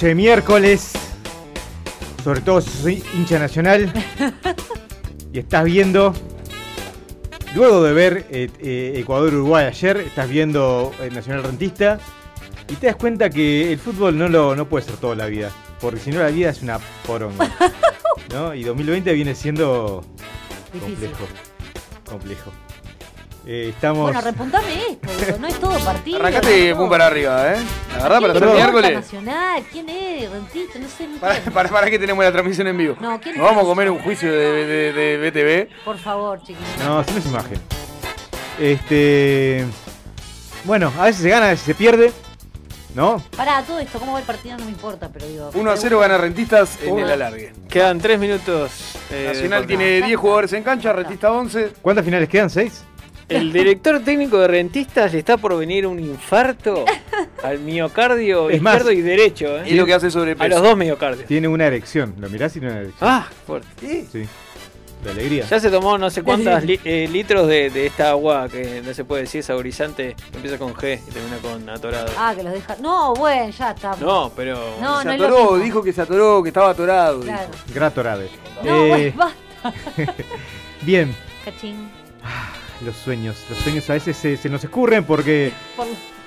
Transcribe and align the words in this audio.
Noche 0.00 0.08
de 0.08 0.14
miércoles. 0.14 0.92
Sobre 2.24 2.40
todo 2.40 2.62
si 2.62 2.70
soy 2.70 3.04
hincha 3.14 3.38
nacional. 3.38 3.92
y 5.30 5.40
estás 5.40 5.64
viendo. 5.64 6.14
Luego 7.54 7.82
de 7.82 7.92
ver 7.92 8.26
eh, 8.30 8.48
eh, 8.60 8.94
Ecuador-Uruguay 8.96 9.66
ayer, 9.66 9.98
estás 9.98 10.26
viendo 10.30 10.90
el 11.02 11.12
Nacional 11.12 11.42
Rentista. 11.42 12.00
Y 12.70 12.76
te 12.76 12.86
das 12.86 12.96
cuenta 12.96 13.28
que 13.28 13.74
el 13.74 13.78
fútbol 13.78 14.16
no, 14.16 14.30
lo, 14.30 14.56
no 14.56 14.66
puede 14.66 14.86
ser 14.86 14.96
toda 14.96 15.14
la 15.16 15.26
vida. 15.26 15.50
Porque 15.82 16.00
si 16.00 16.10
no, 16.12 16.20
la 16.20 16.28
vida 16.28 16.48
es 16.48 16.62
una 16.62 16.78
poronga. 17.06 17.50
¿no? 18.32 18.54
Y 18.54 18.62
2020 18.62 19.12
viene 19.12 19.34
siendo 19.34 20.02
Difícil. 20.72 21.10
complejo. 21.10 21.26
Complejo. 22.08 22.52
Eh, 23.44 23.66
estamos. 23.74 24.04
Bueno, 24.04 24.22
repuntame 24.22 24.98
digo, 25.26 25.38
no 25.38 25.46
es 25.48 25.60
todo 25.60 25.78
partido. 25.80 26.18
Arrancate 26.18 26.72
todo. 26.74 26.88
para 26.90 27.06
arriba, 27.06 27.52
¿eh? 27.54 27.56
La 27.96 28.02
verdad, 28.04 28.20
para 28.20 28.32
¿Quién 28.32 28.38
ser 28.44 28.48
es 28.48 28.54
miércoles. 28.54 28.92
Nacional? 28.94 29.64
¿Quién 29.70 29.88
es? 29.88 30.30
Rentista, 30.30 30.78
no 30.78 30.88
sé. 30.88 31.08
Para, 31.20 31.34
entiendo. 31.36 31.52
para, 31.54 31.68
para 31.68 31.90
que 31.90 31.98
tenemos 31.98 32.24
la 32.24 32.32
transmisión 32.32 32.66
en 32.66 32.76
vivo. 32.76 32.96
No, 33.00 33.20
¿quién 33.20 33.36
Nos 33.36 33.44
vamos 33.46 33.58
a 33.58 33.62
es? 33.62 33.68
comer 33.68 33.90
un 33.90 33.98
juicio 34.00 34.32
de, 34.32 34.66
de, 34.66 34.92
de 34.92 35.30
BTV. 35.70 35.84
Por 35.84 35.98
favor, 35.98 36.38
chiquillos. 36.40 36.60
No, 36.84 37.02
si 37.04 37.12
no 37.12 37.18
es 37.18 37.26
imagen. 37.26 37.58
Este. 38.58 39.66
Bueno, 40.64 40.92
a 40.98 41.04
veces 41.04 41.22
se 41.22 41.28
gana, 41.30 41.46
a 41.46 41.50
veces 41.50 41.64
se 41.66 41.74
pierde. 41.74 42.12
¿No? 42.92 43.22
Pará, 43.36 43.62
todo 43.62 43.78
esto, 43.78 44.00
cómo 44.00 44.14
va 44.14 44.18
el 44.18 44.24
partido 44.24 44.58
no 44.58 44.64
me 44.64 44.72
importa, 44.72 45.08
pero 45.12 45.24
digo. 45.24 45.50
1 45.54 45.70
a 45.70 45.76
0 45.76 46.00
gana 46.00 46.18
Rentistas 46.18 46.76
en 46.82 46.98
el 46.98 47.08
alargue. 47.08 47.52
Quedan 47.68 48.00
tres 48.00 48.18
minutos. 48.18 48.96
eh, 49.12 49.26
Nacional 49.28 49.62
de 49.62 49.66
tiene 49.68 49.84
ya 49.84 50.06
10 50.06 50.08
está. 50.08 50.18
jugadores 50.20 50.52
en 50.54 50.62
cancha, 50.64 50.92
Rentista 50.92 51.30
11. 51.30 51.74
¿Cuántas 51.80 52.04
finales 52.04 52.28
quedan? 52.28 52.50
¿Seis? 52.50 52.82
El 53.30 53.52
director 53.52 54.00
técnico 54.00 54.38
de 54.38 54.48
Rentistas 54.48 55.12
le 55.12 55.20
está 55.20 55.36
por 55.36 55.56
venir 55.58 55.86
un 55.86 55.98
infarto 55.98 56.84
al 57.42 57.58
miocardio 57.60 58.50
Es 58.50 58.60
más, 58.60 58.76
izquierdo 58.76 58.92
y 58.92 59.00
derecho. 59.02 59.58
¿eh? 59.58 59.62
Es 59.66 59.72
lo 59.76 59.86
que 59.86 59.94
hace 59.94 60.08
A 60.08 60.10
sobrepeso. 60.10 60.48
los 60.48 60.62
dos 60.62 60.76
miocardios. 60.76 61.26
Tiene 61.26 61.48
una 61.48 61.66
erección. 61.66 62.14
¿Lo 62.18 62.28
mirás 62.28 62.54
y 62.56 62.60
tiene 62.60 62.72
una 62.74 62.80
erección? 62.82 63.08
Ah, 63.10 63.28
fuerte. 63.46 63.68
Sí. 63.80 64.08
Sí. 64.12 64.28
De 65.04 65.10
alegría. 65.12 65.46
Ya 65.48 65.58
se 65.58 65.70
tomó 65.70 65.96
no 65.96 66.10
sé 66.10 66.22
cuántos 66.22 66.62
litros 66.62 67.48
de, 67.48 67.70
de 67.70 67.86
esta 67.86 68.10
agua 68.10 68.48
que 68.50 68.82
no 68.84 68.92
se 68.92 69.04
puede 69.04 69.22
decir 69.22 69.42
saborizante. 69.42 70.14
Empieza 70.34 70.58
con 70.58 70.74
G 70.74 71.00
y 71.08 71.10
termina 71.10 71.38
con 71.38 71.66
atorado. 71.70 72.12
Ah, 72.18 72.34
que 72.36 72.42
los 72.42 72.52
deja. 72.52 72.76
No, 72.82 73.14
bueno, 73.14 73.50
ya 73.50 73.70
está. 73.70 73.96
No, 73.96 74.30
pero. 74.36 74.58
No, 74.78 74.98
se 75.00 75.06
no 75.06 75.12
atoró, 75.12 75.56
dijo 75.56 75.82
que 75.82 75.94
se 75.94 76.02
atoró, 76.02 76.42
que 76.42 76.50
estaba 76.50 76.70
atorado. 76.70 77.20
Claro. 77.20 77.48
Gratorade. 77.72 78.28
No, 78.62 78.76
Eh, 78.76 79.14
bueno, 79.16 79.32
basta. 79.62 80.12
bien, 80.82 81.16
Cachín. 81.46 81.88
Los 82.82 82.96
sueños. 82.96 83.36
Los 83.48 83.58
sueños 83.58 83.88
a 83.90 83.94
veces 83.94 84.16
se, 84.16 84.36
se 84.36 84.48
nos 84.48 84.62
escurren 84.64 85.04
porque. 85.04 85.52
Por- 85.76 85.86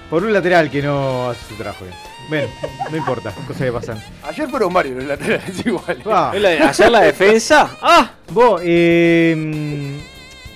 Por 0.09 0.23
un 0.25 0.33
lateral 0.33 0.69
que 0.69 0.81
no 0.81 1.29
hace 1.29 1.47
su 1.49 1.55
trabajo 1.55 1.85
bien. 1.85 1.97
Bueno, 2.29 2.47
no 2.91 2.97
importa, 2.97 3.31
cosas 3.47 3.63
que 3.63 3.71
pasan. 3.71 4.03
Ayer 4.23 4.47
fueron 4.49 4.71
varios 4.71 4.95
los 4.97 5.05
laterales 5.05 5.65
igual. 5.65 6.01
Ah, 6.05 6.31
¿Es 6.35 6.41
la 6.41 6.49
de 6.49 6.59
ayer 6.61 6.91
la 6.91 7.01
defensa? 7.01 7.69
¡Ah! 7.81 8.11
vos, 8.31 8.61
eh, 8.63 9.99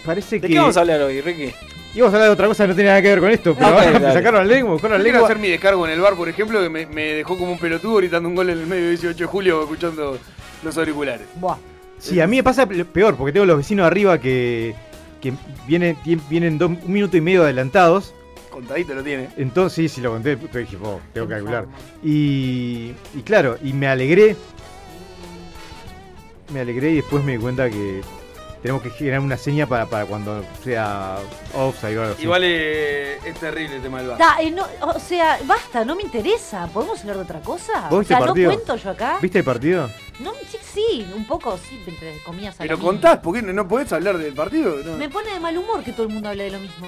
parece 0.06 0.35
¿De 0.40 0.47
que. 0.47 0.53
qué 0.53 0.59
vamos 0.59 0.78
a 0.78 0.81
hablar 0.81 1.02
hoy, 1.02 1.22
Ricky? 1.22 1.53
Íbamos 1.96 2.14
a 2.14 2.18
hablar 2.18 2.29
de 2.29 2.34
otra 2.34 2.47
cosa 2.47 2.64
que 2.64 2.68
no 2.69 2.75
tiene 2.75 2.90
nada 2.90 3.02
que 3.02 3.08
ver 3.09 3.19
con 3.19 3.31
esto, 3.31 3.56
pero 3.56 4.00
me 4.00 4.14
sacaron 4.14 4.47
la 4.47 4.53
lengua, 4.53 4.74
buscaron 4.74 4.97
quiero 5.02 5.14
lengua. 5.14 5.28
hacer 5.28 5.40
mi 5.41 5.50
descargo 5.50 5.85
en 5.88 5.94
el 5.94 6.02
bar, 6.02 6.16
por 6.16 6.29
ejemplo, 6.29 6.62
que 6.62 6.69
me, 6.69 6.85
me 6.85 7.02
dejó 7.14 7.38
como 7.38 7.52
un 7.53 7.58
pelotudo 7.59 7.96
gritando 7.96 8.29
un 8.29 8.35
gol 8.35 8.50
en 8.52 8.59
el 8.59 8.68
medio 8.68 8.84
de 8.84 8.90
18 8.91 9.18
de 9.18 9.25
julio 9.25 9.62
escuchando 9.64 10.19
los 10.64 10.78
auriculares. 10.78 11.25
Buah. 11.35 11.58
Sí, 11.97 12.22
a 12.22 12.28
mí 12.28 12.38
me 12.38 12.44
pasa 12.44 12.68
peor, 12.68 13.16
porque 13.16 13.34
tengo 13.34 13.47
los 13.47 13.58
vecinos 13.58 13.88
arriba 13.88 14.19
que, 14.19 14.75
que 15.22 15.33
vienen, 15.67 15.97
vienen 16.29 16.57
dos- 16.57 16.72
un 16.83 16.91
minuto 16.91 17.17
y 17.17 17.22
medio 17.22 17.44
adelantados. 17.44 18.13
Contadito 18.50 18.95
lo 18.95 19.03
tiene. 19.03 19.29
Entonces, 19.38 19.73
sí, 19.91 19.95
sí, 19.95 20.01
lo 20.01 20.11
conté, 20.11 20.35
pero 20.38 20.59
dije, 20.59 20.78
"Oh, 20.81 21.00
tengo 21.13 21.28
que 21.28 21.33
calcular. 21.35 21.66
Y, 22.03 22.91
y 23.16 23.22
claro, 23.23 23.57
y 23.63 23.73
me 23.73 23.88
alegré. 23.88 24.35
Me 26.53 26.61
alegré 26.61 26.91
y 26.91 26.96
después 26.97 27.23
me 27.23 27.34
di 27.34 27.37
cuenta 27.40 27.69
que 27.69 28.02
tenemos 28.62 28.82
que 28.82 28.90
generar 28.90 29.20
una 29.20 29.38
seña 29.38 29.68
para, 29.68 29.86
para 29.86 30.06
cuando 30.06 30.44
sea 30.64 31.18
offside 31.54 31.98
o 31.98 32.02
algo 32.02 32.14
así. 32.14 32.24
Igual 32.24 32.42
eh, 32.46 33.18
es 33.26 33.36
terrible 33.40 33.76
el 33.78 33.82
tema 33.82 34.00
del 34.00 34.08
bar. 34.09 34.18
Da, 34.18 34.38
eh, 34.42 34.52
no, 34.52 34.66
o 34.82 35.00
sea, 35.00 35.40
basta, 35.46 35.86
no 35.86 35.96
me 35.96 36.02
interesa. 36.04 36.68
¿Podemos 36.74 37.00
hablar 37.02 37.18
de 37.18 37.22
otra 37.24 37.40
cosa? 37.42 37.82
¿Vos 37.90 37.94
O 37.94 38.00
viste 38.00 38.14
sea, 38.14 38.18
el 38.18 38.22
no 38.26 38.28
partido? 38.34 38.52
cuento 38.52 38.76
yo 38.76 38.90
acá. 38.90 39.18
¿Viste 39.22 39.40
el 39.40 39.46
partido? 39.46 39.90
No, 40.20 40.34
sí, 40.50 40.58
sí, 40.74 41.08
un 41.16 41.26
poco, 41.26 41.58
sí, 41.58 41.82
entre 41.86 42.18
comillas. 42.24 42.56
a 42.56 42.64
Pero 42.64 42.80
contás, 42.80 43.18
¿por 43.20 43.36
qué 43.36 43.42
no, 43.42 43.54
no 43.54 43.68
podés 43.68 43.92
hablar 43.94 44.18
del 44.18 44.34
partido? 44.34 44.78
No. 44.84 44.98
Me 44.98 45.09
pone 45.09 45.32
de 45.32 45.40
mal 45.40 45.58
humor 45.58 45.84
que 45.84 45.92
todo 45.94 46.08
el 46.08 46.14
mundo 46.14 46.30
hable 46.30 46.46
de 46.46 46.52
lo 46.52 46.59
mismo. 46.59 46.88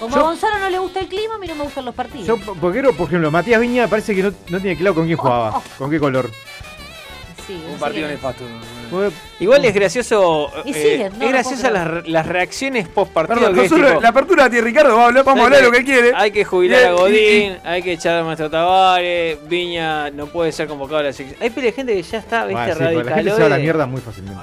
Como 0.00 0.16
Yo- 0.16 0.22
a 0.22 0.24
Gonzalo 0.24 0.58
no 0.58 0.68
le 0.70 0.78
gusta 0.80 0.98
el 1.00 1.06
clima, 1.06 1.36
a 1.36 1.38
mí 1.38 1.46
no 1.46 1.54
me 1.54 1.62
gustan 1.62 1.84
los 1.84 1.94
partidos. 1.94 2.26
Yo, 2.26 2.36
porque, 2.60 2.82
por 2.82 3.06
ejemplo, 3.06 3.30
Matías 3.30 3.60
Viña 3.60 3.86
parece 3.86 4.14
que 4.16 4.24
no, 4.24 4.32
no 4.48 4.58
tiene 4.60 4.76
claro 4.76 4.94
con 4.96 5.04
quién 5.06 5.16
jugaba, 5.16 5.62
con 5.78 5.88
qué 5.88 6.00
color. 6.00 6.28
Sí, 7.46 7.62
Un 7.72 7.78
partido 7.78 8.08
que- 8.08 8.14
nefasto. 8.14 8.44
Igual 9.40 9.64
es 9.64 9.74
gracioso. 9.74 10.50
Y 10.64 10.72
eh, 10.74 11.10
no, 11.18 11.24
es 11.24 11.30
graciosa 11.32 11.70
las, 11.70 12.06
las 12.08 12.26
reacciones 12.26 12.88
post 12.88 13.12
partido. 13.12 13.40
Perdón, 13.40 13.54
que 13.54 13.64
es 13.64 13.70
nosotros- 13.70 13.90
tipo, 13.92 14.02
la 14.02 14.08
apertura 14.08 14.48
tiene 14.50 14.64
Ricardo, 14.66 14.96
va 14.96 15.02
a 15.02 15.06
hablar- 15.06 15.24
vamos 15.24 15.40
a 15.40 15.44
hablar 15.46 15.60
de 15.60 15.66
lo 15.66 15.72
que- 15.72 15.84
quiere. 15.84 16.12
Hay 16.14 16.30
que 16.30 16.44
jubilar 16.44 16.80
Y- 16.82 16.84
a 16.84 16.90
y- 16.90 16.94
Godín, 16.94 17.56
hay 17.64 17.82
que 17.82 17.92
echar 17.92 18.18
a 18.20 18.24
Maestro 18.24 18.50
Tavares, 18.50 19.38
Viña 19.48 20.10
no 20.10 20.26
puede 20.26 20.52
ser 20.52 20.68
convocado 20.68 20.98
a 20.98 21.02
la 21.04 21.12
selección. 21.12 21.42
Hay 21.42 21.50
pila 21.50 21.66
de 21.66 21.72
gente 21.72 21.94
que 21.94 22.02
ya 22.02 22.18
está, 22.18 22.46
viste, 22.46 22.62
Bueno, 22.62 22.74
sí, 22.74 22.94
porque 22.94 23.10
la 23.10 23.16
gente 23.16 23.30
se 23.32 23.40
va 23.40 23.46
a 23.46 23.48
la 23.50 23.58
mierda 23.58 23.86
muy 23.86 24.00
fácilmente. 24.00 24.40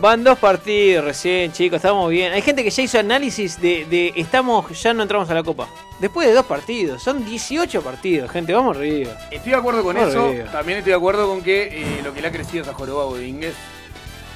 Van 0.00 0.24
dos 0.24 0.38
partidos 0.38 1.04
recién, 1.04 1.52
chicos, 1.52 1.76
estamos 1.76 2.08
bien. 2.10 2.32
Hay 2.32 2.40
gente 2.40 2.64
que 2.64 2.70
ya 2.70 2.82
hizo 2.82 2.98
análisis 2.98 3.60
de, 3.60 3.84
de 3.84 4.12
estamos, 4.16 4.80
ya 4.82 4.94
no 4.94 5.02
entramos 5.02 5.28
a 5.28 5.34
la 5.34 5.42
Copa. 5.42 5.68
Después 5.98 6.26
de 6.26 6.32
dos 6.32 6.46
partidos, 6.46 7.02
son 7.02 7.22
18 7.26 7.82
partidos, 7.82 8.30
gente, 8.30 8.54
vamos 8.54 8.78
arriba. 8.78 9.12
Estoy 9.30 9.52
de 9.52 9.58
acuerdo 9.58 9.82
con 9.82 9.98
eso. 9.98 10.32
También 10.50 10.78
estoy 10.78 10.92
de 10.92 10.96
acuerdo 10.96 11.28
con 11.28 11.42
que 11.42 11.82
eh, 11.82 12.00
lo 12.02 12.14
que 12.14 12.22
le 12.22 12.28
ha 12.28 12.32
crecido 12.32 12.62
es 12.62 12.68
a 12.70 12.72
Joroba 12.72 13.04
Bodínguez. 13.04 13.52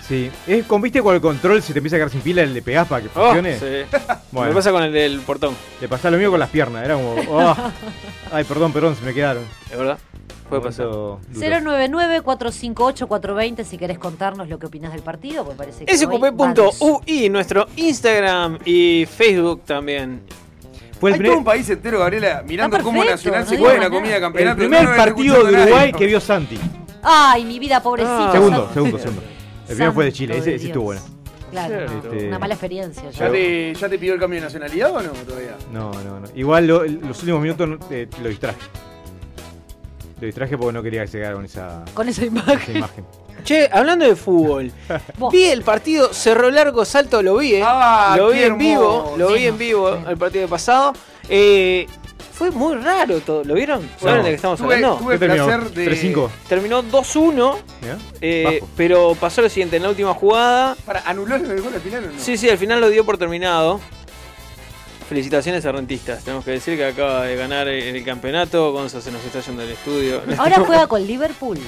Sí. 0.07 0.31
Es 0.47 0.67
con, 0.67 0.83
viste, 0.83 1.01
con 1.01 1.15
el 1.15 1.23
control 1.23 1.63
se 1.63 1.73
te 1.73 1.79
empieza 1.79 1.97
a 1.97 1.99
quedar 2.01 2.11
sin 2.11 2.21
pila, 2.21 2.45
le 2.45 2.61
pegás 2.61 2.87
para 2.87 3.01
que 3.01 3.09
Oh, 3.15 3.33
funcione. 3.33 3.59
sí. 3.59 3.97
Bueno. 4.33 4.51
Me 4.51 4.55
pasa 4.57 4.71
con 4.71 4.83
el 4.83 4.93
del 4.93 5.21
portón, 5.21 5.57
Le 5.81 5.89
pasaba 5.89 6.11
lo 6.11 6.19
mío 6.19 6.31
con 6.31 6.41
las 6.41 6.51
piernas, 6.51 6.85
era 6.85 6.95
como. 6.97 7.15
oh. 7.31 7.57
Ay, 8.33 8.45
perdón, 8.45 8.71
perdón, 8.73 8.97
se 8.97 9.03
me 9.03 9.15
quedaron. 9.15 9.45
es 9.71 9.79
verdad. 9.79 9.97
Puede 10.61 10.73
pasar. 10.73 10.87
Momento 10.87 11.21
duro. 11.33 11.41
099-458-420 12.23 13.65
si 13.65 13.79
querés 13.79 13.99
contarnos 13.99 14.49
lo 14.49 14.59
que 14.59 14.67
opinás 14.67 14.93
del 14.93 15.03
partido, 15.03 15.45
porque 15.45 15.59
parece 15.59 15.85
que 15.85 15.97
sqp.ui, 15.97 17.29
nuestro 17.31 17.67
Instagram 17.77 18.59
y 18.65 19.06
Facebook 19.06 19.62
también. 19.65 20.23
Fue 21.01 21.11
el 21.11 21.15
Hay 21.15 21.19
primer, 21.19 21.33
todo 21.33 21.39
un 21.41 21.45
país 21.45 21.69
entero, 21.69 21.99
Gabriela, 21.99 22.43
mirando 22.47 22.77
Está 22.77 22.85
cómo 22.85 23.01
perfecto, 23.01 23.17
Nacional 23.31 23.45
no 23.45 23.51
se 23.51 23.59
juega 23.59 23.75
en 23.75 23.81
la 23.81 23.91
comida 23.91 24.11
de 24.11 24.17
el 24.17 24.23
campeonato. 24.23 24.56
primer 24.59 24.85
No, 24.85 24.97
partido 24.97 25.45
de 25.45 25.53
Uruguay 25.62 25.93
que 25.93 26.06
vio 26.06 26.21
Santi. 26.21 26.59
Ay, 27.03 27.45
mi 27.45 27.59
vida, 27.59 27.83
pobrecito. 27.83 28.15
Ah. 28.17 28.33
Segundo, 28.33 28.71
segundo, 28.73 28.99
segundo. 28.99 29.23
El 29.69 29.75
primero 29.75 29.93
fue 29.93 30.05
de 30.06 30.12
Chile, 30.12 30.39
ese, 30.39 30.51
de 30.51 30.56
ese 30.56 30.67
estuvo 30.69 30.85
bueno. 30.85 31.03
Claro, 31.51 31.75
no, 31.87 32.12
Este- 32.12 32.29
una 32.29 32.39
mala 32.39 32.55
experiencia. 32.55 33.11
¿Ya 33.11 33.31
te, 33.31 33.75
¿Ya 33.75 33.89
te 33.89 33.99
pidió 33.99 34.15
el 34.15 34.21
cambio 34.21 34.41
de 34.41 34.47
nacionalidad 34.47 34.97
o 34.97 35.03
no 35.03 35.11
todavía? 35.11 35.56
No, 35.73 35.93
no, 36.03 36.21
no. 36.21 36.27
Igual 36.35 36.67
lo- 36.67 36.85
los 36.85 37.19
últimos 37.21 37.43
minutos 37.43 37.69
eh, 37.91 38.09
lo 38.23 38.29
distraje. 38.29 38.59
Lo 40.21 40.27
distraje 40.27 40.57
porque 40.57 40.73
no 40.73 40.83
quería 40.83 41.03
que 41.03 41.09
se 41.09 41.19
quedara 41.19 41.35
con 41.35 41.45
esa, 41.45 41.85
Con 41.95 42.09
esa 42.09 42.23
esa 42.23 42.27
imagen. 42.27 42.85
Che, 43.45 43.69
hablando 43.71 44.07
de 44.07 44.17
fútbol, 44.17 44.73
vi 45.33 45.45
el 45.45 45.63
partido 45.63 46.13
Cerro 46.15 46.51
Largo 46.51 46.85
Salto, 46.85 47.21
lo 47.23 47.37
vi, 47.37 47.57
¿eh? 47.57 47.63
Ah, 47.65 48.15
lo 48.17 48.31
vi 48.31 48.43
en 48.43 48.57
vivo, 48.57 49.15
lo 49.19 49.33
vi 49.33 49.47
en 49.47 49.59
vivo 49.59 49.97
sí. 49.97 50.03
el 50.09 50.17
partido 50.17 50.49
pasado. 50.49 50.93
Eh, 51.29 51.87
fue 52.33 52.51
muy 52.51 52.77
raro 52.77 53.21
todo, 53.21 53.45
¿lo 53.45 53.55
vieron? 53.55 53.89
¿Saben 54.01 54.23
de 54.23 54.31
qué 54.31 54.35
estamos 54.37 54.59
Tuve, 54.59 54.75
hablando? 54.77 54.97
tuve 54.97 55.15
el 55.15 55.21
¿Qué 55.21 55.27
terminó? 55.27 55.47
placer 55.47 55.71
de. 55.73 56.15
3-5. 56.15 56.29
Terminó 56.49 56.83
2-1, 56.85 57.57
¿Mirá? 57.83 57.99
eh, 58.21 58.63
pero 58.77 59.15
pasó 59.21 59.43
lo 59.43 59.49
siguiente, 59.49 59.77
en 59.77 59.83
la 59.83 59.91
última 59.91 60.15
jugada, 60.15 60.75
Para, 60.87 61.01
¿Anuló 61.07 61.35
el 61.37 61.61
gol 61.61 61.75
al 61.75 61.81
final 61.81 62.05
o 62.05 62.07
no? 62.13 62.19
sí, 62.19 62.37
sí, 62.39 62.49
al 62.49 62.59
final 62.59 62.81
lo 62.81 62.89
dio 62.89 63.05
por 63.05 63.19
terminado. 63.19 63.79
Felicitaciones 65.09 65.65
a 65.67 65.73
Rentistas, 65.73 66.25
tenemos 66.25 66.45
que 66.45 66.53
decir 66.53 66.77
que 66.79 66.85
acaba 66.87 67.25
de 67.25 67.37
ganar 67.37 67.69
el, 67.69 67.95
el 67.97 68.05
campeonato, 68.05 68.73
Gonza 68.73 69.01
se 69.03 69.12
nos 69.12 69.23
está 69.25 69.41
yendo 69.41 69.62
del 69.62 69.73
estudio. 69.73 70.23
Ahora 70.39 70.56
juega 70.61 70.87
con 70.87 71.06
Liverpool. 71.06 71.59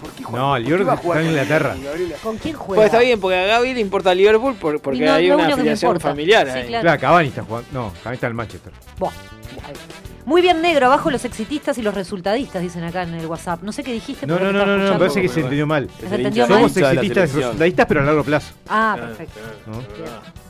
¿Por 0.00 0.10
qué 0.12 0.22
juega- 0.24 0.38
No, 0.44 0.56
el 0.56 0.64
Liverpool 0.64 0.96
jugar 0.98 1.18
está 1.18 1.30
en 1.30 1.34
Inglaterra. 1.34 1.76
¿Con 2.22 2.36
quién 2.36 2.54
juega? 2.54 2.80
Pues 2.82 2.86
está 2.86 2.98
bien, 2.98 3.18
porque 3.18 3.36
a 3.38 3.46
Gaby 3.46 3.74
le 3.74 3.80
importa 3.80 4.14
Liverpool 4.14 4.54
por- 4.56 4.78
porque 4.80 4.98
Y 4.98 5.06
no- 5.06 5.12
hay 5.14 5.26
lo 5.28 5.34
una 5.36 5.44
único 5.44 5.56
que 5.56 5.62
me 5.64 5.70
afiliación 5.70 5.88
importa. 5.90 6.08
familiar 6.10 6.46
Sí, 6.52 6.58
ahí. 6.58 6.66
claro. 6.68 6.82
Claro, 6.82 7.00
Cavani 7.00 7.28
está 7.28 7.42
jugando. 7.44 7.68
No, 7.72 7.92
Cavani 8.02 8.14
está 8.14 8.26
en 8.26 8.30
el 8.30 8.34
Manchester. 8.34 8.72
Buah. 8.98 9.10
Muy 10.26 10.42
bien 10.42 10.60
negro, 10.60 10.84
abajo 10.86 11.10
los 11.10 11.24
exitistas 11.24 11.78
y 11.78 11.82
los 11.82 11.94
resultadistas, 11.94 12.60
dicen 12.60 12.84
acá 12.84 13.04
en 13.04 13.14
el 13.14 13.24
WhatsApp. 13.24 13.62
No 13.62 13.72
sé 13.72 13.82
qué 13.82 13.92
dijiste. 13.94 14.26
No, 14.26 14.36
pero 14.36 14.52
no, 14.52 14.58
no, 14.58 14.58
no, 14.58 14.60
estaba 14.60 14.76
no, 14.76 14.76
me 14.76 14.84
escuchando. 14.84 14.98
parece 14.98 15.22
que 15.22 15.28
se 15.28 15.40
entendió 15.40 15.66
mal. 15.66 15.88
¿Se 15.98 16.14
entendió 16.14 16.46
mal? 16.46 16.56
Somos 16.58 16.76
hincha 16.76 16.88
de 16.90 16.94
la 16.94 17.00
exitistas 17.00 17.08
y 17.08 17.32
selección. 17.32 17.42
resultadistas, 17.44 17.86
pero 17.86 18.00
a 18.00 18.04
largo 18.04 18.24
plazo. 18.24 18.52
Ah, 18.68 18.96
perfecto. 19.00 19.40
claro, 19.64 19.78
¿no? 19.78 20.47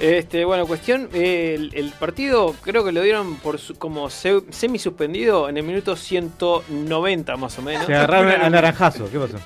Este, 0.00 0.44
bueno, 0.44 0.66
cuestión, 0.66 1.08
eh, 1.12 1.54
el, 1.56 1.70
el 1.74 1.90
partido 1.92 2.54
creo 2.62 2.84
que 2.84 2.92
lo 2.92 3.02
dieron 3.02 3.34
por 3.36 3.58
su- 3.58 3.74
como 3.76 4.08
semi 4.10 4.78
suspendido 4.78 5.48
en 5.48 5.56
el 5.56 5.64
minuto 5.64 5.96
190 5.96 7.36
más 7.36 7.58
o 7.58 7.62
menos. 7.62 7.86
Se 7.86 7.94
agarraron 7.94 8.40
a 8.40 8.48
naranjazo. 8.50 9.10
¿Qué 9.10 9.18
pasó? 9.18 9.38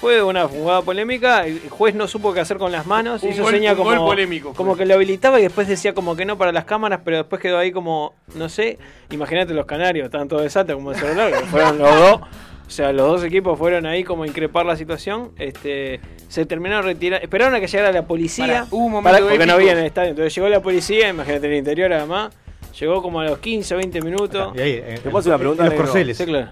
Fue 0.00 0.22
una 0.22 0.46
jugada 0.48 0.82
polémica, 0.82 1.46
el 1.46 1.60
juez 1.70 1.94
no 1.94 2.06
supo 2.08 2.34
qué 2.34 2.40
hacer 2.40 2.58
con 2.58 2.70
las 2.72 2.84
manos, 2.84 3.22
Un 3.22 3.30
hizo 3.30 3.42
gol- 3.44 3.52
seña 3.52 3.70
un 3.72 3.78
como, 3.78 3.90
gol 3.90 3.98
polémico 4.00 4.48
fue. 4.48 4.56
como 4.56 4.76
que 4.76 4.84
lo 4.84 4.94
habilitaba 4.94 5.38
y 5.38 5.44
después 5.44 5.66
decía 5.66 5.94
como 5.94 6.14
que 6.14 6.26
no 6.26 6.36
para 6.36 6.52
las 6.52 6.64
cámaras, 6.66 7.00
pero 7.04 7.18
después 7.18 7.40
quedó 7.40 7.56
ahí 7.58 7.72
como, 7.72 8.12
no 8.34 8.48
sé, 8.50 8.78
imagínate 9.10 9.54
los 9.54 9.64
canarios, 9.64 10.10
tanto 10.10 10.38
de 10.40 10.50
Sata 10.50 10.74
como 10.74 10.90
de 10.92 10.98
celular, 10.98 11.32
que 11.32 11.46
fueron 11.46 11.78
los 11.78 11.94
dos, 11.94 12.20
o 12.66 12.70
sea, 12.70 12.92
los 12.92 13.06
dos 13.06 13.24
equipos 13.24 13.58
fueron 13.58 13.86
ahí 13.86 14.04
como 14.04 14.22
a 14.22 14.26
increpar 14.26 14.64
la 14.66 14.76
situación, 14.76 15.30
este, 15.38 16.00
se 16.28 16.46
terminaron 16.46 16.84
retirando, 16.84 17.22
esperaron 17.24 17.54
a 17.54 17.60
que 17.60 17.66
llegara 17.66 17.92
la 17.92 18.06
policía, 18.06 18.46
Pará, 18.46 18.66
hubo 18.70 18.86
un 18.86 18.92
momento 18.92 19.18
para- 19.18 19.28
porque 19.30 19.46
no 19.46 19.52
había 19.54 19.72
en 19.72 19.78
el 19.78 19.84
estadio, 19.86 20.10
entonces 20.10 20.34
llegó 20.34 20.48
la 20.48 20.60
policía, 20.60 21.08
imagínate 21.08 21.46
en 21.46 21.52
el 21.52 21.58
interior 21.58 21.92
además, 21.92 22.34
llegó 22.80 23.02
como 23.02 23.20
a 23.20 23.24
los 23.24 23.38
15 23.38 23.74
o 23.74 23.76
20 23.78 24.00
minutos. 24.02 24.52
Y 24.56 24.60
ahí, 24.60 24.80
¿Te 25.02 25.10
puedo 25.10 25.18
hacer 25.18 25.30
una 25.30 25.38
pregunta, 25.38 25.62
en 25.66 25.70
los 25.70 25.80
corceles. 25.80 26.16
Sí, 26.16 26.24
claro. 26.24 26.48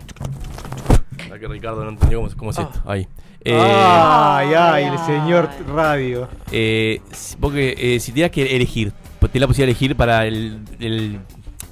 La 1.30 1.38
que 1.38 1.48
Ricardo 1.48 1.82
no 1.82 1.90
entendió 1.90 2.20
cómo, 2.20 2.30
cómo 2.36 2.50
es 2.52 2.58
Ah. 2.58 2.68
esto. 2.72 2.82
Ahí. 2.90 3.08
Eh, 3.44 3.58
Ay, 3.60 4.52
ay, 4.56 4.84
el 4.84 4.98
señor 5.00 5.48
radio. 5.74 6.28
eh, 6.52 7.00
porque 7.40 7.74
eh, 7.76 7.98
si 7.98 8.12
tuvieras 8.12 8.30
que 8.30 8.54
elegir, 8.54 8.92
pues, 9.18 9.32
tenés 9.32 9.40
la 9.40 9.46
posibilidad 9.48 9.66
de 9.66 9.70
elegir 9.84 9.96
para 9.96 10.26
el, 10.26 10.60
el 10.78 11.18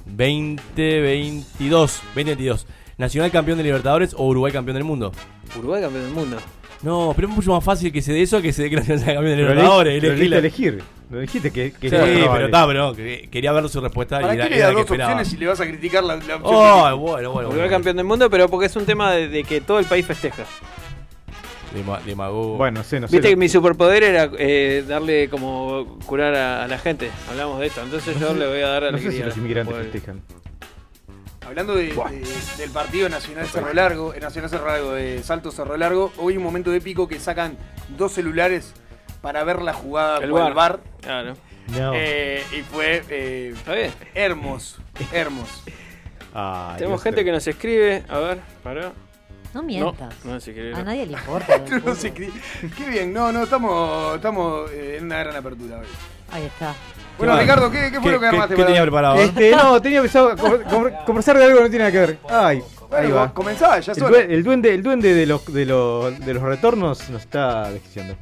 2022, 0.05 2.01
2022, 2.15 2.67
Nacional 3.01 3.29
campeón 3.31 3.57
de 3.57 3.63
Libertadores 3.65 4.13
o 4.17 4.25
Uruguay 4.27 4.53
campeón 4.53 4.75
del 4.75 4.83
mundo. 4.85 5.11
Uruguay 5.59 5.81
campeón 5.81 6.05
del 6.05 6.13
mundo. 6.13 6.37
No, 6.83 7.11
pero 7.15 7.27
es 7.27 7.33
mucho 7.35 7.51
más 7.51 7.63
fácil 7.63 7.91
que 7.91 8.01
se 8.01 8.11
dé 8.13 8.21
eso 8.21 8.41
que 8.41 8.53
se 8.53 8.63
dé 8.63 8.69
que 8.69 8.77
Nacional 8.77 9.03
sea 9.03 9.13
campeón 9.15 9.37
de 9.37 9.43
Pero 9.43 9.49
Libertadores. 9.53 10.03
elegiste, 10.03 10.29
la- 10.29 10.37
elegir. 10.37 10.83
Lo 11.11 11.19
dijiste 11.19 11.51
que, 11.51 11.73
que 11.73 11.89
Sí, 11.89 11.95
pero 11.99 12.45
está, 12.45 12.65
pero 12.65 12.93
que- 12.95 13.27
quería 13.29 13.51
ver 13.51 13.67
su 13.67 13.81
respuesta 13.81 14.21
¿Para 14.21 14.33
y 14.33 14.37
era, 14.37 14.45
qué 14.45 14.49
le 14.51 14.55
era 14.57 14.67
das 14.67 14.75
la 14.75 14.81
que 14.85 14.87
dos 14.87 14.99
opciones 14.99 15.27
si 15.27 15.37
le 15.37 15.47
vas 15.47 15.59
a 15.59 15.65
criticar 15.67 16.03
la, 16.05 16.15
la 16.15 16.35
opción? 16.37 16.41
Oh, 16.43 16.97
bueno, 16.97 16.97
bueno. 16.97 17.29
Uruguay 17.31 17.57
bueno. 17.57 17.69
campeón 17.69 17.97
del 17.97 18.05
mundo, 18.05 18.29
pero 18.29 18.47
porque 18.47 18.67
es 18.67 18.75
un 18.77 18.85
tema 18.85 19.11
de, 19.11 19.27
de 19.27 19.43
que 19.43 19.59
todo 19.61 19.79
el 19.79 19.85
país 19.85 20.05
festeja. 20.05 20.43
Dema- 21.75 22.01
Demagogo. 22.05 22.57
Bueno, 22.57 22.83
sé, 22.83 22.99
no 22.99 23.07
sé. 23.07 23.15
Viste 23.15 23.29
que 23.29 23.35
mi 23.35 23.47
superpoder 23.49 24.03
era 24.03 24.29
eh, 24.39 24.83
darle 24.87 25.29
como 25.29 25.97
curar 26.05 26.33
a, 26.35 26.63
a 26.63 26.67
la 26.67 26.77
gente. 26.77 27.09
Hablamos 27.29 27.59
de 27.59 27.67
esto. 27.67 27.81
Entonces 27.81 28.19
yo 28.19 28.33
le 28.33 28.47
voy 28.47 28.61
a 28.61 28.67
dar 28.67 28.91
no 28.91 28.97
sé 28.97 29.11
si 29.11 29.19
los 29.19 29.35
inmigrantes 29.37 29.75
festejan. 29.75 30.21
Hablando 31.45 31.75
de- 31.75 31.87
de- 31.93 32.25
del 32.57 32.69
partido 32.71 33.09
Nacional 33.09 33.47
Cerro 33.47 33.73
Largo, 33.73 34.13
eh, 34.13 34.19
Nacional 34.19 34.49
Cerro 34.49 34.67
Largo, 34.67 34.91
de 34.93 35.23
Salto 35.23 35.51
Cerro 35.51 35.75
Largo, 35.75 36.13
hoy 36.17 36.37
un 36.37 36.43
momento 36.43 36.71
épico 36.73 37.07
que 37.07 37.19
sacan 37.19 37.57
dos 37.97 38.11
celulares 38.13 38.73
para 39.21 39.43
ver 39.43 39.61
la 39.61 39.73
jugada 39.73 40.17
El 40.19 40.29
por 40.29 40.39
el 40.41 40.53
bar. 40.53 40.53
bar. 40.53 40.79
Claro. 41.01 41.33
No. 41.67 41.91
Eh, 41.95 42.43
y 42.57 42.61
fue 42.61 43.03
eh, 43.09 43.53
Está 43.55 43.73
bien. 43.73 43.91
hermoso, 44.13 44.81
hermoso. 45.11 45.61
Tenemos 46.33 46.77
Dios 46.77 47.03
gente 47.03 47.17
te- 47.21 47.25
que 47.25 47.31
nos 47.31 47.47
escribe. 47.47 48.03
A 48.07 48.17
ver, 48.19 48.39
pará. 48.63 48.91
No 49.53 49.63
mientas. 49.63 50.13
No, 50.23 50.33
no 50.33 50.39
se 50.39 50.51
escribe. 50.51 50.75
A 50.75 50.83
nadie 50.83 51.05
le 51.05 51.13
importa. 51.13 51.57
No 51.57 51.95
qué 52.77 52.89
bien, 52.89 53.11
no, 53.13 53.31
no, 53.31 53.43
estamos, 53.43 54.15
estamos 54.15 54.71
eh, 54.71 54.97
en 54.99 55.05
una 55.05 55.19
gran 55.19 55.35
apertura 55.35 55.79
hoy. 55.79 55.87
Ahí 56.31 56.43
está. 56.45 56.73
Bueno, 57.17 57.37
Ricardo, 57.37 57.69
¿qué, 57.71 57.89
qué 57.91 57.99
fue 57.99 58.03
¿Qué, 58.03 58.11
lo 58.11 58.19
que 58.19 58.25
armaste 58.27 58.55
qué 58.55 58.61
para 58.61 58.67
tenía 58.67 58.81
preparado? 58.81 59.15
Este, 59.15 59.51
no, 59.55 59.81
tenía 59.81 60.01
pensado 60.01 60.35
conver- 60.35 60.63
conver- 60.65 61.03
conversar 61.05 61.37
de 61.37 61.43
algo 61.45 61.57
que 61.57 61.63
no 61.63 61.69
tiene 61.69 61.85
nada 61.85 61.91
que 61.91 61.99
ver. 61.99 62.17
Ay, 62.29 62.57
ahí 62.57 62.63
Bueno, 62.89 63.15
va. 63.15 63.33
comenzaba, 63.33 63.79
ya 63.79 63.91
El, 63.93 63.99
due- 63.99 64.25
el 64.33 64.43
duende, 64.43 64.73
el 64.73 64.81
duende 64.83 65.13
de 65.13 65.25
los, 65.27 65.45
de 65.53 65.65
los, 65.65 66.19
de 66.19 66.33
los 66.33 66.41
retornos 66.43 67.09
nos 67.09 67.21
está 67.21 67.69
desquiciando. 67.69 68.15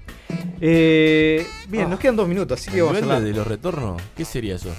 Eh, 0.61 1.47
bien, 1.67 1.89
nos 1.89 1.99
quedan 1.99 2.15
dos 2.17 2.27
minutos, 2.27 2.59
así 2.59 2.69
que 2.71 2.77
¿El 2.77 2.83
vamos 2.83 2.97
a 2.97 2.99
duende 2.99 3.15
hablar. 3.15 3.29
de 3.31 3.37
los 3.37 3.47
retornos? 3.47 4.01
¿Qué 4.17 4.25
sería 4.25 4.55
eso? 4.55 4.69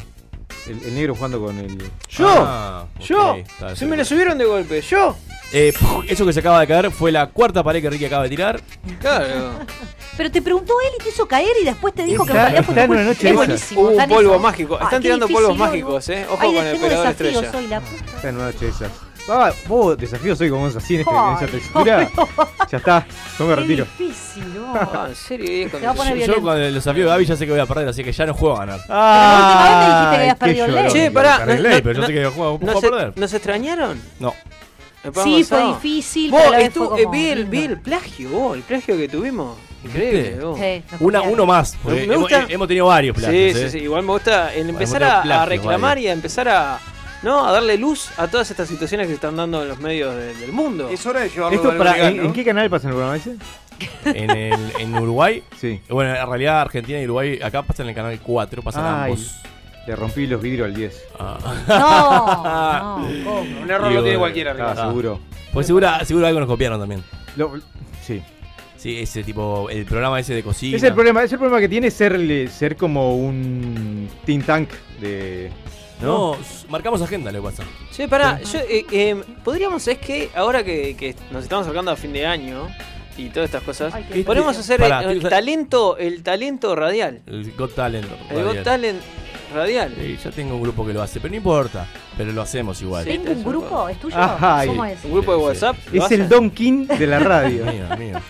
El, 0.68 0.82
el 0.84 0.94
negro 0.94 1.14
jugando 1.14 1.40
con 1.40 1.58
el. 1.58 1.78
¡Yo! 2.08 2.28
Ah, 2.28 2.84
¡Yo! 3.00 3.36
está, 3.36 3.74
Se 3.74 3.86
me 3.86 3.96
lo 3.96 4.04
subieron 4.04 4.36
de 4.36 4.44
golpe. 4.44 4.82
¡Yo! 4.82 5.16
Eh, 5.52 5.72
puf, 5.78 6.04
eso 6.08 6.26
que 6.26 6.32
se 6.34 6.40
acaba 6.40 6.60
de 6.60 6.66
caer 6.66 6.90
fue 6.90 7.10
la 7.10 7.28
cuarta 7.28 7.62
pared 7.64 7.80
que 7.80 7.88
Ricky 7.90 8.04
acaba 8.04 8.24
de 8.24 8.28
tirar. 8.28 8.60
Claro. 9.00 9.52
Pero 10.20 10.30
te 10.30 10.42
preguntó 10.42 10.74
él 10.82 10.90
y 11.00 11.02
te 11.02 11.08
hizo 11.08 11.26
caer 11.26 11.48
y 11.62 11.64
después 11.64 11.94
te 11.94 12.04
dijo 12.04 12.26
que 12.26 12.32
en 12.32 12.36
Está- 12.36 12.48
realidad 12.50 12.64
fue 12.66 12.74
está 12.74 12.82
en 12.84 12.86
tu 12.88 12.92
una 12.92 13.00
culpa. 13.00 13.08
noche 13.14 13.20
Es 13.26 13.32
esa. 13.32 13.34
buenísimo. 13.36 13.80
Hubo 13.80 13.90
está 13.92 14.04
un 14.04 14.10
en 14.10 14.16
polvo 14.16 14.30
eso. 14.34 14.40
mágico. 14.42 14.76
Ah, 14.78 14.84
Están 14.84 15.02
tirando 15.02 15.26
difícil, 15.26 15.42
polvos 15.46 15.58
¿no? 15.58 15.64
mágicos, 15.64 16.08
eh. 16.10 16.26
Ojo 16.30 16.38
Ay, 16.42 16.54
con 16.54 16.66
el 16.66 16.72
desafíos 16.80 17.06
estrella. 17.10 17.50
hoy, 17.58 17.66
la 17.68 17.80
puta. 17.80 18.04
Está 18.16 18.28
en 18.28 18.36
una 18.36 18.44
noche 18.44 18.64
de 18.66 18.70
esas. 18.70 18.90
Ah, 19.30 19.52
vos 19.66 19.96
desafíos 19.96 20.40
hoy 20.42 20.50
como 20.50 20.68
es 20.68 20.76
así 20.76 20.94
en, 20.96 21.00
este- 21.00 21.14
en 21.14 21.36
esa 21.36 21.46
textura. 21.46 22.10
Ya 22.70 22.76
está, 22.76 23.06
yo 23.38 23.46
me 23.46 23.54
Qué 23.54 23.60
retiro. 23.62 23.86
difícil, 23.98 24.54
¿no? 24.54 24.74
Ah, 24.74 25.06
en 25.08 25.14
serio, 25.16 25.46
viejo. 25.48 25.78
Te 25.78 25.86
va 25.86 25.92
a 25.92 25.94
poner 25.94 26.18
Yo, 26.18 26.26
yo 26.34 26.42
con 26.42 26.58
el 26.58 26.74
desafío 26.74 27.04
de 27.04 27.08
Gaby 27.10 27.24
ya 27.24 27.36
sé 27.36 27.46
que 27.46 27.52
voy 27.52 27.60
a 27.60 27.66
perder, 27.66 27.88
así 27.88 28.04
que 28.04 28.12
ya 28.12 28.26
no 28.26 28.34
juego 28.34 28.56
a 28.56 28.66
ganar. 28.66 28.80
Ah, 28.90 29.40
última 29.40 29.64
vez 29.64 29.78
me 29.78 29.86
dijiste 29.86 30.10
que 30.10 30.16
habías 30.20 30.36
perdido 30.36 30.64
el 30.66 30.74
ley. 30.74 30.92
Che, 30.92 31.10
pará. 31.12 31.36
Arreglé, 31.36 31.68
no- 31.70 31.76
pero 31.82 31.92
yo 31.94 32.00
no- 32.02 32.06
sé 32.06 32.12
que 32.12 32.26
juego, 32.26 32.52
¿No 32.52 32.58
puedo 32.58 32.80
se, 32.82 32.90
perder. 32.90 33.12
¿Nos 33.16 33.32
extrañaron? 33.32 34.02
No. 34.18 34.34
¿El 35.02 35.12
programa 35.12 35.36
Sí, 35.38 35.44
fue 35.44 35.64
difícil, 35.68 36.30
Vos, 36.30 36.40
pero 36.42 36.54
a 36.54 36.58
la 36.96 37.00
eh, 37.00 37.06
vi 37.48 37.62
el 37.62 37.80
plagio, 37.80 38.28
vos, 38.28 38.56
el 38.58 38.62
plagio 38.64 38.98
que 38.98 39.08
tuvimos. 39.08 39.56
Increíble. 39.84 40.38
Sí, 40.56 40.94
Una, 41.00 41.22
uno 41.22 41.46
más. 41.46 41.76
porque 41.82 42.00
Me 42.06 42.14
hemos, 42.14 42.18
gusta- 42.30 42.46
hemos 42.48 42.68
tenido 42.68 42.86
varios 42.86 43.16
Sí, 43.16 43.22
plagios. 43.22 43.56
sí, 43.58 43.64
¿eh? 43.64 43.70
sí. 43.70 43.78
Igual 43.78 44.02
me 44.02 44.12
gusta 44.12 44.54
el 44.54 44.68
empezar 44.68 45.02
a, 45.04 45.46
reclamar 45.46 45.98
y 45.98 46.08
a 46.08 46.12
empezar 46.12 46.48
a, 46.48 46.78
¿no? 47.22 47.46
a 47.46 47.52
darle 47.52 47.78
luz 47.78 48.10
a 48.18 48.28
todas 48.28 48.50
estas 48.50 48.68
situaciones 48.68 49.06
que 49.06 49.12
se 49.12 49.14
están 49.14 49.36
dando 49.36 49.62
en 49.62 49.68
los 49.68 49.78
medios 49.78 50.14
de- 50.14 50.34
del 50.34 50.52
mundo. 50.52 50.88
Es 50.90 51.04
hora 51.06 51.20
de 51.20 51.30
llevarlo 51.30 51.56
¿Esto 51.56 51.76
para, 51.78 51.92
legal, 51.94 52.10
¿en, 52.12 52.16
¿no? 52.18 52.22
en 52.24 52.32
qué 52.32 52.44
canal 52.44 52.68
pasa 52.68 52.88
el 52.88 52.94
programa 52.94 53.16
ese? 53.16 53.36
En, 54.04 54.30
el, 54.30 54.72
en 54.78 54.94
Uruguay, 54.94 55.42
Sí. 55.58 55.80
bueno, 55.88 56.14
en 56.14 56.26
realidad 56.28 56.60
Argentina 56.60 57.00
y 57.00 57.04
Uruguay 57.04 57.40
acá 57.42 57.62
pasan 57.62 57.86
en 57.86 57.90
el 57.90 57.94
canal 57.96 58.20
4, 58.22 58.62
pasan 58.62 58.84
Ay. 58.84 59.12
ambos. 59.12 59.36
Le 59.86 59.96
rompí 59.96 60.26
los 60.26 60.42
vidrios 60.42 60.66
al 60.66 60.74
10. 60.74 61.02
Ah. 61.18 61.38
No, 61.66 62.98
no, 63.08 63.24
¿cómo? 63.24 63.40
Un 63.40 63.70
error 63.70 63.80
lo 63.84 63.88
Digo, 63.88 64.02
tiene 64.02 64.18
cualquiera, 64.18 64.54
Ah, 64.60 64.76
seguro. 64.88 65.20
Pues 65.54 65.66
seguro, 65.66 65.88
seguro 66.04 66.26
algo 66.26 66.38
nos 66.40 66.48
copiaron 66.48 66.78
también. 66.78 67.02
Lo- 67.36 67.54
sí. 68.02 68.22
Sí, 68.80 68.98
ese 68.98 69.22
tipo, 69.22 69.68
el 69.68 69.84
programa 69.84 70.18
ese 70.18 70.32
de 70.32 70.42
cocina. 70.42 70.74
Es 70.74 70.82
el 70.82 70.94
problema, 70.94 71.22
es 71.22 71.30
el 71.30 71.38
problema 71.38 71.60
que 71.60 71.68
tiene 71.68 71.90
ser, 71.90 72.48
ser 72.48 72.76
como 72.76 73.14
un 73.14 74.08
think 74.24 74.46
tank 74.46 74.70
de. 74.98 75.50
No, 76.00 76.34
marcamos 76.70 77.02
agenda, 77.02 77.30
que 77.30 77.42
pasa. 77.42 77.62
Che, 77.92 78.08
pará, 78.08 78.40
yo, 78.40 78.58
eh, 78.60 78.86
eh, 78.90 79.22
podríamos, 79.44 79.86
es 79.86 79.98
que 79.98 80.30
ahora 80.34 80.64
que, 80.64 80.96
que 80.96 81.14
nos 81.30 81.42
estamos 81.42 81.66
acercando 81.66 81.90
a 81.90 81.96
fin 81.96 82.14
de 82.14 82.24
año 82.24 82.68
y 83.18 83.28
todas 83.28 83.50
estas 83.50 83.62
cosas, 83.64 83.92
Ay, 83.92 84.06
qué 84.10 84.24
podemos 84.24 84.56
hacer 84.56 84.80
Pará, 84.80 85.02
el, 85.02 85.10
el 85.10 85.28
talento, 85.28 85.98
el 85.98 86.22
talento 86.22 86.74
radial. 86.74 87.20
El 87.26 87.52
Got 87.52 87.74
Talent. 87.74 88.06
El 88.30 88.36
radial. 88.38 88.54
Got 88.54 88.64
Talent 88.64 89.02
radial. 89.54 89.94
Sí, 89.94 90.18
ya 90.24 90.30
tengo 90.30 90.54
un 90.54 90.62
grupo 90.62 90.86
que 90.86 90.94
lo 90.94 91.02
hace, 91.02 91.20
pero 91.20 91.32
no 91.32 91.36
importa. 91.36 91.86
Pero 92.16 92.32
lo 92.32 92.40
hacemos 92.40 92.80
igual. 92.80 93.04
Sí. 93.04 93.10
¿Tengo 93.10 93.32
un 93.32 93.44
grupo? 93.44 93.88
¿Es 93.90 94.00
tuyo? 94.00 94.16
Ajá, 94.16 94.64
¿Cómo 94.64 94.86
es? 94.86 95.04
Un 95.04 95.12
grupo 95.12 95.32
de. 95.32 95.38
WhatsApp. 95.38 95.76
¿lo 95.92 96.06
Es 96.06 96.12
el 96.12 96.30
Don 96.30 96.50
King 96.50 96.86
de 96.86 97.06
la 97.06 97.18
radio. 97.18 97.66
Mío, 97.72 97.84
mío. 97.98 98.20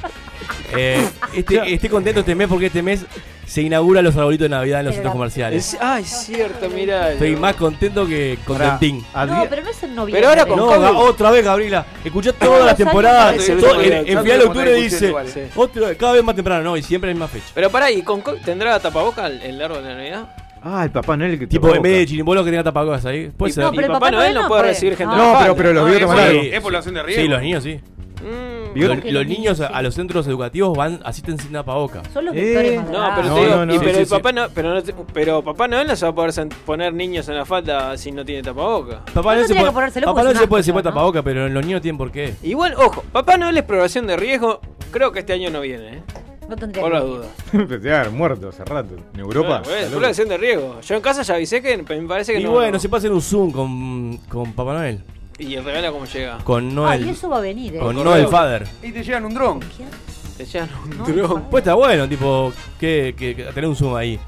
Eh, 0.77 1.05
este, 1.35 1.75
estoy 1.75 1.89
contento 1.91 2.21
este 2.21 2.35
mes 2.35 2.49
porque 2.49 2.67
este 2.67 2.83
mes 2.83 3.05
se 3.47 3.63
inaugura 3.63 4.01
los 4.03 4.17
arbolitos 4.17 4.45
de 4.45 4.49
Navidad 4.51 4.81
en 4.81 4.87
los 4.87 4.95
centros 4.95 5.13
comerciales. 5.13 5.75
Es- 5.75 5.79
ah, 5.81 5.99
es 5.99 6.07
cierto, 6.09 6.69
mirá. 6.71 7.13
Estoy 7.13 7.35
más 7.35 7.57
contento 7.57 8.07
que 8.07 8.39
contentín. 8.47 9.05
No, 9.27 9.47
pero 9.51 9.63
no 9.63 9.71
es 9.71 9.83
en 9.83 9.95
noviembre. 9.95 10.21
Pero 10.21 10.29
ahora 10.29 10.47
con 10.47 10.57
No, 10.57 10.67
COVID. 10.67 10.97
Otra 11.09 11.31
vez, 11.33 11.45
Gabriela. 11.45 11.85
Escuché 12.05 12.33
todas 12.33 12.65
las 12.65 12.77
temporadas. 12.77 13.37
todo- 13.47 13.81
en, 13.81 14.07
final 14.23 14.39
de 14.39 14.45
octubre 14.45 14.75
dice. 14.75 15.09
igual. 15.09 15.27
Sí. 15.29 15.41
otra- 15.57 15.95
cada 15.97 16.13
vez 16.13 16.23
más 16.25 16.35
temprano, 16.37 16.63
no, 16.63 16.77
y 16.77 16.83
siempre 16.83 17.11
en 17.11 17.19
la 17.19 17.27
misma 17.27 17.41
fecha. 17.41 17.53
Pero 17.55 17.71
pará, 17.71 17.91
¿y 17.91 18.03
con 18.03 18.21
COVID 18.21 18.41
tendrá 18.43 18.79
tapaboca 18.79 19.27
el, 19.27 19.41
el 19.43 19.61
árbol 19.63 19.83
de 19.83 19.95
Navidad? 19.95 20.29
Ah, 20.63 20.85
el 20.85 20.91
Papá 20.91 21.17
Noel 21.17 21.39
que 21.39 21.47
Tipo, 21.47 21.75
en 21.75 21.81
vez 21.81 21.93
de 21.93 22.07
que 22.45 22.51
tenga 22.51 22.63
tapabocas 22.63 23.05
ahí. 23.07 23.31
Puede 23.37 23.51
Y- 23.51 23.55
ser. 23.55 23.65
No, 23.65 23.71
pero 23.71 23.83
el 23.87 23.87
Papá 23.89 23.99
Papá 24.07 24.11
Noel 24.13 24.35
no 24.35 24.41
puede 24.47 24.61
puede. 24.61 24.73
recibir 24.75 24.97
gente 24.97 25.17
No, 25.17 25.37
pero- 25.41 25.57
pero 25.57 25.73
los 25.73 25.91
es, 25.91 26.07
más 26.07 26.17
Sí. 26.19 26.23
largos. 26.25 26.45
es 26.53 26.61
población 26.61 26.95
de 26.95 27.03
riesgo. 27.03 27.23
Sí, 27.23 27.29
los 27.29 27.41
niños 27.43 27.65
sí. 27.65 27.81
Mm. 28.21 28.79
Los, 29.13 29.27
niños 29.27 29.61
a, 29.61 29.83
los 29.83 29.95
centros 29.95 30.27
educativos 30.27 30.77
van 30.77 31.01
así 31.05 31.23
sin 31.27 31.53
tapabocas. 31.53 32.07
Son 32.13 32.25
los 32.25 32.35
Eh, 32.37 32.77
más 32.79 32.91
No, 32.91 33.09
pero 33.17 33.29
No, 33.29 33.35
te 33.35 33.41
digo, 33.41 33.57
no, 33.57 33.67
no. 33.67 33.75
y 33.75 33.79
pero 33.79 33.91
Sí, 33.93 33.99
el 34.01 34.07
sí, 34.07 34.11
papá 34.11 34.33
no, 34.33 34.47
pero 34.55 34.75
no 34.75 34.83
te- 34.83 34.95
pero 35.13 35.43
papá 35.43 35.67
Noel 35.69 35.87
no 35.89 35.97
se 35.97 36.05
va 36.07 36.13
a 36.13 36.15
poder 36.15 36.49
poner 36.65 36.95
niños 36.95 37.29
en 37.29 37.37
la 37.37 37.45
falda 37.45 37.97
si 37.97 38.13
no 38.13 38.25
tiene 38.25 38.43
tapaboca. 38.43 39.05
Papá 39.07 39.31
No 39.31 39.35
Noel 39.37 39.47
se 39.47 39.55
puede, 39.55 39.67
Papá 39.73 39.87
es 39.87 39.93
se 39.95 40.47
puede 40.47 40.63
puede 40.73 40.85
¿no? 40.85 40.91
tapabocas, 40.91 41.23
pero 41.25 41.49
los 41.49 41.65
niños 41.67 41.81
tienen 41.83 41.99
por 41.99 42.13
qué. 42.13 42.35
Igual, 42.43 42.75
ojo, 42.77 43.03
Papá 43.13 43.37
Noel 43.37 43.57
es 43.57 43.65
población 43.65 44.07
de 44.07 44.17
riesgo, 44.17 44.61
creo 44.91 45.11
que 45.13 45.21
este 45.21 45.33
año 45.33 45.51
no 45.51 45.61
viene, 45.61 45.95
¿eh? 45.99 46.03
No 46.49 46.57
tendría 46.57 46.83
Por 46.83 46.91
que- 46.93 46.99
la 46.99 47.05
duda. 47.05 47.27
Pensé 47.69 47.95
haber 47.95 48.11
muerto 48.11 48.49
hace 48.49 48.65
rato. 48.65 48.95
En 49.15 49.21
Europa. 49.21 49.49
Bueno, 49.49 49.63
bueno, 49.65 49.81
Salud. 49.83 49.95
población 49.95 50.29
de 50.29 50.37
riesgo. 50.39 50.81
Yo 50.81 50.95
en 50.97 51.01
casa 51.01 51.23
ya 51.23 51.35
avisé 51.35 51.63
que 51.63 51.77
me 51.77 51.85
parece 52.09 52.33
que 52.33 52.41
Y 52.41 52.45
no. 52.45 52.51
bueno, 52.51 52.73
no. 52.73 52.79
se 52.81 52.89
puede 52.89 52.99
hacer 52.99 53.13
un 53.13 53.23
Zoom 53.23 53.53
con, 53.53 54.17
con 54.29 54.53
Papá 54.53 54.73
Noel. 54.75 55.01
Y 55.41 55.55
el 55.55 55.65
regalo 55.65 55.93
cómo 55.93 56.05
llega. 56.05 56.39
Con 56.45 56.69
Ah, 56.71 56.73
Noel. 56.73 57.07
y 57.07 57.11
eso 57.11 57.29
va 57.29 57.39
a 57.39 57.41
venir, 57.41 57.75
¿eh? 57.75 57.79
con 57.79 57.97
correo. 57.97 58.05
Noel 58.13 58.29
Father. 58.29 58.67
Y 58.83 58.93
te 58.93 59.03
llegan 59.03 59.25
un 59.25 59.35
dron. 59.35 59.61
¿Quién? 59.61 59.89
Te 60.37 60.45
llegan 60.45 60.69
un 60.85 60.99
No, 60.99 61.05
dron. 61.07 61.43
Pues 61.51 61.63
está 61.63 61.75
bueno, 61.75 62.09
tipo, 62.09 62.53
que, 62.79 63.15
que, 63.17 63.35
que 63.35 63.45
tener 63.45 63.67
un 63.69 63.75
Zoom 63.77 63.97
ahí. 63.97 64.19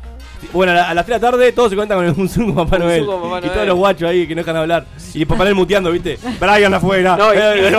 Bueno, 0.52 0.73
a, 0.73 0.75
la- 0.75 0.88
a 0.90 0.95
las 0.95 1.07
3 1.07 1.21
de 1.21 1.25
la 1.26 1.31
tarde 1.31 1.52
todos 1.52 1.71
se 1.71 1.76
cuentan 1.76 1.99
con 1.99 2.21
un 2.23 2.28
Zoom 2.28 2.52
con 2.54 2.64
Papá 2.64 2.78
Noel. 2.78 3.07
Papá 3.07 3.19
Y 3.26 3.28
Noel. 3.28 3.52
todos 3.52 3.66
los 3.66 3.76
guachos 3.76 4.09
ahí 4.09 4.26
que 4.26 4.35
no 4.35 4.40
dejan 4.40 4.57
hablar. 4.57 4.87
Y 5.14 5.25
Papá 5.25 5.45
Noel 5.45 5.54
muteando, 5.54 5.90
¿viste? 5.92 6.19
Brian 6.40 6.75
afuera. 6.75 7.16
No, 7.16 7.33
y, 7.33 7.37
Eh, 7.40 7.69
y- 7.69 7.71
no. 7.71 7.78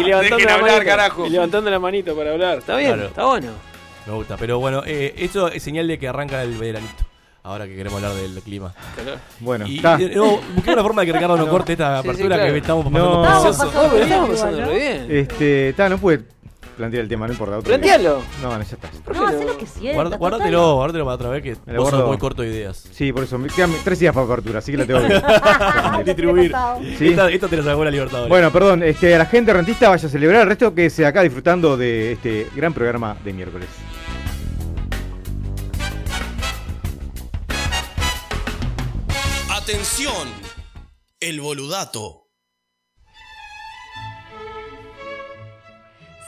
y 0.00 0.04
levantando 0.04 0.44
la 0.46 0.54
hablar, 0.54 0.86
manito. 0.86 1.26
Y 1.26 1.30
levantando 1.30 1.70
la 1.70 1.78
manito 1.78 2.16
para 2.16 2.30
hablar. 2.32 2.58
Está 2.58 2.76
bien, 2.76 2.92
Claro. 2.94 3.08
está 3.08 3.24
bueno. 3.26 3.48
Me 4.06 4.12
gusta, 4.14 4.36
pero 4.36 4.58
bueno, 4.58 4.82
eh, 4.86 5.14
eso 5.18 5.48
es 5.48 5.62
señal 5.62 5.86
de 5.86 5.98
que 5.98 6.08
arranca 6.08 6.42
el 6.42 6.56
veranito. 6.56 7.04
Ahora 7.44 7.66
que 7.66 7.74
queremos 7.74 8.00
hablar 8.02 8.14
del 8.14 8.40
clima. 8.42 8.72
Bueno, 9.40 9.66
Y, 9.66 9.76
está. 9.76 10.00
y, 10.00 10.08
no, 10.14 10.38
busqué 10.54 10.70
una 10.72 10.82
forma 10.82 11.02
de 11.02 11.06
que 11.08 11.12
Ricardo 11.14 11.36
no 11.36 11.48
corte 11.50 11.72
esta 11.72 11.96
Sí, 11.96 12.02
sí, 12.04 12.08
apertura 12.10 12.36
claro. 12.36 12.52
que 12.52 12.58
estamos 12.58 12.84
pasando 12.84 13.22
No. 13.24 13.42
precioso. 13.42 13.70
pero 13.72 13.90
bien, 13.90 14.02
estamos 14.02 14.28
igual, 14.28 14.30
pasando 14.50 14.60
¿no? 14.60 14.70
bien. 14.78 15.06
Este, 15.10 15.68
está, 15.70 15.88
no 15.88 15.98
pude 15.98 16.22
plantear 16.76 17.02
el 17.02 17.08
tema, 17.08 17.26
no 17.26 17.32
importa. 17.32 17.58
Plantealo. 17.60 18.22
No, 18.40 18.48
no, 18.56 18.62
ya 18.62 18.62
está. 18.62 18.90
No, 19.12 19.26
hacé 19.26 19.44
lo 19.44 19.58
que 19.58 19.66
sientas. 19.66 19.94
Guarda-. 19.96 20.16
Guárdatelo, 20.18 20.74
guárdatelo 20.76 21.04
para 21.04 21.14
otra 21.16 21.28
vez 21.30 21.42
que 21.42 21.56
Me 21.66 21.78
vos 21.78 21.90
sos 21.90 22.06
muy 22.06 22.16
corto 22.16 22.42
de 22.42 22.48
ideas. 22.48 22.84
Sí, 22.92 23.12
por 23.12 23.24
eso. 23.24 23.36
Me 23.38 23.48
quedan 23.48 23.72
tres 23.82 23.98
días 23.98 24.14
para 24.14 24.24
cobertura, 24.26 24.60
así 24.60 24.70
que 24.70 24.78
la 24.78 24.86
tengo 24.86 25.00
que. 25.98 26.04
Distribuir. 26.04 26.54
Sí. 26.96 27.08
Esta, 27.08 27.28
esta 27.28 27.48
te 27.48 27.56
la 27.56 27.64
sacó 27.64 27.84
la 27.84 27.90
libertad. 27.90 28.28
Bueno, 28.28 28.52
perdón, 28.52 28.84
este, 28.84 29.16
a 29.16 29.18
la 29.18 29.26
gente 29.26 29.52
rentista 29.52 29.88
vaya 29.88 30.06
a 30.06 30.10
celebrar 30.10 30.42
el 30.42 30.48
resto 30.48 30.72
que 30.74 30.88
se 30.90 31.04
acá 31.04 31.22
disfrutando 31.22 31.76
de 31.76 32.12
este 32.12 32.46
gran 32.54 32.72
programa 32.72 33.16
de 33.24 33.32
miércoles. 33.32 33.68
Atención, 39.72 40.28
el 41.18 41.40
boludato. 41.40 42.28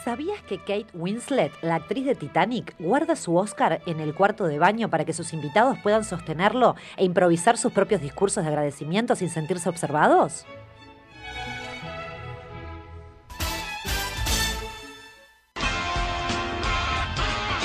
¿Sabías 0.03 0.41
que 0.41 0.57
Kate 0.57 0.87
Winslet, 0.95 1.51
la 1.61 1.75
actriz 1.75 2.07
de 2.07 2.15
Titanic, 2.15 2.75
guarda 2.79 3.15
su 3.15 3.35
Oscar 3.35 3.83
en 3.85 3.99
el 3.99 4.15
cuarto 4.15 4.45
de 4.45 4.57
baño 4.57 4.89
para 4.89 5.05
que 5.05 5.13
sus 5.13 5.31
invitados 5.31 5.77
puedan 5.83 6.03
sostenerlo 6.03 6.75
e 6.97 7.05
improvisar 7.05 7.59
sus 7.59 7.71
propios 7.71 8.01
discursos 8.01 8.43
de 8.43 8.49
agradecimiento 8.49 9.15
sin 9.15 9.29
sentirse 9.29 9.69
observados? 9.69 10.43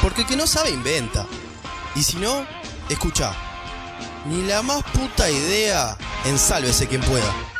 Porque 0.02 0.20
el 0.20 0.26
que 0.26 0.36
no 0.36 0.46
sabe 0.46 0.72
inventa. 0.72 1.26
Y 1.96 2.02
si 2.02 2.18
no, 2.18 2.46
escucha. 2.90 3.49
Ni 4.26 4.42
la 4.42 4.62
más 4.62 4.82
puta 4.92 5.30
idea, 5.30 5.96
ensálvese 6.26 6.86
quien 6.86 7.00
pueda. 7.00 7.59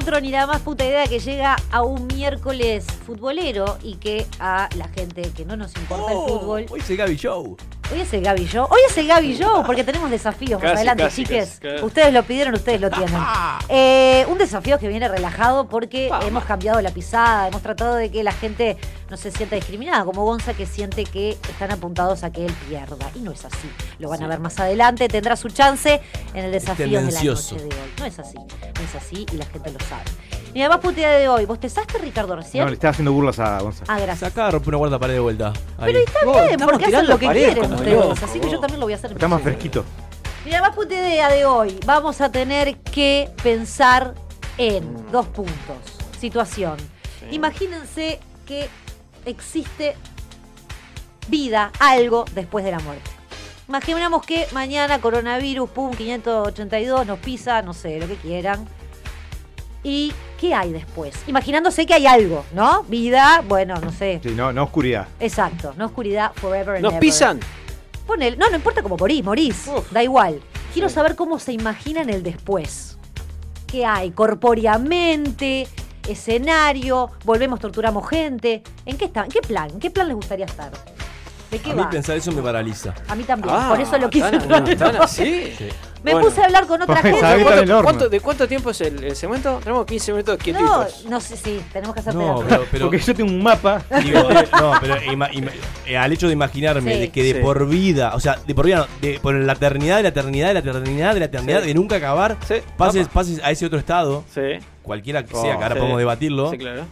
Otro 0.00 0.18
ni 0.18 0.30
la 0.30 0.46
más 0.46 0.62
puta 0.62 0.82
idea 0.86 1.06
que 1.06 1.18
llega 1.18 1.56
a 1.70 1.82
un 1.82 2.06
miércoles 2.06 2.86
futbolero 3.04 3.76
y 3.82 3.96
que 3.96 4.26
a 4.38 4.66
la 4.78 4.88
gente 4.88 5.30
que 5.36 5.44
no 5.44 5.58
nos 5.58 5.76
importa 5.76 6.10
el 6.10 6.18
fútbol. 6.18 6.66
Hoy 6.70 6.80
es 6.80 6.88
el 6.88 6.96
Gaby 6.96 7.16
Show. 7.16 7.58
Hoy 7.92 8.00
es 8.02 8.12
el 8.12 8.22
Gaby 8.22 8.46
Show. 8.46 8.66
Hoy 8.70 8.80
es 8.88 8.96
el 8.98 9.08
Gaby 9.08 9.36
Show 9.36 9.64
porque 9.66 9.82
tenemos 9.82 10.10
desafíos 10.10 10.62
más 10.62 10.70
Casi, 10.72 10.76
adelante, 10.76 11.02
casi, 11.02 11.24
chiques. 11.24 11.58
casi. 11.60 11.84
Ustedes 11.84 12.12
lo 12.14 12.22
pidieron, 12.22 12.54
ustedes 12.54 12.80
lo 12.80 12.90
tienen. 12.90 13.20
Eh, 13.72 14.26
un 14.28 14.36
desafío 14.36 14.78
que 14.80 14.88
viene 14.88 15.06
relajado 15.06 15.68
porque 15.68 16.10
hemos 16.22 16.44
cambiado 16.44 16.80
la 16.80 16.90
pisada, 16.90 17.46
hemos 17.46 17.62
tratado 17.62 17.94
de 17.94 18.10
que 18.10 18.24
la 18.24 18.32
gente 18.32 18.76
no 19.08 19.16
se 19.16 19.30
sienta 19.30 19.54
discriminada, 19.54 20.04
como 20.04 20.24
Gonza 20.24 20.54
que 20.54 20.66
siente 20.66 21.04
que 21.04 21.38
están 21.48 21.70
apuntados 21.70 22.24
a 22.24 22.32
que 22.32 22.46
él 22.46 22.52
pierda. 22.68 22.96
Y 23.14 23.20
no 23.20 23.30
es 23.30 23.44
así. 23.44 23.70
Lo 24.00 24.08
van 24.08 24.22
a 24.24 24.26
ver 24.26 24.40
más 24.40 24.58
adelante, 24.58 25.06
tendrá 25.08 25.36
su 25.36 25.50
chance 25.50 26.00
en 26.34 26.44
el 26.44 26.50
desafío 26.50 26.86
de 27.00 27.12
la 27.12 27.22
noche 27.22 27.54
de 27.56 27.64
hoy. 27.64 27.90
No 27.98 28.06
es 28.06 28.18
así, 28.18 28.36
no 28.38 28.80
es 28.82 28.94
así 28.96 29.26
y 29.32 29.36
la 29.36 29.46
gente 29.46 29.70
lo 29.70 29.78
sabe. 29.80 30.02
Y 30.52 30.60
además, 30.60 30.80
puta 30.80 31.00
idea 31.00 31.10
de 31.12 31.28
hoy. 31.28 31.46
¿Vos 31.46 31.60
te 31.60 31.68
saste, 31.68 31.98
Ricardo, 31.98 32.34
recién? 32.36 32.64
No, 32.64 32.70
le 32.70 32.74
estaba 32.74 32.90
haciendo 32.90 33.12
burlas 33.12 33.38
a 33.38 33.60
Gonzalo. 33.60 33.86
Ah, 33.88 34.00
gracias. 34.00 34.32
Sacá, 34.32 34.50
rompe 34.50 34.68
una 34.68 34.78
cuarta 34.78 34.98
pared 34.98 35.14
de 35.14 35.20
vuelta. 35.20 35.52
Ahí. 35.78 35.92
Pero 35.92 35.98
está 36.00 36.24
Vos, 36.24 36.34
bien, 36.34 36.50
estamos 36.50 36.72
porque 36.72 36.84
hacen 36.84 36.90
tirando 36.90 37.12
lo 37.12 37.18
que 37.18 37.26
pared 37.26 37.44
quieren 37.44 37.62
como 37.62 37.74
ustedes. 37.76 37.94
locos, 37.96 38.22
así 38.22 38.40
que 38.40 38.50
yo 38.50 38.60
también 38.60 38.80
lo 38.80 38.86
voy 38.86 38.92
a 38.92 38.96
hacer. 38.96 39.12
Está 39.12 39.28
más 39.28 39.42
fresquito. 39.42 39.84
Mira, 40.44 40.60
más 40.60 40.74
puta 40.74 40.94
idea 40.94 41.28
de 41.28 41.44
hoy. 41.44 41.78
Vamos 41.86 42.20
a 42.20 42.32
tener 42.32 42.78
que 42.78 43.30
pensar 43.42 44.14
en 44.58 45.10
dos 45.12 45.26
puntos. 45.28 45.76
Situación. 46.18 46.76
Imagínense 47.30 48.18
que 48.46 48.68
existe 49.26 49.96
vida, 51.28 51.70
algo 51.78 52.24
después 52.34 52.64
de 52.64 52.72
la 52.72 52.80
muerte. 52.80 53.10
Imaginamos 53.68 54.26
que 54.26 54.48
mañana 54.52 55.00
coronavirus, 55.00 55.70
pum, 55.70 55.92
582, 55.94 57.06
nos 57.06 57.18
pisa, 57.20 57.62
no 57.62 57.72
sé, 57.72 58.00
lo 58.00 58.08
que 58.08 58.16
quieran. 58.16 58.66
¿Y 59.82 60.12
qué 60.38 60.54
hay 60.54 60.72
después? 60.72 61.14
Imaginándose 61.26 61.86
que 61.86 61.94
hay 61.94 62.06
algo, 62.06 62.44
¿no? 62.52 62.82
Vida, 62.84 63.42
bueno, 63.48 63.76
no 63.80 63.90
sé. 63.92 64.20
Sí, 64.22 64.30
no, 64.36 64.52
no 64.52 64.64
oscuridad. 64.64 65.08
Exacto, 65.18 65.72
no 65.76 65.86
oscuridad, 65.86 66.32
forever 66.34 66.76
and 66.76 66.82
¿Nos 66.84 66.92
ever. 66.92 67.00
pisan? 67.00 67.40
Ponele- 68.06 68.36
no, 68.36 68.50
no 68.50 68.56
importa 68.56 68.82
cómo 68.82 68.96
morís, 68.98 69.24
morís. 69.24 69.66
Uf. 69.68 69.90
Da 69.90 70.02
igual. 70.02 70.40
Quiero 70.74 70.88
saber 70.88 71.16
cómo 71.16 71.38
se 71.38 71.52
imaginan 71.52 72.10
el 72.10 72.22
después. 72.22 72.98
¿Qué 73.66 73.86
hay? 73.86 74.10
Corpóreamente, 74.10 75.66
escenario, 76.08 77.10
volvemos, 77.24 77.60
torturamos 77.60 78.08
gente. 78.08 78.62
¿En 78.84 78.96
qué 78.98 79.06
están? 79.06 79.24
¿En 79.26 79.30
qué 79.30 79.40
plan? 79.40 79.70
¿En 79.70 79.78
qué 79.80 79.90
plan 79.90 80.08
les 80.08 80.16
gustaría 80.16 80.44
estar? 80.44 80.70
¿De 81.50 81.58
qué 81.58 81.70
A 81.70 81.74
mí 81.74 81.82
pensar 81.90 82.16
eso 82.16 82.30
me 82.32 82.42
paraliza. 82.42 82.94
A 83.08 83.14
mí 83.14 83.24
también, 83.24 83.54
Ah, 83.56 83.68
por 83.70 83.80
eso 83.80 83.96
lo 83.98 84.10
quise 84.10 84.30
¿tan- 84.30 84.64
traer. 84.64 84.78
¿Tan 84.78 84.96
así? 84.96 85.52
Sí. 85.56 85.68
Me 86.02 86.12
Bueno. 86.12 86.28
puse 86.28 86.40
a 86.40 86.44
hablar 86.46 86.66
con 86.66 86.80
otra 86.80 86.96
gente. 87.02 87.18
el 87.62 87.82
¿Cuánto- 87.82 88.08
¿De 88.08 88.20
cuánto 88.20 88.48
tiempo 88.48 88.70
es 88.70 88.80
el, 88.80 89.04
el 89.04 89.14
segmento? 89.16 89.58
Tenemos 89.62 89.84
15 89.84 90.12
minutos 90.12 90.38
No, 90.38 90.44
quietitos. 90.44 91.04
no 91.08 91.20
sé, 91.20 91.36
sí, 91.36 91.60
tenemos 91.72 91.94
que 91.94 92.00
hacer 92.00 92.14
No, 92.14 92.42
pero, 92.48 92.64
pero 92.70 92.86
Porque 92.86 92.98
yo 92.98 93.14
tengo 93.14 93.30
un 93.30 93.42
mapa. 93.42 93.82
digo, 94.02 94.18
eh, 94.30 94.48
no, 94.58 94.72
pero 94.80 94.96
ima- 95.02 95.30
ima- 95.32 95.52
eh, 95.86 95.96
al 95.98 96.12
hecho 96.12 96.26
de 96.26 96.32
imaginarme 96.32 96.94
Sí. 96.94 97.00
de 97.00 97.08
que 97.10 97.22
de 97.22 97.32
Sí. 97.34 97.38
por 97.40 97.66
vida, 97.68 98.12
o 98.14 98.20
sea, 98.20 98.38
de 98.46 98.54
por 98.54 98.64
vida, 98.66 98.78
no, 98.78 98.86
de 99.00 99.20
por 99.20 99.34
la 99.34 99.52
eternidad, 99.52 99.96
de 99.98 100.02
la 100.04 100.08
eternidad, 100.08 100.48
de 100.48 100.54
la 100.54 100.60
eternidad, 100.60 101.12
de 101.14 101.20
la 101.20 101.26
eternidad, 101.26 101.60
Sí. 101.62 101.66
de 101.68 101.74
nunca 101.74 101.96
acabar, 101.96 102.36
Sí. 102.48 102.54
pases, 102.76 103.08
pases 103.08 103.40
a 103.44 103.50
ese 103.50 103.66
otro 103.66 103.78
estado, 103.78 104.24
Sí. 104.32 104.40
cualquiera 104.82 105.24
que 105.24 105.34
Oh, 105.36 105.42
sea, 105.42 105.56
que 105.58 105.62
ahora 105.62 105.74
sí. 105.74 105.80
podemos 105.80 105.98
debatirlo. 105.98 106.50
Sí, 106.50 106.58
claro. 106.58 106.84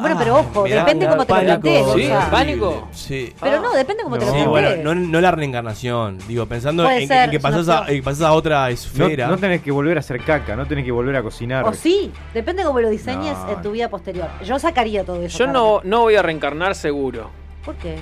Bueno, 0.00 0.16
pero 0.18 0.36
ojo, 0.38 0.62
me 0.64 0.70
da- 0.70 0.84
depende 0.84 1.06
cómo 1.08 1.24
te 1.26 1.32
lo 1.32 1.38
pánico 1.38 1.60
plantees, 1.60 1.86
Sí, 1.94 2.08
Gonza. 2.08 2.30
pánico. 2.30 2.88
Sí. 2.92 3.34
Pero 3.40 3.60
no, 3.60 3.72
depende 3.72 4.02
cómo 4.02 4.18
te 4.18 4.24
lo 4.26 4.32
No, 4.32 4.38
Sí, 4.38 4.44
plantees. 4.48 4.76
bueno, 4.84 4.94
no, 4.94 5.08
no 5.08 5.20
la 5.20 5.30
reencarnación, 5.30 6.18
digo, 6.26 6.46
pensando 6.46 6.84
Puede 6.84 7.02
en, 7.02 7.08
ser, 7.08 7.24
en 7.24 7.30
que 7.30 7.36
es 7.36 7.44
una 7.44 7.50
pasás 7.50 7.68
a, 7.68 7.78
opción. 7.80 7.94
en 7.96 8.00
que 8.00 8.04
pasás 8.04 8.22
a 8.22 8.32
otra 8.32 8.60
No, 8.62 8.66
esfera. 8.68 9.26
no 9.28 9.36
tenés 9.38 9.62
que 9.62 9.70
volver 9.70 9.96
a 9.96 10.00
hacer 10.00 10.24
caca, 10.24 10.56
no 10.56 10.66
tenés 10.66 10.84
que 10.84 10.92
volver 10.92 11.16
a 11.16 11.22
cocinar. 11.22 11.64
O 11.66 11.72
sí, 11.72 12.12
depende 12.34 12.62
cómo 12.64 12.80
lo 12.80 12.88
diseñes 12.88 13.36
No. 13.38 13.50
en 13.52 13.62
tu 13.62 13.70
vida 13.72 13.88
posterior. 13.88 14.28
Yo 14.44 14.58
sacaría 14.58 15.04
todo 15.04 15.22
eso. 15.22 15.38
Yo 15.38 15.46
no, 15.46 15.80
no 15.84 16.00
voy 16.00 16.16
a 16.16 16.22
reencarnar 16.22 16.74
seguro. 16.74 17.30
¿Por 17.64 17.74
qué? 17.76 17.96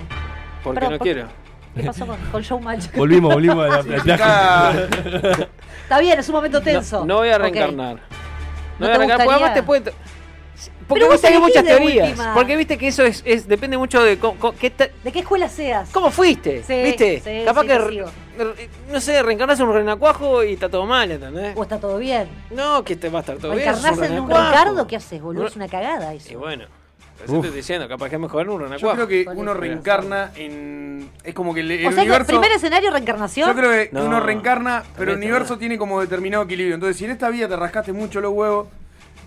Porque 0.63 0.81
Pero, 0.81 0.91
no 0.93 0.99
¿por- 0.99 1.05
quiero. 1.07 1.27
¿Qué 1.77 1.85
pasó 1.85 2.07
con, 2.07 2.17
con 2.33 2.43
Showmatch? 2.43 2.93
Volvimos, 2.97 3.33
volvimos 3.35 3.65
a 3.65 3.83
la, 3.83 4.75
Está 5.83 6.01
bien, 6.01 6.19
es 6.19 6.29
un 6.29 6.35
momento 6.35 6.61
tenso. 6.61 7.01
No, 7.01 7.07
no 7.07 7.17
voy 7.19 7.29
a 7.31 7.37
Ok. 7.37 7.43
reencarnar. 7.43 7.95
No, 7.95 8.01
¿No 8.79 8.87
voy 8.87 8.89
a 8.89 8.93
te 8.93 8.99
reencarnar. 8.99 8.99
Porque 8.99 9.13
además 9.23 9.39
gustaría? 9.41 9.55
te 9.55 9.63
puede. 9.63 9.93
Porque 10.89 11.01
Pero 11.01 11.07
vos 11.07 11.13
viste 11.15 11.29
que 11.29 11.35
hay 11.35 11.39
elegís 11.41 11.57
muchas 11.63 11.65
teorías. 11.79 12.09
última. 12.09 12.35
Porque 12.35 12.57
viste 12.57 12.79
que 12.79 12.89
eso 12.89 13.03
es, 13.05 13.23
es- 13.27 13.47
depende 13.47 13.77
mucho 13.79 14.03
de 14.03 14.19
cómo, 14.19 14.39
cómo- 14.41 14.59
qué 14.59 14.71
¿De 15.05 15.13
qué 15.13 15.21
escuela 15.21 15.49
seas? 15.49 15.91
cómo 15.93 16.11
fuiste. 16.11 16.63
Sí, 16.65 16.83
¿Viste? 16.83 17.21
sí, 17.25 17.45
Capaz 17.45 17.63
sí, 17.63 17.67
que, 17.69 17.79
re- 17.79 18.05
re- 18.39 18.69
no 18.91 19.01
sé, 19.01 19.23
reencarnas 19.23 19.61
en 19.61 19.67
un 19.67 19.75
renacuajo 19.75 20.43
y 20.43 20.55
está 20.55 20.69
todo 20.69 20.87
mal, 20.87 21.11
¿entendés? 21.11 21.57
¿O 21.57 21.63
está 21.63 21.79
todo 21.79 21.99
bien? 21.99 22.29
No, 22.51 22.83
que 22.85 22.97
te 22.97 23.09
va 23.09 23.19
a 23.19 23.21
estar 23.21 23.37
todo 23.37 23.53
bien. 23.53 23.65
¿Reencarnarse 23.67 23.97
sos 24.01 24.07
en 24.07 24.13
un 24.21 24.29
renacuajo. 24.29 24.51
Ricardo? 24.51 24.87
¿Qué 24.87 24.97
haces, 24.97 25.21
boludo? 25.23 25.47
Es 25.47 25.57
una 25.57 25.69
cagada 25.69 26.13
eso. 26.15 26.33
Y 26.33 26.37
bueno, 26.37 26.65
eso 27.25 27.35
estoy 27.37 27.51
diciendo, 27.51 27.87
capaz 27.89 28.09
que 28.09 28.15
es 28.17 28.21
mejor 28.21 28.43
en 28.43 28.49
un 28.49 28.59
yo 28.61 28.65
renacuajo. 28.65 28.95
creo 28.97 29.09
que 29.09 29.27
uno 29.35 29.55
reencarna 29.55 30.33
en. 30.37 31.11
Es 31.23 31.35
como 31.35 31.53
que 31.55 31.61
el, 31.61 31.71
el 31.71 31.87
o 31.87 31.93
sea, 31.93 32.03
universo. 32.03 32.27
primer 32.27 32.51
escenario, 32.53 32.91
reencarnación. 32.91 33.49
Yo 33.49 33.55
creo 33.57 33.71
que 33.71 33.91
No. 33.93 34.05
uno 34.07 34.19
reencarna, 34.21 34.83
pero 34.97 35.13
el 35.13 35.19
universo 35.19 35.59
tiene 35.59 35.77
como 35.79 36.01
determinado 36.01 36.45
equilibrio. 36.45 36.75
Entonces, 36.75 36.97
si 36.97 37.05
en 37.05 37.11
esta 37.13 37.29
vida 37.29 37.47
te 37.49 37.57
rascaste 37.57 37.93
mucho 37.93 38.21
los 38.21 38.33
huevos, 38.33 38.69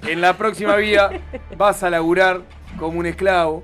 en 0.08 0.22
la 0.22 0.38
próxima 0.38 0.76
vida 0.76 1.12
vas 1.58 1.84
a 1.84 1.90
laburar 1.90 2.42
como 2.80 3.00
un 3.00 3.06
esclavo. 3.06 3.64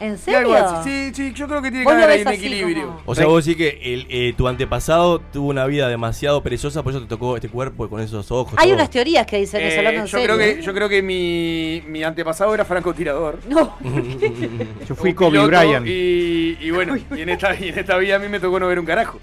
¿En 0.00 0.18
serio? 0.18 0.52
así. 0.54 0.90
Sí, 0.90 1.14
sí, 1.14 1.32
yo 1.32 1.46
creo 1.46 1.62
que 1.62 1.70
tiene 1.70 1.86
que 1.86 1.92
haber 1.92 2.10
ahí 2.10 2.22
un 2.22 2.28
equilibrio. 2.28 2.86
como- 2.88 3.02
O 3.06 3.14
sea, 3.14 3.26
vos 3.26 3.44
decís 3.44 3.56
que 3.56 3.94
el, 3.94 4.06
eh, 4.10 4.34
tu 4.36 4.48
antepasado 4.48 5.20
tuvo 5.20 5.50
una 5.50 5.64
vida 5.66 5.88
demasiado 5.88 6.42
perezosa, 6.42 6.82
por 6.82 6.92
eso 6.92 7.02
te 7.02 7.06
tocó 7.06 7.36
este 7.36 7.48
cuerpo 7.48 7.88
con 7.88 8.00
esos 8.00 8.28
ojos. 8.32 8.54
Hay 8.56 8.66
todo. 8.68 8.74
unas 8.78 8.90
teorías 8.90 9.24
que 9.26 9.36
dicen 9.38 9.60
eso, 9.62 9.76
Eh, 9.76 9.78
hablando 9.78 10.00
en 10.00 10.06
yo, 10.08 10.18
serio. 10.18 10.34
creo 10.36 10.56
que, 10.56 10.62
yo 10.62 10.74
creo 10.74 10.88
que 10.88 11.02
mi, 11.02 11.84
mi 11.86 12.02
antepasado 12.02 12.52
era 12.52 12.64
francotirador. 12.64 13.38
No, 13.48 13.76
Yo 14.88 14.96
fui 14.96 15.14
Kobe 15.14 15.38
Bryant. 15.46 15.86
Y, 15.86 16.58
y 16.60 16.70
bueno, 16.72 16.96
y 16.96 17.20
en, 17.20 17.28
esta, 17.28 17.54
y 17.54 17.68
en 17.68 17.78
esta 17.78 17.96
vida 17.98 18.16
a 18.16 18.18
mí 18.18 18.26
me 18.28 18.40
tocó 18.40 18.58
no 18.58 18.66
ver 18.66 18.80
un 18.80 18.86
carajo. 18.86 19.20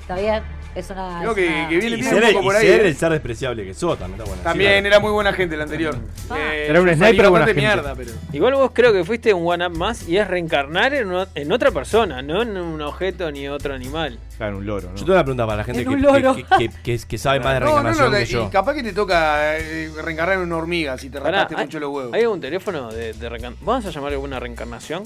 está 0.00 0.16
bien. 0.16 0.42
Es 0.76 0.90
una. 0.90 1.18
Creo 1.20 1.30
es 1.30 1.36
que- 1.36 1.46
una- 1.48 1.68
que 1.68 1.76
viene 1.78 1.96
Y 1.96 2.00
tiene 2.00 2.10
ser, 2.10 2.14
un 2.24 2.28
poco 2.32 2.40
y 2.40 2.44
por 2.46 2.56
ahí, 2.56 2.66
ser 2.66 2.80
eh. 2.82 2.88
el 2.88 2.96
ser 2.96 3.12
despreciable 3.12 3.64
que 3.64 3.72
sos 3.74 3.98
también 3.98 4.20
está 4.20 4.28
bueno. 4.30 4.42
También 4.44 4.82
Sí, 4.82 4.86
era 4.86 5.00
muy 5.00 5.10
buena 5.10 5.32
gente 5.32 5.54
el 5.54 5.62
anterior. 5.62 5.96
Ah. 6.28 6.36
Eh, 6.38 6.66
Era 6.68 6.80
un 6.82 6.88
sniper, 6.94 7.30
buena 7.30 7.46
gente. 7.46 7.60
mierda, 7.60 7.94
pero. 7.96 8.10
Igual 8.32 8.54
vos 8.56 8.70
creo 8.74 8.92
que 8.92 9.02
fuiste 9.04 9.32
un 9.32 9.46
one 9.50 9.66
up 9.66 9.74
más 9.76 10.06
y 10.06 10.18
es 10.18 10.28
reencarnar 10.28 10.92
en, 10.92 11.10
o- 11.12 11.26
en 11.34 11.50
otra 11.52 11.70
persona, 11.70 12.20
no 12.20 12.42
en 12.42 12.56
un 12.58 12.80
objeto 12.82 13.30
ni 13.32 13.48
otro 13.48 13.72
animal. 13.74 14.18
Claro, 14.36 14.58
un 14.58 14.66
loro, 14.66 14.88
¿no? 14.90 14.94
Yo 14.96 15.00
tengo 15.00 15.12
una 15.14 15.24
pregunta 15.24 15.46
para 15.46 15.56
la 15.56 15.64
gente 15.64 15.80
En 15.80 15.88
que, 15.88 15.94
un 15.94 16.02
loro. 16.02 16.36
que, 16.36 16.44
que- 16.44 16.68
que- 16.68 16.82
que- 16.82 16.98
que 17.08 17.18
sabe 17.18 17.40
más 17.40 17.54
de 17.54 17.60
No, 17.60 17.66
no, 17.66 17.72
reencarnación 17.72 18.10
no, 18.12 18.16
que 18.18 18.22
y 18.22 18.26
yo. 18.26 18.50
capaz 18.50 18.74
que 18.74 18.82
te 18.82 18.92
toca 18.92 19.56
eh, 19.58 19.90
reencarnar 20.04 20.34
en 20.36 20.42
una 20.42 20.56
hormiga 20.58 20.98
si 20.98 21.08
te 21.08 21.18
rascaste 21.18 21.54
¿hay, 21.56 21.64
mucho 21.64 21.80
los 21.80 21.90
huevos. 21.90 22.12
¿Hay 22.12 22.20
algún 22.22 22.40
teléfono 22.42 22.92
de, 22.92 23.14
de 23.14 23.28
reencarnación? 23.30 23.64
¿Vamos 23.66 23.86
a 23.86 23.90
llamar 23.90 24.12
alguna 24.12 24.38
reencarnación? 24.38 25.04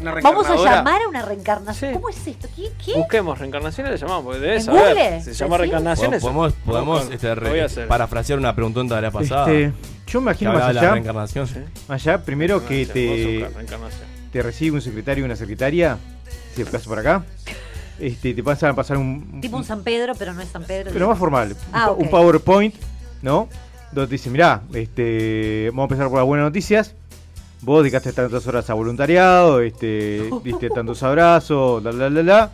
Una 0.00 0.14
Vamos 0.20 0.48
a 0.48 0.56
llamar 0.56 1.02
a 1.02 1.08
una 1.08 1.22
reencarnación. 1.22 1.90
Sí. 1.90 1.94
¿Cómo 1.96 2.08
es 2.08 2.26
esto? 2.26 2.48
¿Qué? 2.54 2.70
¿Qué? 2.84 2.94
Busquemos 2.94 3.38
reencarnaciones, 3.38 3.92
le 3.92 3.98
llamamos, 3.98 4.24
porque 4.24 4.38
debes 4.40 4.66
¿En 4.68 4.74
saber. 4.74 4.94
Google? 4.94 5.22
Se 5.22 5.34
llama 5.34 5.56
¿Sí? 5.56 5.60
reencarnaciones. 5.60 6.22
Podemos, 6.22 6.52
podemos 6.64 7.10
este, 7.10 7.34
re- 7.34 7.86
parafrasear 7.88 8.38
una 8.38 8.54
preguntón 8.54 8.86
de 8.88 9.00
la 9.00 9.10
pasada. 9.10 9.50
Este, 9.50 9.72
yo 10.06 10.20
imagino 10.20 10.52
más 10.52 10.62
allá, 10.64 10.92
reencarnación. 10.92 11.46
Sí. 11.48 11.54
más 11.88 12.06
allá, 12.06 12.22
primero 12.22 12.64
que 12.64 12.86
te, 12.86 13.48
te 14.32 14.42
recibe 14.42 14.76
un 14.76 14.82
secretario 14.82 15.22
y 15.22 15.24
una 15.24 15.36
secretaria, 15.36 15.98
si 16.54 16.64
pasa 16.64 16.80
por 16.88 16.98
acá, 17.00 17.24
este, 17.98 18.34
te 18.34 18.42
pasan 18.44 18.70
a 18.70 18.74
pasar 18.76 18.96
un, 18.98 19.40
Tipo 19.40 19.56
un 19.56 19.64
San 19.64 19.82
Pedro, 19.82 20.14
pero 20.16 20.32
no 20.32 20.40
es 20.42 20.48
San 20.48 20.62
Pedro. 20.64 20.90
pero 20.92 21.08
más 21.08 21.18
formal, 21.18 21.50
un 21.50 21.56
Ah, 21.72 21.86
pa- 21.86 21.90
ok. 21.92 22.00
un 22.00 22.10
PowerPoint, 22.10 22.74
¿no? 23.22 23.48
Donde 23.90 24.06
te 24.08 24.12
dice, 24.12 24.30
mirá, 24.30 24.62
este, 24.74 25.68
vamos 25.70 25.82
a 25.82 25.86
empezar 25.86 26.08
por 26.08 26.18
las 26.18 26.26
buenas 26.26 26.44
noticias. 26.44 26.94
Vos 27.62 27.82
dedicaste 27.82 28.12
tantas 28.12 28.46
horas 28.46 28.68
a 28.70 28.74
voluntariado, 28.74 29.60
este, 29.60 30.30
diste 30.44 30.70
tantos 30.70 31.02
abrazos, 31.02 31.82
la 31.82 31.92
la 31.92 32.08
la 32.10 32.22
la, 32.22 32.50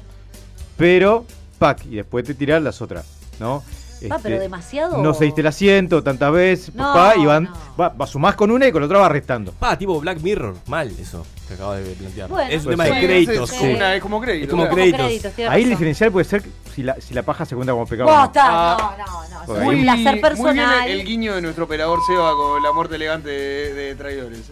pero, 0.77 1.25
pack, 1.59 1.87
y 1.87 1.97
después 1.97 2.25
te 2.25 2.35
tiran 2.35 2.65
las 2.65 2.81
otras, 2.83 3.07
¿no? 3.39 3.63
Ah, 4.11 4.19
pero 4.23 4.35
Este, 4.35 4.39
demasiado. 4.41 4.99
No 5.03 5.15
cediste 5.15 5.41
el 5.41 5.47
asiento 5.47 6.03
tantas 6.03 6.31
veces, 6.31 6.75
No, 6.75 6.83
papá, 6.93 7.15
y 7.17 7.25
van, 7.25 7.45
no. 7.45 7.53
va, 7.81 7.89
va- 7.89 8.07
sumás 8.07 8.35
con 8.35 8.51
una 8.51 8.67
y 8.69 8.73
con 8.73 8.83
la 8.83 8.87
otra 8.87 8.99
va 8.99 9.09
restando. 9.09 9.53
Pa, 9.53 9.79
tipo 9.79 9.99
Black 9.99 10.21
Mirror. 10.21 10.57
Mal 10.67 10.91
eso 11.01 11.25
que 11.49 11.55
acaba 11.55 11.77
de 11.77 11.91
plantear. 11.95 12.29
Bueno, 12.29 12.51
es 12.51 12.59
un 12.59 12.65
pues 12.65 12.77
tema 12.77 12.85
sí, 12.85 13.01
de 13.01 13.07
créditos. 13.07 13.51
Es 13.51 13.57
como, 13.59 13.71
sí. 13.71 13.77
una- 13.77 13.95
es 13.95 14.03
como 14.03 14.21
crédito. 14.21 14.45
Es 14.45 14.51
como 14.51 14.69
créditos. 14.69 15.33
Ahí 15.49 15.63
el 15.63 15.71
diferencial 15.71 16.13
puede 16.13 16.25
ser 16.27 16.43
si 16.75 16.83
la, 16.83 17.01
si 17.01 17.15
la 17.15 17.23
paja 17.23 17.47
se 17.47 17.55
cuenta 17.55 17.73
como 17.73 17.87
pecado. 17.87 18.11
no. 18.11 18.33
Ah. 18.37 18.95
no, 18.99 19.05
no, 19.07 19.23
no. 19.31 19.43
Es 19.43 19.49
un 19.49 19.55
placer 19.55 19.65
muy 19.65 19.75
bien 19.77 20.21
personal. 20.21 20.89
el, 20.91 21.01
el 21.01 21.07
guiño 21.07 21.35
de 21.37 21.41
nuestro 21.41 21.65
operador 21.65 22.01
Seba 22.07 22.33
con 22.35 22.63
la 22.63 22.73
muerte 22.73 22.97
elegante 22.97 23.31
de, 23.31 23.73
de 23.75 23.95
traidores. 23.95 24.51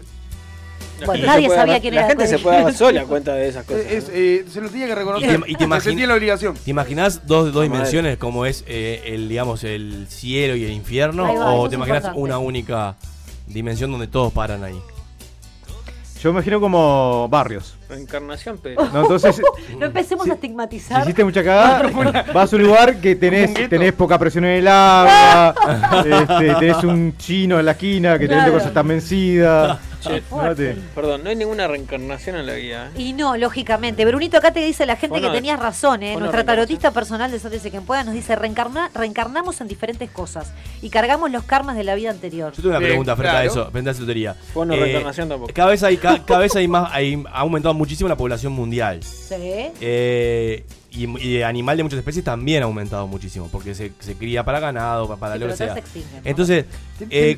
La 1.03 1.13
Bueno, 1.13 1.25
nadie 1.27 1.47
puede 1.47 1.59
sabía 1.59 1.79
quién 1.81 1.95
La 1.95 2.01
era 2.01 2.09
gente 2.09 2.27
se 2.27 2.39
puede 2.39 2.63
dar 2.63 2.73
sola 2.75 3.05
cuenta 3.05 3.33
de 3.35 3.47
esas 3.49 3.65
cosas. 3.65 3.85
Es- 3.89 4.07
¿no? 4.07 4.13
eh, 4.15 4.45
se 4.51 4.61
lo 4.61 4.69
tenía 4.69 4.87
que 4.87 4.95
reconocer. 4.95 5.29
Y 5.29 5.41
te- 5.43 5.51
y 5.51 5.55
te 5.55 5.67
la 6.07 6.13
obligación. 6.15 6.55
¿Te 6.55 6.71
imaginas 6.71 7.27
dos, 7.27 7.53
dos 7.53 7.63
dimensiones 7.63 8.17
como 8.17 8.45
es 8.45 8.63
eh, 8.67 9.03
el, 9.07 9.29
digamos, 9.29 9.63
el 9.63 10.07
cielo 10.09 10.55
y 10.55 10.63
el 10.65 10.71
infierno? 10.71 11.23
Va, 11.33 11.53
¿O 11.53 11.69
te 11.69 11.75
imaginas 11.75 12.03
importante. 12.03 12.19
una 12.21 12.37
única 12.39 12.95
dimensión 13.47 13.91
donde 13.91 14.07
todos 14.07 14.31
paran 14.33 14.63
ahí? 14.63 14.79
Yo 16.21 16.31
me 16.31 16.37
imagino 16.39 16.61
como 16.61 17.27
barrios. 17.29 17.75
Reencarnación, 17.93 18.59
pero. 18.61 18.83
¿no? 18.91 19.01
Entonces, 19.01 19.41
No 19.79 19.85
empecemos 19.85 20.23
a 20.25 20.29
si 20.29 20.31
estigmatizar. 20.31 21.01
hiciste 21.03 21.23
mucha 21.23 21.43
cagada, 21.43 22.23
vas 22.33 22.51
a 22.51 22.55
un 22.55 22.63
lugar 22.63 22.97
que 22.97 23.15
tenés, 23.15 23.53
tenés 23.69 23.93
poca 23.93 24.17
presión 24.19 24.45
en 24.45 24.51
el 24.57 24.67
agua, 24.67 25.53
este, 26.05 26.55
tenés 26.55 26.83
un 26.83 27.15
chino 27.17 27.59
en 27.59 27.65
la 27.65 27.71
esquina 27.71 28.13
que 28.19 28.27
te 28.27 28.33
vende 28.35 28.43
Claro. 28.43 28.53
cosas 28.57 28.73
tan 28.73 28.87
vencidas. 28.87 29.79
Perdón, 30.95 31.23
no 31.23 31.29
hay 31.29 31.35
ninguna 31.37 31.65
reencarnación 31.67 32.35
en 32.35 32.45
la 32.45 32.55
guía. 32.55 32.87
¿eh? 32.93 33.01
Y 33.01 33.13
no, 33.13 33.37
lógicamente. 33.37 34.03
Brunito, 34.05 34.37
acá 34.37 34.51
te 34.51 34.59
dice 34.59 34.85
la 34.85 34.95
gente 34.97 35.11
Bueno, 35.11 35.29
que 35.29 35.35
tenías 35.35 35.57
razón, 35.59 36.03
¿eh? 36.03 36.15
Nuestra 36.17 36.43
tarotista 36.43 36.91
personal 36.91 37.31
de 37.31 37.39
Sótese 37.39 37.69
quien 37.71 37.85
pueda 37.85 38.03
nos 38.03 38.13
dice, 38.13 38.35
reencarna, 38.35 38.89
reencarnamos 38.93 39.61
en 39.61 39.67
diferentes 39.69 40.09
cosas 40.11 40.51
y 40.81 40.89
cargamos 40.89 41.31
los 41.31 41.43
karmas 41.43 41.77
de 41.77 41.85
la 41.85 41.95
vida 41.95 42.09
anterior. 42.11 42.51
Yo 42.51 42.57
tengo 42.57 42.69
una 42.69 42.79
Bien, 42.79 42.91
pregunta 42.91 43.15
frente 43.15 43.29
a 43.29 43.41
claro. 43.43 43.47
eso, 43.51 43.71
frente 43.71 43.89
a 43.89 43.93
esa 43.93 44.01
lotería. 44.01 44.35
Bueno, 44.53 44.75
reencarnación 44.75 45.29
tampoco. 45.29 45.53
Cada 45.53 45.69
vez 45.69 45.83
hay, 45.83 45.95
ca- 45.97 46.19
cada 46.25 46.39
vez 46.41 46.53
hay 46.57 46.67
más, 46.67 46.89
hay, 46.91 47.23
ha 47.31 47.39
aumentado 47.39 47.73
muchísimo 47.83 48.07
la 48.07 48.15
población 48.15 48.53
mundial. 48.53 49.01
Sí. 49.03 49.35
Eh, 49.81 50.63
y, 50.91 51.41
animal 51.41 51.75
de 51.75 51.83
muchas 51.83 51.99
especies 51.99 52.23
también 52.23 52.61
ha 52.63 52.65
aumentado 52.65 53.07
muchísimo, 53.07 53.49
porque 53.51 53.75
se, 53.75 53.91
se 53.99 54.15
cría 54.15 54.45
para 54.45 54.59
ganado, 54.61 55.07
para, 55.07 55.19
para 55.19 55.33
Sí, 55.35 55.39
lo 55.41 55.47
que 55.47 55.55
sea. 55.57 55.75
¿no? 55.75 55.81
Entonces, 56.23 56.65
¿Ten- 56.97 57.07
eh, 57.11 57.37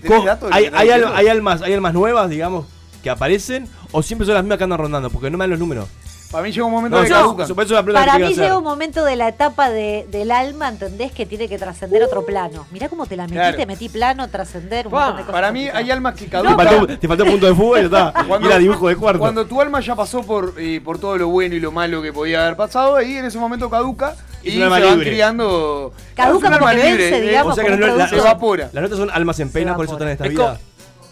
hay, 0.51 0.69
hay, 0.71 0.89
al- 0.91 1.15
hay 1.15 1.27
almas, 1.29 1.62
hay 1.63 1.73
almas 1.73 1.93
nuevas, 1.95 2.29
digamos, 2.29 2.65
que 3.01 3.10
aparecen, 3.10 3.67
o 3.91 4.03
siempre 4.03 4.25
son 4.25 4.36
las 4.36 4.43
mismas 4.43 4.58
que 4.60 4.63
andan 4.65 4.79
rondando, 4.79 5.10
porque 5.10 5.29
no 5.31 5.38
me 5.38 5.43
dan 5.43 5.51
los 5.51 5.60
números. 5.60 5.88
Para 6.32 6.44
mí 6.44 6.52
llega 6.52 6.66
un 6.66 6.72
momento 6.72 6.98
No, 6.98 7.04
de 7.04 7.10
pregunta 7.10 7.46
que 7.48 7.94
Para 7.94 8.18
mí 8.20 8.34
llega 8.34 8.58
un 8.58 8.64
momento 8.64 9.06
de 9.06 9.16
la 9.16 9.30
etapa 9.30 9.70
de- 9.70 10.06
del 10.12 10.32
alma, 10.32 10.68
¿entendés? 10.68 11.12
Que 11.14 11.26
tiene 11.26 11.48
que 11.48 11.58
trascender 11.58 12.04
otro 12.04 12.26
plano. 12.26 12.66
Mirá 12.72 12.90
cómo 12.90 13.06
te 13.06 13.16
la 13.16 13.24
metí, 13.24 13.36
Claro. 13.36 13.56
te 13.58 13.66
metí 13.66 13.88
plano, 13.90 14.28
trascender, 14.30 14.88
un 14.88 14.92
Pa, 14.92 14.98
montón 15.00 15.18
de 15.18 15.22
cosas. 15.24 15.34
Para 15.34 15.52
mí 15.52 15.70
hay 15.70 15.92
almas 15.92 16.16
que 16.16 16.26
Te 16.26 16.32
caducan. 16.32 16.56
faltó, 16.58 16.98
te 17.00 17.08
faltó 17.08 17.26
punto 17.26 17.46
de 17.46 17.56
fútbol 17.56 17.78
y 17.78 17.82
ya 17.82 17.86
está. 17.86 18.14
Cuando- 18.28 18.48
era 18.50 18.58
dibujo 18.58 18.90
de 18.90 18.96
cuarto. 18.98 19.20
Cuando 19.20 19.46
tu 19.46 19.62
alma 19.62 19.80
ya 19.80 19.96
pasó 19.96 20.24
por, 20.24 20.54
eh, 20.58 20.82
por 20.84 21.00
todo 21.00 21.18
lo 21.18 21.28
bueno 21.30 21.56
y 21.56 21.60
lo 21.60 21.72
malo 21.72 22.02
que 22.02 22.12
podía 22.12 22.42
haber 22.44 22.58
pasado, 22.58 22.96
ahí 22.98 23.16
en 23.18 23.26
ese 23.26 23.38
momento 23.38 23.70
caduca 23.70 24.16
y 24.44 24.58
un 24.62 24.64
se 24.64 24.82
van 24.86 25.00
criando. 25.00 25.94
Caduca 26.16 26.48
un 26.50 26.54
como 26.56 26.68
que 26.70 26.76
vence, 26.76 27.22
digamos, 27.22 27.52
o 27.54 27.56
sea 27.56 27.64
que 27.64 27.72
como 27.72 27.86
no- 27.86 27.92
un 27.94 27.98
la- 28.00 28.08
se 28.10 28.18
evapora. 28.18 28.70
Las 28.74 28.82
notas 28.84 28.98
son 28.98 29.10
almas 29.12 29.40
en 29.40 29.52
pena, 29.52 29.76
por 29.76 29.86
eso 29.86 29.94
están 29.94 30.08
en 30.10 30.12
esta 30.14 30.26
Es 30.26 30.32
vida. 30.32 30.60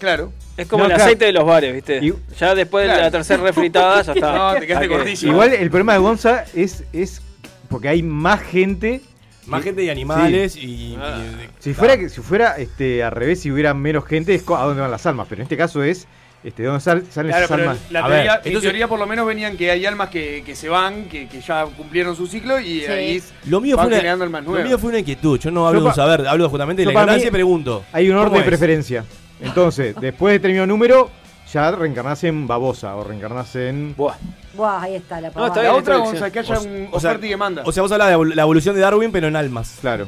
Claro. 0.04 0.34
Es 0.58 0.68
como 0.68 0.84
No, 0.84 0.90
el 0.90 0.96
claro. 0.96 1.04
aceite 1.06 1.26
de 1.26 1.32
los 1.32 1.46
bares, 1.46 1.74
¿viste? 1.74 2.00
Y- 2.06 2.14
ya 2.38 2.54
después 2.54 2.86
de 2.88 2.96
la 2.96 3.10
tercera 3.10 3.42
refritada, 3.42 4.02
ya 4.02 4.12
está. 4.12 4.34
No, 4.54 4.60
te 4.60 4.68
quedaste 4.68 4.90
cortísimo. 4.90 5.32
Igual 5.32 5.54
el 5.54 5.70
problema 5.70 5.94
de 5.94 6.00
Gonza 6.00 6.44
es, 6.54 6.84
es 6.92 7.22
porque 7.70 7.88
hay 7.88 8.04
más 8.04 8.42
gente. 8.42 9.02
Más 9.48 9.64
gente 9.64 9.82
y 9.84 9.90
animales 9.90 10.56
y, 10.58 10.98
Ah. 11.02 11.22
y- 11.22 11.64
Si 11.64 11.74
fuera, 11.74 11.98
que- 11.98 12.10
si 12.10 12.20
fuera 12.22 12.56
este, 12.58 13.02
al 13.02 13.12
revés, 13.14 13.40
si 13.42 13.50
hubiera 13.52 13.74
menos 13.74 14.06
gente, 14.06 14.36
es 14.36 14.44
a 14.50 14.64
dónde 14.66 14.82
van 14.82 14.92
las 14.92 15.06
almas. 15.06 15.26
Pero 15.30 15.40
en 15.42 15.44
este 15.44 15.56
caso 15.58 15.82
es 15.84 16.06
este, 16.44 16.64
de 16.64 16.68
dónde 16.68 16.82
sal- 16.82 17.06
salen 17.10 17.32
Claro, 17.32 17.46
esas 17.46 17.58
almas. 17.60 17.78
la 17.90 18.00
A 18.00 18.08
teoría, 18.08 18.18
ver, 18.18 18.32
en 18.32 18.48
entonces- 18.48 18.62
teoría 18.64 18.88
por 18.90 19.00
lo 19.00 19.08
menos 19.08 19.26
venían 19.26 19.56
que 19.56 19.72
hay 19.72 19.86
almas 19.86 20.10
que, 20.10 20.44
que 20.46 20.56
se 20.58 20.68
van, 20.68 21.06
que, 21.10 21.28
que 21.30 21.40
ya 21.40 21.66
cumplieron 21.66 22.16
su 22.18 22.28
ciclo 22.28 22.60
y 22.60 22.82
Sí. 22.82 22.86
ahí 22.88 23.24
Lo 23.46 23.62
mío, 23.62 23.78
van 23.78 23.86
fue 23.86 23.88
una, 23.88 23.96
generando 23.98 24.26
almas 24.26 24.44
lo 24.44 24.52
mío 24.52 24.78
fue 24.78 24.90
una 24.90 25.00
inquietud. 25.00 25.40
Yo 25.40 25.52
no 25.52 25.66
hablo 25.68 25.80
Yo 25.80 25.84
de 25.86 25.90
un 25.92 25.96
saber, 25.96 26.28
hablo 26.28 26.50
justamente 26.50 26.82
de 26.82 26.88
la 26.88 26.92
ignorancia 26.92 27.28
y 27.30 27.32
pregunto. 27.32 27.86
Hay 27.94 28.10
un 28.10 28.18
orden 28.18 28.26
¿Cómo 28.28 28.36
de 28.40 28.44
es? 28.44 28.48
preferencia. 28.48 29.06
Entonces, 29.44 29.96
después 30.00 30.32
de 30.32 30.40
determinado 30.40 30.68
número, 30.68 31.10
ya 31.52 31.72
reencarnás 31.72 32.24
en 32.24 32.48
babosa 32.48 32.96
o 32.96 33.04
reencarnás 33.04 33.56
en. 33.56 33.96
Buah. 33.96 34.16
Buah, 34.56 34.82
ahí 34.82 34.96
está 34.96 35.20
la 35.22 35.28
No, 35.30 35.34
pavada. 35.34 35.54
está 35.54 35.64
La 35.64 35.74
otra, 35.74 35.96
elección. 35.96 36.14
Gonza, 36.20 36.32
que 36.32 36.40
haya 36.40 36.58
O- 36.58 36.64
un 36.64 36.88
o 36.92 37.00
sea- 37.00 37.10
oferta 37.12 37.26
y 37.26 37.30
demanda. 37.30 37.64
O 37.66 37.72
sea, 37.72 37.84
vos 37.84 37.92
hablas 37.92 38.10
de 38.10 38.36
la 38.36 38.42
evolución 38.42 38.76
de 38.76 38.82
Darwin, 38.82 39.12
pero 39.12 39.28
en 39.28 39.36
almas. 39.36 39.78
Claro. 39.82 40.08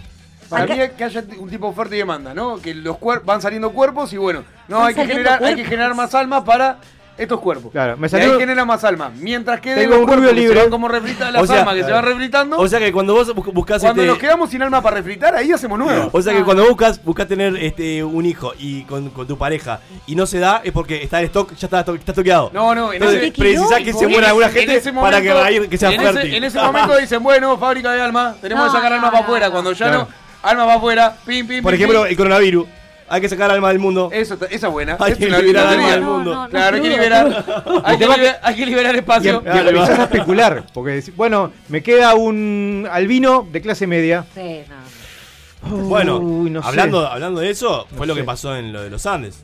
Para 0.49 0.67
mí 0.67 0.75
que 0.95 1.03
haya 1.03 1.23
un 1.39 1.49
tipo 1.49 1.65
de 1.65 1.71
oferta 1.73 1.95
y 1.95 1.97
demanda, 1.97 2.33
¿no? 2.33 2.57
Que 2.61 2.75
los 2.75 2.97
cuer- 2.97 3.23
van 3.25 3.41
saliendo 3.41 3.71
cuerpos 3.71 4.13
y 4.13 4.17
bueno, 4.17 4.43
no 4.67 4.83
hay 4.85 4.93
que 4.93 5.01
saliendo 5.01 5.23
generar, 5.23 5.43
hay 5.43 5.49
que 5.49 5.61
cuerpos. 5.61 5.69
generar 5.71 5.95
más 5.95 6.13
almas 6.13 6.43
para 6.43 6.77
estos 7.17 7.39
cuerpos. 7.39 7.71
Claro, 7.71 7.95
me 7.97 8.07
Y 8.07 8.09
salió- 8.09 8.33
ahí 8.33 8.39
genera 8.39 8.65
más 8.65 8.83
almas. 8.83 9.13
Mientras 9.15 9.61
queden 9.61 9.79
Tengo 9.79 9.95
los 9.97 10.05
cuerpos 10.05 10.27
que 10.27 10.33
libre. 10.33 10.53
se 10.55 10.61
van 10.61 10.69
como 10.69 10.87
refritas 10.87 11.31
las 11.31 11.43
O 11.43 11.47
sea, 11.47 11.59
almas 11.59 11.75
que 11.75 11.83
se 11.83 11.91
van 11.91 12.03
refritando. 12.05 12.57
O 12.57 12.67
sea 12.67 12.79
que 12.79 12.91
cuando 12.91 13.13
vos 13.13 13.33
bus- 13.33 13.53
buscas 13.53 13.81
cuando 13.81 14.01
este, 14.01 14.11
nos 14.11 14.19
quedamos 14.19 14.49
sin 14.49 14.61
alma 14.61 14.81
para 14.81 14.97
refritar, 14.97 15.35
ahí 15.35 15.51
hacemos 15.51 15.79
nuevos. 15.79 16.09
O 16.11 16.21
sea 16.21 16.33
que 16.33 16.39
Ah. 16.39 16.43
cuando 16.45 16.65
buscas, 16.67 17.03
buscas 17.03 17.27
tener 17.27 17.55
este 17.57 18.03
un 18.03 18.25
hijo 18.25 18.53
y 18.59 18.83
con, 18.83 19.09
con 19.11 19.25
tu 19.27 19.37
pareja 19.37 19.79
y 20.07 20.15
no 20.15 20.25
se 20.25 20.39
da, 20.39 20.61
es 20.63 20.71
porque 20.73 21.01
está 21.03 21.19
el 21.19 21.25
stock, 21.27 21.53
ya 21.55 21.67
está, 21.67 21.79
está 21.93 22.13
toqueado. 22.13 22.51
No, 22.53 22.75
no, 22.75 22.89
en 22.91 23.01
Entonces 23.01 23.23
ese, 23.23 23.31
precisás 23.31 23.79
que 23.81 23.93
se 23.93 24.07
muera 24.07 24.27
alguna 24.27 24.47
en 24.47 24.53
gente 24.53 24.91
para 24.93 25.21
que, 25.21 25.31
ahí- 25.31 25.67
que 25.67 25.77
sea 25.77 25.91
en 25.91 26.01
fértil. 26.01 26.19
ese, 26.27 26.37
en 26.37 26.43
ese 26.43 26.59
momento 26.59 26.97
dicen, 26.97 27.23
bueno, 27.23 27.57
fábrica 27.57 27.91
de 27.93 28.01
almas, 28.01 28.35
tenemos 28.41 28.65
No, 28.65 28.71
que 28.71 28.77
sacar 28.77 28.93
almas 28.93 29.07
no, 29.07 29.11
para 29.11 29.23
afuera. 29.23 29.45
no. 29.47 29.51
Cuando 29.53 29.71
ya 29.71 29.85
Claro. 29.87 29.99
no, 30.01 30.07
almas 30.49 30.65
para 30.65 30.77
afuera, 30.77 31.15
pim, 31.25 31.47
pim, 31.47 31.63
Por 31.63 31.71
pim, 31.71 31.81
ejemplo, 31.81 32.01
pim. 32.03 32.11
el 32.11 32.17
coronavirus. 32.17 32.67
Hay 33.07 33.21
que 33.21 33.29
sacar 33.29 33.51
alma 33.51 33.69
del 33.69 33.77
mundo. 33.79 34.09
Eso, 34.11 34.35
esa 34.49 34.67
es 34.67 34.73
buena. 34.73 34.97
Hay 34.99 35.11
Es 35.11 35.17
que 35.19 35.27
una 35.27 35.37
liberar 35.39 35.69
teoría. 35.69 35.91
del 35.91 36.01
mundo. 36.01 36.47
Claro, 36.49 36.75
hay 36.77 36.81
que 36.81 36.89
liberar, 36.89 37.45
hay 37.83 37.97
que, 37.97 38.07
liber- 38.07 38.37
hay 38.41 38.55
que 38.55 38.65
liberar 38.65 38.95
Y, 38.95 38.97
espacio. 38.97 39.43
y 39.45 39.49
empezás 39.57 39.99
a 39.99 40.03
especular. 40.05 40.63
Porque 40.73 40.91
decís, 40.91 41.15
bueno, 41.15 41.51
me 41.67 41.83
queda 41.83 42.15
un 42.15 42.87
albino 42.91 43.47
de 43.51 43.61
clase 43.61 43.85
media. 43.85 44.25
Sí, 44.33 44.61
no. 44.67 45.75
Bueno, 45.87 46.17
Uy, 46.17 46.49
no 46.49 46.61
sé. 46.61 46.67
hablando, 46.67 47.07
hablando 47.07 47.41
de 47.41 47.49
eso, 47.49 47.87
fue 47.95 48.05
No 48.05 48.13
lo 48.13 48.15
que 48.15 48.23
pasó 48.23 48.55
en 48.55 48.71
lo 48.73 48.81
de 48.83 48.89
los 48.89 49.05
Andes. 49.05 49.43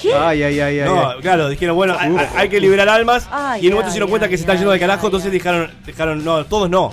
¿Qué? 0.00 0.12
Ay, 0.14 0.42
ay, 0.42 0.60
ay, 0.60 0.80
ay. 0.80 0.88
No, 0.88 1.08
ay. 1.10 1.16
claro, 1.20 1.48
dijeron, 1.48 1.74
bueno, 1.74 1.96
hay, 1.98 2.14
hay 2.36 2.48
que 2.48 2.60
liberar 2.60 2.88
almas. 2.88 3.26
Ay, 3.30 3.62
y 3.62 3.66
en 3.66 3.72
un 3.72 3.76
momento 3.76 3.86
ay, 3.86 3.92
se 3.92 3.94
dieron 3.94 4.10
cuenta 4.10 4.26
ay, 4.26 4.30
que 4.30 4.36
se 4.36 4.42
está 4.42 4.52
ay, 4.52 4.58
yendo 4.58 4.70
del 4.72 4.80
carajo, 4.80 5.00
ay, 5.02 5.06
entonces 5.06 5.30
ay. 5.32 5.38
dejaron, 5.38 5.70
dejaron, 5.86 6.24
no, 6.24 6.44
todos 6.44 6.68
no. 6.68 6.92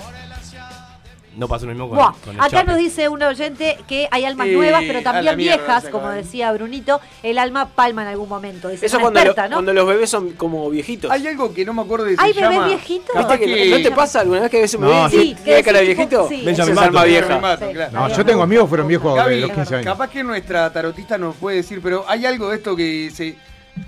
No 1.36 1.48
pasó 1.48 1.66
lo 1.66 1.72
mismo 1.72 1.88
con, 1.88 1.98
Buah, 1.98 2.12
con 2.24 2.34
el 2.34 2.40
acá 2.40 2.50
Chape. 2.50 2.66
nos 2.66 2.76
dice 2.78 3.08
un 3.08 3.22
oyente 3.22 3.76
que 3.88 4.06
hay 4.10 4.24
almas 4.24 4.46
Eh, 4.46 4.52
nuevas, 4.52 4.84
pero 4.86 5.00
a 5.00 5.02
también 5.02 5.36
mierda, 5.36 5.56
viejas, 5.56 5.82
se 5.84 5.90
como 5.90 6.08
decía 6.10 6.52
Brunito, 6.52 7.00
el 7.22 7.38
alma 7.38 7.68
palma 7.70 8.02
en 8.02 8.08
algún 8.08 8.28
momento. 8.28 8.68
Dice, 8.68 8.86
Eso 8.86 8.96
una 8.98 9.02
cuando, 9.04 9.20
lo- 9.20 9.26
experta, 9.26 9.48
¿no? 9.48 9.56
cuando 9.56 9.72
los 9.72 9.86
bebés 9.86 10.10
son 10.10 10.30
como 10.32 10.70
viejitos. 10.70 11.10
Hay 11.10 11.26
algo 11.26 11.52
que 11.52 11.64
no 11.64 11.74
me 11.74 11.82
acuerdo 11.82 12.04
de 12.04 12.14
¿Hay 12.18 12.32
se 12.32 12.40
bebés 12.40 12.54
llama- 12.56 12.68
viejitos? 12.68 13.10
Capaz 13.14 13.36
¿Viste 13.38 13.46
que 13.46 13.62
que- 13.64 13.70
¿No 13.70 13.76
te 13.82 13.90
pasa 13.90 14.20
alguna 14.20 14.40
vez 14.42 14.50
que 14.50 14.60
ves 14.60 14.74
un 14.74 14.80
No, 14.82 14.88
bebé 14.88 15.10
sí. 15.10 15.36
tiene 15.42 15.62
cara 15.62 15.78
de 15.80 15.84
viejito? 15.86 16.28
sí, 16.28 16.34
Benjamin 16.44 16.52
ese 16.52 16.62
es 16.62 16.68
Button. 16.68 16.84
alma 16.84 17.04
vieja. 17.04 17.56
Claro. 17.72 17.92
No, 17.92 18.08
yo 18.16 18.24
tengo 18.24 18.42
amigos 18.42 18.64
que 18.66 18.68
fueron 18.68 18.88
viejos 18.88 19.14
Gaby, 19.16 19.34
de 19.34 19.40
los 19.40 19.50
15 19.52 19.74
años. 19.76 19.86
capaz 19.86 20.10
que 20.10 20.22
nuestra 20.22 20.72
tarotista 20.72 21.18
nos 21.18 21.34
puede 21.36 21.56
decir, 21.58 21.80
pero 21.82 22.04
hay 22.08 22.24
algo 22.26 22.48
de 22.50 22.56
esto 22.56 22.76
que 22.76 23.10
se. 23.12 23.36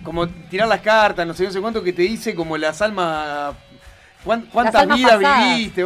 Como 0.03 0.27
tirar 0.29 0.67
las 0.67 0.81
cartas, 0.81 1.25
no 1.25 1.33
sé, 1.33 1.45
no 1.45 1.53
sé 1.53 1.61
cuánto, 1.61 1.81
que 1.81 1.93
te 1.93 2.03
dice 2.03 2.35
como 2.35 2.57
las 2.59 2.83
almas. 2.83 3.55
Cuán- 4.27 4.47
¿Cuántas 4.53 4.83
almas 4.83 4.99
vidas 4.99 5.13
pasadas. 5.17 5.55
viviste? 5.57 5.85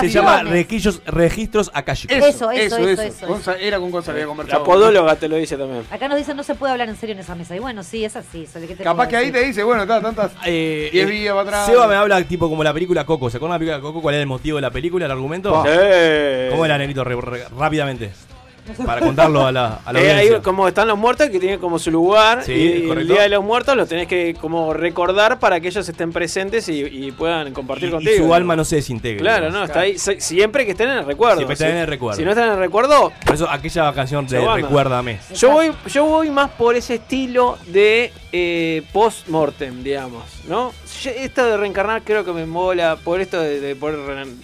se 0.00 0.08
llama 0.10 0.42
registros, 0.44 1.02
registros 1.06 1.70
akashicos. 1.74 2.16
Eso, 2.16 2.50
eso, 2.52 2.76
eso, 2.78 3.02
eso, 3.02 3.26
Gonza- 3.26 3.56
era 3.58 3.78
con 3.80 3.90
Gonzalo, 3.90 4.12
había 4.14 4.24
La 4.24 4.28
conversado. 4.28 4.64
podóloga 4.64 5.16
te 5.16 5.28
lo 5.28 5.36
dice 5.36 5.56
también. 5.56 5.84
Acá 5.90 6.06
nos 6.08 6.18
dicen 6.18 6.36
no 6.36 6.42
se 6.42 6.54
puede 6.54 6.72
hablar 6.72 6.88
en 6.88 6.96
serio 6.96 7.14
en 7.14 7.20
esa 7.20 7.34
mesa. 7.34 7.56
Y 7.56 7.58
bueno, 7.58 7.82
sí, 7.82 8.04
es 8.04 8.14
así. 8.14 8.44
eso, 8.44 8.60
¿qué 8.60 8.76
te 8.76 8.84
Capaz 8.84 9.08
que 9.08 9.16
ahí 9.16 9.32
te 9.32 9.40
dice, 9.42 9.64
bueno, 9.64 9.82
está, 9.82 10.00
tantas. 10.00 10.32
Eh, 10.44 10.90
Diez 10.92 11.08
eh, 11.08 11.10
días 11.10 11.34
para 11.34 11.48
atrás. 11.48 11.66
Seba 11.66 11.86
me 11.88 11.94
habla 11.96 12.22
tipo 12.24 12.48
como 12.48 12.62
la 12.62 12.72
película 12.72 13.04
Coco. 13.04 13.30
¿Se 13.30 13.38
acuerdan 13.38 13.58
de 13.58 13.66
la 13.66 13.70
película 13.72 13.90
Coco? 13.90 14.02
¿Cuál 14.02 14.14
era 14.16 14.22
el 14.22 14.28
motivo 14.28 14.56
de 14.56 14.62
la 14.62 14.70
película, 14.70 15.06
el 15.06 15.10
argumento? 15.10 15.64
Eh. 15.66 16.48
¿Cómo 16.50 16.64
era, 16.64 16.78
Negrito? 16.78 17.04
Rápidamente. 17.04 18.12
Para 18.86 19.00
contarlo 19.00 19.46
a 19.46 19.52
la, 19.52 19.80
a 19.84 19.92
la 19.92 20.00
Eh, 20.02 20.12
ahí 20.12 20.30
como 20.42 20.68
están 20.68 20.88
los 20.88 20.98
muertos 20.98 21.28
que 21.30 21.38
tienen 21.40 21.58
como 21.60 21.78
su 21.78 21.90
lugar 21.90 22.42
Sí, 22.44 22.52
y, 22.52 22.90
el 22.90 23.06
día 23.08 23.22
de 23.22 23.28
los 23.28 23.42
muertos 23.44 23.76
lo 23.76 23.86
tenés 23.86 24.06
que 24.08 24.34
como 24.40 24.72
recordar 24.72 25.38
para 25.38 25.60
que 25.60 25.68
ellos 25.68 25.88
estén 25.88 26.12
presentes 26.12 26.68
y, 26.68 26.80
y 26.82 27.12
puedan 27.12 27.52
compartir 27.52 27.84
Y- 27.84 27.88
y 27.88 27.92
contigo. 27.92 28.26
su 28.26 28.34
alma 28.34 28.56
no 28.56 28.64
se 28.64 28.76
desintegre. 28.76 29.18
Claro, 29.20 29.50
no, 29.50 29.64
está 29.64 29.80
ahí 29.80 29.98
si- 29.98 30.20
siempre 30.20 30.64
que 30.64 30.72
estén 30.72 30.88
en 30.90 30.98
el 30.98 31.04
recuerdo. 31.06 31.36
Siempre 31.36 31.54
estén 31.54 31.70
en 31.70 31.76
el 31.78 31.86
recuerdo. 31.86 32.18
Si 32.18 32.24
no 32.24 32.30
están 32.30 32.46
en 32.46 32.52
el 32.54 32.58
recuerdo, 32.58 33.12
Por 33.24 33.34
eso 33.34 33.48
aquella 33.50 33.92
canción 33.92 34.26
de. 34.26 34.40
Recuérdame. 34.40 35.18
yo 35.34 35.50
voy, 35.50 35.72
yo 35.86 36.04
voy 36.04 36.30
más 36.30 36.50
por 36.50 36.74
ese 36.76 36.94
estilo 36.96 37.58
de 37.66 38.12
eh, 38.32 38.82
post-mortem, 38.92 39.82
digamos, 39.82 40.22
¿no? 40.48 40.72
Yo- 41.02 41.10
Esto 41.10 41.44
de 41.46 41.56
reencarnar 41.56 42.02
creo 42.02 42.24
que 42.24 42.32
me 42.32 42.46
mola 42.46 42.96
por 43.02 43.20
esto 43.20 43.40
de, 43.40 43.60
de 43.60 43.74
poder 43.76 43.98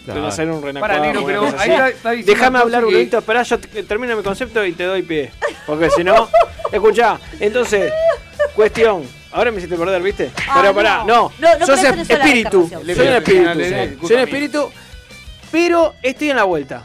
Claro. 0.05 0.27
hacer 0.27 0.51
un 0.51 0.61
negro, 0.65 1.25
pero 1.25 1.43
ahí 1.59 1.71
está, 1.71 1.89
está 1.91 2.11
Déjame 2.13 2.59
hablar 2.59 2.85
un 2.85 2.91
entonces 2.91 2.91
que- 2.91 2.95
momento, 2.95 3.19
esperá, 3.19 3.43
yo 3.45 3.59
te- 3.61 3.83
termino 3.85 4.17
mi 4.17 4.23
concepto 4.23 4.65
y 4.65 4.73
te 4.73 4.85
doy 4.85 5.03
pie. 5.03 5.31
Porque 5.67 5.91
si 5.91 6.03
no, 6.03 6.29
escuchá, 6.73 7.19
entonces, 7.41 7.93
cuestión. 8.55 9.03
Ahora 9.31 9.51
me 9.51 9.59
hiciste 9.59 9.77
perder, 9.77 10.03
¿viste? 10.03 10.31
Ah, 10.49 10.59
pero 10.63 10.75
pará, 10.75 11.05
no. 11.07 11.31
no, 11.39 11.59
No, 11.59 11.67
sos 11.67 11.83
espíritu. 11.85 12.69
Soy 12.69 12.83
un 12.83 12.91
espíritu. 13.15 14.07
Soy 14.09 14.17
un 14.17 14.23
espíritu, 14.23 14.71
pero 15.53 15.95
estoy 16.03 16.31
en 16.31 16.37
la 16.37 16.45
vuelta. 16.45 16.85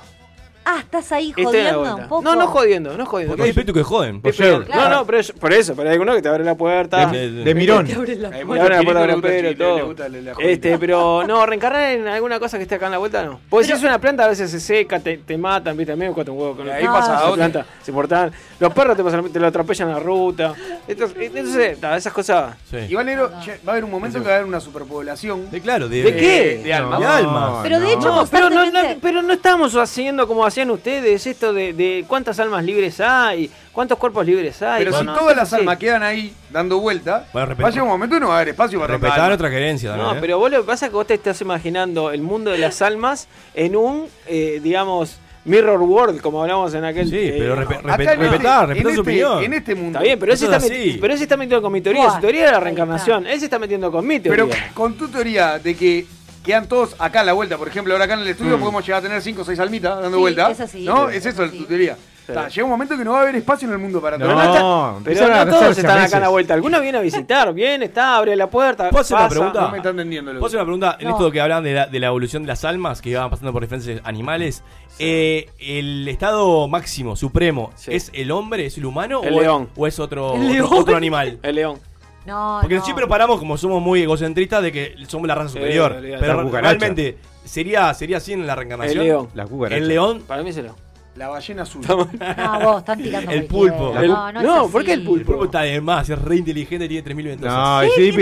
Ah, 0.66 0.80
estás 0.80 1.12
ahí 1.12 1.34
la 1.36 1.44
jodiendo 1.44 1.80
vuelta. 1.80 1.96
un 1.96 2.08
poco. 2.08 2.22
No, 2.24 2.36
no 2.36 2.48
jodiendo, 2.48 2.98
no 2.98 3.06
jodiendo. 3.06 3.32
Porque 3.32 3.44
hay 3.44 3.50
espíritus 3.50 3.76
que 3.76 3.84
joden. 3.84 4.22
Por 4.22 4.34
ser- 4.34 4.70
No, 4.70 4.90
no, 4.90 5.06
pero 5.06 5.20
es- 5.20 5.32
por 5.34 5.52
eso, 5.54 5.76
pero 5.76 5.90
hay 5.90 5.94
alguno 5.94 6.14
que 6.16 6.22
te 6.22 6.30
abre 6.30 6.44
la 6.44 6.56
puerta. 6.56 7.06
De- 7.08 7.30
De 7.32 7.56
Mirón. 7.56 7.86
Te 7.86 7.94
abren 7.94 8.22
la 8.22 8.30
puerta 8.46 8.70
chilitos 8.70 8.70
de 8.70 8.70
le 8.70 9.08
los 9.08 9.16
gusta 9.16 9.16
el 9.16 9.22
pelos, 9.22 9.52
chile, 9.52 9.56
todo. 9.56 9.78
le 9.78 9.84
gusta 9.84 10.10
la- 10.10 10.22
la 10.22 10.34
jodita. 10.36 10.52
Este, 10.52 10.78
pero 10.78 11.24
no, 11.28 11.46
reencarnar 11.46 11.82
en 11.92 12.08
alguna 12.08 12.40
cosa 12.40 12.58
que 12.58 12.64
esté 12.64 12.76
acá 12.76 12.86
en 12.86 12.92
la 12.94 12.98
vuelta 12.98 13.24
no. 13.26 13.40
Porque 13.50 13.66
si 13.68 13.74
es 13.74 13.84
una 13.84 14.00
planta 14.00 14.24
a 14.26 14.28
veces 14.30 14.50
se 14.52 14.60
seca, 14.60 15.00
te, 15.00 15.18
te 15.18 15.38
matan, 15.38 15.76
viste, 15.76 15.92
a 15.94 15.96
mí 15.96 16.06
me 16.08 16.14
cuesta 16.14 16.32
un 16.32 16.38
huevo 16.40 16.56
con 16.56 16.70
ahí 16.70 16.86
pasa 16.86 17.06
sí. 17.06 17.12
a 17.12 17.16
esa 17.16 17.24
otro. 17.26 17.36
planta, 17.36 17.66
se 17.82 17.92
portan. 17.92 18.32
Los 18.64 18.74
perros 18.74 18.96
te, 18.96 19.04
pasan- 19.04 19.30
te 19.30 19.40
lo 19.42 19.48
atropellan 19.48 19.90
en 19.90 19.94
la 19.96 20.00
ruta. 20.00 20.54
Entonces, 20.88 21.18
entonces 21.22 21.82
ta, 21.82 21.98
esas 21.98 22.14
cosas. 22.14 22.56
Sí. 22.72 22.78
Igual, 22.90 23.06
negro, 23.06 23.30
che, 23.44 23.60
va 23.68 23.72
a 23.72 23.72
haber 23.72 23.84
un 23.84 23.92
momento 23.92 24.20
que 24.20 24.26
va 24.26 24.32
a 24.32 24.36
haber 24.36 24.48
una 24.48 24.62
superpoblación. 24.62 25.52
De, 25.52 25.60
claro, 25.60 25.90
de, 25.90 26.02
¿De 26.02 26.16
qué? 26.16 26.62
De 26.64 26.74
alma. 26.74 26.98
De 26.98 27.06
alma. 27.06 27.60
Pero 27.62 27.80
de 27.82 27.92
hecho, 27.92 28.08
No, 28.08 28.26
pero 28.26 28.50
no, 28.50 28.72
no, 28.72 28.80
pero 29.02 29.22
no 29.22 29.34
estamos 29.34 29.76
haciendo 29.76 30.28
como 30.28 30.46
hacían 30.46 30.72
ustedes, 30.72 31.28
esto 31.28 31.52
de, 31.52 31.74
de 31.74 32.06
cuántas 32.08 32.40
almas 32.40 32.64
libres 32.64 33.02
hay, 33.02 33.52
cuántos 33.74 33.98
cuerpos 33.98 34.26
libres 34.26 34.62
hay. 34.62 34.86
Pero 34.86 34.98
si 34.98 35.06
todas 35.06 35.36
las 35.36 35.50
sí. 35.50 35.56
almas 35.56 35.78
quedan 35.78 36.02
ahí 36.02 36.34
dando 36.50 36.80
vuelta, 36.80 37.28
Bueno, 37.34 37.56
va 37.62 37.68
a 37.68 37.70
llegar 37.70 37.84
un 37.84 37.90
momento 37.90 38.16
que 38.16 38.20
no 38.22 38.28
va 38.30 38.36
a 38.36 38.38
haber 38.38 38.50
espacio 38.50 38.80
para 38.80 38.94
Respetar 38.94 39.28
nuestra 39.28 39.50
gerencia 39.50 39.90
también. 39.90 40.10
No, 40.10 40.16
¿eh? 40.16 40.18
pero 40.22 40.40
vos 40.40 40.50
lo 40.50 40.62
que 40.62 40.68
pasa 40.68 40.86
es 40.86 40.90
que 40.92 40.96
vos 40.96 41.08
te 41.08 41.16
estás 41.16 41.42
imaginando 41.42 42.12
el 42.12 42.22
mundo 42.22 42.52
de 42.52 42.60
las 42.60 42.82
almas 42.82 43.28
en 43.56 43.76
un, 43.76 44.08
eh, 44.28 44.62
digamos, 44.64 45.18
mirror 45.46 45.82
world, 45.82 46.22
como 46.22 46.42
hablamos 46.42 46.74
en 46.74 46.86
aquel... 46.86 47.10
Sí, 47.10 47.18
eh, 47.18 47.36
pero 47.38 47.56
no. 47.56 47.62
respetar, 47.62 48.02
este- 48.02 48.16
respetar 48.16 48.72
en 48.72 48.82
su 48.84 48.90
este- 48.90 49.02
opinión. 49.02 49.44
En 49.44 49.54
este 49.54 49.76
mundo. 49.76 50.00
Está 50.00 50.04
bien, 50.04 50.20
pero 50.20 50.32
él, 50.32 50.38
se 50.38 50.46
Eso 50.46 50.54
está 50.56 50.68
pero 51.02 51.14
él 51.14 51.18
se 51.18 51.24
está 51.24 51.38
metiendo 51.38 51.62
con 51.62 51.74
mi 51.74 51.82
teoría. 51.82 52.04
Buah, 52.04 52.16
Su 52.16 52.22
teoría 52.22 52.46
de 52.46 52.52
la 52.54 52.60
reencarnación. 52.60 53.28
Él 53.28 53.40
se 53.40 53.46
está 53.46 53.60
metiendo 53.60 53.92
con 53.92 54.06
mi 54.08 54.20
Pero 54.20 54.48
teoría. 54.48 54.72
con 54.74 54.94
tu 54.96 55.08
teoría 55.10 55.60
de 55.60 55.76
que 55.76 56.06
quedan 56.44 56.68
todos 56.68 56.96
acá 57.00 57.22
a 57.22 57.24
la 57.24 57.34
vuelta, 57.34 57.58
por 57.58 57.68
ejemplo, 57.68 57.94
ahora 57.94 58.06
acá 58.06 58.14
en 58.16 58.20
el 58.22 58.26
Mm. 58.28 58.32
estudio 58.32 58.60
podemos 58.60 58.86
llegar 58.86 59.00
a 59.00 59.04
tener 59.04 59.22
5 59.22 59.42
o 59.42 59.46
6 59.46 59.60
almitas 59.60 59.96
dando 60.02 60.18
Sí, 60.18 60.22
vuelta. 60.22 60.52
es 60.52 60.60
así. 60.60 60.86
¿No? 60.86 61.10
Sí, 61.10 61.18
Es 61.18 61.26
eso 61.26 61.44
es 61.44 61.52
tu 61.52 61.64
teoría. 61.66 61.98
Está, 62.26 62.48
llega 62.48 62.64
un 62.64 62.70
momento 62.72 62.98
que 62.98 63.04
no 63.04 63.12
va 63.12 63.20
a 63.20 63.22
haber 63.24 63.36
espacio 63.36 63.68
en 63.68 63.74
el 63.74 63.80
mundo 63.80 64.00
para 64.02 64.18
No. 64.18 64.24
todo. 64.26 64.34
Pero 64.34 64.46
no, 64.48 64.54
está- 64.54 64.62
No, 64.64 65.02
pero 65.04 65.26
a 65.26 65.44
no 65.46 65.52
todos 65.52 65.78
están 65.78 66.00
acá 66.00 66.16
en 66.18 66.24
la 66.24 66.30
vuelta. 66.30 66.54
Algunos 66.54 66.80
vienen 66.82 67.00
a 67.02 67.04
visitar, 67.04 67.54
viene, 67.54 67.84
está, 67.86 68.16
abre 68.16 68.34
la 68.38 68.48
puerta. 68.50 68.90
¿Puedo 68.92 69.02
hacer 69.02 69.18
una 69.18 69.28
pregunta? 69.28 69.62
No 69.64 69.72
me 69.72 69.78
están 69.78 69.90
entendiendo 69.92 70.32
lo 70.32 70.40
¿Puedo 70.40 70.48
hacer 70.48 70.60
una 70.60 70.66
pregunta? 70.66 70.98
En 71.02 71.10
No. 71.10 71.16
esto 71.18 71.32
que 71.32 71.42
hablan 71.42 71.66
de 71.66 71.74
la, 71.74 71.86
de 71.88 72.00
la 72.00 72.08
evolución 72.08 72.44
de 72.44 72.48
las 72.48 72.64
almas 72.64 73.02
que 73.02 73.10
iban 73.10 73.30
pasando 73.30 73.52
por 73.52 73.62
diferentes 73.62 74.00
animales, 74.06 74.64
eh, 75.00 75.50
¿el 75.60 76.08
estado 76.08 76.68
máximo, 76.68 77.16
supremo, 77.16 77.72
Sí. 77.76 77.94
es 77.94 78.12
el 78.14 78.32
hombre, 78.32 78.66
es 78.68 78.78
el 78.78 78.86
humano 78.86 79.22
El 79.24 79.34
o, 79.34 79.42
león. 79.42 79.64
Es, 79.74 79.80
o 79.80 79.88
es 79.88 80.00
otro, 80.00 80.36
El 80.36 80.42
otro, 80.42 80.54
león. 80.54 80.70
otro 80.72 80.96
animal? 80.98 81.40
El 81.44 81.56
león. 81.56 81.80
No, 82.26 82.60
Porque 82.62 82.76
no. 82.76 82.86
siempre 82.86 83.06
paramos 83.06 83.38
como 83.38 83.58
somos 83.58 83.82
muy 83.82 84.02
egocentristas 84.02 84.64
de 84.64 84.72
que 84.72 84.96
somos 85.08 85.28
la 85.28 85.36
raza 85.36 85.50
superior. 85.50 85.98
pero 86.20 86.50
realmente, 86.50 87.18
¿sería, 87.44 87.94
¿sería 87.94 88.18
así 88.18 88.32
en 88.32 88.48
la 88.48 88.56
reencarnación? 88.56 89.00
El 89.02 89.08
león. 89.08 89.30
La 89.34 89.46
cucaracha. 89.46 89.78
El 89.78 89.88
león, 89.90 90.24
Para 90.26 90.42
mí 90.42 90.50
es 90.52 90.58
el 90.58 90.64
león. 90.66 90.76
La 91.16 91.28
ballena 91.28 91.64
azul. 91.64 91.82
No, 91.88 92.60
vos 92.62 92.78
están 92.80 93.02
tirando 93.04 93.30
El 93.30 93.46
pulpo. 93.46 93.94
El- 94.00 94.08
No, 94.08 94.32
no. 94.32 94.68
¿por 94.70 94.84
qué 94.86 94.94
el 94.94 95.02
el 95.02 95.06
pulpo? 95.06 95.26
pulpo 95.34 95.46
está 95.46 95.62
de 95.64 95.82
más, 95.82 96.10
es 96.10 96.18
re 96.18 96.38
inteligente, 96.38 96.88
tiene 96.88 97.04
3000 97.04 97.28
ventosas. 97.28 97.54
No, 97.56 97.84
y, 97.84 97.90
sí, 97.92 98.16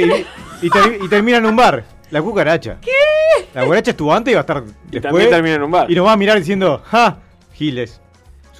y, 0.64 1.06
y 1.06 1.08
termina 1.10 1.38
en 1.38 1.46
un 1.46 1.56
bar. 1.56 1.84
La 2.12 2.22
cucaracha. 2.22 2.78
¿Qué? 2.82 2.92
La 3.54 3.64
cucaracha 3.64 3.92
estuvo 3.92 4.14
antes 4.14 4.32
y 4.32 4.36
va 4.36 4.42
a 4.42 4.42
estar 4.42 4.64
después. 4.64 5.02
también 5.02 5.30
termina 5.30 5.56
en 5.56 5.64
un 5.64 5.72
bar. 5.72 5.90
Y 5.90 5.96
nos 5.96 6.06
va 6.06 6.14
a 6.14 6.18
mirar 6.18 6.38
diciendo, 6.38 6.82
ja, 6.86 7.18
giles. 7.54 8.00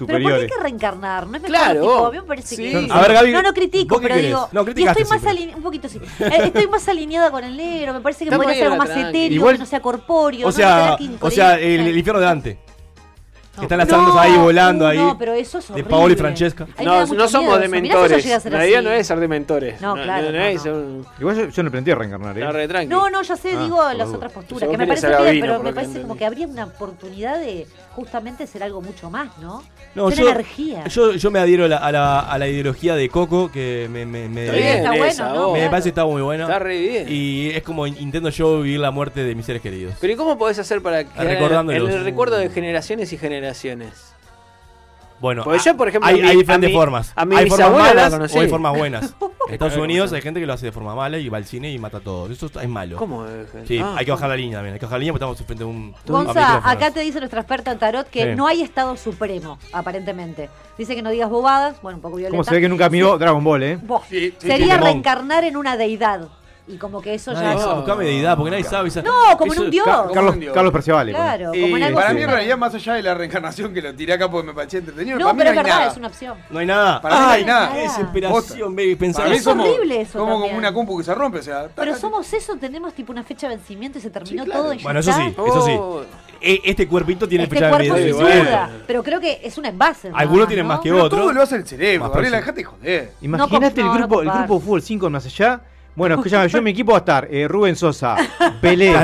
Pero 0.04 0.06
¿por 0.06 0.06
qué 0.08 0.14
hay 0.16 0.22
Superiores. 0.24 0.52
que 0.56 0.62
reencarnar? 0.62 1.26
No 1.28 1.36
es 1.36 1.42
mejor, 1.42 1.48
Claro. 1.56 1.80
tipo, 1.80 2.06
a 2.06 2.10
mí 2.10 2.16
me 2.16 2.22
parece 2.24 2.56
Sí. 2.56 2.62
que... 2.72 2.88
A 2.90 3.00
ver, 3.02 3.12
Gaby, 3.12 3.32
No, 3.32 3.42
no 3.42 3.52
critico, 3.52 3.94
¿vos 3.94 4.00
qué 4.00 4.02
pero 4.08 4.14
querés? 4.16 4.30
digo... 4.30 4.48
No, 4.50 4.64
y 4.74 4.84
estoy 4.84 5.04
más 5.04 5.24
alineada... 5.26 5.56
Un 5.58 5.62
poquito 5.62 5.88
sí. 5.88 6.00
Eh, 6.18 6.30
estoy 6.46 6.66
más 6.66 6.88
alineada 6.88 7.30
con 7.30 7.44
el 7.44 7.56
negro. 7.56 7.92
Me 7.92 8.00
parece 8.00 8.24
que 8.24 8.32
podría 8.34 8.54
ser 8.54 8.64
algo 8.64 8.76
más 8.78 8.90
etéreo, 8.90 9.30
Igual- 9.30 9.52
que 9.54 9.58
no 9.60 9.66
sea 9.66 9.80
corpóreo. 9.80 10.46
O 10.46 10.50
no 10.50 10.52
sea, 10.52 10.96
que 10.98 11.08
o 11.20 11.30
sea 11.30 11.54
el, 11.60 11.86
el 11.86 11.96
infierno 11.98 12.18
de 12.20 12.26
Dante. 12.26 12.58
No. 13.54 13.60
que 13.60 13.64
están 13.66 13.78
las 13.78 13.92
almas 13.92 14.16
ahí 14.16 14.36
volando 14.38 14.86
uh, 14.86 14.88
ahí. 14.88 14.96
No, 14.98 15.18
pero 15.18 15.34
eso 15.34 15.58
es 15.58 15.68
de. 15.74 15.84
Paolo 15.84 16.14
y 16.14 16.16
Francesca. 16.16 16.66
No, 16.82 17.06
no 17.06 17.28
somos 17.28 17.56
si 17.56 17.60
dementores. 17.60 18.24
ser 18.24 18.50
La 18.52 18.66
idea 18.66 18.80
no 18.80 18.90
es 18.90 19.06
ser 19.06 19.20
dementores. 19.20 19.78
No, 19.80 19.94
claro, 19.94 20.32
No, 20.32 20.38
no, 20.38 20.44
es 20.44 20.64
no. 20.64 20.72
un- 20.72 21.06
Igual 21.20 21.36
yo, 21.36 21.48
yo 21.48 21.62
no 21.62 21.70
planteé 21.70 21.94
reencarnar, 21.94 22.38
¿eh? 22.38 22.86
No, 22.86 23.10
no, 23.10 23.20
ya 23.20 23.36
sé, 23.36 23.52
Ah, 23.54 23.62
digo 23.62 23.92
las 23.92 24.08
otras 24.08 24.32
posturas, 24.32 24.68
Si 24.68 24.70
que 24.72 24.78
me 24.78 24.86
parece 24.86 25.08
bien, 25.08 25.40
pero 25.40 25.62
me 25.62 25.72
parece 25.74 26.00
como 26.00 26.16
que 26.16 26.24
habría 26.24 26.46
una 26.46 26.64
oportunidad 26.64 27.38
de 27.38 27.66
justamente 27.94 28.46
ser 28.46 28.62
algo 28.62 28.80
mucho 28.80 29.10
más, 29.10 29.36
¿no? 29.38 29.62
No, 29.94 30.10
ser 30.10 30.20
yo, 30.24 30.30
energía. 30.30 30.84
yo, 30.88 31.12
yo 31.12 31.30
me 31.30 31.38
adhiero 31.38 31.66
a 31.66 31.68
la, 31.68 31.76
a 31.76 31.92
la, 31.92 32.20
a 32.20 32.38
la 32.38 32.48
ideología 32.48 32.94
de 32.96 33.08
Coco, 33.08 33.50
que 33.52 33.88
me, 33.90 34.04
me, 34.06 34.28
me, 34.28 34.44
Está 34.46 34.56
bien, 34.56 34.76
está 34.78 34.88
bueno, 34.90 35.04
esa, 35.06 35.28
¿no? 35.28 35.34
vos. 35.34 35.52
me 35.52 35.58
Claro. 35.58 35.70
parece 35.70 35.84
que 35.84 35.88
está 35.90 36.04
muy 36.06 36.22
buena. 36.22 36.44
Está 36.44 36.58
re 36.58 36.78
bien. 36.78 37.06
Y 37.08 37.50
es 37.50 37.62
como 37.62 37.86
in- 37.86 37.96
intento 38.00 38.28
yo 38.30 38.60
vivir 38.62 38.80
la 38.80 38.90
muerte 38.90 39.22
de 39.22 39.34
mis 39.34 39.46
seres 39.46 39.60
queridos. 39.62 39.94
Pero 40.00 40.12
¿y 40.12 40.16
cómo 40.16 40.38
podés 40.38 40.58
hacer 40.58 40.82
para 40.82 41.00
en 41.00 41.08
Recordándolos. 41.16 41.90
el 41.90 42.04
recuerdo 42.04 42.36
de 42.38 42.48
generaciones 42.48 43.12
y 43.12 43.18
generaciones? 43.18 44.11
Bueno, 45.22 45.44
Porque 45.44 45.60
a- 45.60 45.62
yo, 45.62 45.76
por 45.76 45.88
ejemplo, 45.88 46.08
hay, 46.10 46.18
a 46.20 46.22
mi- 46.24 46.28
hay 46.30 46.36
diferentes 46.36 46.70
a 46.70 46.74
formas. 46.74 47.12
a 47.16 47.24
mi 47.24 47.36
hay 47.36 47.48
formas 47.48 47.68
la 47.94 48.10
malas 48.10 48.34
o 48.36 48.40
hay 48.40 48.48
formas 48.48 48.76
buenas. 48.76 49.14
En 49.48 49.54
Estados 49.54 49.76
Unidos 49.76 50.12
hay 50.12 50.22
gente 50.22 50.38
que 50.40 50.46
lo 50.46 50.52
hace 50.52 50.66
de 50.66 50.72
forma 50.72 50.94
mala 50.94 51.18
y 51.18 51.28
va 51.28 51.36
al 51.36 51.44
cine 51.44 51.70
y 51.70 51.78
mata 51.78 51.96
a 51.98 52.00
todos. 52.00 52.30
Eso 52.30 52.48
es 52.60 52.68
malo. 52.68 52.96
¿Cómo? 52.96 53.26
eh, 53.26 53.44
Sí, 53.66 53.78
ah, 53.82 53.96
hay 53.98 54.04
que 54.04 54.10
bajar 54.12 54.28
la 54.28 54.36
línea 54.36 54.58
también. 54.58 54.74
Hay 54.74 54.78
que 54.80 54.86
bajar 54.86 54.98
la 54.98 55.00
línea 55.00 55.12
porque 55.12 55.24
estamos 55.24 55.46
frente 55.46 55.64
a 55.64 55.66
un. 55.66 55.94
a 55.94 56.10
Gonza, 56.10 56.32
micrófonos. 56.32 56.64
acá 56.76 56.90
te 56.92 57.00
dice 57.00 57.18
nuestra 57.18 57.40
experta 57.40 57.72
en 57.72 57.78
tarot 57.78 58.08
que 58.08 58.30
Sí. 58.30 58.36
no 58.36 58.46
hay 58.46 58.62
estado 58.62 58.96
supremo, 58.96 59.58
aparentemente. 59.72 60.48
Dice 60.78 60.94
que 60.94 61.02
no 61.02 61.10
digas 61.10 61.28
bobadas, 61.28 61.80
bueno, 61.82 61.96
un 61.98 62.02
poco 62.02 62.16
violenta. 62.16 62.30
Como 62.32 62.44
se 62.44 62.54
ve 62.54 62.60
que 62.60 62.68
nunca 62.68 62.88
miró 62.88 63.18
Dragon 63.18 63.42
Ball, 63.44 63.62
¿eh? 63.64 63.78
Buah, 63.82 64.00
Sí, 64.08 64.30
sí, 64.38 64.46
sería 64.46 64.74
Pokémon. 64.76 64.84
reencarnar 64.84 65.44
en 65.44 65.56
una 65.56 65.76
deidad. 65.76 66.28
Y 66.68 66.76
como 66.76 67.02
que 67.02 67.14
eso 67.14 67.32
ya... 67.32 67.40
Nadie 67.42 67.58
sabe, 67.58 67.74
buscame 67.74 68.04
deidad 68.04 68.36
porque 68.36 68.52
nadie 68.52 68.62
sabe. 68.62 68.88
esa- 68.88 69.02
No, 69.02 69.10
como 69.36 69.52
en 69.52 69.60
un 69.62 69.70
dios. 69.70 69.84
Ca- 69.84 70.06
Carlos. 70.14 70.36
Carlos 70.54 70.72
Perciavale. 70.72 71.12
Claro, 71.12 71.46
pone. 71.50 71.60
como 71.62 71.76
en 71.76 71.82
Eh, 71.82 71.86
algo 71.86 71.96
Para 71.96 72.06
así. 72.10 72.16
mí, 72.16 72.22
en 72.22 72.30
realidad, 72.30 72.56
más 72.56 72.74
allá 72.74 72.94
de 72.94 73.02
la 73.02 73.14
reencarnación 73.14 73.74
que 73.74 73.82
lo 73.82 73.94
tiré 73.94 74.12
acá 74.12 74.30
porque 74.30 74.46
me 74.46 74.54
pareció 74.54 74.78
entretenido, 74.78 75.18
No, 75.18 75.24
para 75.24 75.34
mí 75.34 75.38
pero 75.40 75.50
no 75.50 75.52
es 75.52 75.58
hay 75.58 75.64
verdad, 75.64 75.78
nada. 75.80 75.90
es 75.90 75.96
una 75.98 76.06
opción. 76.06 76.38
No 76.50 76.58
hay 76.60 76.66
nada. 76.66 77.00
Para 77.02 77.14
mí 77.16 77.20
no 77.20 77.28
hay 77.30 77.40
Ay, 77.40 77.44
nada. 77.46 77.74
desesperación, 77.74 78.76
baby, 78.76 78.94
pensar 78.96 79.22
Para 79.24 79.30
mí 79.30 79.36
es 79.38 79.46
horrible 79.46 80.00
eso 80.02 80.18
como, 80.20 80.40
como 80.40 80.56
una 80.56 80.72
compu 80.72 80.98
que 80.98 81.04
se 81.04 81.14
rompe, 81.14 81.38
o 81.40 81.42
sea. 81.42 81.68
Pero 81.74 81.96
somos 81.96 82.32
eso, 82.32 82.56
tenemos 82.56 82.94
tipo 82.94 83.10
una 83.12 83.24
fecha 83.24 83.48
de 83.48 83.56
vencimiento 83.56 83.98
y 83.98 84.00
se 84.00 84.10
terminó 84.10 84.44
Sí, 84.44 84.46
claro. 84.50 84.62
todo 84.62 84.72
y 84.72 84.78
ya 84.78 84.82
Bueno, 84.84 85.00
eso 85.00 85.10
está. 85.10 85.22
sí, 85.24 85.34
eso 85.46 85.66
sí. 85.66 85.72
Oh, 85.78 86.02
E- 86.40 86.60
Este 86.64 86.86
cuerpito 86.88 87.28
tiene 87.28 87.44
Este 87.44 87.56
fecha 87.56 87.66
de 87.66 87.72
cuerpo 87.72 87.94
vencimiento. 87.94 88.44
suda, 88.44 88.70
pero 88.86 89.02
creo 89.02 89.20
que 89.20 89.40
es 89.42 89.58
un 89.58 89.64
envase. 89.66 90.10
Algunos 90.14 90.46
tienen 90.48 90.66
¿no? 90.66 90.74
más 90.74 90.80
que 90.80 90.92
otros. 90.92 91.10
todo 91.20 91.32
lo 91.32 91.42
hace 91.42 91.56
el 91.56 91.66
cerebro, 91.66 92.08
Gabriela, 92.10 92.36
dejate 92.38 92.60
de 92.60 92.64
joder. 92.64 93.12
Imagínate 93.20 93.80
No, 93.82 93.86
el 93.94 94.00
no, 94.00 94.06
grupo, 94.06 94.22
no 94.24 94.32
el 94.32 94.38
grupo 94.38 94.54
de 94.54 94.60
fútbol 94.60 94.82
5 94.82 95.10
más 95.10 95.24
allá. 95.26 95.60
Bueno, 95.94 96.14
escúchame, 96.16 96.48
yo 96.48 96.58
en 96.58 96.64
mi 96.64 96.70
equipo 96.70 96.92
va 96.92 96.98
a 96.98 97.00
estar 97.00 97.28
eh, 97.30 97.46
Rubén 97.48 97.76
Sosa, 97.76 98.16
Pelé, 98.62 98.92
este, 98.92 98.96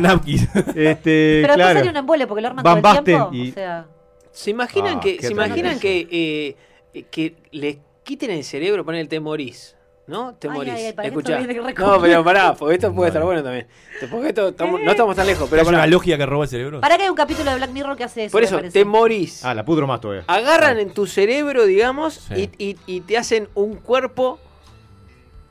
Pero 0.75 0.87
después 0.95 1.55
claro, 1.55 1.75
sería 1.79 1.91
un 1.91 1.97
embole 1.97 2.27
porque 2.27 2.41
lo 2.43 2.49
arman 2.49 2.63
Van 2.65 2.83
todo 2.83 2.93
el 2.99 3.05
tiempo. 3.05 3.31
Y- 3.33 3.51
O 3.51 3.55
sea, 3.55 3.87
¿Se 4.33 4.51
imaginan 4.51 4.99
Ah, 4.99 5.01
que, 5.01 5.21
se 5.21 5.33
imaginan 5.33 5.79
que, 5.81 6.57
eh, 6.95 7.05
que 7.11 7.35
les 7.51 7.79
quiten 8.05 8.31
el 8.31 8.45
cerebro, 8.45 8.85
ponen 8.85 9.01
el 9.03 9.09
te 9.09 9.19
morís? 9.21 9.75
¿No? 10.07 10.35
Te 10.37 10.49
Ay, 10.49 10.55
morís. 10.55 10.73
ay, 10.73 10.95
ay, 10.97 11.07
Escuchá. 11.09 11.39
No, 11.79 12.01
pero 12.01 12.25
pará, 12.25 12.55
porque 12.55 12.77
esto 12.77 12.95
puede 12.95 13.09
estar 13.09 13.23
bueno 13.23 13.43
también. 13.43 13.67
Porque 14.11 14.29
esto 14.29 14.49
estamos- 14.49 14.81
no 14.81 14.91
estamos 14.91 15.15
tan 15.15 15.27
lejos, 15.27 15.47
pero 15.51 15.61
es 15.61 15.69
una 15.69 15.87
lógica 15.87 16.17
que 16.17 16.25
roba 16.25 16.45
el 16.45 16.49
cerebro. 16.51 16.81
para 16.81 16.97
que 16.97 17.03
hay 17.03 17.09
un 17.11 17.15
capítulo 17.17 17.51
de 17.51 17.57
Black 17.57 17.71
Mirror 17.73 17.97
que 17.97 18.05
hace 18.05 18.25
eso. 18.25 18.33
Por 18.33 18.43
eso, 18.43 18.59
te 18.73 18.85
morís. 18.87 19.45
Ah, 19.45 19.53
la 19.55 19.65
pudro 19.67 19.87
más 19.87 20.01
todavía. 20.01 20.25
Agarran 20.27 20.79
en 20.79 20.95
tu 20.95 21.07
cerebro, 21.07 21.67
digamos, 21.67 22.15
Sí. 22.35 22.51
y, 22.59 22.71
y- 22.71 22.77
y 22.87 23.01
te 23.03 23.19
hacen 23.19 23.49
un 23.55 23.75
cuerpo 23.77 24.39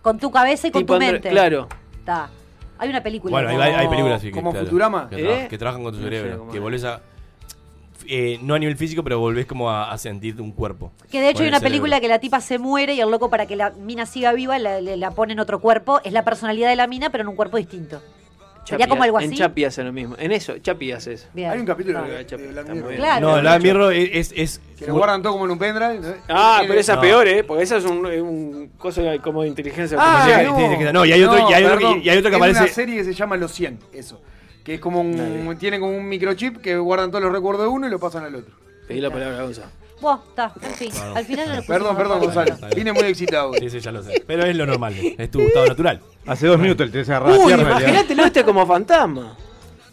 Con 0.08 0.20
tu 0.20 0.32
cabeza 0.32 0.68
y 0.68 0.72
con 0.72 0.82
tipo 0.84 0.94
tu 0.94 1.00
mente. 1.00 1.30
Claro. 1.30 1.68
Está. 2.00 2.30
Hay 2.80 2.88
una 2.90 3.04
película. 3.04 3.32
Bueno, 3.32 3.50
hay, 3.50 3.56
como- 3.56 3.64
hay- 3.68 3.74
hay 3.74 3.88
películas 3.90 4.18
así 4.20 4.28
que, 4.28 4.32
como 4.34 4.52
claro, 4.52 4.66
Futurama. 4.66 5.10
que, 5.10 5.18
tra- 5.18 5.44
¿Eh? 5.44 5.48
que 5.50 5.58
trabajan 5.58 5.84
con 5.84 5.92
tu 5.94 6.00
No 6.00 6.04
sé 6.06 6.10
cerebro. 6.16 6.40
cómo 6.40 6.52
que 6.52 6.58
es. 6.58 6.64
volvés 6.64 6.84
a. 6.86 7.02
eh, 8.08 8.40
no 8.42 8.54
a 8.54 8.60
nivel 8.60 8.78
físico, 8.78 9.04
pero 9.04 9.20
volvés 9.20 9.46
como 9.46 9.70
a, 9.70 9.92
a 9.92 9.98
sentir 9.98 10.40
un 10.40 10.52
cuerpo. 10.54 10.94
Que 11.12 11.20
de 11.20 11.28
hecho 11.30 11.40
con 11.40 11.42
hay 11.44 11.48
el 11.48 11.52
una 11.52 11.60
cerebro. 11.60 11.70
película 11.74 12.00
que 12.00 12.08
la 12.08 12.20
tipa 12.20 12.40
se 12.40 12.58
muere 12.58 12.94
y 12.94 13.02
el 13.02 13.10
loco 13.12 13.30
para 13.30 13.48
que 13.48 13.58
la 13.58 13.72
mina 13.72 14.06
siga 14.06 14.32
viva 14.32 14.58
la, 14.60 14.80
le- 14.80 14.96
la 14.96 15.12
pone 15.12 15.34
en 15.34 15.40
otro 15.42 15.60
cuerpo. 15.60 16.00
Es 16.06 16.14
la 16.14 16.24
personalidad 16.24 16.70
de 16.70 16.78
la 16.78 16.88
mina, 16.88 17.10
pero 17.10 17.24
en 17.24 17.28
un 17.28 17.36
cuerpo 17.36 17.58
distinto. 17.58 18.02
Chapi- 18.76 18.88
como 18.90 19.04
algo 19.04 19.20
En 19.20 19.28
así. 19.30 19.36
Chapi 19.38 19.66
hace 19.66 19.84
lo 19.84 19.94
mismo. 19.94 20.16
En 20.20 20.32
eso, 20.32 20.58
Chapi 20.60 20.92
hace 20.92 21.14
eso. 21.14 21.28
Bien. 21.34 21.50
Hay 21.52 21.60
un 21.60 21.66
capítulo 21.66 22.00
Claro. 22.00 22.14
de, 22.14 22.26
Chapi, 22.26 22.44
de 22.44 22.50
Black 22.50 22.70
Mirror. 22.70 22.96
Claro. 22.96 23.28
No, 23.36 23.42
la 23.42 23.60
Mirror 23.60 23.94
es. 23.94 24.10
es, 24.14 24.34
es- 24.36 24.62
Que 24.78 24.88
lo 24.88 24.94
guardan 24.96 25.22
todo 25.22 25.34
como 25.34 25.46
en 25.46 25.52
un 25.52 25.58
pendrive. 25.60 26.00
¿no? 26.00 26.14
Ah, 26.30 26.62
pero 26.68 26.80
esa 26.80 26.96
No. 26.96 27.02
peor, 27.02 27.28
¿eh? 27.28 27.44
Porque 27.44 27.64
esa 27.64 27.78
es 27.78 27.86
un, 27.86 28.72
cosa 28.78 29.02
como 29.24 29.42
de 29.44 29.48
inteligencia 29.50 29.98
Ah, 30.00 30.24
artificial. 30.24 30.46
sí, 30.58 30.76
sí, 30.78 30.86
sí, 30.88 30.94
no, 30.94 31.06
y 31.06 31.12
hay 31.14 31.24
otro- 31.24 31.50
y 31.50 31.54
hay 31.54 31.64
otro 31.64 31.78
que- 31.78 31.84
perdón. 31.84 32.02
y 32.04 32.10
hay 32.10 32.18
otro 32.18 32.30
que 32.32 32.36
Es 32.38 32.42
una 32.42 32.52
aparece- 32.62 32.74
serie 32.74 32.96
que 32.98 33.04
se 33.06 33.14
llama 33.14 33.38
Los 33.38 33.52
100, 33.54 33.80
eso. 33.94 34.22
Que 34.64 34.74
es 34.76 34.80
como 34.82 35.00
un. 35.02 35.56
Tiene 35.58 35.80
como 35.80 35.96
un 35.98 36.08
microchip 36.10 36.58
que 36.58 36.76
guardan 36.78 37.10
todos 37.10 37.24
los 37.24 37.32
recuerdos 37.32 37.64
de 37.66 37.70
uno 37.70 37.88
y 37.88 37.90
lo 37.90 38.00
pasan 38.00 38.26
al 38.26 38.36
otro. 38.36 38.54
Pedí 38.88 39.00
la 39.02 39.10
palabra. 39.10 39.46
Buah, 40.00 40.20
está, 40.30 40.52
en 40.62 40.74
fin. 40.76 40.92
Al 41.16 41.26
final 41.26 41.50
no 41.50 41.56
lo 41.56 41.64
Perdón, 41.64 41.98
perdón, 41.98 42.20
Gonzalo. 42.20 42.56
Vine 42.76 42.94
muy 42.94 43.04
excitado. 43.04 43.54
Sí, 43.60 43.70
sí, 43.70 43.80
ya 43.80 43.92
lo 43.92 44.04
sé. 44.04 44.24
Pero 44.28 44.46
es 44.46 44.56
lo 44.56 44.66
normal, 44.66 44.94
es 45.18 45.32
tu 45.32 45.40
estado 45.42 45.66
natural. 45.68 46.02
Hace 46.26 46.48
dos 46.48 46.60
minutos 46.60 46.86
el 46.86 46.92
te 46.92 47.02
agarraba 47.02 47.32
la 47.38 47.44
Uy, 47.46 47.54
imagínatelo 47.54 48.24
este 48.26 48.44
como 48.44 48.66
fantasma. 48.68 49.36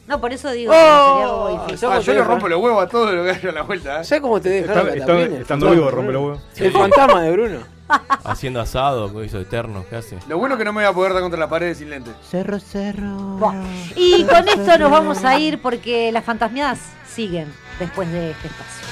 No, 0.07 0.21
por 0.21 0.31
eso 0.35 0.51
digo 0.53 0.71
que 0.71 0.77
sería 0.79 0.93
algo 1.23 1.45
Oh, 1.45 1.65
difícil. 1.67 1.89
Ah, 1.91 1.99
yo 2.01 2.13
le 2.13 2.23
rompo 2.23 2.47
los 2.47 2.61
huevos 2.61 2.85
a 2.85 2.87
todo 2.89 3.11
lo 3.11 3.25
que 3.25 3.31
haya 3.31 3.49
a 3.49 3.53
la 3.53 3.63
vuelta. 3.63 4.01
¿eh? 4.03 4.05
¿Sabes 4.05 4.21
cómo 4.21 4.39
te 4.39 4.51
deja? 4.51 4.75
Está- 4.75 4.95
está- 4.95 5.23
estando 5.41 5.71
vivo, 5.71 5.91
rompe 5.91 6.13
los 6.13 6.23
huevos. 6.23 6.41
El 6.57 6.73
fantasma 6.73 7.23
de 7.23 7.31
Bruno. 7.33 7.59
Haciendo 8.25 8.61
asado, 8.61 9.23
eso 9.23 9.41
eterno, 9.41 9.85
¿qué 9.89 9.97
hace? 9.97 10.19
Lo 10.29 10.37
bueno 10.37 10.55
es 10.57 10.59
que 10.59 10.65
no 10.67 10.73
me 10.75 10.83
voy 10.83 10.91
a 10.91 10.93
poder 10.93 11.13
dar 11.15 11.23
contra 11.23 11.41
las 11.41 11.49
paredes 11.49 11.79
sin 11.79 11.89
lentes. 11.89 12.13
Cerro, 12.31 12.59
cerro. 12.61 13.17
Buah. 13.39 13.55
Y 13.97 14.25
con 14.25 14.47
esto 14.47 14.77
nos 14.79 14.91
vamos 14.91 15.25
a 15.25 15.39
ir 15.39 15.61
porque 15.63 16.13
las 16.13 16.25
fantasmiadas 16.25 16.81
siguen 17.09 17.51
después 17.79 18.11
de 18.13 18.33
este 18.33 18.49
espacio. 18.49 18.87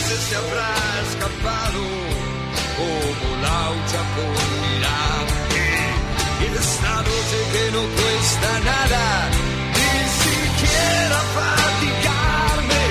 ¿Cuántas 0.00 0.08
veces 0.08 0.24
se 0.28 0.36
habrá 0.36 0.74
escapado 1.08 1.82
como 2.76 3.42
laucha 3.42 4.00
por 4.14 4.34
mirar? 4.62 5.26
Y 6.40 6.52
de 6.52 6.58
esta 6.58 6.96
noche 6.96 7.38
que 7.52 7.70
no 7.72 7.82
cuesta 7.82 8.60
nada, 8.60 9.30
ni 9.74 9.98
siquiera 10.24 11.18
fatigarme. 11.34 12.82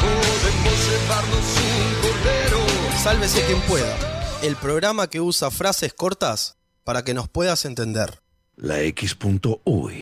Podemos 0.00 0.76
llevarnos 0.88 1.46
un 1.62 1.90
cordero. 2.02 2.98
Sálvese 3.02 3.44
quien 3.46 3.60
pueda. 3.62 3.96
El 4.42 4.56
programa 4.56 5.08
que 5.08 5.20
usa 5.20 5.50
frases 5.50 5.94
cortas 5.94 6.56
para 6.84 7.04
que 7.04 7.14
nos 7.14 7.28
puedas 7.28 7.64
entender. 7.64 8.20
La 8.56 8.80
X.uy. 8.80 10.00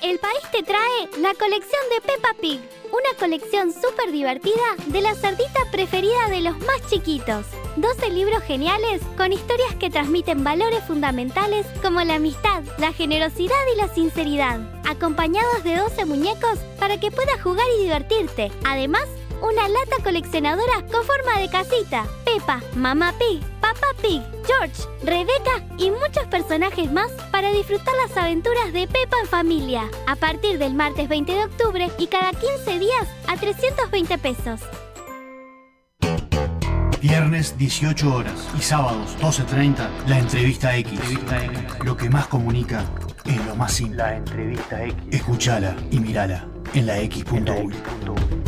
El 0.00 0.20
país 0.20 0.40
te 0.52 0.62
trae 0.62 1.08
la 1.20 1.34
colección 1.34 1.82
de 1.90 2.00
Peppa 2.00 2.28
Pig, 2.40 2.60
una 2.84 3.18
colección 3.18 3.72
súper 3.72 4.12
divertida 4.12 4.76
de 4.86 5.00
la 5.00 5.16
cerdita 5.16 5.60
preferida 5.72 6.28
de 6.28 6.40
los 6.40 6.56
más 6.60 6.86
chiquitos. 6.88 7.46
12 7.76 8.10
libros 8.10 8.42
geniales 8.44 9.02
con 9.16 9.32
historias 9.32 9.74
que 9.74 9.90
transmiten 9.90 10.44
valores 10.44 10.84
fundamentales 10.84 11.66
como 11.82 12.00
la 12.02 12.14
amistad, 12.14 12.62
la 12.78 12.92
generosidad 12.92 13.56
y 13.74 13.76
la 13.76 13.88
sinceridad, 13.92 14.60
acompañados 14.88 15.64
de 15.64 15.76
12 15.76 16.04
muñecos 16.04 16.60
para 16.78 17.00
que 17.00 17.10
puedas 17.10 17.42
jugar 17.42 17.66
y 17.76 17.82
divertirte. 17.82 18.52
Además, 18.64 19.06
una 19.42 19.68
lata 19.68 20.02
coleccionadora 20.02 20.82
con 20.90 21.04
forma 21.04 21.40
de 21.40 21.48
casita, 21.48 22.06
Peppa, 22.24 22.60
Mamá 22.74 23.12
Pig, 23.18 23.40
Papá 23.60 23.88
Pig, 24.00 24.22
George, 24.46 24.82
Rebeca 25.02 25.64
y 25.78 25.90
muchos 25.90 26.26
personajes 26.30 26.90
más 26.92 27.10
para 27.30 27.50
disfrutar 27.52 27.94
las 28.06 28.16
aventuras 28.16 28.72
de 28.72 28.86
Peppa 28.86 29.16
en 29.22 29.28
familia. 29.28 29.88
A 30.06 30.16
partir 30.16 30.58
del 30.58 30.74
martes 30.74 31.08
20 31.08 31.32
de 31.32 31.44
octubre 31.44 31.90
y 31.98 32.06
cada 32.06 32.32
15 32.32 32.78
días 32.78 33.08
a 33.26 33.36
320 33.36 34.18
pesos. 34.18 34.60
Viernes 37.00 37.56
18 37.56 38.12
horas 38.12 38.48
y 38.58 38.60
sábados 38.60 39.16
12.30, 39.20 39.88
la 40.08 40.18
entrevista 40.18 40.76
X. 40.76 41.00
Lo 41.84 41.96
que 41.96 42.10
más 42.10 42.26
comunica 42.26 42.84
es 43.24 43.44
lo 43.46 43.54
más 43.54 43.72
simple. 43.72 43.98
La 43.98 44.16
entrevista 44.16 44.82
X. 44.82 44.96
Escuchala 45.12 45.76
y 45.92 46.00
mirala 46.00 46.48
en 46.74 46.86
la 46.86 46.98
X.uy. 47.00 48.47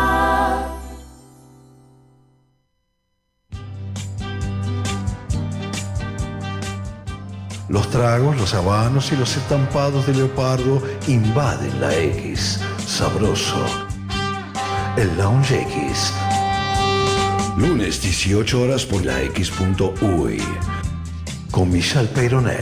Los 7.71 7.89
tragos, 7.89 8.35
los 8.35 8.53
habanos 8.53 9.13
y 9.13 9.15
los 9.15 9.37
estampados 9.37 10.05
de 10.05 10.13
leopardo 10.13 10.83
invaden 11.07 11.79
la 11.79 11.95
X. 11.95 12.59
Sabroso. 12.85 13.65
El 14.97 15.15
Lounge 15.17 15.61
X. 15.61 16.13
Lunes 17.55 18.01
18 18.01 18.61
horas 18.61 18.85
por 18.85 19.05
la 19.05 19.21
X.uy. 19.21 20.43
Con 21.49 21.71
Michelle 21.71 22.09
Peyronel. 22.09 22.59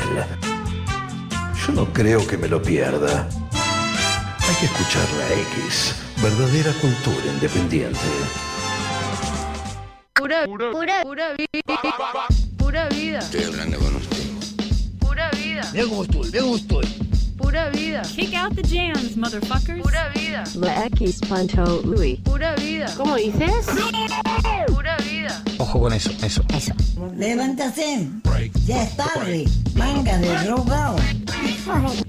Yo 1.65 1.73
no 1.73 1.91
creo 1.91 2.27
que 2.27 2.37
me 2.37 2.47
lo 2.47 2.61
pierda. 2.61 3.27
Hay 3.51 4.55
que 4.59 4.65
escuchar 4.67 5.07
la 5.17 5.33
X. 5.57 5.95
Verdadera 6.21 6.71
cultura 6.73 7.25
independiente. 7.33 7.97
Pura, 10.13 10.45
pura, 10.45 11.01
pura 11.01 11.33
vida. 11.33 11.81
Pura 12.59 12.89
vida. 12.89 13.19
Estoy 13.19 13.45
hablando 13.45 13.88
estoy, 15.73 16.31
mira 16.31 16.41
cómo 16.43 16.55
estoy. 16.55 16.85
Pura 17.37 17.69
vida. 17.69 18.01
Kick 18.15 18.35
out 18.35 18.55
the 18.55 18.61
jams, 18.61 19.15
motherfuckers. 19.15 19.81
Pura 19.81 20.09
vida. 20.15 20.43
La 20.55 20.85
X.uy. 20.85 22.17
Pura 22.23 22.55
vida. 22.55 22.93
¿Cómo 22.97 23.15
dices? 23.15 23.65
Pura 24.67 24.97
vida. 24.97 25.43
Ojo 25.57 25.79
con 25.79 25.93
eso, 25.93 26.11
eso. 26.23 26.43
Eso. 26.55 26.73
Levántate. 27.15 28.07
Ya 28.65 28.83
es 28.83 28.95
tarde. 28.95 29.45
Manga 29.75 30.17
de 30.17 30.35
drogado. 30.45 30.97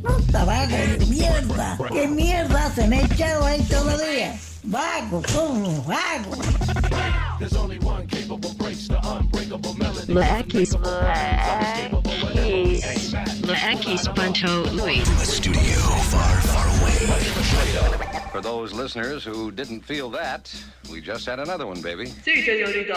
Puta 0.03 0.44
vaga 0.44 0.77
de 0.77 1.07
mierda. 1.07 1.79
¿Qué 1.92 2.09
mierda 2.09 2.75
se 2.75 2.87
me 2.88 2.99
ha 2.99 3.03
echado 3.03 3.46
ahí 3.46 3.62
todavía? 3.62 4.38
Vago, 4.64 5.23
como 5.33 5.83
vago. 5.85 6.37
La 10.09 10.44
X. 12.51 13.13
La 13.47 13.55
X.uy. 13.73 15.03
For 18.33 18.41
those 18.43 18.73
listeners 18.75 19.25
who 19.25 19.53
didn't 19.53 19.83
feel 19.83 20.11
that, 20.11 20.51
we 20.91 21.01
just 21.01 21.27
had 21.27 21.39
another 21.39 21.67
one, 21.67 21.81
baby. 21.81 22.07
Sí, 22.25 22.43
señorita. 22.43 22.95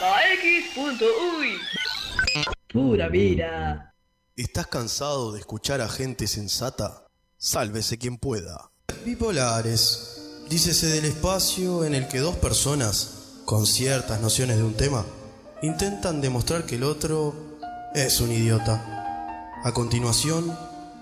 La 0.00 0.32
X.uy. 0.34 1.58
Pura 2.72 3.08
vida. 3.08 3.94
¿Estás 4.36 4.66
cansado 4.66 5.32
de 5.32 5.40
escuchar 5.40 5.80
a 5.80 5.88
gente 5.88 6.26
sensata? 6.26 7.08
Sálvese 7.38 7.98
quien 7.98 8.18
pueda. 8.18 8.70
Bipolares. 9.04 10.44
Dícese 10.48 10.86
del 10.86 11.06
espacio 11.06 11.84
en 11.84 11.94
el 11.94 12.08
que 12.08 12.18
dos 12.18 12.36
personas, 12.36 13.42
con 13.44 13.66
ciertas 13.66 14.20
nociones 14.20 14.56
de 14.56 14.64
un 14.64 14.74
tema, 14.74 15.04
intentan 15.62 16.20
demostrar 16.20 16.64
que 16.64 16.76
el 16.76 16.84
otro 16.84 17.45
es 17.96 18.20
un 18.20 18.30
idiota. 18.30 18.82
A 19.64 19.72
continuación, 19.72 20.56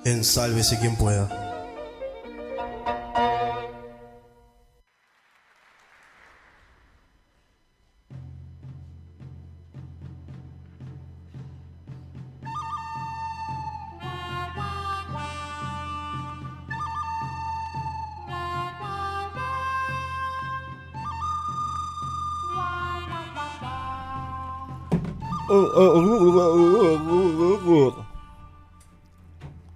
en 0.05 0.23
Sálvese 0.23 0.79
quien 0.79 0.95
pueda. 0.95 1.44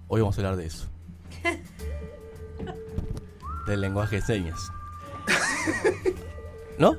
Hoy 0.07 0.21
vamos 0.21 0.37
a 0.37 0.41
hablar 0.41 0.55
de 0.57 0.65
eso. 0.65 0.87
Del 3.67 3.81
lenguaje 3.81 4.17
de 4.17 4.21
señas. 4.21 4.71
¿No? 6.77 6.97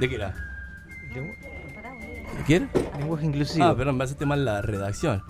¿De 0.00 0.08
qué 0.08 0.14
era? 0.14 0.34
¿De 1.14 2.42
quién? 2.46 2.68
Lenguaje 2.98 3.26
inclusivo. 3.26 3.64
Ah, 3.64 3.76
perdón, 3.76 3.96
me 3.96 4.04
hace 4.04 4.26
mal 4.26 4.44
la 4.44 4.60
redacción. 4.60 5.22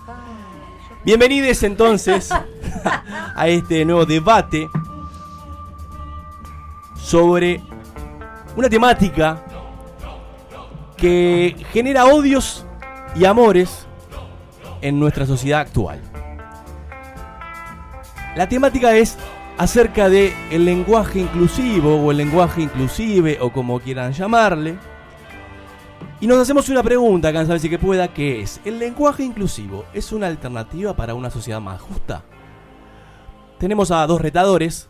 Bienvenidos 1.05 1.63
entonces 1.65 2.31
a 3.35 3.49
este 3.49 3.85
nuevo 3.85 4.07
debate 4.07 4.71
sobre 6.97 7.61
una 8.57 8.71
temática 8.71 9.45
que 10.99 11.57
genera 11.73 12.05
odios 12.05 12.67
y 13.17 13.25
amores 13.25 13.87
en 14.83 15.01
nuestra 15.01 15.25
sociedad 15.25 15.61
actual. 15.61 16.01
La 18.37 18.49
temática 18.49 18.95
es 18.95 19.17
acerca 19.57 20.09
de 20.09 20.35
el 20.51 20.65
lenguaje 20.65 21.21
inclusivo 21.21 21.97
o 21.97 22.11
el 22.11 22.19
lenguaje 22.19 22.63
inclusive 22.63 23.39
o 23.41 23.51
como 23.51 23.81
quieran 23.81 24.13
llamarle. 24.13 24.77
Y 26.21 26.27
nos 26.27 26.39
hacemos 26.39 26.69
una 26.69 26.83
pregunta, 26.83 27.33
Sabe 27.33 27.59
si 27.59 27.71
que 27.71 27.79
pueda, 27.79 28.09
que 28.09 28.41
es, 28.41 28.61
¿el 28.65 28.79
lenguaje 28.79 29.23
inclusivo 29.23 29.85
es 29.95 30.13
una 30.13 30.27
alternativa 30.27 30.95
para 30.95 31.15
una 31.15 31.31
sociedad 31.31 31.61
más 31.61 31.81
justa? 31.81 32.23
Tenemos 33.59 33.91
a 33.91 34.07
dos 34.07 34.21
retadores, 34.21 34.89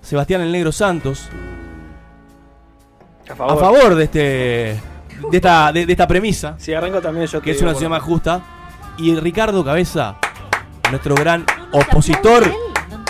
Sebastián 0.00 0.40
el 0.40 0.52
Negro 0.52 0.72
Santos, 0.72 1.28
A 3.28 3.56
favor 3.56 3.96
de 3.96 4.04
este 4.04 4.95
de 5.30 5.36
esta, 5.36 5.72
de, 5.72 5.86
de 5.86 5.92
esta 5.92 6.06
premisa, 6.06 6.54
Si 6.58 6.72
arranco 6.74 7.00
también 7.00 7.26
yo 7.26 7.38
te 7.40 7.44
que 7.44 7.50
es 7.52 7.56
digo 7.58 7.64
una 7.66 7.72
por- 7.72 7.76
sociedad 7.76 7.90
más 7.90 8.02
justa, 8.02 8.40
y 8.98 9.14
Ricardo 9.16 9.64
Cabeza, 9.64 10.16
nuestro 10.90 11.14
gran 11.14 11.44
opositor 11.72 12.50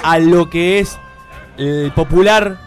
a 0.03 0.19
lo 0.19 0.49
que 0.51 0.79
es 0.81 0.99
el 1.59 1.93
popular 1.93 2.59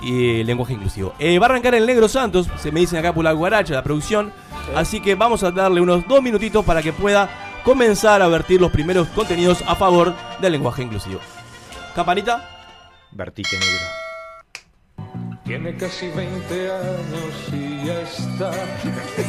y 0.00 0.40
el 0.40 0.46
lenguaje 0.46 0.74
inclusivo. 0.74 1.14
Eh, 1.18 1.38
va 1.38 1.46
a 1.46 1.48
arrancar 1.50 1.74
el 1.74 1.86
Negro 1.86 2.06
Santos, 2.08 2.48
se 2.58 2.70
me 2.70 2.80
dicen 2.80 2.98
acá 2.98 3.12
por 3.14 3.24
la 3.24 3.32
guaracha, 3.32 3.74
la 3.74 3.82
producción, 3.82 4.32
así 4.74 5.00
que 5.00 5.14
vamos 5.14 5.42
a 5.42 5.50
darle 5.50 5.80
unos 5.80 6.06
dos 6.06 6.22
minutitos 6.22 6.64
para 6.64 6.82
que 6.82 6.92
pueda 6.92 7.28
comenzar 7.64 8.22
a 8.22 8.28
vertir 8.28 8.60
los 8.60 8.70
primeros 8.70 9.08
contenidos 9.08 9.64
a 9.66 9.74
favor 9.74 10.14
del 10.40 10.52
lenguaje 10.52 10.82
inclusivo. 10.82 11.18
Campanita. 11.94 12.48
Vertite 13.10 13.58
negro. 13.58 13.84
Tiene 15.46 15.76
casi 15.76 16.08
20 16.08 16.70
años 16.72 17.52
y 17.52 17.86
ya 17.86 18.00
está 18.00 18.50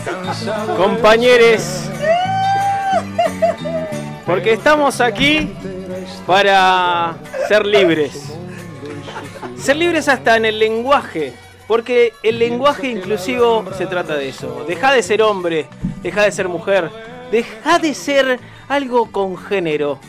cansado. 0.04 0.72
de 0.72 0.84
Compañeres, 0.84 1.92
porque 4.26 4.54
estamos 4.54 5.00
aquí 5.00 5.54
para 6.26 7.16
ser 7.48 7.68
libres. 7.68 8.34
Ser 9.58 9.76
libres 9.76 10.10
hasta 10.10 10.38
en 10.38 10.46
el 10.46 10.58
lenguaje, 10.58 11.34
porque 11.68 12.14
el 12.24 12.40
lenguaje 12.40 12.88
inclusivo 12.88 13.64
se 13.78 13.86
trata 13.86 14.16
de 14.16 14.30
eso. 14.30 14.66
Deja 14.68 14.92
de 14.94 15.04
ser 15.04 15.22
hombre, 15.22 15.68
deja 16.02 16.24
de 16.24 16.32
ser 16.32 16.48
mujer, 16.50 16.90
deja 17.32 17.78
de 17.78 17.94
ser 17.94 18.40
algo 18.68 19.12
con 19.12 19.38
género. 19.38 20.00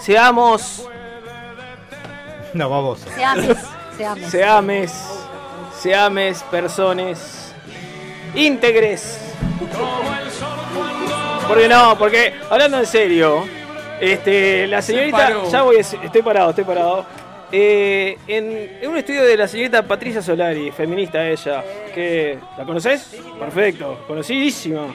Seamos 0.00 0.86
No, 2.52 2.68
vamos. 2.68 3.00
Se 3.14 3.24
ames, 3.24 3.56
se 3.96 4.04
ames. 4.04 4.30
Seames, 4.30 5.20
seames 5.80 6.42
personas 6.44 7.54
íntegres. 8.34 9.18
Porque 11.48 11.68
no, 11.68 11.96
porque 11.98 12.34
hablando 12.48 12.78
en 12.78 12.86
serio, 12.86 13.44
este, 14.00 14.66
la 14.66 14.82
señorita, 14.82 15.42
ya 15.50 15.62
voy, 15.62 15.76
estoy 15.76 16.22
parado, 16.22 16.50
estoy 16.50 16.64
parado. 16.64 17.04
Eh, 17.52 18.16
en, 18.28 18.78
en 18.80 18.90
un 18.90 18.96
estudio 18.96 19.24
de 19.24 19.36
la 19.36 19.48
señorita 19.48 19.82
Patricia 19.82 20.22
Solari, 20.22 20.70
feminista 20.70 21.28
ella, 21.28 21.64
que 21.92 22.38
¿la 22.56 22.64
conoces? 22.64 23.16
Perfecto, 23.38 24.04
conocidísima. 24.06 24.94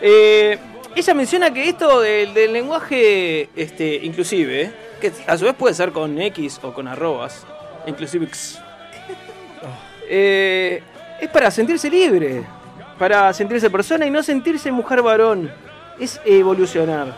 Eh, 0.00 0.58
ella 0.94 1.14
menciona 1.14 1.52
que 1.52 1.68
esto 1.68 2.00
del, 2.00 2.32
del 2.32 2.52
lenguaje 2.52 3.50
este, 3.54 3.96
inclusive, 4.02 4.72
que 5.00 5.12
a 5.26 5.36
su 5.36 5.44
vez 5.44 5.54
puede 5.54 5.74
ser 5.74 5.92
con 5.92 6.18
X 6.18 6.60
o 6.62 6.72
con 6.72 6.88
arrobas, 6.88 7.46
inclusive 7.86 8.24
X, 8.26 8.58
eh, 10.08 10.82
es 11.20 11.28
para 11.30 11.50
sentirse 11.50 11.88
libre, 11.88 12.42
para 12.98 13.32
sentirse 13.32 13.70
persona 13.70 14.06
y 14.06 14.10
no 14.10 14.22
sentirse 14.22 14.70
mujer 14.72 15.02
varón. 15.02 15.50
Es 15.98 16.20
evolucionar. 16.24 17.14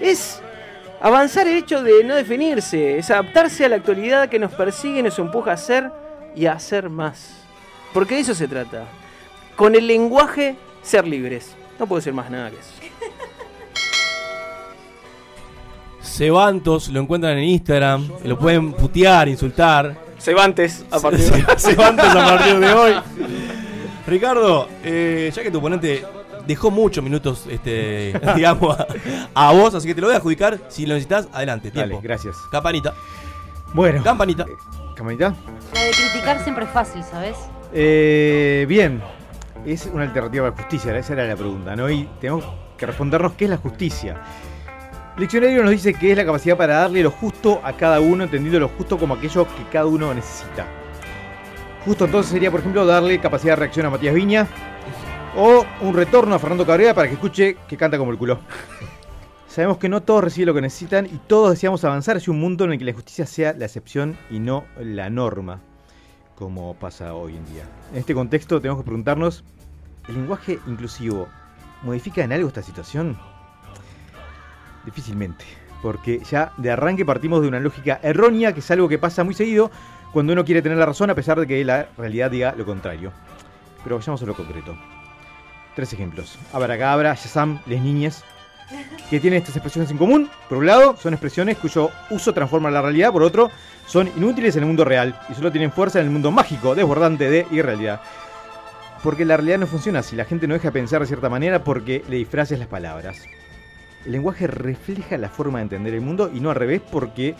Es 0.00 0.40
avanzar 1.00 1.48
el 1.48 1.56
hecho 1.56 1.82
de 1.82 2.04
no 2.04 2.14
definirse, 2.14 2.98
es 2.98 3.10
adaptarse 3.10 3.64
a 3.64 3.68
la 3.68 3.76
actualidad 3.76 4.28
que 4.28 4.38
nos 4.38 4.52
persigue 4.52 5.00
y 5.00 5.02
nos 5.02 5.18
empuja 5.18 5.52
a 5.52 5.56
ser 5.56 5.90
y 6.36 6.46
a 6.46 6.52
hacer 6.52 6.88
más. 6.88 7.42
Porque 7.92 8.14
de 8.14 8.20
eso 8.20 8.34
se 8.34 8.48
trata. 8.48 8.84
Con 9.56 9.74
el 9.74 9.86
lenguaje, 9.86 10.56
ser 10.82 11.06
libres. 11.06 11.54
No 11.78 11.86
puedo 11.86 11.98
decir 11.98 12.12
más 12.12 12.30
nada 12.30 12.50
que 12.50 12.56
eso. 12.56 12.72
Cebantos, 16.02 16.88
lo 16.88 17.00
encuentran 17.00 17.38
en 17.38 17.44
Instagram, 17.44 18.08
lo 18.24 18.38
pueden 18.38 18.72
putear, 18.72 19.28
insultar. 19.28 19.96
Cebantes, 20.22 20.84
a 20.90 21.00
partir 21.00 21.20
de 21.20 21.32
hoy. 21.32 21.44
Cebantes 21.58 22.06
a 22.06 22.14
partir 22.14 22.58
de 22.60 22.72
hoy. 22.72 22.94
Ricardo, 24.06 24.68
eh, 24.84 25.30
ya 25.34 25.42
que 25.42 25.50
tu 25.50 25.58
oponente 25.58 26.04
dejó 26.46 26.70
muchos 26.70 27.02
minutos, 27.02 27.46
este, 27.50 28.12
digamos, 28.36 28.78
a, 28.78 28.86
a 29.48 29.52
vos, 29.52 29.74
así 29.74 29.88
que 29.88 29.94
te 29.94 30.00
lo 30.00 30.06
voy 30.06 30.14
a 30.14 30.18
adjudicar. 30.18 30.58
Si 30.68 30.86
lo 30.86 30.94
necesitas, 30.94 31.28
adelante, 31.32 31.70
Dale, 31.70 31.86
tiempo. 31.88 32.02
gracias. 32.02 32.36
Campanita. 32.50 32.94
Bueno. 33.74 34.02
Campanita. 34.02 34.46
¿Camarita? 34.94 35.34
La 35.74 35.82
de 35.84 35.90
criticar 35.90 36.42
siempre 36.44 36.66
es 36.66 36.70
fácil, 36.70 37.02
¿sabes? 37.02 37.36
Eh, 37.72 38.66
bien, 38.68 39.02
es 39.66 39.86
una 39.86 40.04
alternativa 40.04 40.46
a 40.46 40.50
la 40.50 40.56
justicia, 40.56 40.96
esa 40.96 41.14
era 41.14 41.24
la 41.26 41.36
pregunta, 41.36 41.74
¿no? 41.74 41.90
Y 41.90 42.08
tenemos 42.20 42.44
que 42.76 42.86
respondernos 42.86 43.32
qué 43.32 43.44
es 43.46 43.50
la 43.50 43.56
justicia. 43.56 44.20
El 45.14 45.20
diccionario 45.20 45.62
nos 45.62 45.72
dice 45.72 45.92
que 45.92 46.10
es 46.10 46.16
la 46.16 46.24
capacidad 46.24 46.56
para 46.56 46.78
darle 46.78 47.02
lo 47.02 47.10
justo 47.10 47.60
a 47.62 47.74
cada 47.74 48.00
uno, 48.00 48.24
entendiendo 48.24 48.58
lo 48.58 48.68
justo 48.68 48.98
como 48.98 49.14
aquello 49.14 49.46
que 49.46 49.64
cada 49.70 49.84
uno 49.84 50.14
necesita. 50.14 50.66
Justo 51.84 52.06
entonces 52.06 52.32
sería, 52.32 52.50
por 52.50 52.60
ejemplo, 52.60 52.86
darle 52.86 53.18
capacidad 53.20 53.52
de 53.52 53.56
reacción 53.56 53.84
a 53.86 53.90
Matías 53.90 54.14
Viña 54.14 54.46
o 55.36 55.66
un 55.82 55.94
retorno 55.94 56.34
a 56.34 56.38
Fernando 56.38 56.64
Cabrera 56.64 56.94
para 56.94 57.08
que 57.08 57.14
escuche 57.14 57.56
que 57.68 57.76
canta 57.76 57.98
como 57.98 58.10
el 58.10 58.16
culo. 58.16 58.38
Sabemos 59.48 59.76
que 59.76 59.90
no 59.90 60.02
todos 60.02 60.24
reciben 60.24 60.46
lo 60.46 60.54
que 60.54 60.62
necesitan 60.62 61.04
y 61.04 61.18
todos 61.26 61.50
deseamos 61.50 61.84
avanzar 61.84 62.16
hacia 62.16 62.32
un 62.32 62.40
mundo 62.40 62.64
en 62.64 62.72
el 62.72 62.78
que 62.78 62.86
la 62.86 62.94
justicia 62.94 63.26
sea 63.26 63.52
la 63.52 63.66
excepción 63.66 64.16
y 64.30 64.38
no 64.38 64.64
la 64.78 65.10
norma 65.10 65.60
como 66.36 66.74
pasa 66.74 67.12
hoy 67.14 67.36
en 67.36 67.44
día. 67.52 67.64
En 67.92 67.98
este 67.98 68.14
contexto 68.14 68.60
tenemos 68.62 68.80
que 68.80 68.86
preguntarnos, 68.86 69.44
¿el 70.08 70.14
lenguaje 70.14 70.58
inclusivo 70.66 71.28
modifica 71.82 72.24
en 72.24 72.32
algo 72.32 72.48
esta 72.48 72.62
situación? 72.62 73.18
Difícilmente, 74.84 75.44
porque 75.80 76.20
ya 76.28 76.52
de 76.56 76.70
arranque 76.70 77.04
partimos 77.04 77.42
de 77.42 77.48
una 77.48 77.60
lógica 77.60 78.00
errónea, 78.02 78.52
que 78.52 78.60
es 78.60 78.70
algo 78.70 78.88
que 78.88 78.98
pasa 78.98 79.24
muy 79.24 79.34
seguido 79.34 79.70
cuando 80.12 80.32
uno 80.32 80.44
quiere 80.44 80.62
tener 80.62 80.78
la 80.78 80.86
razón 80.86 81.10
a 81.10 81.14
pesar 81.14 81.38
de 81.38 81.46
que 81.46 81.64
la 81.64 81.88
realidad 81.96 82.30
diga 82.30 82.54
lo 82.56 82.64
contrario. 82.64 83.12
Pero 83.82 83.96
vayamos 83.96 84.22
a 84.22 84.26
lo 84.26 84.34
concreto. 84.34 84.76
Tres 85.74 85.92
ejemplos. 85.92 86.38
Abracadabra, 86.52 87.14
Shazam, 87.14 87.60
les 87.66 87.80
niñes, 87.80 88.24
que 89.10 89.20
tienen 89.20 89.40
estas 89.40 89.56
expresiones 89.56 89.90
en 89.90 89.98
común. 89.98 90.30
Por 90.48 90.58
un 90.58 90.66
lado, 90.66 90.96
son 90.96 91.14
expresiones 91.14 91.58
cuyo 91.58 91.90
uso 92.10 92.32
transforma 92.32 92.70
la 92.70 92.82
realidad, 92.82 93.12
por 93.12 93.22
otro, 93.22 93.50
son 93.86 94.08
inútiles 94.16 94.56
en 94.56 94.62
el 94.62 94.66
mundo 94.66 94.84
real 94.84 95.18
y 95.28 95.34
solo 95.34 95.50
tienen 95.50 95.72
fuerza 95.72 96.00
en 96.00 96.06
el 96.06 96.12
mundo 96.12 96.30
mágico, 96.30 96.74
desbordante 96.74 97.28
de 97.28 97.46
irrealidad. 97.50 98.00
Porque 99.02 99.24
la 99.24 99.36
realidad 99.36 99.58
no 99.58 99.66
funciona 99.66 100.02
si 100.02 100.14
la 100.14 100.24
gente 100.24 100.46
no 100.46 100.54
deja 100.54 100.68
de 100.68 100.72
pensar 100.72 101.00
de 101.00 101.06
cierta 101.06 101.28
manera 101.28 101.64
porque 101.64 102.04
le 102.08 102.16
disfraces 102.16 102.58
las 102.58 102.68
palabras. 102.68 103.22
El 104.04 104.12
lenguaje 104.12 104.46
refleja 104.46 105.16
la 105.16 105.28
forma 105.28 105.58
de 105.58 105.64
entender 105.64 105.94
el 105.94 106.00
mundo 106.00 106.30
y 106.32 106.40
no 106.40 106.50
al 106.50 106.56
revés 106.56 106.80
porque 106.90 107.34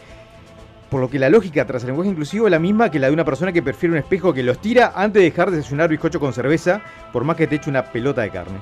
por 0.90 1.00
lo 1.00 1.08
que 1.08 1.18
la 1.18 1.30
lógica 1.30 1.66
tras 1.66 1.82
el 1.82 1.88
lenguaje 1.88 2.10
inclusivo 2.10 2.46
es 2.46 2.50
la 2.50 2.58
misma 2.58 2.90
que 2.90 2.98
la 2.98 3.06
de 3.06 3.14
una 3.14 3.24
persona 3.24 3.50
que 3.50 3.62
prefiere 3.62 3.94
un 3.94 3.98
espejo 3.98 4.34
que 4.34 4.42
los 4.42 4.60
tira 4.60 4.92
antes 4.94 5.20
de 5.20 5.30
dejar 5.30 5.50
de 5.50 5.56
desayunar 5.56 5.88
bizcocho 5.88 6.20
con 6.20 6.32
cerveza 6.32 6.82
por 7.12 7.24
más 7.24 7.36
que 7.36 7.46
te 7.46 7.56
eche 7.56 7.70
una 7.70 7.84
pelota 7.84 8.20
de 8.20 8.30
carne. 8.30 8.58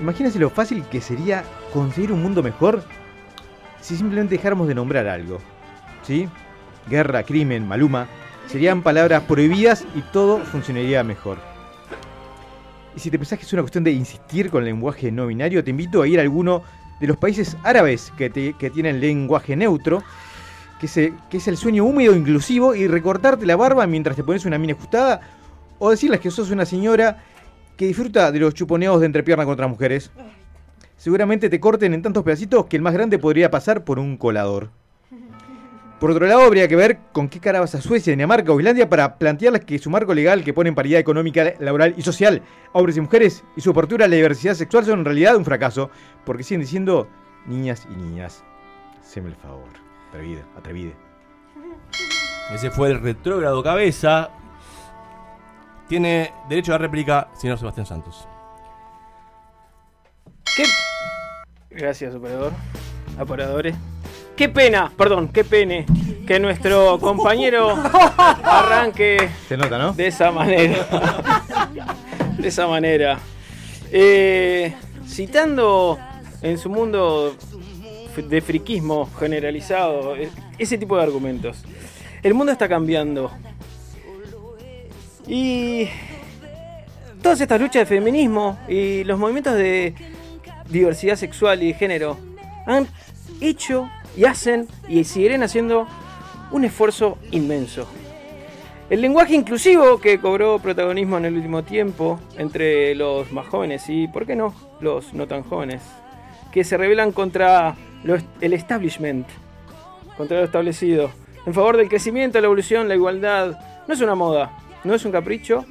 Imagínense 0.00 0.38
lo 0.38 0.50
fácil 0.50 0.84
que 0.84 1.00
sería 1.00 1.44
conseguir 1.72 2.12
un 2.12 2.22
mundo 2.22 2.42
mejor 2.42 2.82
si 3.80 3.96
simplemente 3.96 4.36
dejáramos 4.36 4.68
de 4.68 4.74
nombrar 4.74 5.06
algo. 5.08 5.38
¿Sí? 6.04 6.28
Guerra, 6.88 7.24
crimen, 7.24 7.66
maluma. 7.66 8.06
Serían 8.46 8.82
palabras 8.82 9.22
prohibidas 9.24 9.84
y 9.94 10.00
todo 10.12 10.38
funcionaría 10.38 11.04
mejor. 11.04 11.38
Y 12.96 13.00
si 13.00 13.10
te 13.10 13.18
pensás 13.18 13.38
que 13.38 13.44
es 13.44 13.52
una 13.52 13.62
cuestión 13.62 13.84
de 13.84 13.90
insistir 13.90 14.50
con 14.50 14.60
el 14.60 14.66
lenguaje 14.66 15.10
no 15.10 15.26
binario, 15.26 15.64
te 15.64 15.70
invito 15.70 16.02
a 16.02 16.06
ir 16.06 16.18
a 16.18 16.22
alguno 16.22 16.62
de 17.02 17.08
los 17.08 17.16
países 17.16 17.56
árabes 17.64 18.12
que, 18.16 18.30
te- 18.30 18.52
que 18.54 18.70
tienen 18.70 19.00
lenguaje 19.00 19.56
neutro, 19.56 20.04
que, 20.80 20.86
se- 20.86 21.12
que 21.28 21.38
es 21.38 21.48
el 21.48 21.56
sueño 21.56 21.84
húmedo 21.84 22.14
inclusivo, 22.14 22.76
y 22.76 22.86
recortarte 22.86 23.44
la 23.44 23.56
barba 23.56 23.86
mientras 23.88 24.14
te 24.14 24.22
pones 24.22 24.44
una 24.44 24.56
mina 24.56 24.74
ajustada, 24.74 25.20
o 25.80 25.90
decirles 25.90 26.20
que 26.20 26.30
sos 26.30 26.52
una 26.52 26.64
señora 26.64 27.24
que 27.76 27.86
disfruta 27.86 28.30
de 28.30 28.38
los 28.38 28.54
chuponeos 28.54 29.00
de 29.00 29.06
entrepierna 29.06 29.44
con 29.44 29.54
otras 29.54 29.68
mujeres. 29.68 30.12
Seguramente 30.96 31.50
te 31.50 31.58
corten 31.58 31.92
en 31.92 32.02
tantos 32.02 32.22
pedacitos 32.22 32.66
que 32.66 32.76
el 32.76 32.82
más 32.82 32.94
grande 32.94 33.18
podría 33.18 33.50
pasar 33.50 33.82
por 33.82 33.98
un 33.98 34.16
colador. 34.16 34.70
Por 36.02 36.10
otro 36.10 36.26
lado, 36.26 36.40
habría 36.40 36.66
que 36.66 36.74
ver 36.74 36.98
con 37.12 37.28
qué 37.28 37.38
cara 37.38 37.60
vas 37.60 37.76
a 37.76 37.80
Suecia, 37.80 38.10
Dinamarca 38.10 38.50
o 38.50 38.58
Islandia 38.58 38.90
para 38.90 39.18
plantearles 39.18 39.64
que 39.64 39.78
su 39.78 39.88
marco 39.88 40.12
legal 40.12 40.42
que 40.42 40.52
pone 40.52 40.68
en 40.68 40.74
paridad 40.74 40.98
económica, 40.98 41.54
laboral 41.60 41.94
y 41.96 42.02
social 42.02 42.42
a 42.74 42.78
hombres 42.78 42.96
y 42.96 43.00
mujeres 43.02 43.44
y 43.54 43.60
su 43.60 43.70
apertura 43.70 44.06
a 44.06 44.08
la 44.08 44.16
diversidad 44.16 44.54
sexual 44.54 44.84
son 44.84 44.98
en 44.98 45.04
realidad 45.04 45.36
un 45.36 45.44
fracaso, 45.44 45.90
porque 46.24 46.42
siguen 46.42 46.62
diciendo 46.62 47.06
niñas 47.46 47.86
y 47.88 47.94
niñas. 47.94 48.42
Haceme 49.00 49.28
el 49.28 49.36
favor. 49.36 49.68
Atrevide, 50.08 50.42
atrevide. 50.58 50.96
Ese 52.52 52.72
fue 52.72 52.90
el 52.90 53.00
retrógrado 53.00 53.62
cabeza. 53.62 54.30
Tiene 55.86 56.34
derecho 56.48 56.74
a 56.74 56.78
réplica, 56.78 57.28
señor 57.34 57.60
Sebastián 57.60 57.86
Santos. 57.86 58.26
¿Qué? 60.56 60.64
Gracias, 61.70 62.12
operador. 62.12 62.52
Operadores. 63.20 63.76
Qué 64.36 64.48
pena, 64.48 64.90
perdón, 64.96 65.28
qué 65.28 65.44
pene 65.44 65.86
que 66.26 66.38
nuestro 66.40 66.98
compañero 66.98 67.76
arranque 68.42 69.28
Se 69.48 69.56
nota, 69.56 69.78
¿no? 69.78 69.92
de 69.92 70.06
esa 70.06 70.30
manera. 70.30 70.86
De 72.38 72.48
esa 72.48 72.66
manera. 72.66 73.18
Eh, 73.90 74.74
citando 75.06 75.98
en 76.40 76.58
su 76.58 76.70
mundo 76.70 77.36
de 78.16 78.40
friquismo 78.40 79.08
generalizado, 79.18 80.16
eh, 80.16 80.30
ese 80.58 80.78
tipo 80.78 80.96
de 80.96 81.02
argumentos. 81.02 81.62
El 82.22 82.34
mundo 82.34 82.52
está 82.52 82.68
cambiando. 82.68 83.30
Y 85.26 85.88
todas 87.22 87.40
estas 87.40 87.60
luchas 87.60 87.82
de 87.82 87.86
feminismo 87.86 88.58
y 88.68 89.04
los 89.04 89.18
movimientos 89.18 89.54
de 89.54 89.94
diversidad 90.68 91.16
sexual 91.16 91.62
y 91.62 91.68
de 91.68 91.74
género 91.74 92.18
han 92.66 92.88
hecho 93.40 93.88
y 94.16 94.24
hacen 94.24 94.68
y 94.88 95.04
seguirán 95.04 95.42
haciendo 95.42 95.86
un 96.50 96.64
esfuerzo 96.64 97.18
inmenso. 97.30 97.88
El 98.90 99.00
lenguaje 99.00 99.34
inclusivo 99.34 99.98
que 99.98 100.18
cobró 100.18 100.58
protagonismo 100.58 101.16
en 101.16 101.24
el 101.24 101.36
último 101.36 101.62
tiempo 101.62 102.20
entre 102.36 102.94
los 102.94 103.32
más 103.32 103.46
jóvenes 103.46 103.88
y, 103.88 104.06
¿por 104.06 104.26
qué 104.26 104.36
no?, 104.36 104.54
los 104.80 105.14
no 105.14 105.26
tan 105.26 105.42
jóvenes, 105.44 105.82
que 106.52 106.62
se 106.64 106.76
rebelan 106.76 107.12
contra 107.12 107.74
el 108.40 108.52
establishment, 108.52 109.26
contra 110.16 110.40
lo 110.40 110.44
establecido, 110.44 111.10
en 111.46 111.54
favor 111.54 111.76
del 111.76 111.88
crecimiento, 111.88 112.40
la 112.40 112.46
evolución, 112.46 112.88
la 112.88 112.94
igualdad. 112.94 113.58
No 113.88 113.94
es 113.94 114.00
una 114.00 114.14
moda, 114.14 114.58
no 114.84 114.94
es 114.94 115.04
un 115.04 115.12
capricho, 115.12 115.64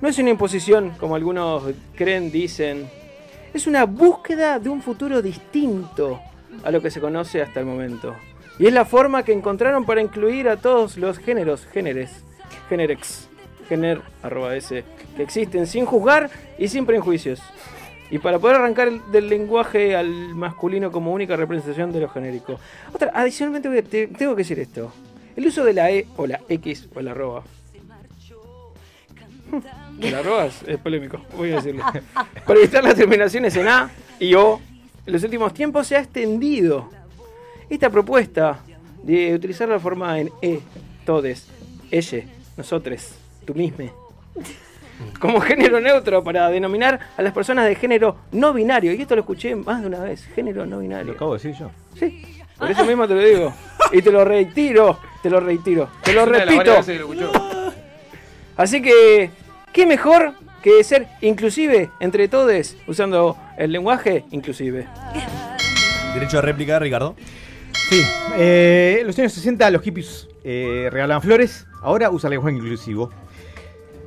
no 0.00 0.08
es 0.08 0.18
una 0.18 0.30
imposición 0.30 0.90
como 0.98 1.16
algunos 1.16 1.64
creen, 1.94 2.30
dicen. 2.30 2.88
Es 3.54 3.66
una 3.66 3.86
búsqueda 3.86 4.58
de 4.58 4.68
un 4.68 4.82
futuro 4.82 5.22
distinto 5.22 6.20
a 6.64 6.70
lo 6.70 6.80
que 6.82 6.90
se 6.90 7.00
conoce 7.00 7.42
hasta 7.42 7.60
el 7.60 7.66
momento. 7.66 8.14
Y 8.58 8.66
es 8.66 8.72
la 8.72 8.84
forma 8.84 9.22
que 9.22 9.32
encontraron 9.32 9.84
para 9.84 10.00
incluir 10.00 10.48
a 10.48 10.56
todos 10.56 10.96
los 10.96 11.18
géneros, 11.18 11.66
géneres, 11.66 12.24
génerex, 12.68 13.28
géner, 13.68 14.00
arroba 14.22 14.56
ese, 14.56 14.84
que 15.16 15.22
existen 15.22 15.66
sin 15.66 15.84
juzgar 15.84 16.30
y 16.58 16.68
sin 16.68 16.86
prejuicios. 16.86 17.40
Y 18.10 18.18
para 18.18 18.38
poder 18.38 18.56
arrancar 18.56 18.88
el- 18.88 19.00
del 19.10 19.28
lenguaje 19.28 19.96
al 19.96 20.08
masculino 20.34 20.92
como 20.92 21.12
única 21.12 21.34
representación 21.36 21.92
de 21.92 22.00
lo 22.00 22.08
genérico. 22.08 22.58
Otra, 22.94 23.10
adicionalmente 23.14 23.68
voy 23.68 23.78
a- 23.78 23.82
te- 23.82 24.06
tengo 24.06 24.34
que 24.36 24.42
decir 24.42 24.60
esto. 24.60 24.92
El 25.34 25.46
uso 25.48 25.64
de 25.64 25.72
la 25.74 25.90
E 25.90 26.06
o 26.16 26.26
la 26.26 26.40
X 26.48 26.88
o 26.94 27.00
la 27.02 27.10
arroba. 27.10 27.42
El 30.00 30.14
arroba 30.14 30.46
es, 30.46 30.62
es 30.66 30.78
polémico, 30.78 31.20
voy 31.36 31.52
a 31.52 31.56
decirlo. 31.56 31.84
Para 32.46 32.58
evitar 32.58 32.84
las 32.84 32.94
terminaciones 32.94 33.56
en 33.56 33.68
A 33.68 33.90
y 34.20 34.34
O, 34.34 34.60
en 35.06 35.12
los 35.12 35.22
últimos 35.22 35.54
tiempos 35.54 35.86
se 35.86 35.96
ha 35.96 36.00
extendido 36.00 36.90
esta 37.70 37.90
propuesta 37.90 38.58
de 39.02 39.34
utilizar 39.34 39.68
la 39.68 39.78
forma 39.78 40.18
en 40.18 40.30
E, 40.42 40.60
todes, 41.04 41.46
ella, 41.90 42.24
nosotros, 42.56 43.12
tú 43.44 43.54
mismo, 43.54 43.90
como 45.20 45.40
género 45.40 45.80
neutro 45.80 46.24
para 46.24 46.48
denominar 46.50 46.98
a 47.16 47.22
las 47.22 47.32
personas 47.32 47.66
de 47.66 47.76
género 47.76 48.16
no 48.32 48.52
binario. 48.52 48.92
Y 48.92 49.02
esto 49.02 49.14
lo 49.14 49.20
escuché 49.20 49.54
más 49.54 49.80
de 49.80 49.86
una 49.86 50.00
vez, 50.00 50.24
género 50.34 50.66
no 50.66 50.80
binario. 50.80 51.06
Lo 51.06 51.12
acabo 51.12 51.36
de 51.36 51.42
decir 51.42 51.60
yo. 51.60 51.70
Sí, 51.98 52.42
por 52.58 52.70
eso 52.70 52.84
mismo 52.84 53.06
te 53.06 53.14
lo 53.14 53.20
digo. 53.20 53.54
Y 53.92 54.02
te 54.02 54.10
lo 54.10 54.24
reitero, 54.24 54.98
te 55.22 55.30
lo 55.30 55.38
reitero, 55.38 55.88
te 56.02 56.12
lo 56.12 56.26
repito. 56.26 56.74
Así 58.56 58.82
que, 58.82 59.30
¿qué 59.72 59.86
mejor 59.86 60.34
que 60.66 60.82
ser 60.82 61.06
inclusive 61.20 61.92
entre 62.00 62.26
todos 62.26 62.76
usando 62.88 63.36
el 63.56 63.70
lenguaje 63.70 64.24
inclusive? 64.32 64.88
Derecho 66.12 66.38
a 66.38 66.42
réplica, 66.42 66.80
Ricardo. 66.80 67.14
Sí, 67.88 68.02
eh, 68.36 68.98
en 69.00 69.06
los 69.06 69.16
años 69.16 69.32
60 69.32 69.70
los 69.70 69.80
hippies 69.82 70.28
eh, 70.42 70.88
regalaban 70.90 71.22
flores, 71.22 71.68
ahora 71.82 72.10
usan 72.10 72.30
lenguaje 72.32 72.56
inclusivo. 72.56 73.12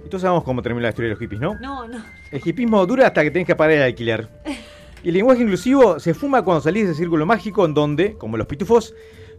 Y 0.05 0.09
todos 0.09 0.23
sabemos 0.23 0.43
cómo 0.43 0.61
termina 0.61 0.83
la 0.83 0.89
historia 0.89 1.07
de 1.07 1.15
los 1.15 1.19
hippies, 1.21 1.39
¿no? 1.39 1.57
No, 1.61 1.87
no. 1.87 2.03
El 2.29 2.41
hippismo 2.43 2.85
dura 2.85 3.07
hasta 3.07 3.23
que 3.23 3.31
tenés 3.31 3.47
que 3.47 3.55
pagar 3.55 3.77
el 3.77 3.83
alquiler. 3.83 4.27
Y 5.01 5.07
el 5.07 5.13
lenguaje 5.13 5.43
inclusivo 5.43 5.97
se 5.97 6.13
fuma 6.13 6.41
cuando 6.41 6.59
salís 6.59 6.83
de 6.83 6.91
ese 6.91 6.99
círculo 6.99 7.25
mágico 7.25 7.63
en 7.63 7.73
donde, 7.73 8.17
como 8.17 8.35
los 8.35 8.47
pitufos, 8.47 8.93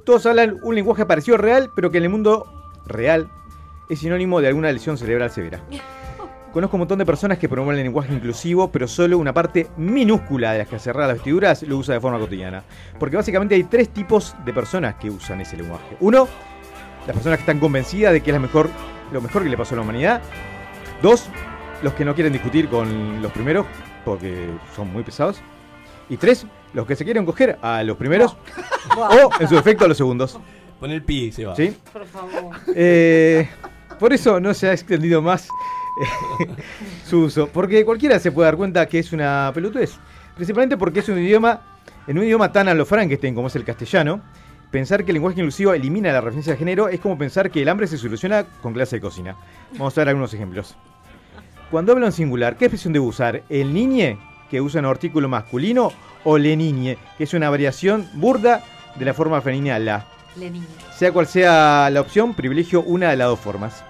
todos 0.07 0.25
hablan 0.25 0.57
un 0.63 0.75
lenguaje 0.75 1.05
parecido 1.05 1.37
al 1.37 1.43
real, 1.43 1.71
pero 1.77 1.91
que 1.91 1.99
en 1.99 2.05
el 2.05 2.09
mundo 2.09 2.73
real 2.87 3.29
es 3.91 3.99
sinónimo 3.99 4.41
de 4.41 4.49
alguna 4.49 4.73
lesión 4.73 4.97
cerebral 4.97 5.31
severa. 5.31 5.63
Conozco 6.53 6.77
un 6.77 6.81
montón 6.81 6.99
de 6.99 7.07
personas 7.07 7.39
que 7.39 7.49
promueven 7.49 7.79
el 7.79 7.85
lenguaje 7.85 8.13
inclusivo, 8.13 8.73
pero 8.73 8.89
solo 8.89 9.19
una 9.19 9.33
parte 9.33 9.69
minúscula 9.77 10.51
de 10.53 10.59
las 10.59 10.69
que 10.69 10.81
cerrar 10.81 11.07
las 11.07 11.19
vestiduras 11.19 11.63
lo 11.63 11.77
usa 11.77 11.95
de 11.95 12.01
forma 12.01 12.19
cotidiana. 12.19 12.65
Porque 12.99 13.17
básicamente 13.17 13.55
hay 13.55 13.63
tres 13.65 13.91
tipos 13.91 14.35
de 14.45 14.53
personas 14.53 14.97
que 14.97 15.11
usan 15.11 15.41
ese 15.41 15.57
lenguaje. 15.57 15.97
Uno, 16.01 16.27
las 17.07 17.15
personas 17.15 17.39
que 17.39 17.43
están 17.43 17.61
convencidas 17.61 18.13
de 18.13 18.21
que 18.21 18.31
es 18.31 18.35
la 18.35 18.41
mejor, 18.41 18.69
lo 19.13 19.21
mejor 19.21 19.45
que 19.45 19.49
le 19.49 19.57
pasó 19.57 19.75
a 19.75 19.77
la 19.77 19.83
humanidad. 19.83 20.23
Dos, 21.01 21.29
los 21.85 21.95
que 21.95 22.05
no 22.05 22.17
quieren 22.17 22.33
discutir 22.33 22.69
con 22.69 23.23
los 23.23 23.31
primeros 23.31 23.67
porque 24.05 24.49
son 24.75 24.93
muy 24.93 25.05
pesados. 25.05 25.41
Y 26.09 26.17
tres, 26.17 26.47
los 26.75 26.85
que 26.85 26.97
se 26.97 27.05
quieren 27.05 27.25
coger 27.25 27.61
a 27.63 27.85
los 27.85 27.97
primeros 27.97 28.37
o, 28.97 29.31
en 29.39 29.49
su 29.49 29.55
defecto, 29.55 29.85
a 29.85 29.89
los 29.89 29.97
segundos. 29.97 30.37
Pon 30.81 30.91
el 30.91 31.05
pi, 31.05 31.31
se 31.31 31.45
va. 31.45 31.55
¿Sí? 31.55 31.77
Por 31.93 32.07
favor. 32.07 32.57
Eh, 32.75 33.49
por 34.01 34.13
eso 34.13 34.41
no 34.41 34.53
se 34.53 34.69
ha 34.69 34.73
extendido 34.73 35.23
más 35.23 35.49
su 37.07 37.21
uso. 37.21 37.49
Porque 37.49 37.85
cualquiera 37.85 38.19
se 38.19 38.33
puede 38.33 38.47
dar 38.47 38.57
cuenta 38.57 38.87
que 38.87 38.99
es 38.99 39.13
una 39.13 39.51
pelotudez. 39.55 39.99
Principalmente 40.35 40.77
porque 40.77 41.01
es 41.01 41.09
un 41.09 41.19
idioma, 41.19 41.61
en 42.07 42.19
un 42.19 42.25
idioma 42.25 42.53
tan 42.53 42.69
a 42.69 42.75
lo 42.75 42.87
Frankenstein 42.87 43.35
como 43.35 43.49
es 43.49 43.57
el 43.57 43.65
castellano, 43.65 44.23
pensar 44.71 45.05
que 45.05 45.11
el 45.11 45.15
lenguaje 45.15 45.41
inclusivo 45.41 45.73
elimina 45.73 46.13
la 46.13 46.21
referencia 46.21 46.53
de 46.53 46.59
género 46.59 46.89
es 46.89 47.01
como 47.01 47.19
pensar 47.19 47.51
que 47.51 47.63
el 47.63 47.69
hambre 47.69 47.87
se 47.87 47.99
soluciona 47.99 48.45
con 48.63 48.73
clase 48.73 48.97
de 48.97 49.03
cocina. 49.03 49.37
Vamos 49.73 49.97
a 49.97 50.01
ver 50.01 50.09
algunos 50.09 50.33
ejemplos. 50.33 50.77
Cuando 51.71 51.93
hablo 51.93 52.07
en 52.07 52.13
singular, 52.13 52.57
¿qué 52.57 52.65
expresión 52.65 52.93
debo 52.93 53.07
usar? 53.07 53.43
¿El 53.49 53.73
niñe, 53.73 54.19
que 54.51 54.61
usa 54.61 54.81
un 54.81 54.87
artículo 54.87 55.29
masculino, 55.29 55.93
o 56.25 56.37
le 56.37 56.57
niñe, 56.57 56.99
que 57.17 57.25
es 57.25 57.35
una 57.35 57.49
variación 57.49 58.09
burda 58.15 58.63
de 58.97 59.05
la 59.05 59.15
forma 59.15 59.41
femenina 59.41 59.79
la? 59.79 60.05
Lenin. 60.37 60.67
Sea 60.97 61.13
cual 61.13 61.27
sea 61.27 61.89
la 61.91 62.01
opción, 62.01 62.35
privilegio 62.35 62.83
una 62.83 63.11
de 63.11 63.17
las 63.17 63.29
dos 63.29 63.41
formas. 63.41 63.85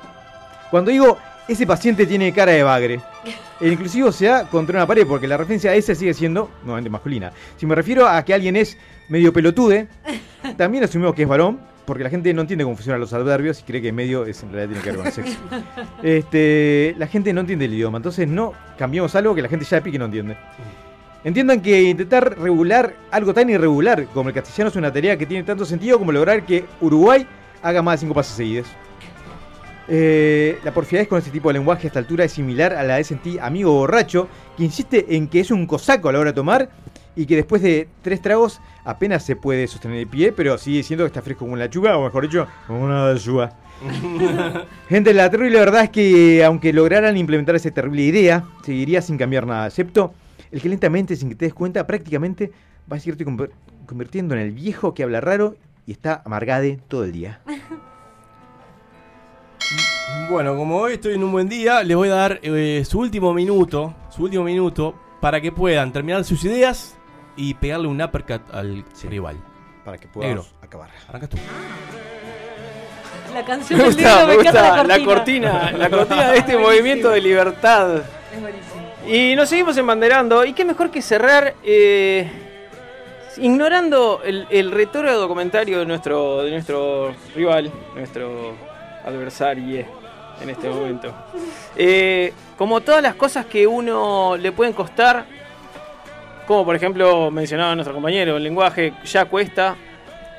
Cuando 0.71 0.91
digo, 0.91 1.19
ese 1.49 1.67
paciente 1.67 2.07
tiene 2.07 2.33
cara 2.33 2.53
de 2.53 2.63
bagre, 2.63 3.01
el 3.61 3.73
inclusivo 3.73 4.13
se 4.13 4.27
da 4.27 4.47
contra 4.49 4.79
una 4.79 4.87
pared 4.87 5.07
porque 5.07 5.27
la 5.27 5.37
referencia 5.37 5.71
a 5.71 5.75
ese 5.75 5.95
sigue 5.95 6.15
siendo 6.15 6.51
nuevamente 6.63 6.91
masculina. 6.91 7.33
Si 7.57 7.67
me 7.67 7.75
refiero 7.75 8.07
a 8.09 8.25
que 8.25 8.35
alguien 8.35 8.57
es 8.57 8.77
medio 9.09 9.33
pelotude, 9.33 9.89
también 10.57 10.85
asumimos 10.85 11.15
que 11.15 11.23
es 11.23 11.29
varón, 11.29 11.61
porque 11.85 12.05
la 12.05 12.11
gente 12.11 12.33
no 12.33 12.43
entiende 12.43 12.65
cómo 12.65 12.77
funcionan 12.77 13.01
los 13.01 13.13
adverbios 13.13 13.61
y 13.61 13.63
cree 13.65 13.83
que 13.83 13.93
medio 13.93 14.25
es, 14.25 14.43
en 14.45 14.53
realidad 14.53 14.81
tiene 14.81 14.85
que 14.85 14.91
ver 14.91 15.01
con 15.01 15.13
sexo. 15.13 15.39
Este, 16.03 16.95
la 16.97 17.07
gente 17.09 17.33
no 17.33 17.41
entiende 17.41 17.65
el 17.65 17.75
idioma, 17.75 17.97
entonces 17.97 18.29
no 18.29 18.53
cambiamos 18.79 19.15
algo 19.17 19.35
que 19.35 19.43
la 19.43 19.49
gente 19.49 19.65
ya 19.65 19.79
de 19.79 19.83
pique 19.83 19.99
no 19.99 20.05
entiende. 20.05 20.37
Entiendan 21.25 21.61
que 21.61 21.83
intentar 21.83 22.39
regular 22.39 22.95
algo 23.11 23.35
tan 23.35 23.51
irregular 23.51 24.07
como 24.15 24.29
el 24.29 24.35
castellano 24.35 24.71
es 24.71 24.77
una 24.77 24.93
tarea 24.93 25.19
que 25.19 25.27
tiene 25.27 25.45
tanto 25.45 25.67
sentido 25.67 25.99
como 25.99 26.13
lograr 26.13 26.47
que 26.47 26.65
Uruguay 26.81 27.27
haga 27.63 27.83
más 27.83 28.01
de 28.01 28.07
cinco 28.07 28.15
pases 28.15 28.37
seguidos. 28.37 28.69
Eh, 29.93 30.57
la 30.63 30.73
porfiadez 30.73 31.09
con 31.09 31.19
este 31.19 31.33
tipo 31.33 31.49
de 31.49 31.55
lenguaje 31.55 31.87
a 31.87 31.89
esta 31.89 31.99
altura 31.99 32.25
es 32.25 32.31
similar 32.31 32.75
a 32.75 32.85
la 32.85 32.97
de 32.97 33.03
sentí 33.03 33.41
amigo 33.41 33.73
borracho 33.73 34.29
que 34.57 34.63
insiste 34.63 35.17
en 35.17 35.27
que 35.27 35.41
es 35.41 35.51
un 35.51 35.67
cosaco 35.67 36.09
a 36.09 36.13
la 36.13 36.21
hora 36.21 36.31
de 36.31 36.37
tomar 36.37 36.71
y 37.17 37.27
que 37.27 37.35
después 37.35 37.61
de 37.61 37.89
tres 38.01 38.23
tragos 38.23 38.61
apenas 38.85 39.25
se 39.25 39.35
puede 39.35 39.67
sostener 39.67 39.99
de 39.99 40.07
pie, 40.07 40.31
pero 40.31 40.57
sigue 40.59 40.77
diciendo 40.77 41.03
que 41.03 41.09
está 41.09 41.23
fresco 41.23 41.41
como 41.41 41.55
una 41.55 41.65
lechuga, 41.65 41.99
o 41.99 42.05
mejor 42.05 42.23
dicho, 42.23 42.47
como 42.69 42.85
una 42.85 43.13
lechuga. 43.13 43.53
Gente, 44.89 45.13
la 45.13 45.29
terrible 45.29 45.59
verdad 45.59 45.83
es 45.83 45.91
que 45.91 46.45
aunque 46.45 46.73
lograran 46.73 47.17
implementar 47.17 47.57
esa 47.57 47.73
terrible 47.73 48.03
idea, 48.03 48.45
seguiría 48.63 49.03
sin 49.03 49.19
cambiar 49.19 49.45
nada, 49.45 49.67
excepto 49.67 50.15
el 50.53 50.63
que 50.63 50.69
lentamente, 50.69 51.17
sin 51.17 51.31
que 51.31 51.35
te 51.35 51.47
des 51.47 51.55
cuenta, 51.55 51.85
prácticamente 51.85 52.53
va 52.91 52.97
a 52.97 53.01
seguirte 53.01 53.25
convirtiendo 53.87 54.37
en 54.37 54.41
el 54.41 54.53
viejo 54.53 54.95
que 54.95 55.03
habla 55.03 55.21
raro 55.21 55.57
y 55.85 55.91
está 55.91 56.23
amargade 56.25 56.79
todo 56.87 57.03
el 57.03 57.11
día. 57.11 57.41
Bueno, 60.29 60.57
como 60.57 60.77
hoy 60.79 60.95
estoy 60.95 61.15
en 61.15 61.25
un 61.25 61.33
buen 61.33 61.49
día, 61.49 61.83
les 61.83 61.97
voy 61.97 62.09
a 62.09 62.15
dar 62.15 62.41
eh, 62.43 62.85
su 62.89 62.99
último 62.99 63.33
minuto, 63.33 63.95
su 64.11 64.23
último 64.25 64.45
minuto, 64.45 64.95
para 65.21 65.41
que 65.41 65.53
puedan 65.53 65.93
terminar 65.93 66.25
sus 66.25 66.45
ideas 66.45 66.97
y 67.37 67.55
pegarle 67.55 67.89
un 67.89 68.01
uppercut 68.01 68.43
al 68.53 68.85
rival. 69.05 69.37
Para 69.85 69.99
que 69.99 70.09
Negro, 70.17 70.45
acabar. 70.63 70.91
Arrancas 71.09 71.31
tú. 71.31 71.39
La 73.35 73.45
canción 73.45 73.79
Me 73.79 73.85
del 73.85 73.95
gusta, 73.95 74.09
libro 74.11 74.27
me 74.27 74.37
me 74.37 74.43
gusta 74.43 74.85
la 74.85 75.05
cortina, 75.05 75.73
la 75.73 75.91
cortina 75.91 76.31
de 76.33 76.39
este 76.39 76.59
movimiento 76.59 77.11
de 77.11 77.21
libertad. 77.21 78.03
Es 78.33 78.41
buenísimo. 78.41 78.81
Y 79.07 79.35
nos 79.37 79.49
seguimos 79.49 79.77
embanderando. 79.77 80.45
Y 80.45 80.53
qué 80.53 80.65
mejor 80.65 80.91
que 80.91 81.01
cerrar 81.01 81.55
eh, 81.63 82.31
ignorando 83.37 84.21
el, 84.25 84.47
el 84.51 84.71
retrógrado 84.71 85.29
comentario 85.29 85.79
de 85.79 85.87
nuestro, 85.87 86.43
de 86.43 86.51
nuestro 86.51 87.15
rival, 87.35 87.71
nuestro 87.95 88.55
adversario. 89.05 90.00
En 90.41 90.51
este 90.51 90.69
momento. 90.69 91.13
Eh, 91.77 92.33
como 92.57 92.81
todas 92.81 93.03
las 93.03 93.15
cosas 93.15 93.47
que 93.47 93.67
uno 93.67 94.37
le 94.37 94.53
pueden 94.53 94.73
costar, 94.73 95.25
como 96.47 96.65
por 96.65 96.77
ejemplo 96.77 97.31
mencionaba 97.31 97.75
nuestro 97.75 97.95
compañero, 97.95 98.37
el 98.37 98.43
lenguaje 98.43 98.93
ya 99.05 99.25
cuesta, 99.27 99.77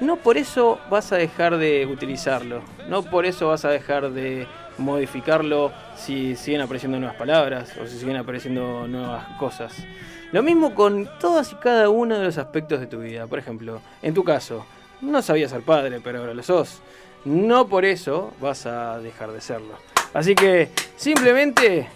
no 0.01 0.17
por 0.17 0.37
eso 0.37 0.79
vas 0.89 1.11
a 1.11 1.17
dejar 1.17 1.57
de 1.57 1.85
utilizarlo, 1.85 2.61
no 2.89 3.03
por 3.03 3.25
eso 3.25 3.47
vas 3.47 3.65
a 3.65 3.69
dejar 3.69 4.11
de 4.11 4.47
modificarlo 4.77 5.71
si 5.95 6.35
siguen 6.35 6.61
apareciendo 6.61 6.99
nuevas 6.99 7.17
palabras 7.17 7.71
o 7.81 7.85
si 7.85 7.99
siguen 7.99 8.17
apareciendo 8.17 8.87
nuevas 8.87 9.25
cosas. 9.37 9.85
Lo 10.31 10.41
mismo 10.43 10.73
con 10.73 11.09
todos 11.19 11.51
y 11.51 11.55
cada 11.55 11.89
uno 11.89 12.17
de 12.17 12.23
los 12.23 12.37
aspectos 12.37 12.79
de 12.79 12.87
tu 12.87 12.99
vida. 12.99 13.27
Por 13.27 13.37
ejemplo, 13.37 13.81
en 14.01 14.13
tu 14.13 14.23
caso, 14.23 14.65
no 15.01 15.21
sabías 15.21 15.51
ser 15.51 15.61
padre, 15.61 15.99
pero 16.01 16.19
ahora 16.19 16.33
lo 16.33 16.41
sos. 16.41 16.81
No 17.25 17.67
por 17.67 17.85
eso 17.85 18.33
vas 18.41 18.65
a 18.65 18.99
dejar 18.99 19.31
de 19.31 19.41
serlo. 19.41 19.75
Así 20.13 20.35
que 20.35 20.69
simplemente, 20.95 21.89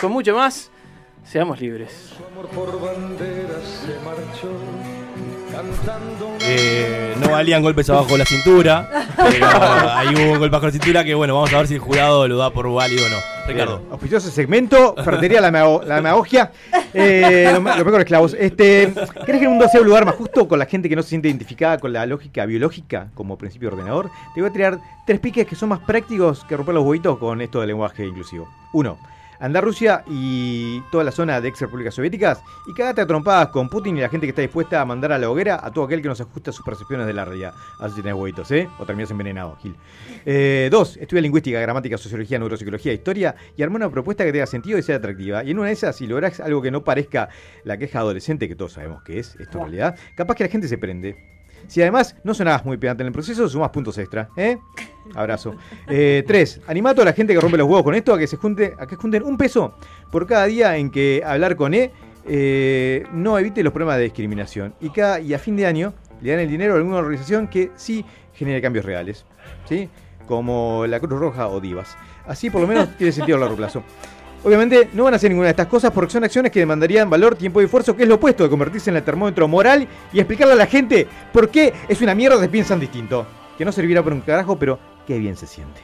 con 0.00 0.12
mucho 0.12 0.34
más, 0.34 0.70
seamos 1.24 1.60
libres. 1.60 2.14
Eh, 6.40 7.14
no 7.20 7.30
valían 7.30 7.62
golpes 7.62 7.88
abajo 7.90 8.12
de 8.12 8.18
la 8.18 8.24
cintura, 8.24 8.88
pero 9.16 9.46
ahí 9.94 10.14
hubo 10.14 10.32
un 10.32 10.38
golpe 10.38 10.48
bajo 10.54 10.66
la 10.66 10.72
cintura 10.72 11.04
que 11.04 11.14
bueno, 11.14 11.34
vamos 11.34 11.52
a 11.52 11.58
ver 11.58 11.66
si 11.66 11.74
el 11.74 11.80
jurado 11.80 12.26
lo 12.28 12.36
da 12.36 12.50
por 12.50 12.72
válido 12.72 13.04
o 13.06 13.08
no. 13.08 13.16
Ricardo. 13.46 13.82
Auspicioso 13.90 14.30
segmento, 14.30 14.94
Ferretería 15.02 15.40
la, 15.40 15.50
Demago- 15.50 15.82
la 15.82 15.96
Demagogia. 15.96 16.52
Eh, 16.92 17.48
lo, 17.52 17.60
lo 17.60 17.84
mejor 17.84 18.00
esclavos. 18.00 18.34
Este, 18.38 18.92
¿Crees 19.24 19.38
que 19.38 19.44
el 19.44 19.48
mundo 19.50 19.66
sea 19.68 19.80
un 19.80 19.86
lugar 19.86 20.04
más 20.04 20.14
justo 20.16 20.46
con 20.46 20.58
la 20.58 20.66
gente 20.66 20.88
que 20.88 20.96
no 20.96 21.02
se 21.02 21.08
siente 21.10 21.28
identificada 21.28 21.78
con 21.78 21.92
la 21.92 22.04
lógica 22.06 22.44
biológica 22.44 23.08
como 23.14 23.38
principio 23.38 23.68
ordenador? 23.70 24.10
Te 24.34 24.40
voy 24.42 24.50
a 24.50 24.52
tirar 24.52 24.78
tres 25.06 25.18
piques 25.18 25.46
que 25.46 25.56
son 25.56 25.70
más 25.70 25.78
prácticos 25.80 26.44
que 26.44 26.56
romper 26.56 26.74
los 26.74 26.84
huevitos 26.84 27.18
con 27.18 27.40
esto 27.40 27.60
del 27.60 27.68
lenguaje 27.68 28.04
inclusivo. 28.06 28.48
Uno, 28.74 28.98
andar 29.40 29.62
a 29.62 29.66
Rusia 29.66 30.04
y 30.08 30.80
toda 30.90 31.04
la 31.04 31.12
zona 31.12 31.40
de 31.40 31.48
ex 31.48 31.60
repúblicas 31.60 31.94
soviéticas 31.94 32.42
y 32.66 32.74
cagate 32.74 33.00
a 33.00 33.06
trompadas 33.06 33.48
con 33.48 33.68
Putin 33.68 33.96
y 33.96 34.00
la 34.00 34.08
gente 34.08 34.26
que 34.26 34.30
está 34.30 34.42
dispuesta 34.42 34.80
a 34.80 34.84
mandar 34.84 35.12
a 35.12 35.18
la 35.18 35.30
hoguera 35.30 35.60
a 35.62 35.70
todo 35.70 35.84
aquel 35.84 36.02
que 36.02 36.08
no 36.08 36.14
se 36.14 36.22
ajuste 36.24 36.50
a 36.50 36.52
sus 36.52 36.64
percepciones 36.64 37.06
de 37.06 37.12
la 37.12 37.24
realidad. 37.24 37.54
Así 37.78 37.96
tenés 38.02 38.14
huevitos, 38.14 38.50
¿eh? 38.50 38.68
O 38.78 38.86
terminas 38.86 39.10
envenenado, 39.10 39.56
Gil. 39.56 39.76
Eh, 40.24 40.68
dos, 40.70 40.96
estudia 40.96 41.22
lingüística, 41.22 41.60
gramática, 41.60 41.96
sociología, 41.98 42.38
neuropsicología, 42.38 42.92
historia 42.92 43.34
y 43.56 43.62
arma 43.62 43.76
una 43.76 43.90
propuesta 43.90 44.24
que 44.24 44.32
tenga 44.32 44.46
sentido 44.46 44.78
y 44.78 44.82
sea 44.82 44.96
atractiva. 44.96 45.44
Y 45.44 45.52
en 45.52 45.58
una 45.58 45.68
de 45.68 45.74
esas, 45.74 45.96
si 45.96 46.06
lográs 46.06 46.40
algo 46.40 46.62
que 46.62 46.70
no 46.70 46.84
parezca 46.84 47.28
la 47.64 47.76
queja 47.76 48.00
adolescente, 48.00 48.48
que 48.48 48.54
todos 48.54 48.72
sabemos 48.72 49.02
que 49.02 49.18
es 49.18 49.36
esto 49.36 49.58
en 49.58 49.64
realidad, 49.64 49.96
capaz 50.14 50.34
que 50.34 50.44
la 50.44 50.50
gente 50.50 50.68
se 50.68 50.78
prende. 50.78 51.37
Si 51.68 51.80
además 51.82 52.16
no 52.24 52.34
sonabas 52.34 52.64
muy 52.64 52.78
pegante 52.78 53.02
en 53.02 53.08
el 53.08 53.12
proceso, 53.12 53.48
sumás 53.48 53.70
puntos 53.70 53.96
extra, 53.98 54.30
¿eh? 54.36 54.58
Abrazo. 55.14 55.54
Eh, 55.86 56.24
tres, 56.26 56.60
animá 56.66 56.90
a 56.90 56.94
toda 56.94 57.04
la 57.04 57.12
gente 57.12 57.34
que 57.34 57.40
rompe 57.40 57.58
los 57.58 57.68
huevos 57.68 57.84
con 57.84 57.94
esto 57.94 58.14
a 58.14 58.18
que 58.18 58.26
se 58.26 58.36
junte, 58.36 58.74
a 58.78 58.86
que 58.86 58.96
junten 58.96 59.22
un 59.22 59.36
peso 59.36 59.74
por 60.10 60.26
cada 60.26 60.46
día 60.46 60.76
en 60.76 60.90
que 60.90 61.22
hablar 61.24 61.56
con 61.56 61.74
E 61.74 61.92
eh, 62.26 63.06
no 63.12 63.38
evite 63.38 63.62
los 63.62 63.72
problemas 63.72 63.98
de 63.98 64.04
discriminación. 64.04 64.74
Y, 64.80 64.90
cada, 64.90 65.20
y 65.20 65.34
a 65.34 65.38
fin 65.38 65.56
de 65.56 65.66
año 65.66 65.94
le 66.20 66.30
dan 66.30 66.40
el 66.40 66.48
dinero 66.48 66.74
a 66.74 66.76
alguna 66.78 66.96
organización 66.96 67.48
que 67.48 67.70
sí 67.76 68.04
genere 68.32 68.60
cambios 68.60 68.84
reales. 68.84 69.24
¿Sí? 69.66 69.88
Como 70.26 70.86
la 70.86 71.00
Cruz 71.00 71.20
Roja 71.20 71.48
o 71.48 71.60
Divas. 71.60 71.96
Así 72.26 72.50
por 72.50 72.60
lo 72.60 72.66
menos 72.66 72.96
tiene 72.96 73.12
sentido 73.12 73.36
a 73.38 73.40
largo 73.40 73.56
plazo. 73.56 73.82
Obviamente 74.44 74.88
no 74.92 75.04
van 75.04 75.14
a 75.14 75.16
hacer 75.16 75.30
ninguna 75.30 75.46
de 75.46 75.52
estas 75.52 75.66
cosas 75.66 75.90
porque 75.92 76.12
son 76.12 76.24
acciones 76.24 76.52
que 76.52 76.60
demandarían 76.60 77.10
valor, 77.10 77.34
tiempo 77.34 77.60
y 77.60 77.64
esfuerzo, 77.64 77.96
que 77.96 78.04
es 78.04 78.08
lo 78.08 78.16
opuesto 78.16 78.44
de 78.44 78.50
convertirse 78.50 78.90
en 78.90 78.96
el 78.96 79.02
termómetro 79.02 79.48
moral 79.48 79.88
y 80.12 80.20
explicarle 80.20 80.54
a 80.54 80.56
la 80.56 80.66
gente 80.66 81.06
por 81.32 81.50
qué 81.50 81.74
es 81.88 82.00
una 82.00 82.14
mierda 82.14 82.40
que 82.40 82.48
piensan 82.48 82.78
distinto. 82.78 83.26
Que 83.56 83.64
no 83.64 83.72
servirá 83.72 84.02
por 84.02 84.12
un 84.12 84.20
carajo, 84.20 84.56
pero 84.56 84.78
qué 85.06 85.18
bien 85.18 85.36
se 85.36 85.46
siente. 85.46 85.80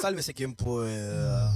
Sálvese 0.00 0.32
quien 0.32 0.54
pueda. 0.54 1.50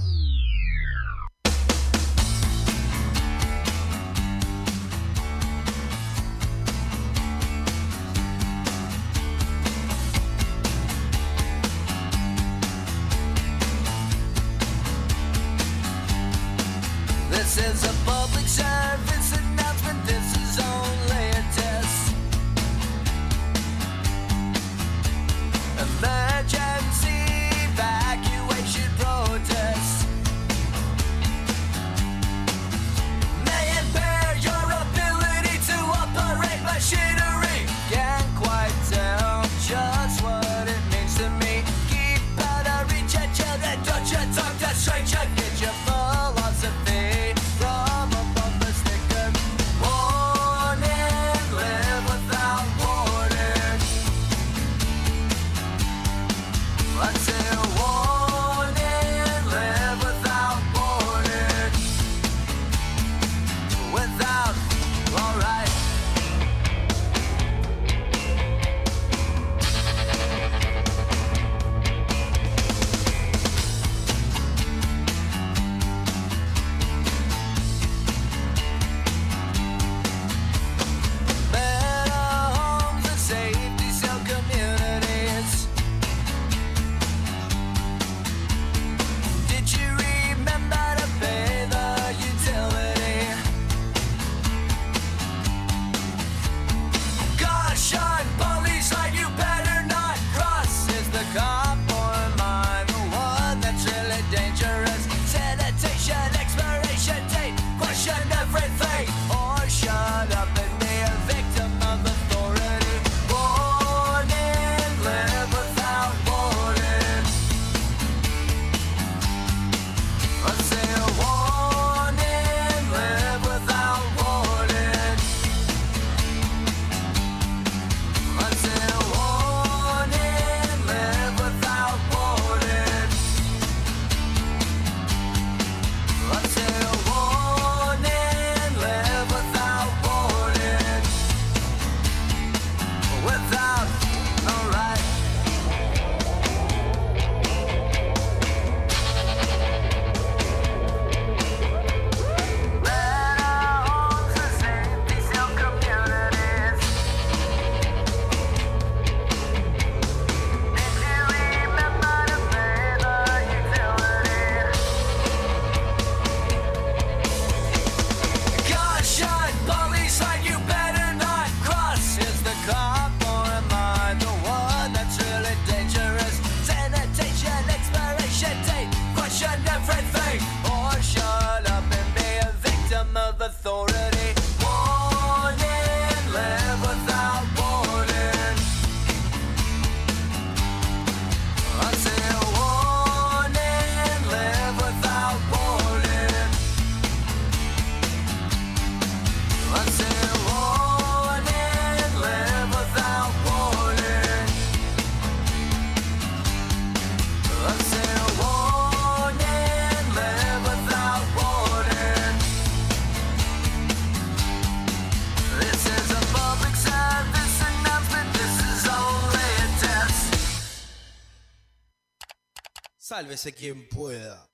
Sálvese 223.33 223.55
quien 223.55 223.89
pueda. 223.89 224.47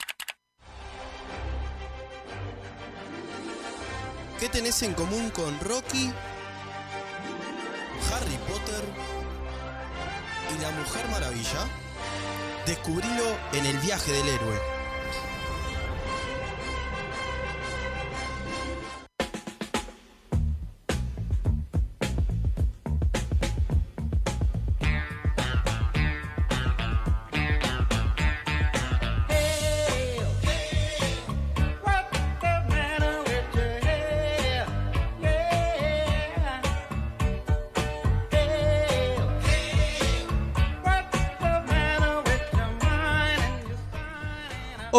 ¿Qué 4.39 4.49
tenés 4.49 4.81
en 4.85 4.95
común 4.95 5.31
con 5.31 5.59
Rocky, 5.59 6.13
Harry 8.13 8.39
Potter 8.47 8.85
y 10.55 10.63
la 10.63 10.71
Mujer 10.71 11.09
Maravilla? 11.11 11.67
Descubrilo 12.67 13.25
en 13.53 13.67
el 13.67 13.79
viaje 13.79 14.13
del 14.13 14.29
héroe. 14.29 14.68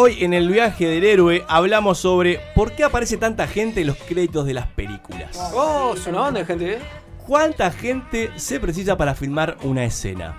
Hoy 0.02 0.24
en 0.24 0.32
el 0.32 0.48
viaje 0.48 0.86
del 0.86 1.04
héroe 1.04 1.44
hablamos 1.46 1.98
sobre 1.98 2.40
por 2.54 2.72
qué 2.72 2.84
aparece 2.84 3.18
tanta 3.18 3.46
gente 3.46 3.82
en 3.82 3.88
los 3.88 3.98
créditos 3.98 4.46
de 4.46 4.54
las 4.54 4.66
películas. 4.68 5.38
Oh, 5.54 5.92
es 5.94 6.06
una 6.06 6.20
banda 6.20 6.40
de 6.40 6.46
gente, 6.46 6.72
¿eh? 6.72 6.78
¿Cuánta 7.26 7.70
gente 7.70 8.30
se 8.36 8.58
precisa 8.58 8.96
para 8.96 9.14
filmar 9.14 9.58
una 9.62 9.84
escena? 9.84 10.36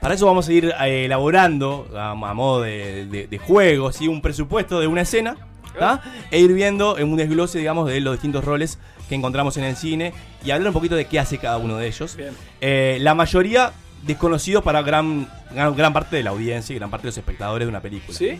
Para 0.00 0.14
eso 0.16 0.26
vamos 0.26 0.48
a 0.48 0.52
ir 0.52 0.74
eh, 0.80 1.04
elaborando, 1.04 1.86
a, 1.94 2.10
a 2.10 2.14
modo 2.34 2.62
de, 2.62 3.06
de- 3.06 3.28
de 3.28 3.38
juego, 3.38 3.92
¿sí? 3.92 4.08
un 4.08 4.20
presupuesto 4.20 4.80
de 4.80 4.88
una 4.88 5.02
escena, 5.02 5.36
¿tá? 5.78 6.02
e 6.32 6.40
ir 6.40 6.52
viendo 6.52 6.98
en 6.98 7.08
un 7.12 7.16
desglose, 7.16 7.58
digamos, 7.60 7.88
de 7.88 8.00
los 8.00 8.14
distintos 8.14 8.44
roles 8.44 8.80
que 9.08 9.14
encontramos 9.14 9.56
en 9.56 9.62
el 9.64 9.76
cine 9.76 10.12
y 10.44 10.50
hablar 10.50 10.68
un 10.70 10.74
poquito 10.74 10.96
de 10.96 11.04
qué 11.04 11.20
hace 11.20 11.38
cada 11.38 11.58
uno 11.58 11.76
de 11.76 11.86
ellos. 11.86 12.18
Eh, 12.60 12.98
la 13.00 13.14
mayoría 13.14 13.70
desconocidos 14.02 14.62
para 14.64 14.82
gran, 14.82 15.28
gran, 15.54 15.74
gran 15.76 15.92
parte 15.94 16.16
de 16.16 16.24
la 16.24 16.30
audiencia 16.30 16.74
y 16.74 16.78
gran 16.78 16.90
parte 16.90 17.04
de 17.04 17.08
los 17.10 17.18
espectadores 17.18 17.64
de 17.66 17.70
una 17.70 17.80
película. 17.80 18.18
¿Sí? 18.18 18.38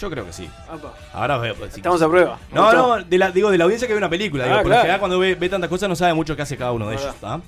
Yo 0.00 0.10
creo 0.10 0.26
que 0.26 0.32
sí. 0.32 0.50
Ahora 1.12 1.38
veo, 1.38 1.54
pues, 1.54 1.76
Estamos 1.76 2.02
a 2.02 2.08
prueba. 2.08 2.38
No, 2.52 2.72
no, 2.72 3.02
de 3.04 3.16
la- 3.18 3.30
digo 3.30 3.50
de 3.50 3.58
la 3.58 3.64
audiencia 3.64 3.86
que 3.86 3.94
ve 3.94 3.98
una 3.98 4.10
película. 4.10 4.44
Digo, 4.44 4.56
Ah, 4.56 4.58
por 4.58 4.66
lo 4.66 4.70
claro. 4.70 4.82
general 4.82 5.00
cuando 5.00 5.18
ve, 5.18 5.34
ve 5.36 5.48
tantas 5.48 5.70
cosas 5.70 5.88
no 5.88 5.94
sabe 5.96 6.14
mucho 6.14 6.34
qué 6.34 6.42
hace 6.42 6.56
cada 6.56 6.72
uno 6.72 6.88
de 6.88 6.96
ellos. 6.96 7.14
¿tá? 7.20 7.40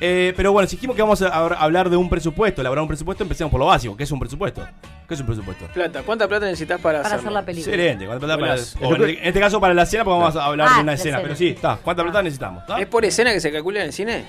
Eh, 0.00 0.34
pero 0.36 0.52
bueno, 0.52 0.68
si 0.68 0.76
dijimos 0.76 0.96
que 0.96 1.02
vamos 1.02 1.22
a 1.22 1.28
hablar 1.38 1.88
de 1.88 1.96
un 1.96 2.10
presupuesto, 2.10 2.60
elaborar 2.60 2.82
un 2.82 2.88
presupuesto, 2.88 3.22
empecemos 3.24 3.50
por 3.50 3.60
lo 3.60 3.66
básico. 3.66 3.96
¿Qué 3.96 4.02
es 4.04 4.10
un 4.12 4.18
presupuesto? 4.20 4.66
¿Qué 5.08 5.14
es 5.14 5.20
un 5.20 5.26
presupuesto? 5.26 5.66
Plata. 5.72 6.02
¿Cuánta 6.02 6.28
plata 6.28 6.44
necesitas 6.46 6.80
para, 6.80 6.98
Para 7.02 7.06
hacerlo? 7.14 7.20
hacer 7.22 7.32
la 7.32 7.44
película. 7.46 7.74
Excelente. 7.74 8.06
¿Cuánta 8.06 8.26
plata 8.26 8.40
para, 8.40 8.52
Buenas. 8.54 8.76
o 8.82 8.94
en, 8.96 9.10
en 9.10 9.24
este 9.24 9.40
caso 9.40 9.60
para 9.60 9.72
la 9.74 9.82
escena, 9.84 10.04
porque 10.04 10.18
vamos 10.20 10.36
a 10.36 10.44
hablar 10.44 10.68
Ah, 10.70 10.74
de 10.76 10.80
una 10.82 10.92
la 10.92 10.94
escena. 10.94 11.16
escena. 11.16 11.22
Pero 11.22 11.36
sí, 11.36 11.48
está. 11.48 11.76
¿Cuánta 11.76 12.02
plata 12.02 12.22
necesitamos? 12.22 12.66
¿tá? 12.66 12.78
¿Es 12.80 12.86
por 12.86 13.04
escena 13.04 13.32
que 13.32 13.40
se 13.40 13.50
calcula 13.52 13.80
en 13.80 13.86
el 13.86 13.92
cine? 13.92 14.24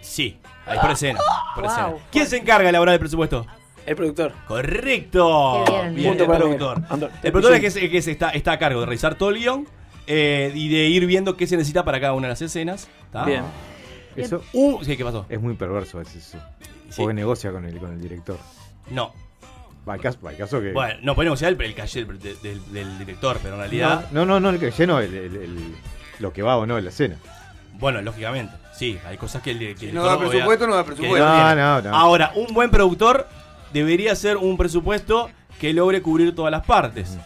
Sí, 0.00 0.38
ahí 0.66 0.78
por 0.78 0.90
escena. 0.90 1.20
Por 1.54 1.64
Wow. 1.64 1.72
escena. 1.72 1.94
¿Quién 2.10 2.26
se 2.26 2.36
encarga 2.36 2.64
de 2.64 2.68
elaborar 2.70 2.92
el 2.94 3.00
presupuesto? 3.00 3.46
El 3.86 3.96
productor. 3.96 4.32
Correcto. 4.48 5.64
Bien, 5.66 5.94
Bien, 5.94 6.08
Punto 6.10 6.22
el 6.24 6.28
para 6.28 6.38
productor. 6.40 6.82
El 7.22 7.32
productor 7.32 7.54
es 7.54 7.60
que, 7.60 7.66
es- 7.68 7.76
es 7.76 7.90
que 7.90 8.02
se 8.02 8.10
está, 8.12 8.30
está 8.30 8.52
a 8.52 8.58
cargo 8.58 8.80
de 8.80 8.86
revisar 8.86 9.14
todo 9.16 9.30
el 9.30 9.36
guion 9.38 9.66
eh, 10.06 10.52
y 10.54 10.68
de 10.68 10.84
ir 10.88 11.06
viendo 11.06 11.36
qué 11.36 11.46
se 11.46 11.56
necesita 11.56 11.84
para 11.84 12.00
cada 12.00 12.12
una 12.14 12.26
de 12.28 12.32
las 12.32 12.42
escenas. 12.42 12.88
¿tá? 13.12 13.24
Bien. 13.24 13.42
Eso 14.16 14.42
Uh, 14.52 14.82
sí, 14.84 14.96
¿qué 14.96 15.04
pasó? 15.04 15.26
es 15.28 15.40
muy 15.40 15.54
perverso 15.54 15.98
a 15.98 16.00
veces 16.02 16.28
eso. 16.28 16.38
Sí. 16.90 16.94
Porque 17.02 17.14
negocia 17.14 17.50
con 17.50 17.64
el, 17.64 17.78
con 17.78 17.92
el 17.92 18.00
director. 18.00 18.38
No. 18.90 19.12
Va, 19.88 19.96
el 19.96 20.00
caso, 20.00 20.18
va, 20.24 20.30
el 20.30 20.36
caso 20.38 20.60
que. 20.60 20.72
Bueno, 20.72 20.94
no 21.02 21.14
podemos 21.14 21.40
negociar 21.42 21.52
el, 21.52 21.60
el 21.60 21.74
caché 21.74 22.04
del, 22.04 22.18
del- 22.18 22.40
del- 22.40 22.72
del 22.72 22.98
director, 22.98 23.38
pero 23.42 23.54
en 23.54 23.60
realidad, 23.60 24.06
no, 24.12 24.24
no, 24.24 24.38
no, 24.40 24.50
el 24.50 24.58
que 24.60 24.70
lleno 24.70 24.98
el, 25.00 25.12
el- 25.12 25.36
el- 25.36 25.74
lo 26.20 26.32
que 26.32 26.42
va 26.42 26.56
o 26.56 26.64
no 26.64 26.78
en 26.78 26.84
la 26.84 26.90
escena. 26.90 27.16
bueno, 27.78 28.00
lógicamente, 28.00 28.54
sí, 28.72 28.98
hay 29.04 29.16
cosas 29.18 29.42
que 29.42 29.50
el, 29.50 29.58
que 29.58 29.70
el 29.70 29.76
Si 29.78 29.86
director 29.86 30.02
no 30.04 30.08
da 30.08 30.16
obvia- 30.16 30.28
presupuesto, 30.30 30.66
no 30.68 30.74
da 30.76 30.84
presupuesto. 30.84 31.18
no 31.26 31.54
No, 31.54 31.82
no, 31.82 31.90
no. 31.90 31.96
Ahora, 31.96 32.32
un 32.36 32.54
buen 32.54 32.70
productor 32.70 33.26
debería 33.74 34.14
ser 34.14 34.36
un 34.36 34.56
presupuesto 34.56 35.28
que 35.60 35.72
logre 35.72 36.00
cubrir 36.00 36.34
todas 36.34 36.52
las 36.52 36.64
partes. 36.64 37.18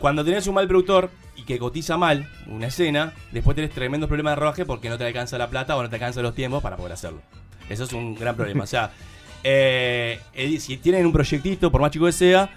Cuando 0.00 0.24
tenés 0.24 0.46
un 0.46 0.54
mal 0.54 0.66
productor 0.66 1.10
y 1.36 1.42
que 1.42 1.58
cotiza 1.58 1.98
mal 1.98 2.26
una 2.46 2.68
escena, 2.68 3.12
después 3.32 3.54
tenés 3.54 3.70
tremendos 3.70 4.08
problemas 4.08 4.32
de 4.32 4.36
rodaje 4.36 4.64
porque 4.64 4.88
no 4.88 4.96
te 4.96 5.04
alcanza 5.04 5.36
la 5.36 5.50
plata 5.50 5.76
o 5.76 5.82
no 5.82 5.90
te 5.90 5.96
alcanzan 5.96 6.22
los 6.22 6.34
tiempos 6.34 6.62
para 6.62 6.76
poder 6.76 6.92
hacerlo. 6.92 7.20
Eso 7.68 7.84
es 7.84 7.92
un 7.92 8.14
gran 8.14 8.34
problema. 8.34 8.64
O 8.64 8.66
sea, 8.66 8.92
eh, 9.44 10.20
eh, 10.32 10.58
si 10.58 10.78
tienen 10.78 11.04
un 11.04 11.12
proyectito, 11.12 11.70
por 11.70 11.82
más 11.82 11.90
chico 11.90 12.06
que 12.06 12.12
sea, 12.12 12.48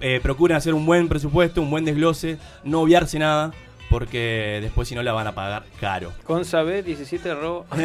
eh, 0.00 0.18
procuren 0.20 0.56
hacer 0.56 0.74
un 0.74 0.84
buen 0.84 1.08
presupuesto, 1.08 1.62
un 1.62 1.70
buen 1.70 1.84
desglose, 1.84 2.38
no 2.64 2.80
obviarse 2.80 3.20
nada, 3.20 3.52
porque 3.92 4.58
después 4.62 4.88
si 4.88 4.94
no 4.94 5.02
la 5.02 5.12
van 5.12 5.26
a 5.26 5.32
pagar 5.32 5.64
caro. 5.78 6.12
Con 6.24 6.44
Sabe 6.46 6.82
17 6.82 7.34
robo. 7.34 7.66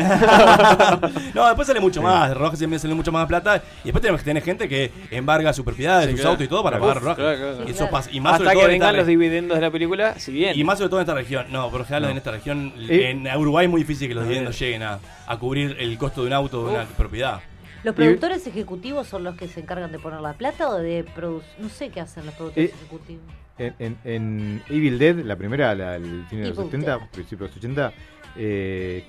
no, 1.36 1.46
después 1.48 1.68
sale 1.68 1.80
mucho 1.82 2.02
más, 2.02 2.30
de 2.30 2.36
rodaje 2.36 2.56
siempre 2.58 2.80
sale 2.80 2.94
mucho 2.94 3.12
más 3.12 3.28
plata. 3.28 3.62
Y 3.84 3.88
después 3.88 4.02
tenemos 4.02 4.22
que 4.22 4.26
tener 4.26 4.42
gente 4.44 4.70
que 4.70 4.92
embarga 5.12 5.52
su 5.54 5.64
propiedad, 5.66 6.02
Sí, 6.04 6.12
sus 6.12 6.16
claro. 6.22 6.30
autos 6.32 6.46
y 6.46 6.48
todo 6.50 6.64
para 6.64 6.80
pagar 6.80 7.02
rodaje. 7.02 7.22
Claro, 7.22 7.38
claro, 7.38 7.58
Y 7.68 7.72
eso 7.72 7.78
Claro. 7.80 7.92
pasa. 7.92 8.10
Y 8.12 8.20
más 8.22 8.34
Hasta 8.34 8.44
sobre 8.46 8.50
que 8.56 8.60
todo 8.62 8.66
en 8.68 8.72
vengan 8.80 8.96
los 8.98 9.08
dividendos 9.08 9.58
de 9.58 9.62
la 9.62 9.72
película, 9.72 10.20
si 10.20 10.32
bien. 10.32 10.58
Y 10.58 10.64
más 10.64 10.78
sobre 10.78 10.90
todo 10.90 11.00
en 11.00 11.04
esta 11.04 11.14
región. 11.16 11.46
No, 11.52 11.70
por 11.70 11.80
lo 11.82 11.86
general 11.86 12.04
No. 12.04 12.10
en 12.12 12.18
esta 12.18 12.32
región, 12.32 12.74
Eh. 12.90 13.10
en 13.10 13.28
Uruguay 13.38 13.66
es 13.66 13.72
muy 13.72 13.82
difícil 13.82 14.08
que 14.08 14.16
los 14.16 14.24
dividendos 14.24 14.58
lleguen 14.58 14.84
a, 14.84 15.00
a 15.28 15.38
cubrir 15.38 15.76
el 15.80 15.98
costo 15.98 16.22
de 16.22 16.28
un 16.28 16.34
auto 16.34 16.62
o 16.62 16.68
de 16.68 16.74
una 16.76 16.86
propiedad. 16.86 17.42
¿Los 17.84 17.94
productores 17.96 18.46
ejecutivos 18.48 19.08
son 19.08 19.24
los 19.24 19.36
que 19.36 19.48
se 19.48 19.60
encargan 19.60 19.92
de 19.92 20.00
poner 20.00 20.20
la 20.22 20.34
plata 20.34 20.70
o 20.70 20.78
de 20.78 21.04
producir? 21.04 21.50
No 21.60 21.70
sé 21.70 21.90
qué 21.90 22.02
hacen 22.02 22.26
los 22.26 22.34
productores 22.36 22.72
Eh, 22.72 22.74
ejecutivos. 22.76 23.24
En, 23.60 23.76
en- 23.80 23.98
en 24.04 24.64
Evil 24.70 25.00
Dead, 25.00 25.16
la 25.18 25.36
primera, 25.36 25.74
la, 25.76 25.96
el 25.96 26.26
fin 26.30 26.42
de 26.42 26.50
los 26.50 26.58
Evil 26.58 26.72
70, 26.72 26.98
Dead. 26.98 27.10
principios 27.10 27.50
de 27.52 27.56
los 27.56 27.58
80, 27.58 27.94
eh, 28.38 29.06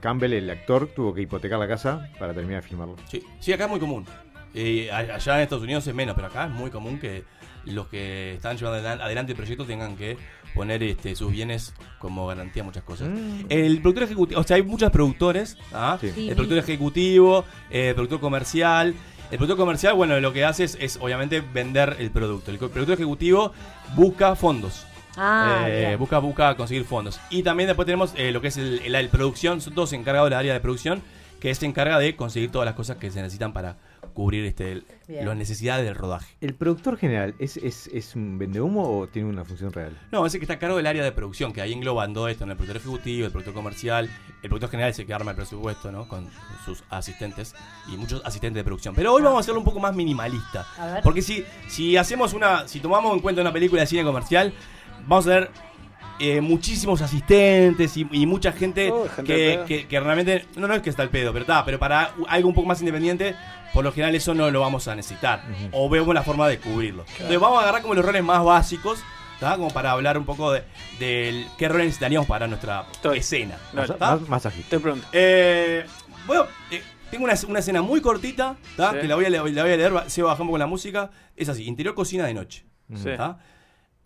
Campbell, 0.00 0.32
el 0.34 0.50
actor, 0.50 0.88
tuvo 0.94 1.14
que 1.14 1.22
hipotecar 1.22 1.58
la 1.58 1.66
casa 1.68 2.08
para 2.18 2.34
terminar 2.34 2.62
de 2.62 2.68
filmarlo. 2.68 2.96
Sí, 3.08 3.22
sí, 3.40 3.52
acá 3.52 3.64
es 3.64 3.70
muy 3.70 3.80
común. 3.80 4.04
Eh, 4.54 4.90
allá 4.90 5.36
en 5.36 5.42
Estados 5.42 5.64
Unidos 5.64 5.86
es 5.86 5.94
menos, 5.94 6.14
pero 6.14 6.28
acá 6.28 6.44
es 6.46 6.50
muy 6.50 6.70
común 6.70 6.98
que 6.98 7.24
los 7.64 7.88
que 7.88 8.34
están 8.34 8.56
llevando 8.56 8.78
adelan- 8.86 9.00
adelante 9.02 9.32
el 9.32 9.36
proyecto 9.36 9.64
tengan 9.66 9.96
que 9.96 10.16
poner 10.54 10.82
este, 10.82 11.14
sus 11.14 11.30
bienes 11.30 11.74
como 11.98 12.26
garantía 12.26 12.62
a 12.62 12.64
muchas 12.66 12.82
cosas. 12.82 13.08
Mm. 13.08 13.44
El 13.50 13.80
productor 13.80 14.04
ejecutivo, 14.04 14.40
o 14.40 14.44
sea, 14.44 14.56
hay 14.56 14.62
muchos 14.62 14.90
productores, 14.90 15.56
¿ah? 15.72 15.98
Sí. 16.00 16.10
Sí, 16.14 16.28
el 16.28 16.34
productor 16.34 16.58
ejecutivo, 16.58 17.44
el 17.70 17.94
productor 17.94 18.20
comercial. 18.20 18.94
El 19.30 19.36
productor 19.36 19.56
comercial, 19.58 19.94
bueno, 19.94 20.18
lo 20.20 20.32
que 20.32 20.44
hace 20.44 20.64
es, 20.64 20.76
es, 20.80 20.98
obviamente 21.00 21.40
vender 21.40 21.96
el 21.98 22.10
producto. 22.10 22.50
El 22.50 22.58
productor 22.58 22.94
ejecutivo 22.94 23.52
busca 23.94 24.34
fondos. 24.36 24.86
Ah, 25.16 25.64
Eh, 25.68 25.96
busca, 25.98 26.18
busca 26.18 26.54
conseguir 26.56 26.84
fondos. 26.84 27.20
Y 27.28 27.42
también 27.42 27.66
después 27.66 27.84
tenemos 27.86 28.12
eh, 28.16 28.30
lo 28.32 28.40
que 28.40 28.48
es 28.48 28.56
el, 28.56 28.80
el- 28.84 28.94
el 28.94 29.08
producción, 29.08 29.60
son 29.60 29.74
todos 29.74 29.92
encargados 29.92 30.30
del 30.30 30.38
área 30.38 30.54
de 30.54 30.60
producción, 30.60 31.02
que 31.40 31.54
se 31.54 31.66
encarga 31.66 31.98
de 31.98 32.16
conseguir 32.16 32.50
todas 32.50 32.66
las 32.66 32.74
cosas 32.74 32.96
que 32.96 33.10
se 33.10 33.20
necesitan 33.20 33.52
para 33.52 33.76
cubrir 34.18 34.44
este, 34.46 34.72
el- 34.72 34.84
Bien. 35.06 35.24
las 35.24 35.36
necesidades 35.36 35.84
del 35.84 35.94
rodaje. 35.94 36.26
¿El 36.40 36.52
productor 36.54 36.96
general 36.96 37.36
es, 37.38 37.56
es, 37.56 37.86
es 37.86 38.16
un 38.16 38.36
vendehumo 38.36 38.98
o 38.98 39.06
tiene 39.06 39.28
una 39.28 39.44
función 39.44 39.72
real? 39.72 39.96
No, 40.10 40.26
ese 40.26 40.40
que 40.40 40.44
está 40.44 40.54
a 40.54 40.58
cargo 40.58 40.76
del 40.76 40.88
área 40.88 41.04
de 41.04 41.12
producción, 41.12 41.52
que 41.52 41.60
ahí 41.60 41.72
engloban 41.72 42.12
todo 42.14 42.26
esto, 42.26 42.44
¿no? 42.44 42.50
el 42.50 42.58
productor 42.58 42.78
ejecutivo, 42.78 43.26
el 43.26 43.30
productor 43.30 43.54
comercial, 43.54 44.10
el 44.42 44.48
productor 44.48 44.70
general 44.70 44.90
es 44.90 44.98
el 44.98 45.06
que 45.06 45.14
arma 45.14 45.30
el 45.30 45.36
presupuesto, 45.36 45.92
¿no? 45.92 46.08
Con 46.08 46.28
sus 46.64 46.82
asistentes 46.90 47.54
y 47.92 47.96
muchos 47.96 48.20
asistentes 48.24 48.56
de 48.58 48.64
producción. 48.64 48.92
Pero 48.96 49.12
hoy 49.14 49.22
vamos 49.22 49.36
a 49.36 49.40
hacerlo 49.42 49.60
un 49.60 49.64
poco 49.64 49.78
más 49.78 49.94
minimalista. 49.94 50.66
A 50.78 50.86
ver. 50.94 51.02
Porque 51.04 51.22
si, 51.22 51.44
si 51.68 51.96
hacemos 51.96 52.32
una, 52.34 52.66
si 52.66 52.80
tomamos 52.80 53.12
en 53.14 53.20
cuenta 53.20 53.40
una 53.40 53.52
película 53.52 53.82
de 53.82 53.86
cine 53.86 54.02
comercial, 54.02 54.52
vamos 55.06 55.28
a 55.28 55.30
ver 55.30 55.50
eh, 56.20 56.40
muchísimos 56.40 57.00
asistentes 57.02 57.96
y, 57.96 58.06
y 58.12 58.26
mucha 58.26 58.52
gente, 58.52 58.90
Oh, 58.90 59.06
gente 59.08 59.86
que, 59.88 60.00
realmente, 60.00 60.46
no, 60.56 60.66
no 60.68 60.74
es 60.74 60.82
que 60.82 60.90
está 60.90 61.02
al 61.02 61.10
pedo, 61.10 61.32
pero 61.32 61.42
está, 61.44 61.64
pero 61.64 61.78
para 61.78 62.12
algo 62.28 62.48
un 62.48 62.54
poco 62.54 62.66
más 62.68 62.80
independiente, 62.80 63.34
por 63.72 63.84
lo 63.84 63.92
general 63.92 64.14
eso 64.14 64.34
no 64.34 64.50
lo 64.50 64.60
vamos 64.60 64.88
a 64.88 64.94
necesitar. 64.96 65.42
O 65.72 65.88
vemos 65.88 66.14
la 66.14 66.22
forma 66.22 66.48
de 66.48 66.58
cubrirlo. 66.58 67.04
Entonces 67.12 67.38
vamos 67.40 67.58
a 67.58 67.62
agarrar 67.62 67.82
como 67.82 67.94
los 67.94 68.04
roles 68.04 68.24
más 68.24 68.42
básicos, 68.44 69.00
¿tá? 69.40 69.56
como 69.56 69.68
para 69.70 69.92
hablar 69.92 70.18
un 70.18 70.24
poco 70.24 70.52
de, 70.52 70.64
qué 70.98 71.68
roles 71.68 71.86
necesitaríamos 71.86 72.26
para 72.26 72.46
nuestra 72.48 72.86
Estoy. 72.92 73.18
escena. 73.18 73.56
Más. 73.72 73.90
Eh, 75.12 75.84
bueno, 76.26 76.46
eh, 76.70 76.82
tengo 77.10 77.24
una, 77.24 77.34
una 77.46 77.58
escena 77.60 77.80
muy 77.82 78.00
cortita, 78.00 78.56
¿tá? 78.76 78.92
Sí. 78.92 78.98
que 79.00 79.08
la 79.08 79.14
voy, 79.14 79.24
a, 79.26 79.30
le- 79.30 79.36
la 79.38 79.42
voy 79.62 79.72
a 79.72 79.76
leer, 79.76 79.92
se 80.08 80.22
va 80.22 80.30
bajando 80.30 80.50
con 80.50 80.58
la 80.58 80.66
música. 80.66 81.10
Es 81.36 81.48
así, 81.48 81.64
interior 81.64 81.94
cocina 81.94 82.26
de 82.26 82.34
noche. 82.34 82.64
Sí. 82.94 83.10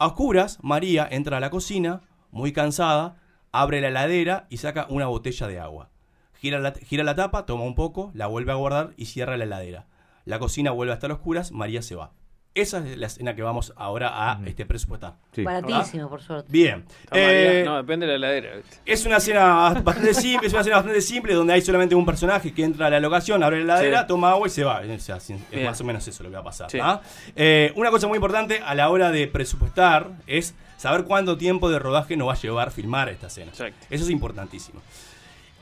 A 0.03 0.07
oscuras, 0.07 0.59
María 0.63 1.07
entra 1.09 1.37
a 1.37 1.41
la 1.41 1.51
cocina, 1.51 2.01
muy 2.33 2.53
cansada, 2.53 3.23
abre 3.53 3.81
la 3.81 3.87
heladera 3.87 4.49
y 4.51 4.57
saca 4.57 4.89
una 4.91 5.07
botella 5.07 5.47
de 5.47 5.61
agua. 5.61 5.91
Gira 6.35 6.59
la, 6.59 6.73
gira 6.73 7.05
la 7.05 7.15
tapa, 7.15 7.47
toma 7.47 7.63
un 7.63 7.77
poco, 7.77 8.11
la 8.13 8.27
vuelve 8.27 8.51
a 8.51 8.57
guardar 8.57 8.95
y 8.97 9.07
cierra 9.07 9.37
la 9.37 9.45
heladera. 9.45 9.87
La 10.25 10.41
cocina 10.41 10.73
vuelve 10.73 10.91
a 10.91 10.95
estar 10.95 11.13
a 11.13 11.15
oscuras, 11.15 11.53
María 11.53 11.83
se 11.83 11.95
va. 11.95 12.11
Esa 12.55 12.79
es 12.87 12.99
la 12.99 13.07
escena 13.07 13.35
que 13.35 13.41
vamos 13.43 13.73
ahora 13.77 14.31
a 14.31 14.39
este, 14.45 14.67
presupuestar. 14.67 15.15
Baratísimo, 15.39 16.11
por 16.11 16.21
suerte. 16.21 16.49
Bien. 16.53 16.85
Eh, 17.11 17.63
no, 17.65 17.79
depende 17.79 18.07
de 18.07 18.19
la 18.19 18.29
heladera. 18.35 18.61
es 18.85 19.07
una 19.07 19.17
escena 19.17 19.71
bastante 19.83 20.13
simple, 20.13 20.49
es 20.49 20.53
una 20.53 20.61
escena 20.61 20.77
bastante 20.77 21.01
simple 21.01 21.33
donde 21.33 21.55
hay 21.55 21.63
solamente 21.63 21.95
un 21.95 22.05
personaje 22.05 22.53
que 22.53 22.63
entra 22.63 22.89
a 22.89 22.91
la 22.91 23.01
locación, 23.01 23.43
abre 23.43 23.65
la 23.65 23.77
heladera, 23.77 24.01
Sí. 24.03 24.07
toma 24.09 24.33
agua 24.33 24.47
y 24.49 24.51
se 24.51 24.65
va. 24.65 24.81
O 24.81 24.99
sea, 24.99 25.17
es 25.17 25.29
Bien. 25.51 25.65
más 25.65 25.81
o 25.81 25.85
menos 25.85 26.07
eso 26.07 26.23
lo 26.23 26.29
que 26.29 26.35
va 26.35 26.41
a 26.41 26.45
pasar. 26.45 26.71
Sí. 26.71 26.79
¿ah? 26.83 27.01
Eh, 27.35 27.73
una 27.77 27.91
cosa 27.91 28.07
muy 28.07 28.17
importante 28.17 28.61
a 28.63 28.75
la 28.75 28.91
hora 28.91 29.11
de 29.11 29.27
presupuestar 29.29 30.11
es 30.27 30.55
saber 30.77 31.05
cuánto 31.05 31.39
tiempo 31.39 31.71
de 31.71 31.79
rodaje 31.79 32.19
nos 32.19 32.29
va 32.29 32.35
a 32.35 32.37
llevar 32.37 32.71
filmar 32.71 33.09
esta 33.09 33.29
escena. 33.29 33.53
Eso 33.53 33.73
es 33.89 34.11
importantísimo. 34.11 34.83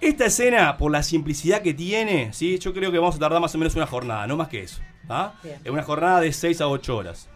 Esta 0.01 0.27
escena, 0.27 0.77
por 0.79 0.91
la 0.91 1.03
simplicidad 1.03 1.61
que 1.61 1.75
tiene, 1.75 2.33
¿sí? 2.33 2.59
yo 2.59 2.73
creo 2.73 2.91
que 2.91 2.99
vamos 2.99 3.17
a 3.17 3.19
tardar 3.19 3.41
más 3.41 3.55
o 3.55 3.59
menos 3.59 3.75
una 3.77 3.87
jornada, 3.87 4.27
no 4.27 4.37
más 4.37 4.49
que 4.49 4.63
eso. 4.63 4.81
¿ah? 5.09 5.35
Bien. 5.43 5.59
Es 5.63 5.71
una 5.71 5.83
jornada 5.83 6.21
de 6.21 6.33
6 6.33 6.61
a 6.63 6.69
8 6.69 6.97
horas. 6.97 7.29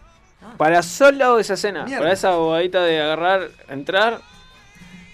Para 0.57 0.81
solo 0.83 1.39
esa 1.39 1.55
escena, 1.55 1.85
Mierda. 1.85 2.01
para 2.01 2.13
esa 2.13 2.31
bobadita 2.35 2.83
de 2.83 3.01
agarrar, 3.01 3.49
entrar. 3.69 4.21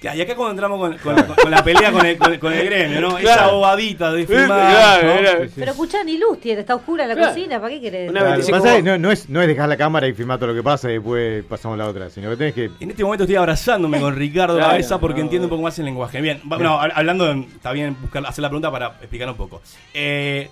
Y 0.04 0.08
acá 0.22 0.36
cuando 0.36 0.52
entramos 0.52 0.80
con, 0.80 0.98
con- 0.98 1.26
con- 1.28 1.36
con 1.36 1.52
la 1.52 1.64
pelea 1.64 1.92
con 1.92 2.04
el, 2.04 2.18
con 2.18 2.34
el- 2.34 2.40
con 2.40 2.54
el 2.54 2.66
gremio, 2.66 3.02
¿no? 3.02 3.18
Esa 3.20 3.48
bobadita 3.52 4.12
de 4.12 4.24
era- 4.24 5.48
Pero 5.56 5.72
escuchá, 5.72 6.04
ni 6.04 6.18
luz 6.18 6.40
tiene, 6.40 6.62
está 6.62 6.74
oscura 6.76 7.06
la 7.06 7.14
Claro. 7.14 7.30
cocina, 7.34 7.60
¿para 7.62 7.74
qué 7.74 7.82
querés? 7.82 8.12
No, 8.12 8.98
no 8.98 9.12
es, 9.12 9.30
no 9.30 9.42
es 9.42 9.48
dejar 9.48 9.70
la 9.70 9.78
cámara 9.78 10.08
y 10.08 10.14
filmar 10.14 10.40
todo 10.40 10.50
lo 10.50 10.56
que 10.56 10.64
pasa 10.64 10.90
y 10.90 10.94
después 10.94 11.44
pasamos 11.46 11.76
a 11.76 11.84
la 11.84 11.88
otra, 11.90 12.10
sino 12.10 12.30
que 12.32 12.36
tenés 12.38 12.54
que. 12.54 12.72
En 12.80 12.90
este 12.90 13.04
momento 13.04 13.26
estoy 13.26 13.36
abrazándome 13.36 14.00
con 14.00 14.16
Ricardo 14.16 14.56
Claro, 14.56 14.72
Cabeza 14.72 15.00
porque 15.00 15.20
no. 15.20 15.26
entiendo 15.26 15.46
un 15.48 15.50
poco 15.52 15.62
más 15.64 15.78
el 15.78 15.86
lenguaje. 15.86 16.20
Bien, 16.20 16.42
va- 16.52 16.58
no, 16.58 16.80
hab- 16.80 16.94
hablando, 16.96 17.26
de- 17.26 17.42
está 17.42 17.72
bien 17.72 17.96
buscar, 18.02 18.26
hacer 18.26 18.42
la 18.42 18.50
pregunta 18.50 18.72
para 18.72 18.88
explicar 19.02 19.30
un 19.30 19.36
poco. 19.38 19.62
Eh, 19.94 20.50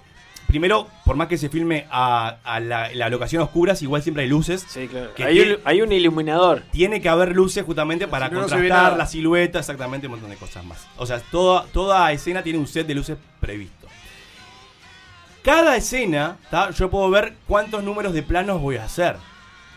primero, 0.50 0.88
por 1.06 1.16
más 1.16 1.28
que 1.30 1.38
se 1.38 1.48
filme 1.48 1.86
a, 1.90 2.38
a 2.44 2.60
la, 2.60 2.92
la 2.94 3.10
locación 3.10 3.42
oscuras, 3.42 3.82
igual 3.82 4.02
siempre 4.04 4.24
hay 4.24 4.30
luces. 4.30 4.66
Sí, 4.68 4.88
claro. 4.90 5.14
que 5.14 5.24
Hay 5.24 5.36
tiene- 5.36 5.54
un, 5.56 5.62
hay 5.64 5.82
un 5.82 5.92
iluminador. 5.94 6.64
Tiene 6.72 7.00
que 7.00 7.08
haber 7.08 7.34
luces 7.36 7.64
justamente 7.64 8.08
para 8.08 8.28
Si 8.28 8.34
no 8.34 8.40
contrastar 8.42 8.98
la 8.98 9.06
silueta, 9.06 9.60
exactamente, 9.60 10.08
un 10.08 10.12
montón 10.12 10.30
de 10.30 10.36
cosas 10.36 10.66
más. 10.66 10.86
O 10.98 11.06
sea, 11.06 11.20
toda, 11.32 11.64
toda 11.72 12.12
escena 12.12 12.44
tiene 12.44 12.60
un 12.60 12.68
set 12.68 12.86
de 12.86 12.96
luces 12.96 13.18
previsto. 13.40 13.88
Cada 15.44 15.78
escena, 15.78 16.38
¿tá? 16.52 16.72
yo 16.72 16.90
puedo 16.90 17.10
ver 17.10 17.36
cuántos 17.48 17.84
números 17.84 18.14
de 18.14 18.24
planos 18.24 18.60
voy 18.62 18.76
a 18.76 18.84
hacer. 18.86 19.16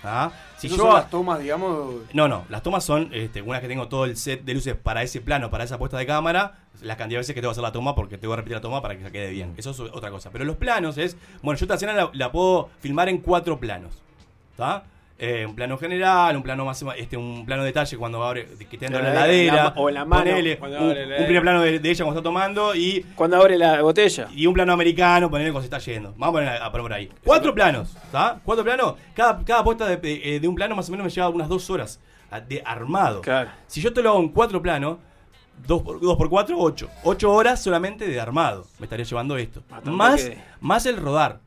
¿tá? 0.03 0.33
Si 0.63 0.69
yo 0.69 0.77
son 0.77 0.95
las 0.95 1.11
tomas, 1.11 1.41
digamos. 1.41 1.95
no, 2.13 2.29
no, 2.29 2.45
las 2.49 2.63
tomas 2.63 2.85
son, 2.85 3.11
este, 3.13 3.43
una 3.43 3.53
vez 3.53 3.63
que 3.63 3.69
tengo 3.69 3.89
todo 3.89 4.05
el 4.05 4.17
set 4.17 4.45
de 4.45 4.55
luces 4.55 4.77
para 4.77 5.03
ese 5.03 5.21
plano, 5.21 5.51
para 5.51 5.65
esa 5.65 5.79
puesta 5.79 5.99
de 5.99 6.07
cámara, 6.07 6.61
la 6.81 6.97
cantidad 6.97 7.17
de 7.17 7.23
veces 7.23 7.35
que 7.35 7.41
tengo 7.41 7.51
que 7.51 7.55
hacer 7.55 7.63
la 7.63 7.73
toma 7.73 7.95
porque 7.95 8.19
tengo 8.19 8.33
que 8.33 8.37
repetir 8.37 8.57
la 8.57 8.61
toma 8.61 8.81
para 8.81 8.97
que 8.97 9.03
se 9.03 9.11
quede 9.11 9.31
bien. 9.31 9.55
Eso 9.57 9.71
es 9.71 9.81
otra 9.81 10.11
cosa. 10.11 10.31
Pero 10.31 10.45
los 10.45 10.57
planos 10.57 10.99
es, 10.99 11.17
bueno, 11.43 11.59
yo 11.59 11.65
esta 11.65 11.75
escena 11.75 11.93
la, 11.95 12.11
la 12.13 12.31
puedo 12.31 12.71
filmar 12.81 13.09
en 13.09 13.19
cuatro 13.19 13.59
planos. 13.59 14.03
¿Está? 14.53 14.85
Eh, 15.19 15.47
un 15.47 15.55
plano 15.55 15.79
general, 15.79 16.35
un 16.37 16.43
plano 16.43 16.65
más, 16.65 16.85
este, 16.97 17.17
un 17.17 17.47
plano 17.47 17.63
detalle 17.63 17.97
cuando 17.97 18.25
abre, 18.25 18.49
que 18.69 18.77
te 18.77 18.87
entra 18.87 18.99
en 19.01 19.05
la 19.07 19.13
La- 19.15 19.21
la- 19.21 19.27
heladera, 19.27 19.55
la- 19.55 19.75
o 19.77 19.89
en 19.89 19.95
la 19.95 20.05
mano, 20.05 20.25
ponele, 20.31 20.59
un, 20.61 20.89
la 21.11 21.17
primer 21.27 21.43
plano 21.43 21.61
de, 21.63 21.79
de 21.79 21.91
ella 21.91 22.05
cuando 22.05 22.19
está 22.21 22.25
tomando 22.29 22.75
y 22.75 23.07
cuando 23.15 23.37
abre 23.37 23.57
la 23.57 23.83
botella 23.83 24.27
y 24.35 24.47
un 24.47 24.55
plano 24.55 24.73
americano, 24.73 25.31
ponerle 25.31 25.53
cuando 25.53 25.69
se 25.69 25.75
está 25.77 25.79
yendo. 25.91 26.13
Vamos 26.17 26.29
a 26.29 26.33
poner 26.33 26.49
a, 26.49 26.67
a 26.67 26.73
poner 26.73 26.83
por 26.83 26.93
ahí. 26.93 27.09
Cuatro 27.23 27.55
planos, 27.55 27.95
¿está? 28.05 28.41
Cuatro 28.45 28.65
planos. 28.65 28.95
Cada, 29.15 29.45
cada 29.45 29.63
puesta 29.63 29.87
de, 29.87 29.97
de- 29.99 30.41
de 30.41 30.49
un 30.49 30.57
plano 30.57 30.75
más 30.75 30.89
o 30.89 30.91
menos 30.93 31.05
me 31.05 31.11
lleva 31.11 31.29
unas 31.29 31.49
dos 31.49 31.71
horas 31.71 32.01
a- 32.31 32.41
de 32.41 32.61
armado. 32.65 33.21
Si 33.69 33.81
yo 33.81 33.93
te 33.93 34.03
lo 34.03 34.11
hago 34.11 34.19
en 34.21 34.31
cuatro 34.31 34.61
planos, 34.61 34.99
dos 35.69 35.83
por, 35.83 36.01
dos 36.01 36.17
por 36.17 36.29
cuatro, 36.31 36.57
ocho. 36.59 36.89
Ocho 37.05 37.31
horas 37.33 37.63
solamente 37.63 38.09
de 38.09 38.19
armado. 38.21 38.67
Me 38.81 38.87
estaría 38.87 39.05
llevando 39.05 39.37
esto. 39.37 39.63
Bastante 39.71 39.91
Más, 39.97 40.25
que- 40.25 40.39
más 40.61 40.87
el 40.87 40.97
rodar. 40.97 41.39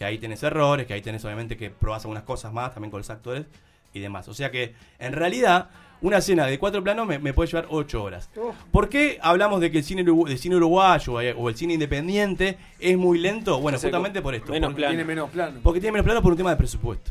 Que 0.00 0.06
ahí 0.06 0.16
tenés 0.16 0.42
errores, 0.42 0.86
que 0.86 0.94
ahí 0.94 1.02
tenés 1.02 1.22
obviamente 1.26 1.58
que 1.58 1.68
probás 1.68 2.04
algunas 2.04 2.22
cosas 2.22 2.54
más 2.54 2.72
también 2.72 2.90
con 2.90 3.00
los 3.00 3.10
actores 3.10 3.44
y 3.92 4.00
demás. 4.00 4.28
O 4.28 4.32
sea 4.32 4.50
que, 4.50 4.74
en 4.98 5.12
realidad, 5.12 5.68
una 6.00 6.16
escena 6.16 6.46
de 6.46 6.58
cuatro 6.58 6.82
planos 6.82 7.06
me, 7.06 7.18
me 7.18 7.34
puede 7.34 7.50
llevar 7.50 7.66
ocho 7.68 8.02
horas. 8.02 8.30
¿Por 8.72 8.88
qué 8.88 9.18
hablamos 9.20 9.60
de 9.60 9.70
que 9.70 9.76
el 9.76 9.84
cine, 9.84 10.56
uruguayo 10.56 11.20
eh, 11.20 11.34
o 11.36 11.50
el 11.50 11.54
cine 11.54 11.74
independiente 11.74 12.56
es 12.78 12.96
muy 12.96 13.18
lento? 13.18 13.60
Bueno, 13.60 13.78
justamente 13.78 14.22
por 14.22 14.34
esto. 14.34 14.50
Menos 14.52 14.68
porque, 14.68 14.80
plano. 14.80 14.92
Tiene 14.92 15.04
menos 15.04 15.28
plano. 15.28 15.60
Porque 15.62 15.80
tiene 15.80 15.92
menos 15.92 16.06
plano 16.06 16.22
por 16.22 16.32
un 16.32 16.38
tema 16.38 16.48
de 16.48 16.56
presupuesto. 16.56 17.10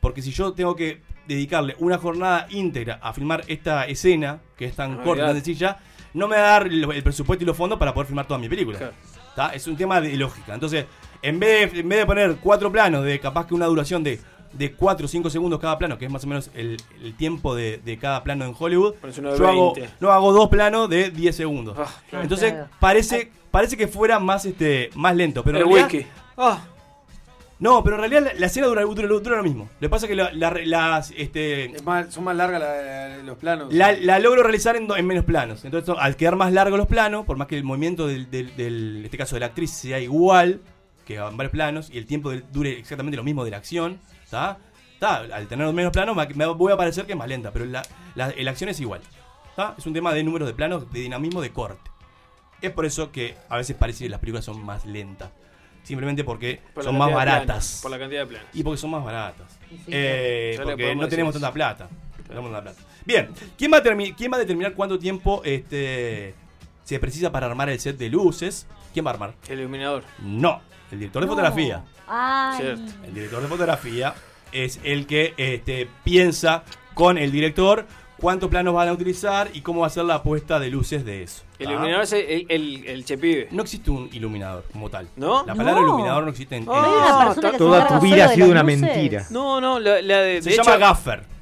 Porque 0.00 0.22
si 0.22 0.30
yo 0.30 0.54
tengo 0.54 0.74
que 0.74 1.02
dedicarle 1.28 1.76
una 1.80 1.98
jornada 1.98 2.46
íntegra 2.48 2.98
a 3.02 3.12
filmar 3.12 3.44
esta 3.46 3.84
escena, 3.84 4.40
que 4.56 4.64
es 4.64 4.74
tan 4.74 5.00
Ah, 5.00 5.02
corta, 5.04 5.26
tan 5.26 5.34
sencilla, 5.34 5.80
no 6.14 6.28
me 6.28 6.36
va 6.36 6.42
a 6.48 6.50
dar 6.52 6.66
el, 6.66 6.90
el 6.90 7.02
presupuesto 7.02 7.44
y 7.44 7.46
los 7.46 7.58
fondos 7.58 7.78
para 7.78 7.92
poder 7.92 8.06
filmar 8.06 8.26
toda 8.26 8.40
mi 8.40 8.48
película. 8.48 8.78
Claro. 8.78 8.94
Es 9.52 9.66
un 9.66 9.76
tema 9.76 10.00
de 10.00 10.16
lógica. 10.16 10.54
Entonces, 10.54 10.86
en 11.22 11.38
vez, 11.40 11.72
de, 11.72 11.80
en 11.80 11.88
vez 11.88 11.98
de 12.00 12.06
poner 12.06 12.36
cuatro 12.42 12.70
planos 12.72 13.04
de 13.04 13.18
capaz 13.20 13.46
que 13.46 13.54
una 13.54 13.66
duración 13.66 14.02
de, 14.04 14.20
de 14.52 14.72
4 14.72 15.04
o 15.04 15.08
5 15.08 15.28
segundos 15.30 15.60
cada 15.60 15.76
plano, 15.78 15.98
que 15.98 16.06
es 16.06 16.10
más 16.10 16.24
o 16.24 16.26
menos 16.26 16.50
el, 16.54 16.76
el 17.02 17.14
tiempo 17.16 17.54
de, 17.54 17.78
de 17.84 17.98
cada 17.98 18.22
plano 18.24 18.44
en 18.44 18.54
Hollywood, 18.58 18.94
yo 19.14 19.48
hago, 19.48 19.74
20. 19.74 19.94
no 20.00 20.10
hago 20.10 20.32
dos 20.32 20.48
planos 20.48 20.88
de 20.88 21.10
10 21.10 21.36
segundos. 21.36 21.74
claro. 22.08 22.22
Entonces, 22.22 22.52
Claro. 22.52 22.68
parece, 22.80 23.30
parece 23.50 23.76
que 23.76 23.86
fuera 23.88 24.18
más, 24.18 24.44
este, 24.46 24.90
más 24.94 25.14
lento. 25.14 25.42
Pero 25.44 25.58
en 25.58 25.62
El 25.64 25.68
realidad- 25.72 25.92
whisky. 25.92 26.06
Ah, 26.38 26.60
no, 27.58 27.82
pero 27.82 27.96
en 27.96 28.00
realidad 28.00 28.32
la, 28.34 28.38
la 28.38 28.46
escena 28.46 28.66
dura, 28.66 28.82
dura- 28.82 29.08
dura 29.08 29.36
lo 29.38 29.42
mismo. 29.42 29.64
Lo 29.80 29.86
que 29.86 29.88
pasa 29.88 30.04
es 30.04 30.10
que 30.10 30.14
la, 30.16 30.30
la- 30.34 30.60
las, 30.66 31.10
este, 31.16 31.64
Es 31.76 31.82
más- 31.84 32.12
son 32.12 32.24
más 32.24 32.36
largas 32.36 32.60
la- 32.60 33.16
los 33.24 33.38
planos. 33.38 33.72
la, 33.72 33.92
la 33.92 34.18
logro 34.18 34.42
realizar 34.42 34.76
en, 34.76 34.86
do- 34.86 34.96
en 34.96 35.06
menos 35.06 35.24
planos. 35.24 35.64
Entonces, 35.64 35.94
al 35.98 36.16
quedar 36.16 36.36
más 36.36 36.52
largos 36.52 36.78
los 36.78 36.86
planos, 36.86 37.24
por 37.24 37.38
más 37.38 37.46
que 37.48 37.56
el 37.56 37.64
movimiento 37.64 38.06
del, 38.06 38.30
del- 38.30 38.54
del- 38.56 38.96
en 38.98 39.04
este 39.06 39.16
caso 39.16 39.36
de 39.36 39.40
la 39.40 39.46
actriz 39.46 39.70
sea 39.70 39.98
igual 40.00 40.60
que 41.06 41.16
en 41.16 41.36
varios 41.36 41.52
planos 41.52 41.88
y 41.90 41.96
el 41.98 42.04
tiempo 42.06 42.30
dure 42.52 42.78
exactamente 42.78 43.16
lo 43.16 43.24
mismo 43.24 43.44
de 43.44 43.50
la 43.52 43.56
acción, 43.56 43.98
¿está? 44.24 44.58
¿Está? 44.92 45.16
Al 45.18 45.46
tener 45.46 45.72
menos 45.72 45.92
planos 45.92 46.16
me, 46.34 46.46
voy 46.46 46.72
a 46.72 46.76
parecer 46.76 47.06
que 47.06 47.12
es 47.12 47.18
más 47.18 47.28
lenta, 47.28 47.50
pero 47.52 47.64
la, 47.64 47.82
la- 48.14 48.34
la 48.36 48.50
acción 48.50 48.68
es 48.70 48.80
igual. 48.80 49.00
¿está? 49.50 49.74
Es 49.78 49.86
un 49.86 49.92
tema 49.94 50.12
de 50.12 50.22
números 50.24 50.48
de 50.48 50.54
planos, 50.54 50.90
de 50.92 51.00
dinamismo, 51.00 51.40
de 51.40 51.50
corte. 51.50 51.90
Es 52.60 52.70
por 52.72 52.84
eso 52.86 53.12
que 53.12 53.36
a 53.48 53.56
veces 53.56 53.76
parece 53.76 54.04
que 54.04 54.10
las 54.10 54.20
películas 54.20 54.44
son 54.44 54.62
más 54.64 54.84
lentas. 54.86 55.30
Simplemente 55.82 56.24
porque 56.24 56.60
Por 56.74 56.82
son 56.82 56.98
más 56.98 57.12
baratas. 57.12 57.44
planos, 57.46 57.78
por 57.82 57.90
la 57.92 57.98
cantidad 57.98 58.20
de 58.22 58.26
planos. 58.26 58.48
Y 58.54 58.62
porque 58.64 58.78
son 58.78 58.90
más 58.90 59.04
baratas. 59.04 59.46
sí, 59.70 59.78
Eh, 59.86 60.58
porque 60.64 60.96
no 60.96 61.06
tenemos 61.08 61.32
tanta 61.34 61.52
plata. 61.52 61.88
Tenemos 62.26 62.50
tanta 62.50 62.62
plata. 62.72 62.80
Bien, 63.04 63.28
¿quién 63.56 63.72
va, 63.72 63.76
a 63.78 63.82
¿quién 64.16 64.32
va 64.32 64.36
a 64.36 64.40
determinar 64.40 64.72
cuánto 64.74 64.98
tiempo 64.98 65.42
este, 65.44 66.34
se 66.82 66.98
precisa 66.98 67.30
para 67.30 67.46
armar 67.46 67.68
el 67.68 67.78
set 67.78 67.96
de 67.98 68.08
luces? 68.08 68.66
¿Quién 68.92 69.06
va 69.06 69.10
a 69.10 69.14
armar? 69.14 69.34
El 69.48 69.60
iluminador. 69.60 70.02
No, 70.18 70.60
el 70.90 70.98
director 70.98 71.22
de 71.22 71.26
No. 71.26 71.32
fotografía. 71.32 71.84
Ay. 72.08 72.58
Cierto. 72.60 72.92
El 73.06 73.14
director 73.14 73.42
de 73.42 73.48
fotografía 73.48 74.14
es 74.52 74.80
el 74.84 75.06
que 75.06 75.34
este, 75.36 75.88
piensa 76.04 76.62
con 76.94 77.18
el 77.18 77.30
director 77.32 77.86
cuántos 78.18 78.48
planos 78.48 78.72
van 78.74 78.88
a 78.88 78.92
utilizar 78.92 79.50
y 79.52 79.60
cómo 79.60 79.80
va 79.82 79.88
a 79.88 79.90
ser 79.90 80.04
la 80.04 80.22
puesta 80.22 80.58
de 80.58 80.70
luces 80.70 81.04
de 81.04 81.22
eso. 81.22 81.42
El 81.58 81.70
iluminador 81.70 82.04
es 82.04 82.12
el, 82.12 82.46
el, 82.48 82.84
el 82.86 83.04
chepibe. 83.04 83.48
No 83.50 83.62
existe 83.62 83.90
un 83.90 84.08
iluminador 84.12 84.64
como 84.72 84.88
tal. 84.88 85.08
¿No? 85.16 85.44
La 85.46 85.54
palabra 85.54 85.80
No. 85.82 85.88
iluminador 85.88 86.24
no 86.24 86.30
existe 86.30 86.56
en, 86.56 86.62
en- 86.62 86.68
No, 86.68 87.34
Toda 87.58 87.86
tu 87.88 88.00
vida 88.00 88.26
ha 88.26 88.28
sido 88.28 88.48
una 88.48 88.62
luces. 88.62 88.80
mentira. 88.80 89.26
No, 89.30 89.60
no, 89.60 89.78
la, 89.78 90.00
la 90.00 90.18
de, 90.22 90.40
Se 90.42 90.50
de 90.50 90.56
llama 90.56 90.70
hecho- 90.72 90.80
Gaffer. 90.80 91.35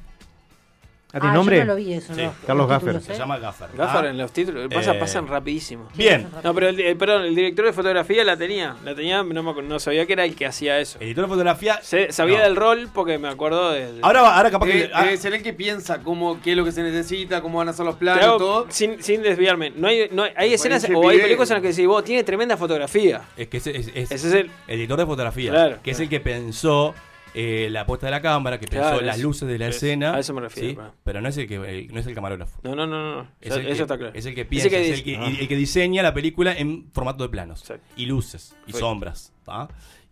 ¿Ah, 1.15 1.19
tiene 1.21 1.27
Ah, 1.29 1.33
yo 1.33 1.37
nombre? 1.37 1.59
no 1.59 1.65
lo 1.65 1.75
vi 1.75 1.93
eso, 1.93 2.13
Sí. 2.13 2.21
no. 2.23 2.33
Carlos 2.45 2.67
Los 2.69 2.83
Gaffer. 2.83 3.01
Se 3.01 3.13
¿eh? 3.13 3.17
llama 3.17 3.37
Gaffer. 3.39 3.69
Gaffer 3.73 4.05
¿ah? 4.05 4.09
en 4.09 4.17
los 4.17 4.31
títulos, 4.33 4.67
pasa, 4.73 4.91
Eh, 4.95 4.99
pasan 4.99 5.27
rapidísimo. 5.27 5.87
Bien. 5.95 6.27
No, 6.43 6.53
pero 6.53 6.67
el, 6.67 6.79
el- 6.79 6.97
perdón, 6.97 7.23
el 7.23 7.33
director 7.33 7.65
de 7.65 7.71
fotografía 7.71 8.23
la 8.25 8.35
tenía. 8.35 8.75
La 8.83 8.93
tenía, 8.93 9.23
no, 9.23 9.43
me 9.43 9.51
acu- 9.51 9.63
no 9.63 9.79
sabía 9.79 10.05
que 10.05 10.11
era 10.11 10.25
el 10.25 10.35
que 10.35 10.45
hacía 10.45 10.77
eso. 10.79 10.97
El 10.99 11.05
director 11.05 11.23
de 11.25 11.29
fotografía. 11.29 11.79
Se- 11.81 12.11
sabía 12.11 12.39
no. 12.39 12.43
del 12.43 12.55
rol 12.57 12.89
porque 12.93 13.17
me 13.17 13.29
acuerdo 13.29 13.71
del. 13.71 13.99
Ahora, 14.01 14.35
ahora 14.35 14.51
capaz 14.51 14.65
que. 14.67 14.91
ah, 14.93 15.03
debe 15.05 15.15
ser 15.15 15.33
el 15.33 15.41
que 15.41 15.53
piensa 15.53 16.01
cómo, 16.03 16.41
qué 16.41 16.51
es 16.51 16.57
lo 16.57 16.65
que 16.65 16.73
se 16.73 16.83
necesita, 16.83 17.41
cómo 17.41 17.59
van 17.59 17.69
a 17.69 17.73
ser 17.73 17.85
los 17.85 17.95
planos, 17.95 18.23
hago- 18.25 18.37
todo. 18.37 18.65
sin, 18.69 19.01
sin 19.01 19.21
desviarme. 19.21 19.69
No 19.69 19.87
hay, 19.87 20.09
no 20.11 20.23
hay, 20.23 20.31
hay 20.35 20.53
escenas 20.53 20.85
o 20.93 21.07
hay 21.09 21.19
películas 21.19 21.49
en 21.49 21.53
las 21.55 21.61
que 21.61 21.69
decís, 21.69 21.87
vos 21.87 22.03
tiene 22.03 22.25
tremenda 22.25 22.57
fotografía. 22.57 23.21
Es 23.37 23.47
que 23.47 23.57
ese, 23.57 23.77
es, 23.77 23.87
es- 23.95 24.11
Ese 24.11 24.27
es 24.27 24.33
el- 24.33 24.51
el 24.67 24.75
director 24.75 24.99
de 24.99 25.05
fotografía, 25.05 25.51
Claro, 25.51 25.77
que 25.81 25.91
es 25.91 25.97
claro. 25.97 26.03
el 26.03 26.09
que 26.09 26.19
pensó 26.19 26.93
eh, 27.35 27.67
la 27.69 27.85
puesta 27.85 28.07
de 28.07 28.11
la 28.11 28.21
cámara, 28.21 28.59
que 28.59 28.65
pensó 28.65 28.87
Claro, 28.89 29.01
las 29.01 29.19
luces 29.19 29.47
de 29.47 29.59
la 29.59 29.67
escena. 29.67 30.15
a 30.15 30.19
eso 30.19 30.33
me 30.33 30.41
refiero, 30.41 30.69
¿sí? 30.69 30.75
claro. 30.75 30.93
Pero 31.03 31.21
no 31.21 31.27
es 31.29 31.37
el 31.37 31.47
que 31.47 31.55
el- 31.55 31.93
no 31.93 31.99
es 31.99 32.07
el 32.07 32.15
camarógrafo. 32.15 32.59
No, 32.63 32.75
no, 32.75 32.87
no, 32.87 33.15
no. 33.15 33.21
Es 33.41 33.51
Eso, 33.51 33.59
el 33.59 33.65
que, 33.65 33.71
eso 33.73 33.81
está 33.83 33.97
claro. 33.97 34.13
Es 34.15 34.25
el 34.25 34.33
que 34.35 34.45
piensa, 34.45 34.67
es 34.69 34.99
el 34.99 35.03
que, 35.03 35.15
el 35.15 35.47
que 35.47 35.55
diseña 35.55 36.01
la 36.01 36.13
película 36.13 36.53
en 36.57 36.89
formato 36.93 37.23
de 37.23 37.29
planos. 37.29 37.61
Exacto. 37.61 37.85
Y 37.97 38.05
luces, 38.05 38.55
y 38.67 38.71
Fue. 38.71 38.79
sombras, 38.79 39.33
¿tá? 39.43 39.67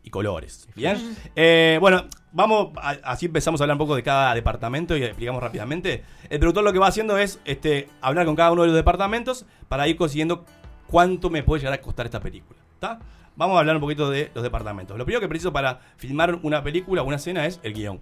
y 0.06 0.10
colores. 0.10 0.68
¿Bien? 0.76 0.98
Eh, 1.34 1.78
bueno, 1.80 2.06
vamos, 2.34 2.74
a- 2.76 2.98
así 3.06 3.28
empezamos 3.28 3.62
a 3.62 3.64
hablar 3.64 3.76
un 3.76 3.80
poco 3.80 3.96
de 3.96 4.04
cada 4.04 4.36
departamento 4.36 4.98
y 4.98 5.04
explicamos 5.04 5.42
rápidamente. 5.42 6.04
El 6.30 6.40
productor 6.40 6.66
lo 6.66 6.74
que 6.74 6.80
va 6.80 6.88
haciendo 6.88 7.18
es 7.18 7.40
este, 7.46 7.88
hablar 8.02 8.26
con 8.26 8.36
cada 8.36 8.52
uno 8.52 8.64
de 8.64 8.68
los 8.68 8.76
departamentos 8.76 9.46
para 9.70 9.88
ir 9.88 9.96
consiguiendo 9.96 10.44
cuánto 10.88 11.30
me 11.30 11.42
puede 11.42 11.62
llegar 11.62 11.74
a 11.76 11.82
costar 11.82 12.06
esta 12.06 12.20
película. 12.20 12.60
¿Está? 12.74 13.00
Vamos 13.36 13.56
a 13.56 13.60
hablar 13.60 13.76
un 13.76 13.82
poquito 13.82 14.10
de 14.10 14.32
los 14.34 14.44
departamentos. 14.44 14.98
Lo 14.98 15.06
primero 15.06 15.22
que 15.22 15.28
preciso 15.28 15.52
para 15.52 15.80
filmar 15.98 16.38
una 16.44 16.64
película 16.64 17.02
o 17.02 17.06
una 17.06 17.16
escena 17.16 17.46
es 17.46 17.60
el 17.64 17.74
guion. 17.74 18.00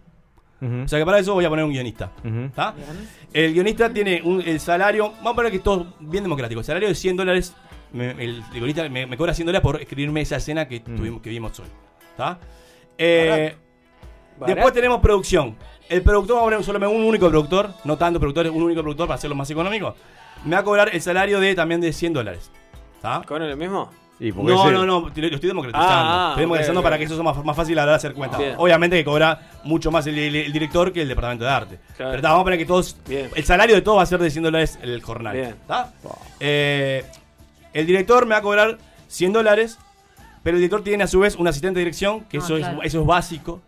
O 0.61 0.88
sea 0.88 0.99
que 0.99 1.05
para 1.05 1.17
eso 1.17 1.34
voy 1.34 1.43
a 1.45 1.49
poner 1.49 1.65
un 1.65 1.71
guionista. 1.71 2.11
¿Está? 2.45 2.75
El 3.34 3.53
guionista 3.53 3.91
tiene 3.91 4.21
un- 4.23 4.41
el 4.41 4.59
salario, 4.59 5.11
vamos 5.17 5.34
a 5.34 5.36
poner 5.36 5.51
que 5.51 5.57
es 5.57 5.63
todo 5.63 5.88
bien 5.99 6.23
democrático. 6.23 6.59
El 6.59 6.65
salario 6.65 6.88
de 6.88 6.93
100 6.95 7.17
dólares, 7.17 7.55
me- 7.93 8.11
el, 8.11 8.19
el 8.19 8.43
guionista 8.53 8.88
me, 8.88 9.07
me 9.07 9.17
cobra 9.17 9.34
100 9.34 9.47
dólares 9.47 9.63
por 9.63 9.82
escribirme 9.82 10.21
esa 10.21 10.36
escena 10.36 10.67
que, 10.67 10.79
tuvimos, 10.82 11.21
que 11.21 11.29
vimos 11.32 11.59
hoy. 11.59 11.65
¿Está? 12.11 12.38
Eh, 12.97 13.55
Después 14.55 14.73
tenemos 14.73 14.99
producción. 15.01 15.55
El 15.89 16.03
productor 16.03 16.36
va 16.38 16.41
a 16.41 16.43
poner 16.45 16.63
solo 16.63 16.91
un 16.91 17.03
único 17.03 17.27
productor, 17.29 17.71
no 17.84 17.97
tantos 17.97 18.19
productores, 18.19 18.51
un 18.51 18.61
único 18.63 18.82
productor 18.82 19.07
para 19.07 19.15
hacerlo 19.15 19.36
más 19.36 19.49
económico. 19.49 19.95
Me 20.45 20.55
va 20.55 20.61
a 20.61 20.63
cobrar 20.63 20.89
el 20.93 21.01
salario 21.01 21.39
de 21.39 21.53
también 21.55 21.82
de 21.82 21.91
100 21.91 22.13
dólares. 22.13 22.51
¿Está? 22.95 23.23
¿Cobran 23.27 23.49
lo 23.49 23.57
mismo? 23.57 23.89
No, 24.30 24.69
no, 24.72 24.86
no, 24.86 24.99
lo 25.01 25.07
estoy 25.09 25.30
democratizando. 25.47 25.88
Ah, 25.89 26.28
ah, 26.28 26.30
estoy 26.32 26.43
democratizando 26.43 26.80
ok, 26.82 26.84
para 26.86 26.97
que 26.99 27.05
eso 27.05 27.15
sea 27.15 27.24
más, 27.24 27.43
más 27.43 27.55
fácil 27.55 27.74
a 27.74 27.82
la 27.82 27.84
hora 27.84 27.91
de 27.93 27.97
hacer 27.97 28.13
cuenta. 28.13 28.38
Bien. 28.38 28.53
Obviamente 28.57 28.95
que 28.97 29.03
cobra 29.03 29.49
mucho 29.63 29.89
más 29.89 30.05
el, 30.05 30.17
el- 30.19 30.36
el 30.36 30.53
director 30.53 30.93
que 30.93 31.01
el 31.01 31.07
departamento 31.07 31.43
de 31.45 31.49
arte. 31.51 31.80
Claro. 31.97 32.11
Pero 32.11 32.22
vamos 32.24 32.41
a 32.41 32.43
poner 32.43 32.59
que 32.59 32.65
todos. 32.65 32.95
El 33.09 33.43
salario 33.43 33.76
de 33.76 33.82
todos 33.82 33.97
va 33.97 34.03
a 34.03 34.05
ser 34.05 34.19
de 34.19 34.30
100 34.30 34.43
dólares 34.43 34.78
el 34.84 35.01
jornal. 35.01 35.34
Bien. 35.36 35.49
¿está? 35.49 35.91
Eh, 36.39 37.03
el 37.74 37.86
director 37.88 38.26
me 38.26 38.32
va 38.36 38.38
a 38.38 38.41
cobrar 38.41 38.78
100 39.07 39.34
dólares, 39.34 39.80
pero 40.43 40.57
el 40.57 40.61
director 40.61 40.84
tiene 40.84 41.03
a 41.03 41.07
su 41.07 41.19
vez 41.19 41.36
un 41.36 41.47
asistente 41.47 41.80
de 41.80 41.86
dirección, 41.86 42.22
que 42.26 42.38
Ah, 42.38 42.41
eso, 42.43 42.57
claro. 42.57 42.80
es, 42.82 42.88
eso 42.88 43.01
es 43.01 43.07
básico, 43.07 43.61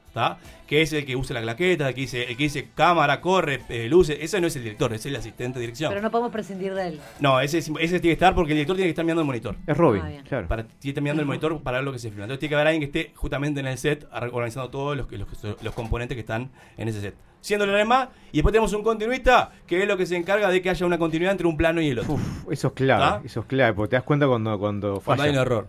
que 0.68 0.82
es 0.82 0.94
el 0.94 1.06
que 1.06 1.16
usa 1.16 1.34
la 1.34 1.42
claqueta, 1.42 1.90
el 1.90 1.96
que 1.96 2.02
dice, 2.02 2.24
el 2.24 2.38
que 2.38 2.44
dice 2.44 2.70
cámara, 2.76 3.20
corre, 3.22 3.62
eh, 3.70 3.88
luces. 3.90 4.18
Ese 4.22 4.40
no 4.40 4.48
es 4.48 4.56
el 4.56 4.64
director, 4.64 4.94
es 4.94 5.06
el 5.06 5.16
asistente 5.16 5.60
de 5.60 5.62
dirección. 5.62 5.90
Pero 5.92 6.02
no 6.02 6.12
podemos 6.12 6.32
prescindir 6.32 6.74
de 6.74 6.88
él. 6.90 7.00
No, 7.20 7.40
ese, 7.40 7.58
es- 7.60 7.68
ese 7.80 8.00
tiene 8.00 8.02
que 8.02 8.12
estar 8.14 8.36
porque 8.36 8.52
el 8.52 8.58
director 8.58 8.76
tiene 8.76 8.88
que 8.88 8.92
estar 8.92 9.06
mirando 9.06 9.22
el 9.22 9.28
monitor. 9.28 9.56
Es 9.66 9.76
Robin, 9.78 10.02
Ah, 10.06 10.10
bien. 10.10 10.24
claro. 10.24 10.48
Para, 10.48 10.64
tiene 10.64 10.80
que 10.82 10.90
estar 10.90 11.04
mirando 11.04 11.22
el 11.22 11.28
monitor 11.28 11.62
para 11.62 11.78
ver 11.78 11.86
lo 11.86 11.92
que 11.92 12.00
se 12.00 12.10
filma. 12.10 12.26
Entonces 12.26 12.40
tiene 12.40 12.50
que 12.52 12.56
haber 12.56 12.68
alguien 12.68 12.92
que 12.92 13.00
esté 13.00 13.14
justamente 13.16 13.60
en 13.60 13.68
el 13.68 13.78
set 13.78 14.08
organizando 14.12 14.70
todos 14.70 14.96
los, 14.96 15.12
los, 15.12 15.28
los 15.64 15.74
componentes 15.74 16.16
que 16.16 16.22
están 16.22 16.52
en 16.78 16.88
ese 16.88 17.02
set. 17.02 17.16
100 17.42 17.60
dólares 17.60 17.86
más. 17.86 18.08
Y 18.32 18.38
después 18.38 18.54
tenemos 18.54 18.72
un 18.74 18.84
continuista 18.84 19.52
que 19.68 19.82
es 19.82 19.88
lo 19.88 19.98
que 19.98 20.06
se 20.06 20.16
encarga 20.16 20.50
de 20.50 20.62
que 20.62 20.70
haya 20.70 20.86
una 20.86 20.98
continuidad 20.98 21.32
entre 21.34 21.46
un 21.48 21.58
plano 21.58 21.82
y 21.82 21.90
el 21.90 22.00
otro. 22.00 22.18
Eso 22.50 22.68
es 22.68 22.74
clave, 22.74 23.26
eso 23.26 23.42
es 23.42 23.46
clave, 23.48 23.74
porque 23.74 23.90
te 23.90 23.96
das 23.98 24.04
cuenta 24.06 24.28
cuando, 24.28 24.58
cuando 24.58 25.02
Cuando 25.02 25.02
falla. 25.02 25.24
hay 25.24 25.30
un 25.32 25.36
error. 25.42 25.68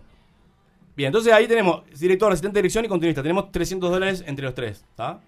Bien, 0.95 1.07
entonces 1.09 1.33
ahí 1.33 1.47
tenemos 1.47 1.83
director, 1.99 2.31
asistente 2.31 2.55
de 2.55 2.61
dirección 2.61 2.85
y 2.85 2.87
continuista. 2.87 3.21
Tenemos 3.21 3.51
300 3.51 3.91
dólares 3.91 4.23
entre 4.27 4.45
los 4.45 4.53
tres. 4.55 4.83
¿Está? 4.89 5.19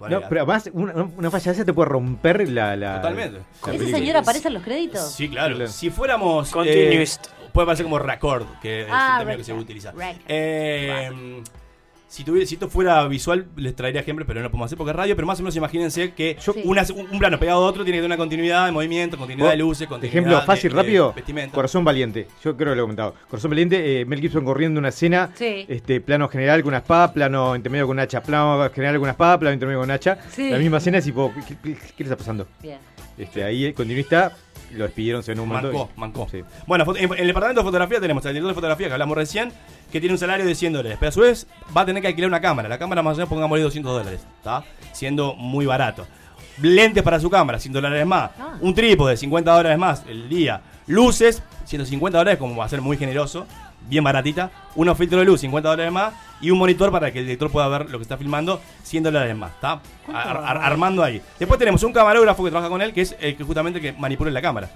No, 0.00 0.20
pero 0.28 0.40
además, 0.42 0.68
una, 0.72 0.94
una 0.94 1.30
falla 1.30 1.44
de 1.52 1.56
esa 1.58 1.64
te 1.64 1.72
puede 1.72 1.88
romper 1.88 2.48
la. 2.48 2.74
la 2.76 2.96
Totalmente. 2.96 3.40
la 3.66 3.72
¿Ese 3.72 3.90
señor 3.90 4.16
aparece 4.16 4.48
en 4.48 4.54
los 4.54 4.62
créditos? 4.64 5.12
Sí, 5.12 5.28
claro. 5.28 5.66
Si 5.68 5.90
fuéramos. 5.90 6.50
Continuist. 6.50 7.26
eh, 7.26 7.30
puede 7.52 7.66
parecer 7.66 7.84
como 7.84 7.98
record, 8.00 8.44
que 8.60 8.86
Ah, 8.90 9.06
es 9.06 9.12
el 9.12 9.18
término 9.18 9.38
que 9.38 9.44
se 9.44 9.52
utiliza. 9.52 9.92
Record. 9.92 10.16
Eh, 10.26 11.42
si, 12.12 12.24
tuviera, 12.24 12.46
si 12.46 12.54
esto 12.56 12.68
fuera 12.68 13.08
visual, 13.08 13.46
les 13.56 13.74
traería 13.74 14.02
ejemplos, 14.02 14.26
pero 14.26 14.40
no 14.40 14.44
lo 14.44 14.50
podemos 14.50 14.66
hacer 14.66 14.76
porque 14.76 14.90
es 14.90 14.96
radio. 14.96 15.16
Pero 15.16 15.26
más 15.26 15.38
o 15.40 15.42
menos 15.42 15.56
imagínense 15.56 16.12
que 16.12 16.36
una- 16.64 16.82
un, 16.94 17.08
un 17.10 17.18
plano 17.18 17.38
pegado 17.38 17.62
a 17.64 17.66
otro 17.66 17.84
tiene 17.84 17.96
que 17.98 18.02
tener 18.02 18.10
una 18.14 18.18
continuidad 18.18 18.66
de 18.66 18.72
movimiento, 18.72 19.16
continuidad 19.16 19.50
de 19.50 19.56
luces, 19.56 19.88
continuidad 19.88 20.12
Ejemplo 20.18 20.38
de- 20.40 20.44
fácil, 20.46 20.70
de 20.72 20.76
rápido. 20.76 21.12
vestimenta. 21.14 21.54
Corazón 21.54 21.84
Valiente. 21.84 22.28
Yo 22.44 22.54
creo 22.54 22.72
que 22.72 22.76
lo 22.76 22.82
he 22.82 22.84
comentado. 22.84 23.14
Corazón 23.30 23.50
Valiente, 23.50 24.00
eh, 24.00 24.04
Mel 24.04 24.20
Gibson 24.20 24.44
corriendo 24.44 24.78
una 24.78 24.90
escena. 24.90 25.30
Sí. 25.34 25.64
Este, 25.68 26.02
plano 26.02 26.28
general 26.28 26.60
con 26.62 26.68
una 26.68 26.78
espada, 26.78 27.12
plano 27.14 27.56
intermedio 27.56 27.86
con 27.86 27.96
un 27.96 28.00
hacha, 28.00 28.22
plano 28.22 28.68
general 28.74 28.96
con 28.96 29.02
una 29.04 29.12
espada, 29.12 29.38
plano 29.38 29.54
intermedio 29.54 29.80
con 29.80 29.88
un 29.88 29.92
hacha. 29.92 30.18
Sí. 30.30 30.50
La 30.50 30.58
misma 30.58 30.76
escena 30.78 30.98
es 30.98 31.04
tipo, 31.04 31.32
¿qué, 31.48 31.56
qué- 31.62 31.74
qué 31.76 31.94
le 31.98 32.04
está 32.04 32.16
pasando? 32.16 32.46
Bien. 32.62 32.76
Este, 33.16 33.42
ahí 33.42 33.64
el 33.64 33.74
continuista 33.74 34.36
lo 34.74 34.84
despidieron, 34.84 35.22
se 35.22 35.32
en 35.32 35.40
un 35.40 35.48
momento. 35.48 35.70
Mancó, 35.72 35.90
mancó. 35.96 36.28
Sí. 36.30 36.42
Bueno, 36.66 36.84
en 36.96 37.04
en 37.12 37.18
el 37.18 37.26
departamento 37.26 37.60
de 37.60 37.64
fotografía 37.64 38.00
tenemos 38.00 38.24
al 38.24 38.32
director 38.32 38.50
de 38.50 38.54
fotografía 38.54 38.86
que 38.88 38.92
hablamos 38.94 39.16
recién, 39.16 39.52
que 39.92 40.00
tiene 40.00 40.14
un 40.14 40.18
salario 40.18 40.44
de 40.46 40.54
100 40.54 40.72
dólares. 40.72 40.96
Pero 40.98 41.10
a 41.10 41.12
su 41.12 41.20
vez 41.20 41.46
va 41.76 41.82
a 41.82 41.86
tener 41.86 42.00
que 42.02 42.08
alquilar 42.08 42.28
una 42.28 42.40
cámara. 42.40 42.68
La 42.68 42.78
cámara 42.78 43.02
más 43.02 43.12
o 43.14 43.16
menos 43.18 43.28
pongámosle 43.28 43.62
200 43.62 43.92
dólares, 43.92 44.20
¿está? 44.38 44.64
Siendo 44.92 45.34
muy 45.34 45.66
barato. 45.66 46.06
Lentes 46.60 47.02
para 47.02 47.18
su 47.20 47.30
cámara, 47.30 47.58
100 47.58 47.72
dólares 47.72 48.06
más. 48.06 48.30
Ah. 48.38 48.54
Un 48.60 48.74
trípode, 48.74 49.16
50 49.16 49.52
dólares 49.52 49.78
más 49.78 50.04
el 50.08 50.28
día. 50.28 50.60
Luces, 50.86 51.42
150 51.66 52.18
dólares, 52.18 52.38
como 52.38 52.56
va 52.56 52.64
a 52.64 52.68
ser 52.68 52.80
muy 52.82 52.96
generoso, 52.96 53.46
bien 53.88 54.04
baratita. 54.04 54.50
Unos 54.74 54.98
filtros 54.98 55.20
de 55.20 55.26
luz, 55.26 55.40
50 55.40 55.68
dólares 55.68 55.92
más. 55.92 56.12
Y 56.40 56.50
un 56.50 56.58
monitor 56.58 56.90
para 56.90 57.12
que 57.12 57.20
el 57.20 57.24
director 57.26 57.50
pueda 57.50 57.68
ver 57.68 57.88
lo 57.88 57.98
que 57.98 58.02
está 58.02 58.16
filmando, 58.16 58.60
100 58.82 59.04
dólares 59.04 59.36
más, 59.36 59.52
¿está? 59.52 59.80
Ar- 60.12 60.42
ar- 60.44 60.58
armando 60.62 61.02
ahí. 61.04 61.22
Después 61.38 61.56
tenemos 61.58 61.82
un 61.84 61.92
camarógrafo 61.92 62.42
que 62.44 62.50
trabaja 62.50 62.68
con 62.68 62.82
él, 62.82 62.92
que 62.92 63.00
es 63.02 63.16
el 63.20 63.36
que 63.36 63.44
justamente 63.44 63.80
que 63.80 63.92
manipula 63.92 64.30
la 64.30 64.42
cámara. 64.42 64.68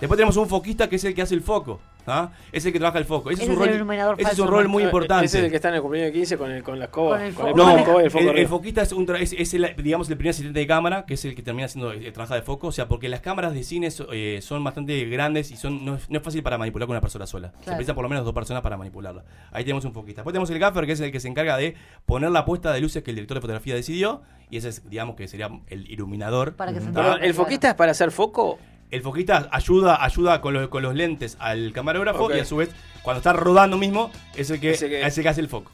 Después 0.00 0.16
tenemos 0.16 0.36
un 0.36 0.48
foquista 0.48 0.88
que 0.88 0.96
es 0.96 1.04
el 1.04 1.14
que 1.14 1.22
hace 1.22 1.34
el 1.34 1.42
foco. 1.42 1.80
¿ah? 2.06 2.30
Es 2.52 2.64
el 2.64 2.72
que 2.72 2.78
trabaja 2.78 2.98
el 2.98 3.04
foco. 3.04 3.30
Ese, 3.30 3.42
Ese 3.42 3.52
es 3.52 3.56
un 3.58 3.62
es 3.64 3.66
el 3.68 3.72
rol, 3.74 3.76
iluminador 3.76 4.20
ese 4.20 4.30
es 4.32 4.38
un 4.38 4.48
rol 4.48 4.68
muy 4.68 4.82
Ah, 4.84 4.86
importante. 4.86 5.26
Ese 5.26 5.38
es 5.38 5.44
el 5.44 5.50
que 5.50 5.56
está 5.56 5.68
en 5.70 5.74
el 5.74 5.80
cumpleaños 5.82 6.12
de 6.12 6.18
15 6.20 6.38
con 6.38 6.50
el, 6.52 6.62
con 6.62 6.78
la 6.78 6.84
escoba. 6.86 7.18
Con 7.18 7.20
el 7.46 7.50
el. 7.50 7.56
No, 7.56 7.76
y 8.00 8.04
el 8.04 8.10
foco 8.10 8.30
el, 8.30 8.38
el 8.38 8.48
foquista 8.48 8.82
es, 8.82 8.92
un 8.92 9.06
tra- 9.06 9.20
es, 9.20 9.32
es 9.32 9.52
el, 9.54 9.74
digamos, 9.82 10.08
el 10.08 10.16
primer 10.16 10.30
asistente 10.30 10.58
de 10.60 10.66
cámara, 10.68 11.04
que 11.04 11.14
es 11.14 11.24
el 11.24 11.34
que 11.34 11.42
termina 11.42 11.66
haciendo 11.66 11.90
el, 11.90 12.12
trabajo 12.12 12.34
de 12.34 12.42
foco. 12.42 12.68
O 12.68 12.72
sea, 12.72 12.86
porque 12.86 13.08
las 13.08 13.20
cámaras 13.20 13.52
de 13.52 13.62
cine 13.64 13.90
so- 13.90 14.06
eh, 14.12 14.38
son 14.40 14.62
bastante 14.62 15.04
grandes 15.06 15.50
y 15.50 15.56
son 15.56 15.84
no 15.84 15.96
es, 15.96 16.08
no 16.08 16.18
es 16.18 16.24
fácil 16.24 16.42
para 16.44 16.56
manipular 16.58 16.86
con 16.86 16.94
una 16.94 17.00
persona 17.00 17.26
sola. 17.26 17.52
Se 17.64 17.70
necesitan 17.70 17.96
por 17.96 18.04
lo 18.04 18.08
menos 18.08 18.24
dos 18.24 18.32
personas 18.34 18.62
para 18.62 18.76
manipularla. 18.76 19.24
Ahí 19.50 19.64
tenemos 19.64 19.84
un 19.84 19.92
foquista. 19.92 20.20
Después 20.20 20.32
tenemos 20.32 20.48
el 20.50 20.58
gaffer, 20.60 20.86
que 20.86 20.92
es 20.92 21.00
el 21.00 21.10
que 21.10 21.18
se 21.20 21.26
encarga 21.28 21.56
de 21.56 21.74
poner 22.06 22.30
la 22.30 22.44
puesta 22.44 22.72
de 22.72 22.80
luces 22.80 23.02
que 23.02 23.10
el 23.10 23.16
director 23.16 23.36
de 23.36 23.40
fotografía 23.40 23.74
decidió. 23.74 24.22
Y 24.48 24.56
ese 24.58 24.68
es, 24.70 24.88
digamos, 24.88 25.16
que 25.16 25.26
sería 25.28 25.50
el 25.66 25.90
iluminador. 25.90 26.54
Para 26.54 26.72
que 26.72 26.80
se 26.80 26.86
¿tá? 26.86 27.02
Perdón, 27.02 27.22
¿El 27.22 27.34
foquista 27.34 27.68
es 27.68 27.74
para 27.74 27.90
hacer 27.90 28.12
foco? 28.12 28.58
El 28.90 29.02
foquista 29.02 29.48
ayuda, 29.52 30.02
ayuda 30.04 30.40
con, 30.40 30.54
los- 30.54 30.68
con 30.68 30.82
los 30.82 30.94
lentes 30.94 31.36
al 31.40 31.72
camarógrafo 31.72 32.34
y 32.34 32.40
a 32.40 32.44
su 32.44 32.56
vez, 32.56 32.70
cuando 33.02 33.18
está 33.18 33.32
rodando 33.32 33.76
mismo, 33.78 34.10
es 34.34 34.50
el 34.50 34.60
que, 34.60 34.70
Ese 34.70 34.88
que- 34.88 35.02
es 35.06 35.16
el 35.18 35.22
que 35.22 35.28
hace 35.28 35.40
el 35.40 35.48
foco. 35.48 35.70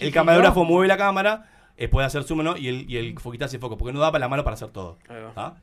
el 0.00 0.12
camarógrafo 0.12 0.64
mueve 0.64 0.88
la 0.88 0.96
cámara, 0.96 1.50
eh, 1.76 1.88
puede 1.88 2.06
hacer 2.06 2.22
zoom 2.22 2.42
¿no? 2.44 2.56
y, 2.56 2.68
el, 2.68 2.88
y 2.90 2.96
el 2.98 3.18
foquista 3.18 3.46
hace 3.46 3.58
foco, 3.58 3.76
porque 3.76 3.92
no 3.92 3.98
da 4.00 4.12
para 4.12 4.20
la 4.20 4.28
mano 4.28 4.44
para 4.44 4.54
hacer 4.54 4.68
todo. 4.68 4.96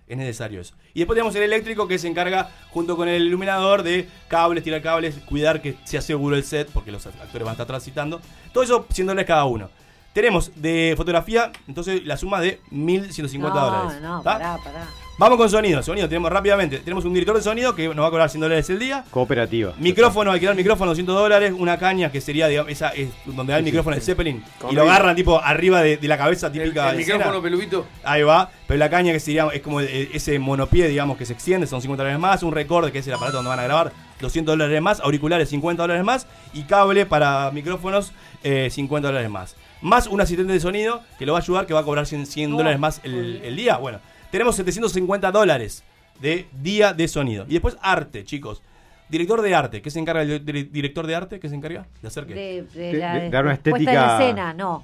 Es 0.07 0.17
necesario 0.17 0.59
eso. 0.61 0.75
Y 0.93 0.99
después 0.99 1.15
tenemos 1.15 1.33
el 1.35 1.43
eléctrico 1.43 1.87
que 1.87 1.97
se 1.97 2.07
encarga, 2.07 2.49
junto 2.69 2.95
con 2.97 3.07
el 3.07 3.23
iluminador, 3.25 3.81
de 3.81 4.07
cables, 4.27 4.63
tirar 4.63 4.81
cables, 4.81 5.15
cuidar 5.25 5.61
que 5.61 5.75
sea 5.85 6.01
seguro 6.01 6.35
el 6.35 6.43
set, 6.43 6.69
porque 6.73 6.91
los 6.91 7.05
actores 7.07 7.39
van 7.39 7.47
a 7.49 7.51
estar 7.53 7.65
transitando. 7.67 8.19
Todo 8.53 8.63
eso 8.63 8.85
100 8.91 9.07
dólares 9.07 9.25
cada 9.27 9.45
uno. 9.45 9.69
Tenemos 10.13 10.51
de 10.61 10.93
fotografía, 10.97 11.51
entonces 11.69 12.05
la 12.05 12.17
suma 12.17 12.41
de 12.41 12.59
1150 12.69 13.57
no, 13.59 13.65
dólares. 13.65 14.01
no, 14.01 14.21
¿tá? 14.21 14.33
pará, 14.33 14.57
pará. 14.61 14.85
Vamos 15.17 15.37
con 15.37 15.49
sonido. 15.51 15.83
Sonido, 15.83 16.07
tenemos 16.09 16.31
rápidamente. 16.31 16.79
Tenemos 16.79 17.05
un 17.05 17.13
director 17.13 17.35
de 17.35 17.43
sonido 17.43 17.75
que 17.75 17.87
nos 17.89 17.99
va 17.99 18.07
a 18.07 18.09
cobrar 18.09 18.27
100 18.29 18.41
dólares 18.41 18.67
el 18.71 18.79
día. 18.79 19.03
Cooperativa. 19.11 19.73
Micrófono, 19.77 20.31
alquilar 20.31 20.55
micrófono 20.55 20.91
200 20.91 21.13
dólares. 21.15 21.53
Una 21.55 21.77
caña 21.77 22.11
que 22.11 22.19
sería, 22.21 22.47
digamos, 22.47 22.71
esa 22.71 22.89
es 22.89 23.09
donde 23.25 23.53
va 23.53 23.59
el 23.59 23.63
micrófono 23.65 23.95
del 23.95 24.03
Zeppelin. 24.03 24.43
Y 24.71 24.73
lo 24.73 24.81
agarran 24.81 25.15
tipo 25.15 25.39
arriba 25.39 25.83
de, 25.83 25.97
de 25.97 26.07
la 26.07 26.17
cabeza 26.17 26.51
típica 26.51 26.89
El 26.89 26.95
de 26.95 27.01
escena. 27.03 27.17
micrófono 27.19 27.43
peludito. 27.43 27.85
Ahí 28.03 28.23
va. 28.23 28.49
Pero 28.65 28.79
la 28.79 28.89
caña 28.89 29.11
que 29.13 29.19
sería, 29.19 29.47
es 29.53 29.61
como 29.61 29.79
el- 29.81 30.09
ese 30.11 30.39
monopié, 30.39 30.87
digamos, 30.87 31.17
que 31.19 31.25
se 31.27 31.33
extiende, 31.33 31.67
son 31.67 31.81
50 31.81 32.01
dólares 32.01 32.19
más. 32.19 32.41
Un 32.41 32.53
recorder, 32.53 32.91
que 32.91 32.99
es 32.99 33.07
el 33.07 33.13
aparato 33.13 33.37
donde 33.37 33.49
van 33.49 33.59
a 33.59 33.63
grabar, 33.63 33.91
200 34.21 34.53
dólares 34.53 34.81
más. 34.81 35.01
Auriculares, 35.01 35.49
50 35.49 35.83
dólares 35.83 36.03
más. 36.03 36.25
Y 36.53 36.63
cable 36.63 37.05
para 37.05 37.51
micrófonos, 37.51 38.11
eh, 38.43 38.69
50 38.71 39.09
dólares 39.09 39.29
más. 39.29 39.55
Más 39.83 40.07
un 40.07 40.19
asistente 40.19 40.51
de 40.53 40.59
sonido 40.59 41.01
que 41.19 41.27
lo 41.27 41.33
va 41.33 41.39
a 41.39 41.41
ayudar, 41.43 41.67
que 41.67 41.75
va 41.75 41.81
a 41.81 41.83
cobrar 41.83 42.07
100, 42.07 42.25
100 42.25 42.57
dólares 42.57 42.79
más 42.79 43.01
el, 43.03 43.41
el 43.43 43.55
día. 43.55 43.77
Bueno, 43.77 43.99
tenemos 44.31 44.55
750 44.55 45.31
dólares 45.31 45.83
de 46.19 46.47
día 46.61 46.93
de 46.93 47.07
sonido. 47.07 47.45
Y 47.47 47.53
después 47.53 47.77
arte, 47.81 48.23
chicos. 48.25 48.61
Director 49.09 49.41
de 49.41 49.53
arte, 49.53 49.81
¿qué 49.81 49.91
se 49.91 49.99
encarga 49.99 50.21
el 50.21 50.45
di- 50.45 50.63
director 50.63 51.05
de 51.05 51.15
arte? 51.15 51.39
¿Qué 51.39 51.49
se 51.49 51.55
encarga? 51.55 51.85
¿De 52.01 52.07
hacer 52.07 52.25
qué? 52.25 52.65
De, 52.73 52.93
la 52.93 53.15
de 53.15 53.29
dar 53.29 53.43
una 53.43 53.53
estética- 53.55 54.15
en 54.17 54.21
escena, 54.23 54.53
no. 54.53 54.83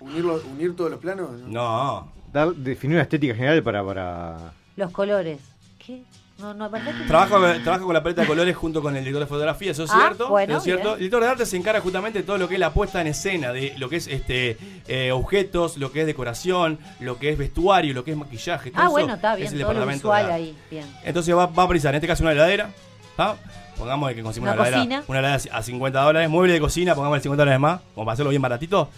Unirlo, 0.00 0.42
unir 0.50 0.74
todos 0.74 0.90
los 0.90 0.98
planos. 1.00 1.30
No. 1.46 2.10
Dar- 2.32 2.54
definir 2.54 2.96
una 2.96 3.02
estética 3.02 3.34
general 3.34 3.62
para. 3.62 3.84
para... 3.84 4.52
Los 4.76 4.90
colores. 4.90 5.38
¿Qué? 5.78 6.02
No, 6.42 6.54
no. 6.54 6.70
Trabaja, 7.06 7.38
con- 7.38 7.62
trabaja 7.62 7.84
con 7.84 7.94
la 7.94 8.02
paleta 8.02 8.22
de 8.22 8.26
colores 8.26 8.56
junto 8.56 8.82
con 8.82 8.94
el 8.96 9.02
director 9.04 9.20
de 9.22 9.26
fotografía, 9.28 9.70
eso 9.70 9.84
es 9.84 9.90
Ah, 9.92 9.98
cierto. 10.06 10.28
bueno, 10.28 10.52
eso 10.54 10.58
es 10.58 10.64
cierto. 10.64 10.82
bien. 10.82 10.92
El 10.94 10.98
director 10.98 11.22
de 11.22 11.28
arte 11.28 11.46
se 11.46 11.56
encarga 11.56 11.80
justamente 11.80 12.18
de 12.18 12.24
todo 12.24 12.38
lo 12.38 12.48
que 12.48 12.54
es 12.54 12.60
la 12.60 12.72
puesta 12.72 13.00
en 13.00 13.06
escena, 13.06 13.52
de 13.52 13.74
lo 13.78 13.88
que 13.88 13.96
es 13.96 14.06
este 14.08 14.56
eh, 14.88 15.12
objetos, 15.12 15.76
lo 15.76 15.92
que 15.92 16.00
es 16.00 16.06
decoración, 16.06 16.78
lo 17.00 17.18
que 17.18 17.30
es 17.30 17.38
vestuario, 17.38 17.94
lo 17.94 18.04
que 18.04 18.10
es 18.12 18.16
maquillaje. 18.16 18.70
todo 18.70 18.80
Ah, 18.82 18.84
eso 18.86 18.90
bueno, 18.92 19.14
está 19.14 19.36
bien, 19.36 19.46
Es 19.46 19.52
el 19.54 19.60
todo 19.60 19.68
departamento 19.70 20.08
de 20.08 20.14
visual 20.14 20.24
arte. 20.24 20.34
ahí, 20.34 20.56
bien. 20.70 20.84
Entonconseva, 21.04 21.46
va 21.46 21.62
a 21.62 21.68
precisar, 21.68 21.94
en 21.94 21.96
este 21.96 22.06
caso, 22.08 22.22
una 22.24 22.32
heladera. 22.32 22.70
¿tá? 23.16 23.36
Pongamos 23.76 24.12
que 24.12 24.22
conseguimos 24.22 24.52
Una 24.54 24.60
una, 24.62 24.68
heladera, 24.68 25.02
una 25.06 25.18
heladera 25.18 25.56
a 25.56 25.62
50 25.62 26.00
dólares. 26.00 26.28
Mueble 26.30 26.52
de 26.54 26.60
cocina, 26.60 26.94
pongamos 26.94 27.20
50 27.22 27.42
dólares 27.42 27.60
más, 27.60 27.80
como 27.94 28.04
para 28.06 28.14
hacerlo 28.14 28.30
bien 28.30 28.40
baratito. 28.42 28.88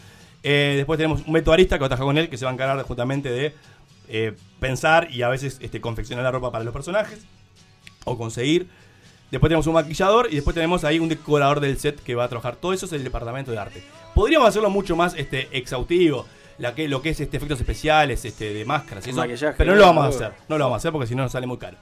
Eh, 0.47 0.74
después 0.76 0.99
tenemos 0.99 1.22
un 1.26 1.32
vestuarista 1.32 1.76
que 1.76 1.80
va 1.80 1.86
a 1.86 1.88
trabajar 1.88 2.05
con 2.07 2.18
él, 2.18 2.28
que 2.28 2.36
se 2.36 2.45
va 2.45 2.51
a 2.51 2.55
encargar 2.55 2.82
justamente 2.84 3.30
de 3.30 3.55
eh, 4.09 4.34
pensar 4.61 5.09
y 5.11 5.22
a 5.22 5.28
veces 5.28 5.59
este, 5.61 5.80
confeccionar 5.80 6.24
la 6.24 6.30
ropa 6.30 6.50
para 6.50 6.64
los 6.64 6.72
personajes 6.72 7.24
o 8.05 8.16
conseguir. 8.16 8.68
Después 9.30 9.48
tenemos 9.48 9.66
un 9.66 9.74
maquillador 9.74 10.28
y 10.30 10.36
después 10.36 10.55
tenemos 10.55 10.84
ahí 10.84 10.98
un 10.98 11.09
decorador 11.09 11.61
del 11.61 11.78
set 11.78 12.00
que 12.02 12.14
va 12.14 12.24
a 12.24 12.28
trabajar. 12.28 12.57
Todo 12.57 12.72
eso 12.72 12.86
es 12.86 12.92
el 12.92 13.02
departamento 13.02 13.50
de 13.50 13.59
arte. 13.59 13.82
Podríamos 14.14 14.48
hacerlo 14.48 14.70
mucho 14.70 14.94
más 14.94 15.14
este, 15.16 15.48
exhaustivo, 15.50 16.26
la 16.59 16.74
que, 16.74 16.86
lo 16.86 17.02
que 17.02 17.11
es 17.11 17.20
este, 17.20 17.36
efectos 17.36 17.59
especiales, 17.59 18.24
este, 18.24 18.55
de 18.55 18.64
máscaras 18.64 19.07
eso, 19.07 19.24
pero 19.57 19.72
no 19.72 19.78
lo 19.78 19.86
vamos 19.86 20.05
a 20.05 20.09
hacer. 20.09 20.32
No 20.48 20.57
lo 20.57 20.64
vamos 20.64 20.76
a 20.76 20.78
hacer 20.78 20.92
porque 20.92 21.09
si 21.09 21.14
no 21.14 21.24
nos 21.24 21.32
sale 21.32 21.46
muy 21.46 21.59
caro. 21.59 21.76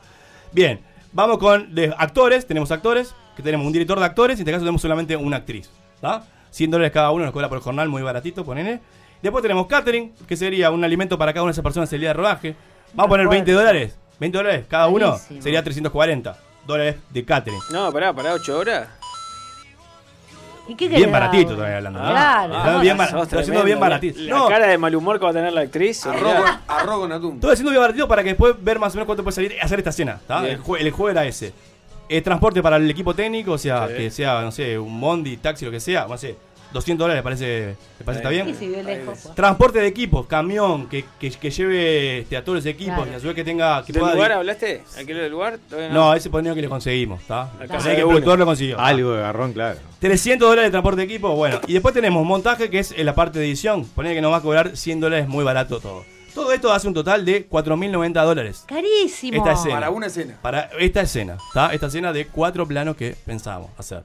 Bien, 0.53 0.81
vamos 1.13 1.39
con 1.39 1.75
de 1.75 1.95
actores. 1.99 2.47
Tenemos 2.47 2.71
actores, 2.71 3.15
que 3.37 3.43
tenemos 3.43 3.67
un 3.67 3.73
director 3.73 3.99
de 3.99 4.07
actores 4.07 4.39
y 4.39 4.41
en 4.41 4.45
este 4.45 4.53
caso 4.53 4.63
tenemos 4.63 4.81
solamente 4.81 5.17
una 5.17 5.39
actriz. 5.39 5.69
¿tá? 6.01 6.25
100 6.53 6.71
dólares 6.71 6.93
cada 6.93 7.11
uno, 7.11 7.25
nos 7.25 7.33
cobra 7.33 7.49
por 7.49 7.61
jornal 7.61 7.89
muy 7.89 8.03
baratito, 8.03 8.45
ponele. 8.45 8.81
Después 9.23 9.43
tenemos 9.43 9.67
catering, 9.67 10.13
que 10.27 10.37
sería 10.37 10.71
un 10.71 10.83
alimento 10.85 11.17
para 11.17 11.33
cada 11.33 11.45
una 11.45 11.51
de 11.51 11.53
esas 11.53 11.63
personas 11.63 11.93
el 11.93 12.01
día 12.01 12.09
de 12.11 12.15
rodaje. 12.15 12.57
Vamos 12.95 13.07
a 13.07 13.09
poner 13.11 13.29
20 13.29 13.53
dólares. 13.53 13.97
20 14.19 14.37
dólares 14.39 14.65
cada 14.69 14.89
uno 14.89 15.11
Buenísimo. 15.13 15.43
sería 15.43 15.63
340 15.63 16.37
dólares 16.67 16.97
de 17.11 17.25
catering. 17.25 17.59
No, 17.71 17.93
pará, 17.93 18.13
pará, 18.13 18.33
8 18.35 18.59
horas. 18.59 18.89
¿Y 20.69 20.77
qué 20.77 20.89
Bien 20.89 21.11
baratito 21.11 21.55
todavía 21.57 21.79
hablando. 21.79 21.99
¿no? 22.01 22.09
Claro. 22.09 22.57
Está 22.57 22.81
bien, 22.81 22.97
bar- 22.97 23.11
Sos 23.11 23.23
estoy 23.25 23.41
haciendo 23.41 23.65
bien 23.65 23.81
baratito. 23.81 24.21
La, 24.21 24.31
No, 24.39 24.49
cara 24.49 24.67
de 24.69 24.79
mal 24.79 24.95
humor 24.95 25.19
que 25.19 25.25
va 25.25 25.31
a 25.31 25.35
tener 25.35 25.53
la 25.53 25.63
actriz. 25.63 26.07
Arroz 26.07 26.99
con, 27.01 27.11
atún. 27.13 27.35
Estoy 27.35 27.53
haciendo 27.53 27.71
bien 27.73 27.81
baratito 27.83 28.07
para 28.07 28.23
que 28.23 28.29
después 28.31 28.55
ver 28.63 28.79
más 28.79 28.93
o 28.93 28.97
menos 28.97 29.07
cuánto 29.07 29.25
puede 29.25 29.35
salir 29.35 29.55
hacer 29.61 29.81
esta 29.81 29.91
cena. 29.91 30.21
El, 30.45 30.63
jue- 30.63 30.81
el 30.81 30.91
juego 30.93 31.11
era 31.11 31.25
ese. 31.25 31.53
Eh, 32.09 32.21
transporte 32.23 32.63
para 32.63 32.77
el 32.77 32.89
equipo 32.89 33.13
técnico, 33.15 33.53
o 33.53 33.59
sea, 33.59 33.89
Sí. 33.89 33.95
que 33.95 34.11
sea, 34.11 34.41
no 34.43 34.53
sé, 34.53 34.79
un 34.79 35.01
bondi, 35.01 35.37
taxi, 35.39 35.65
lo 35.65 35.71
que 35.71 35.81
sea, 35.81 36.07
no 36.09 36.17
sé, 36.19 36.37
200 36.73 37.05
dólares, 37.05 37.19
¿le 37.21 37.23
parece, 37.23 37.77
¿le 37.99 38.05
parece 38.05 38.19
está 38.23 38.29
Sí, 38.31 38.35
bien? 38.43 38.57
si 38.57 38.67
vive 38.69 38.83
lejos. 38.83 39.35
Transporte 39.35 39.81
de 39.81 39.87
equipos, 39.87 40.27
camión, 40.27 40.89
que, 40.89 41.05
que, 41.21 41.31
que 41.31 41.51
lleve 41.51 42.19
este, 42.21 42.37
a 42.37 42.45
todos 42.45 42.57
los 42.57 42.67
equipos 42.67 42.95
Claro. 42.97 43.13
y 43.13 43.15
a 43.15 43.21
su 43.21 43.27
vez 43.27 43.35
que 43.37 43.45
tenga... 43.45 43.85
Que 43.85 43.93
¿Del 43.93 44.01
pueda 44.01 44.15
lugar 44.15 44.31
di- 44.31 44.37
hablaste? 44.39 44.83
¿Alquiler 44.97 45.23
del 45.25 45.33
lugar? 45.33 45.59
Todavía 45.69 45.91
No, 45.91 46.15
ese 46.15 46.31
ponía 46.31 46.55
que 46.55 46.63
le 46.63 46.69
conseguimos, 46.69 47.21
¿está? 47.21 47.51
De 47.61 47.69
que 47.97 48.03
productor 48.03 48.39
lo 48.39 48.47
consiguió. 48.47 48.79
Algo 48.81 49.13
de 49.13 49.23
garrón, 49.23 49.53
claro. 49.53 49.79
300 50.01 50.49
dólares 50.49 50.69
de 50.69 50.71
transporte 50.73 50.99
de 51.01 51.05
equipo, 51.05 51.35
bueno. 51.37 51.61
Y 51.67 51.73
después 51.75 51.95
tenemos 51.95 52.25
montaje, 52.27 52.71
que 52.71 52.79
es 52.81 52.93
en 52.93 53.07
la 53.07 53.15
parte 53.15 53.39
de 53.39 53.45
edición. 53.47 53.85
Ponele 53.87 54.15
que 54.15 54.21
nos 54.21 54.33
va 54.33 54.39
a 54.39 54.41
cobrar 54.43 54.77
100 54.77 55.01
dólares, 55.01 55.29
muy 55.29 55.45
barato 55.45 55.81
todo. 55.81 56.05
Todo 56.35 56.51
esto 56.55 56.73
hace 56.73 56.89
un 56.89 56.95
total 56.95 57.27
de 57.27 57.47
4.090 57.47 58.25
dólares. 58.25 58.65
Carísimo. 58.67 59.37
Esta 59.37 59.53
escena. 59.53 59.75
Para 59.75 59.91
una 59.91 60.07
escena. 60.07 60.39
Para 60.41 60.71
esta 60.79 61.03
escena, 61.03 61.37
¿está? 61.49 61.75
Esta 61.75 61.89
escena 61.89 62.11
de 62.11 62.27
cuatro 62.27 62.67
planos 62.67 62.97
que 62.97 63.15
pensábamos 63.27 63.69
hacer. 63.77 64.03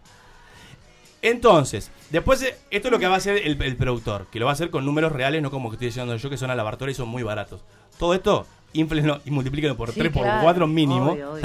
Entonces, 1.29 1.91
después, 2.09 2.41
eh, 2.43 2.55
esto 2.71 2.87
es 2.87 2.91
lo 2.91 2.99
que 2.99 3.07
va 3.07 3.15
a 3.15 3.17
hacer 3.17 3.37
el, 3.45 3.61
el 3.61 3.75
productor, 3.75 4.27
que 4.31 4.39
lo 4.39 4.45
va 4.45 4.51
a 4.51 4.53
hacer 4.53 4.69
con 4.69 4.85
números 4.85 5.11
reales, 5.11 5.41
no 5.41 5.51
como 5.51 5.69
que 5.69 5.75
estoy 5.75 5.87
diciendo 5.87 6.15
yo, 6.15 6.29
que 6.29 6.37
son 6.37 6.49
alabartores 6.49 6.95
y 6.95 6.97
son 6.97 7.09
muy 7.09 7.23
baratos. 7.23 7.61
Todo 7.99 8.13
esto, 8.13 8.45
inflenlo 8.73 9.21
y 9.25 9.31
multiplíquenlo 9.31 9.75
por 9.75 9.91
Sí, 9.91 9.99
3, 9.99 10.11
por 10.13 10.23
claro. 10.23 10.43
4 10.43 10.67
mínimo, 10.67 11.11
Obvio. 11.11 11.37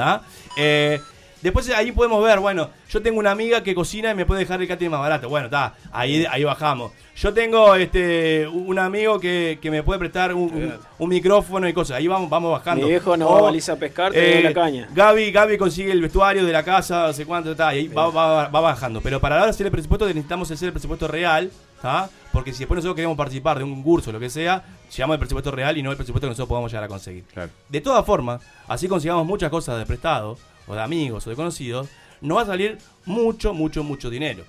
Eh, 0.56 1.00
después 1.43 1.68
ahí 1.70 1.93
podemos 1.93 2.22
ver, 2.24 2.38
bueno, 2.40 2.70
yo 2.88 3.03
tengo 3.03 3.18
una 3.18 3.30
amiga 3.32 3.62
que 3.62 3.74
cocina 3.74 4.11
y 4.11 4.14
me 4.14 4.24
puede 4.26 4.40
dejar 4.40 4.61
el 4.62 4.68
catering 4.68 4.90
más 4.90 5.01
barato. 5.01 5.28
Bueno, 5.28 5.47
está, 5.47 5.74
ahí, 5.93 6.24
ahí 6.30 6.45
bajamos. 6.45 6.93
Yo 7.14 7.32
tengo 7.34 7.74
este 7.74 8.49
un 8.49 8.78
amigo 8.78 9.20
que, 9.20 9.59
que 9.61 9.70
me 9.70 9.82
puede 9.82 9.99
prestar 9.99 10.32
un, 10.34 10.43
un- 10.45 10.74
un 10.99 11.09
micrófono 11.09 11.68
y 11.68 11.72
cosas. 11.74 11.99
Ahí 11.99 12.07
vamos, 12.09 12.30
vamos 12.30 12.53
bajando. 12.53 12.84
Mi 12.84 12.90
viejo 12.90 13.16
no 13.16 13.26
O, 13.28 13.36
a 13.38 13.43
baliza 13.43 13.72
a 13.72 13.76
pescar, 13.76 14.12
te 14.12 14.34
doy 14.34 14.43
la 14.45 14.55
caña. 14.55 14.88
Gaby, 14.95 15.30
Gaby 15.30 15.59
consigue 15.59 15.93
el 15.93 16.01
vestuario 16.01 16.45
de 16.47 16.53
la 16.53 16.62
casa, 16.62 17.07
no 17.09 17.12
sé 17.12 17.26
cuánto, 17.26 17.51
está, 17.53 17.74
y 17.74 17.78
ahí 17.80 17.88
va, 17.88 18.09
va- 18.09 18.49
va 18.49 18.61
bajando. 18.61 19.01
Pero 19.03 19.20
para 19.20 19.38
ahora 19.38 19.51
hacer 19.51 19.66
el 19.66 19.72
presupuesto 19.72 20.07
necesitamos 20.07 20.51
hacer 20.51 20.68
el 20.68 20.72
presupuesto 20.72 21.07
real, 21.09 21.51
¿tá? 21.82 22.09
Porque 22.32 22.53
si 22.55 22.61
después 22.61 22.76
nosotros 22.76 22.95
queremos 22.97 23.16
participar 23.18 23.59
de 23.59 23.64
un 23.64 23.74
concurso 23.74 24.09
o 24.09 24.12
lo 24.14 24.20
que 24.20 24.30
sea, 24.30 24.64
llevamos 24.97 25.14
el 25.16 25.18
presupuesto 25.18 25.51
real 25.51 25.76
y 25.76 25.82
no 25.82 25.90
el 25.90 25.97
presupuesto 25.99 26.26
que 26.26 26.30
nosotros 26.30 26.49
podamos 26.49 26.70
llegar 26.72 26.84
a 26.84 26.88
conseguir. 26.88 27.24
De 27.68 27.80
todas 27.82 28.07
formas, 28.07 28.40
así 28.68 28.88
consigamos 28.88 29.26
muchas 29.26 29.51
cosas 29.51 29.78
de 29.78 29.84
prestado, 29.84 30.38
o 30.72 30.74
de 30.74 30.80
amigos, 30.82 31.26
o 31.26 31.30
de 31.30 31.36
conocidos, 31.36 31.88
nos 32.20 32.38
va 32.38 32.42
a 32.42 32.46
salir 32.46 32.78
mucho, 33.04 33.52
mucho, 33.52 33.84
mucho 33.84 34.08
dinero. 34.10 34.44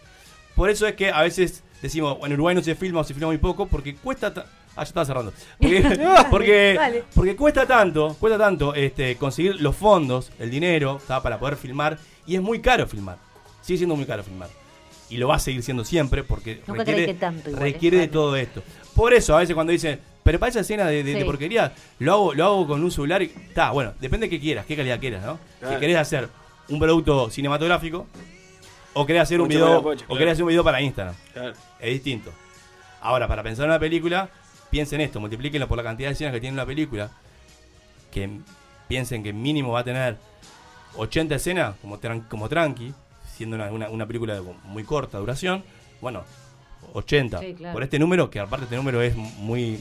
Por 0.56 0.70
eso 0.70 0.88
es 0.88 0.96
que 0.96 1.12
a 1.12 1.22
veces 1.22 1.64
decimos, 1.82 2.18
en 2.24 2.34
Uruguay 2.34 2.56
no 2.56 2.62
se 2.62 2.76
filma 2.76 3.02
o 3.02 3.04
se 3.04 3.14
filma 3.14 3.28
muy 3.28 3.38
poco 3.38 3.68
porque 3.68 3.96
cuesta... 3.96 4.34
ta- 4.34 4.46
Ah, 4.76 4.78
ya 4.82 4.88
estaba 4.88 5.06
cerrando. 5.06 5.32
Porque, 5.60 6.00
porque, 6.32 6.74
Dale. 6.74 7.04
porque 7.14 7.36
cuesta 7.36 7.68
tanto, 7.68 8.16
cuesta 8.20 8.40
tanto 8.40 8.74
este, 8.74 9.16
conseguir 9.18 9.62
los 9.62 9.76
fondos, 9.76 10.32
el 10.40 10.50
dinero, 10.50 11.00
¿tá? 11.08 11.22
para 11.22 11.38
poder 11.38 11.58
filmar. 11.58 12.00
Y 12.26 12.34
es 12.38 12.42
muy 12.42 12.60
caro 12.60 12.88
filmar. 12.88 13.20
Sigue 13.62 13.78
siendo 13.78 13.96
muy 13.96 14.08
caro 14.08 14.24
filmar. 14.24 14.50
Y 15.12 15.18
lo 15.18 15.28
va 15.28 15.36
a 15.36 15.40
seguir 15.40 15.62
siendo 15.62 15.86
siempre 15.86 16.24
porque 16.24 16.64
Nunca 16.66 16.84
requiere, 16.86 17.16
requiere 17.54 17.98
de 18.00 18.08
todo 18.08 18.36
esto. 18.36 18.64
Por 18.96 19.14
eso, 19.14 19.36
a 19.36 19.42
veces 19.42 19.54
cuando 19.54 19.72
dicen, 19.72 20.00
pero 20.24 20.40
para 20.40 20.50
esa 20.50 20.62
escena 20.62 20.86
de, 20.86 21.04
de- 21.04 21.14
de 21.14 21.20
Sí. 21.20 21.26
porquería, 21.26 21.74
lo 22.00 22.14
hago, 22.14 22.34
lo 22.34 22.46
hago 22.46 22.68
con 22.68 22.84
un 22.84 22.92
celular 22.92 23.22
y. 23.22 23.26
Está, 23.26 23.72
bueno, 23.72 23.94
depende 24.00 24.28
de 24.28 24.30
qué 24.30 24.40
quieras, 24.40 24.66
qué 24.66 24.76
calidad 24.76 25.00
quieras, 25.00 25.24
¿no? 25.24 25.40
Claro. 25.60 25.76
Si 25.76 25.80
querés 25.82 25.98
hacer 25.98 26.30
un 26.70 26.80
producto 26.80 27.30
cinematográfico, 27.30 28.08
o 28.94 29.06
querés 29.06 29.24
hacer 29.24 29.42
un 29.42 29.48
video, 29.48 29.82
pocha, 29.84 30.04
o 30.06 30.08
claro. 30.08 30.20
querés 30.20 30.32
hacer 30.34 30.44
un 30.44 30.50
video 30.50 30.64
para 30.64 30.82
Instagram. 30.82 31.16
Claro. 31.34 31.54
Es 31.80 31.90
distinto. 31.94 32.32
Ahora, 33.02 33.28
para 33.28 33.44
pensar 33.44 33.66
en 33.66 33.72
una 33.72 33.80
película, 33.80 34.30
piensen 34.70 35.02
esto, 35.02 35.20
multiplíquenlo 35.20 35.68
por 35.68 35.78
la 35.78 35.84
cantidad 35.84 36.10
de 36.10 36.14
escenas 36.14 36.34
que 36.34 36.40
tiene 36.40 36.54
una 36.54 36.66
película. 36.66 37.10
Que 38.12 38.30
piensen 38.88 39.24
que 39.24 39.34
mínimo 39.34 39.72
va 39.72 39.80
a 39.80 39.84
tener 39.84 40.18
80 40.96 41.36
escenas, 41.36 41.76
como, 41.82 42.00
tran- 42.00 42.28
como 42.28 42.48
tranqui, 42.48 42.94
siendo 43.36 43.56
una, 43.56 43.72
una- 43.72 43.90
una 43.90 44.06
película 44.06 44.36
de 44.36 44.42
muy 44.66 44.84
corta 44.84 45.18
duración. 45.18 45.64
Bueno, 46.00 46.24
80. 46.94 47.40
Sí, 47.40 47.54
claro. 47.54 47.74
Por 47.74 47.84
este 47.84 48.00
número, 48.00 48.30
que 48.30 48.40
aparte 48.40 48.66
este 48.66 48.76
número 48.76 49.02
es 49.02 49.16
muy, 49.16 49.80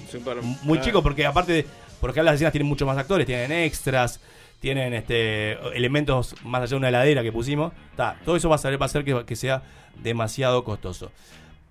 muy 0.63 0.79
claro. 0.79 0.81
chico, 0.81 1.03
porque 1.03 1.27
aparte, 1.27 1.53
de- 1.53 1.67
porque 2.01 2.23
las 2.23 2.35
escenas 2.35 2.53
tienen 2.53 2.69
muchos 2.69 2.87
más 2.87 2.97
actores, 2.99 3.27
tienen 3.27 3.51
extras, 3.53 4.21
tienen 4.61 4.95
este 4.95 5.53
elementos 5.77 6.35
más 6.45 6.63
allá 6.63 6.71
de 6.71 6.77
una 6.77 6.89
heladera 6.89 7.23
que 7.23 7.33
pusimos. 7.33 7.73
Ta, 7.97 8.19
todo 8.25 8.37
eso 8.37 8.49
va 8.49 8.55
a, 8.57 8.59
ser, 8.59 8.81
va 8.81 8.85
a 8.85 8.87
hacer 8.87 9.05
que, 9.05 9.25
que 9.25 9.37
sea 9.37 9.63
demasiado 10.03 10.65
costoso. 10.65 11.11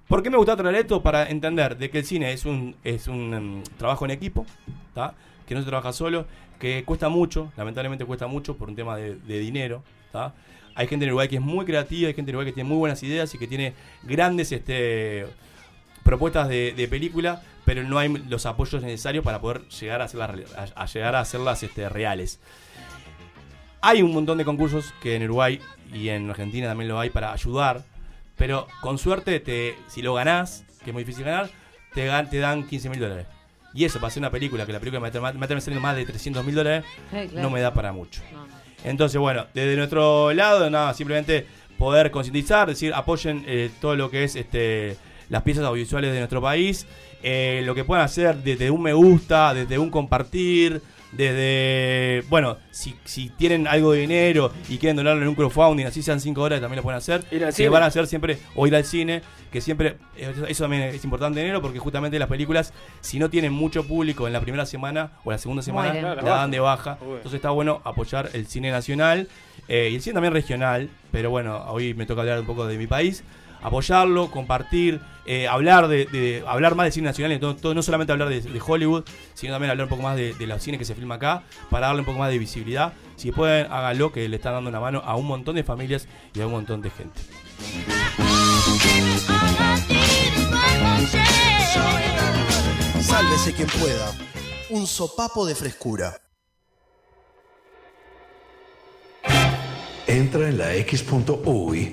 ¿Por 0.07 0.21
qué 0.23 0.29
me 0.29 0.37
gusta 0.37 0.55
traer 0.57 0.75
esto? 0.75 1.01
Para 1.01 1.29
entender 1.29 1.77
de 1.77 1.89
que 1.89 1.99
el 1.99 2.05
cine 2.05 2.33
es 2.33 2.45
un, 2.45 2.75
es 2.83 3.07
un 3.07 3.33
em, 3.33 3.63
trabajo 3.77 4.03
en 4.05 4.11
equipo, 4.11 4.45
¿tá? 4.93 5.13
que 5.47 5.55
no 5.55 5.61
se 5.61 5.67
trabaja 5.67 5.93
solo, 5.93 6.25
que 6.59 6.83
cuesta 6.83 7.07
mucho, 7.09 7.51
lamentablemente 7.55 8.03
cuesta 8.05 8.27
mucho 8.27 8.57
por 8.57 8.67
un 8.69 8.75
tema 8.75 8.97
de, 8.97 9.15
de 9.15 9.39
dinero. 9.39 9.83
¿tá? 10.11 10.33
Hay 10.75 10.87
gente 10.87 11.05
en 11.05 11.11
Uruguay 11.11 11.27
que 11.27 11.35
es 11.35 11.41
muy 11.41 11.65
creativa, 11.65 12.07
hay 12.07 12.13
gente 12.13 12.31
en 12.31 12.35
Uruguay 12.35 12.51
que 12.51 12.55
tiene 12.55 12.69
muy 12.69 12.77
buenas 12.77 13.01
ideas 13.03 13.33
y 13.33 13.37
que 13.37 13.47
tiene 13.47 13.73
grandes 14.03 14.51
este, 14.51 15.27
propuestas 16.03 16.47
de, 16.47 16.73
de 16.75 16.87
película, 16.87 17.41
pero 17.65 17.83
no 17.83 17.99
hay 17.99 18.09
los 18.09 18.45
apoyos 18.45 18.81
necesarios 18.81 19.23
para 19.23 19.39
poder 19.41 19.67
llegar 19.69 20.01
a 20.01 20.05
hacerlas, 20.05 20.29
real- 20.31 20.71
a, 20.75 20.83
a 20.83 20.85
llegar 20.85 21.15
a 21.15 21.19
hacerlas 21.19 21.61
este, 21.63 21.89
reales. 21.89 22.39
Hay 23.81 24.01
un 24.01 24.13
montón 24.13 24.37
de 24.37 24.45
concursos 24.45 24.93
que 25.01 25.15
en 25.15 25.23
Uruguay 25.23 25.59
y 25.93 26.09
en 26.09 26.29
Argentina 26.29 26.67
también 26.67 26.87
lo 26.89 26.99
hay 26.99 27.09
para 27.09 27.33
ayudar, 27.33 27.83
pero 28.37 28.67
con 28.81 28.97
suerte, 28.97 29.39
te, 29.39 29.75
si 29.87 30.01
lo 30.01 30.13
ganás, 30.13 30.63
que 30.83 30.91
es 30.91 30.93
muy 30.93 31.03
difícil 31.03 31.25
ganar, 31.25 31.49
te, 31.93 32.05
dan 32.37 32.67
15 32.67 32.89
mil 32.89 32.99
dólares. 32.99 33.25
Y 33.73 33.85
eso, 33.85 33.99
para 33.99 34.09
hacer 34.09 34.21
una 34.21 34.29
película, 34.31 34.65
que 34.65 34.73
la 34.73 34.79
película 34.79 34.99
me 34.99 35.09
va 35.09 35.29
a 35.29 35.31
terminar 35.31 35.61
saliendo 35.61 35.81
más 35.81 35.95
de 35.95 36.05
300 36.05 36.45
mil 36.45 36.53
dólares, 36.55 36.83
Sí, 37.09 37.27
claro. 37.29 37.41
no 37.41 37.49
me 37.49 37.61
da 37.61 37.73
para 37.73 37.91
mucho. 37.91 38.21
Entonces, 38.83 39.19
bueno, 39.19 39.45
desde 39.53 39.75
nuestro 39.75 40.33
lado, 40.33 40.69
nada, 40.69 40.93
simplemente 40.93 41.45
poder 41.77 42.11
concientizar, 42.11 42.67
decir, 42.67 42.93
apoyen 42.93 43.43
eh, 43.47 43.69
todo 43.79 43.95
lo 43.95 44.09
que 44.09 44.23
es 44.23 44.35
este 44.35 44.97
las 45.29 45.43
piezas 45.43 45.63
audiovisuales 45.63 46.11
de 46.11 46.19
nuestro 46.19 46.41
país, 46.41 46.85
eh, 47.23 47.61
lo 47.65 47.73
que 47.73 47.85
puedan 47.85 48.03
hacer 48.03 48.35
desde 48.43 48.69
un 48.69 48.81
me 48.81 48.91
gusta, 48.91 49.53
desde 49.53 49.79
un 49.79 49.89
compartir, 49.89 50.81
desde, 51.11 52.23
bueno, 52.29 52.57
si, 52.71 52.95
si 53.03 53.29
tienen 53.29 53.67
algo 53.67 53.91
de 53.91 53.99
dinero 53.99 54.51
y 54.69 54.77
quieren 54.77 54.95
donarlo 54.95 55.21
en 55.21 55.27
un 55.27 55.35
crowdfunding, 55.35 55.85
así 55.85 56.01
sean 56.01 56.21
5 56.21 56.41
horas, 56.41 56.61
también 56.61 56.77
lo 56.77 56.83
pueden 56.83 56.97
hacer. 56.97 57.23
Ir 57.31 57.43
al 57.43 57.49
que 57.49 57.55
cine. 57.55 57.69
van 57.69 57.83
a 57.83 57.87
hacer 57.87 58.07
siempre, 58.07 58.37
o 58.55 58.65
ir 58.65 58.75
al 58.75 58.85
cine, 58.85 59.21
que 59.51 59.59
siempre, 59.59 59.97
eh, 60.15 60.33
eso 60.47 60.63
también 60.63 60.83
es 60.83 61.03
importante 61.03 61.41
dinero, 61.41 61.61
porque 61.61 61.79
justamente 61.79 62.17
las 62.17 62.29
películas, 62.29 62.73
si 63.01 63.19
no 63.19 63.29
tienen 63.29 63.51
mucho 63.51 63.85
público 63.85 64.25
en 64.27 64.33
la 64.33 64.39
primera 64.39 64.65
semana 64.65 65.11
o 65.25 65.31
la 65.31 65.37
segunda 65.37 65.61
semana, 65.61 65.93
la 65.93 66.21
dan 66.21 66.51
de 66.51 66.59
baja. 66.59 66.97
Entonces 67.01 67.33
está 67.33 67.49
bueno 67.49 67.81
apoyar 67.83 68.29
el 68.33 68.47
cine 68.47 68.71
nacional 68.71 69.27
eh, 69.67 69.89
y 69.91 69.95
el 69.95 70.01
cine 70.01 70.13
también 70.13 70.33
regional, 70.33 70.89
pero 71.11 71.29
bueno, 71.29 71.65
hoy 71.67 71.93
me 71.93 72.05
toca 72.05 72.21
hablar 72.21 72.39
un 72.39 72.45
poco 72.45 72.65
de 72.67 72.77
mi 72.77 72.87
país. 72.87 73.23
Apoyarlo, 73.63 74.31
compartir, 74.31 74.99
eh, 75.25 75.47
hablar 75.47 75.87
de, 75.87 76.05
de- 76.05 76.43
hablar 76.47 76.75
más 76.75 76.85
de 76.85 76.91
cine 76.91 77.05
nacional, 77.05 77.39
todo- 77.39 77.73
no 77.73 77.83
solamente 77.83 78.11
hablar 78.11 78.29
de, 78.29 78.41
de 78.41 78.61
Hollywood, 78.65 79.03
sino 79.33 79.53
también 79.53 79.69
hablar 79.71 79.85
un 79.85 79.89
poco 79.89 80.01
más 80.03 80.15
de, 80.15 80.33
de 80.33 80.47
los 80.47 80.61
cines 80.61 80.79
que 80.79 80.85
se 80.85 80.95
filma 80.95 81.15
acá, 81.15 81.43
para 81.69 81.87
darle 81.87 82.01
un 82.01 82.05
poco 82.05 82.19
más 82.19 82.29
de 82.31 82.37
visibilidad. 82.39 82.93
Si 83.17 83.31
pueden, 83.31 83.67
háganlo, 83.71 84.11
que 84.11 84.27
le 84.27 84.37
están 84.37 84.53
dando 84.53 84.69
una 84.69 84.79
mano 84.79 85.01
a 85.05 85.15
un 85.15 85.27
montón 85.27 85.55
de 85.55 85.63
familias 85.63 86.07
y 86.33 86.41
a 86.41 86.45
un 86.47 86.53
montón 86.53 86.81
de 86.81 86.89
gente. 86.89 87.21
Sálvese 93.01 93.53
quien 93.53 93.67
pueda. 93.67 94.11
Un 94.69 94.85
sopapo 94.87 95.45
de 95.45 95.55
frescura. 95.55 96.21
Entra 100.07 100.47
en 100.49 100.57
la 100.57 100.75
X.UI. 100.75 101.91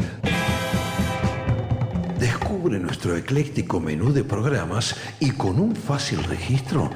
Descubre 2.18 2.80
nuestro 2.80 3.16
ecléctico 3.16 3.78
menú 3.78 4.12
de 4.12 4.24
programas 4.24 4.96
y 5.20 5.30
con 5.30 5.60
un 5.60 5.76
fácil 5.76 6.24
registro, 6.24 6.90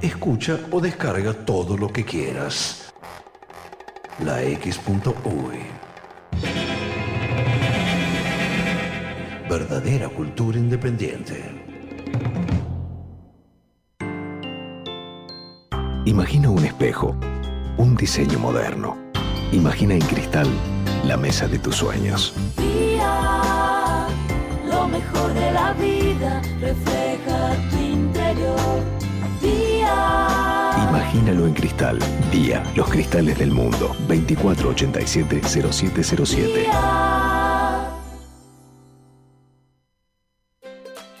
escucha 0.00 0.58
o 0.70 0.80
descarga 0.80 1.34
todo 1.34 1.76
lo 1.76 1.88
que 1.88 2.02
quieras. 2.02 2.92
La 4.24 4.42
X.UI. 4.42 5.58
Verdadera 9.50 10.08
cultura 10.08 10.58
independiente. 10.58 11.62
Imagina 16.06 16.48
un 16.48 16.64
espejo, 16.64 17.14
un 17.76 17.96
diseño 17.96 18.38
moderno. 18.38 18.96
Imagina 19.52 19.92
en 19.92 20.00
cristal 20.00 20.48
la 21.04 21.18
mesa 21.18 21.46
de 21.48 21.58
tus 21.58 21.76
sueños 21.76 22.34
color 25.22 25.34
de 25.34 25.50
la 25.52 25.72
vida 25.74 26.42
refleja 26.60 27.54
tu 27.70 27.76
interior. 27.78 28.82
Día. 29.40 30.72
Imagínalo 30.88 31.46
en 31.46 31.54
cristal. 31.54 32.00
Día. 32.30 32.64
Los 32.74 32.88
cristales 32.88 33.38
del 33.38 33.52
mundo. 33.52 33.94
2487-0707. 34.08 36.66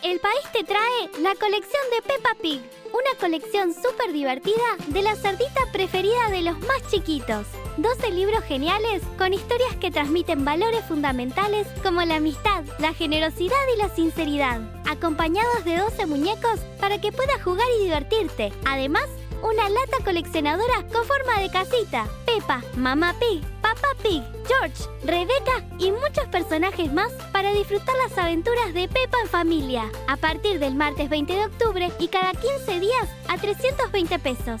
El 0.02 0.18
país 0.20 0.42
te 0.52 0.64
trae 0.64 1.08
la 1.22 1.34
colección 1.36 1.82
de 1.94 2.02
Peppa 2.02 2.34
Pig 2.40 2.60
una 2.92 3.18
colección 3.18 3.72
súper 3.72 4.12
divertida 4.12 4.76
de 4.88 5.02
la 5.02 5.16
cerdita 5.16 5.60
preferida 5.72 6.30
de 6.30 6.42
los 6.42 6.58
más 6.60 6.86
chiquitos. 6.90 7.46
12 7.78 8.10
libros 8.10 8.44
geniales 8.44 9.02
con 9.16 9.32
historias 9.32 9.74
que 9.80 9.90
transmiten 9.90 10.44
valores 10.44 10.84
fundamentales 10.84 11.66
como 11.82 12.02
la 12.02 12.16
amistad, 12.16 12.64
la 12.78 12.92
generosidad 12.92 13.56
y 13.74 13.78
la 13.78 13.88
sinceridad, 13.94 14.60
acompañados 14.86 15.64
de 15.64 15.78
12 15.78 16.06
muñecos 16.06 16.60
para 16.80 17.00
que 17.00 17.12
puedas 17.12 17.42
jugar 17.42 17.66
y 17.78 17.84
divertirte. 17.84 18.52
Además, 18.66 19.06
una 19.42 19.68
lata 19.68 20.04
coleccionadora 20.04 20.86
con 20.92 21.04
forma 21.04 21.40
de 21.40 21.50
casita, 21.50 22.06
Peppa, 22.24 22.62
Mamá 22.76 23.14
Pig, 23.18 23.42
Papá 23.60 23.88
Pig, 24.02 24.22
George, 24.46 24.84
Rebeca 25.04 25.64
y 25.78 25.90
muchos 25.90 26.26
personajes 26.30 26.92
más 26.92 27.12
para 27.32 27.52
disfrutar 27.52 27.94
las 28.06 28.16
aventuras 28.16 28.72
de 28.72 28.88
Peppa 28.88 29.18
en 29.22 29.28
familia. 29.28 29.90
A 30.08 30.16
partir 30.16 30.58
del 30.58 30.74
martes 30.74 31.08
20 31.08 31.32
de 31.32 31.44
octubre 31.44 31.92
y 31.98 32.08
cada 32.08 32.32
15 32.32 32.80
días 32.80 33.08
a 33.28 33.36
320 33.36 34.18
pesos. 34.18 34.60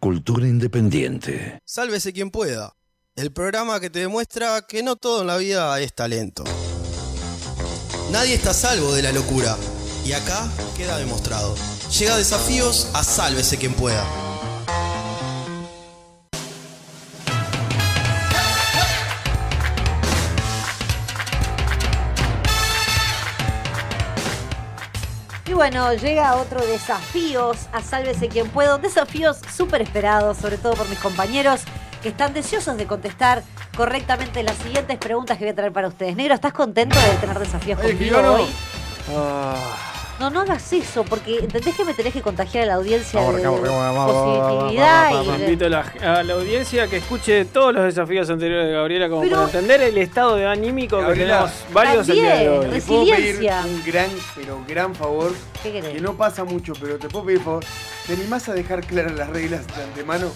Cultura 0.00 0.46
independiente. 0.46 1.58
Sálvese 1.64 2.12
quien 2.12 2.30
pueda. 2.30 2.72
El 3.16 3.32
programa 3.32 3.80
que 3.80 3.90
te 3.90 3.98
demuestra 3.98 4.62
que 4.62 4.84
no 4.84 4.94
todo 4.94 5.22
en 5.22 5.26
la 5.26 5.36
vida 5.38 5.80
es 5.80 5.92
talento. 5.92 6.44
Nadie 8.12 8.34
está 8.34 8.54
salvo 8.54 8.92
de 8.94 9.02
la 9.02 9.10
locura. 9.10 9.56
Y 10.06 10.12
acá 10.12 10.48
queda 10.76 10.98
demostrado. 10.98 11.56
Llega 11.98 12.14
a 12.14 12.18
desafíos 12.18 12.88
a 12.94 13.02
sálvese 13.02 13.58
quien 13.58 13.74
pueda. 13.74 14.27
Bueno, 25.58 25.92
llega 25.92 26.36
otro 26.36 26.64
desafíos 26.64 27.66
a 27.72 27.82
Sálvese 27.82 28.28
quien 28.28 28.48
puedo. 28.48 28.78
Desafíos 28.78 29.38
súper 29.52 29.82
esperados, 29.82 30.36
sobre 30.36 30.56
todo 30.56 30.74
por 30.74 30.88
mis 30.88 31.00
compañeros 31.00 31.62
que 32.00 32.10
están 32.10 32.32
deseosos 32.32 32.76
de 32.76 32.86
contestar 32.86 33.42
correctamente 33.76 34.44
las 34.44 34.56
siguientes 34.58 34.98
preguntas 34.98 35.36
que 35.36 35.42
voy 35.42 35.50
a 35.50 35.56
traer 35.56 35.72
para 35.72 35.88
ustedes. 35.88 36.14
Negro, 36.14 36.34
¿estás 36.34 36.52
contento 36.52 36.96
de 36.96 37.16
tener 37.16 37.40
desafíos 37.40 37.80
conmigo 37.80 38.18
hoy? 38.34 38.46
No, 40.18 40.30
no 40.30 40.40
hagas 40.40 40.72
eso, 40.72 41.04
porque 41.04 41.38
entendés 41.38 41.76
que 41.76 41.84
me 41.84 41.94
tenés 41.94 42.12
que 42.12 42.22
contagiar 42.22 42.64
a 42.64 42.66
la 42.66 42.74
audiencia 42.74 43.20
Vamos, 43.20 43.36
de 43.36 43.42
vamos, 43.46 43.60
vamos, 43.62 43.78
vamos, 43.78 43.96
vamos, 44.14 44.56
positividad 44.58 45.10
vamos, 45.12 45.38
y 45.38 45.42
Invito 45.42 45.66
a 45.66 45.68
la, 45.68 45.80
a 46.18 46.22
la 46.24 46.34
audiencia 46.34 46.88
que 46.88 46.96
escuche 46.96 47.44
todos 47.44 47.72
los 47.72 47.84
desafíos 47.84 48.28
anteriores 48.28 48.66
de 48.66 48.72
Gabriela 48.72 49.08
como 49.08 49.22
Pero- 49.22 49.36
para 49.36 49.46
entender 49.46 49.82
el 49.82 49.98
estado 49.98 50.34
de 50.36 50.46
anímico 50.46 50.98
Gabriela, 50.98 51.44
que 51.46 51.50
tenemos 51.52 51.72
varios 51.72 52.08
el 52.08 52.14
día 52.16 52.34
de 52.34 52.48
hoy. 52.48 52.66
Te 52.66 52.80
puedo 52.82 53.00
pedir 53.04 53.14
resiliencia. 53.16 53.62
un 53.64 53.84
gran, 53.84 54.10
pero 54.34 54.64
gran 54.66 54.94
favor. 54.94 55.32
¿Qué 55.62 55.72
querés? 55.72 55.94
Que 55.94 56.00
no 56.00 56.14
pasa 56.14 56.42
mucho, 56.44 56.72
pero 56.80 56.98
te 56.98 57.08
puedo 57.08 57.24
pedir 57.26 57.40
favor. 57.40 57.64
¿Te 58.06 58.14
animás 58.14 58.48
a 58.48 58.54
dejar 58.54 58.84
claras 58.84 59.12
las 59.12 59.28
reglas 59.30 59.66
de 59.68 59.82
antemano? 59.84 60.32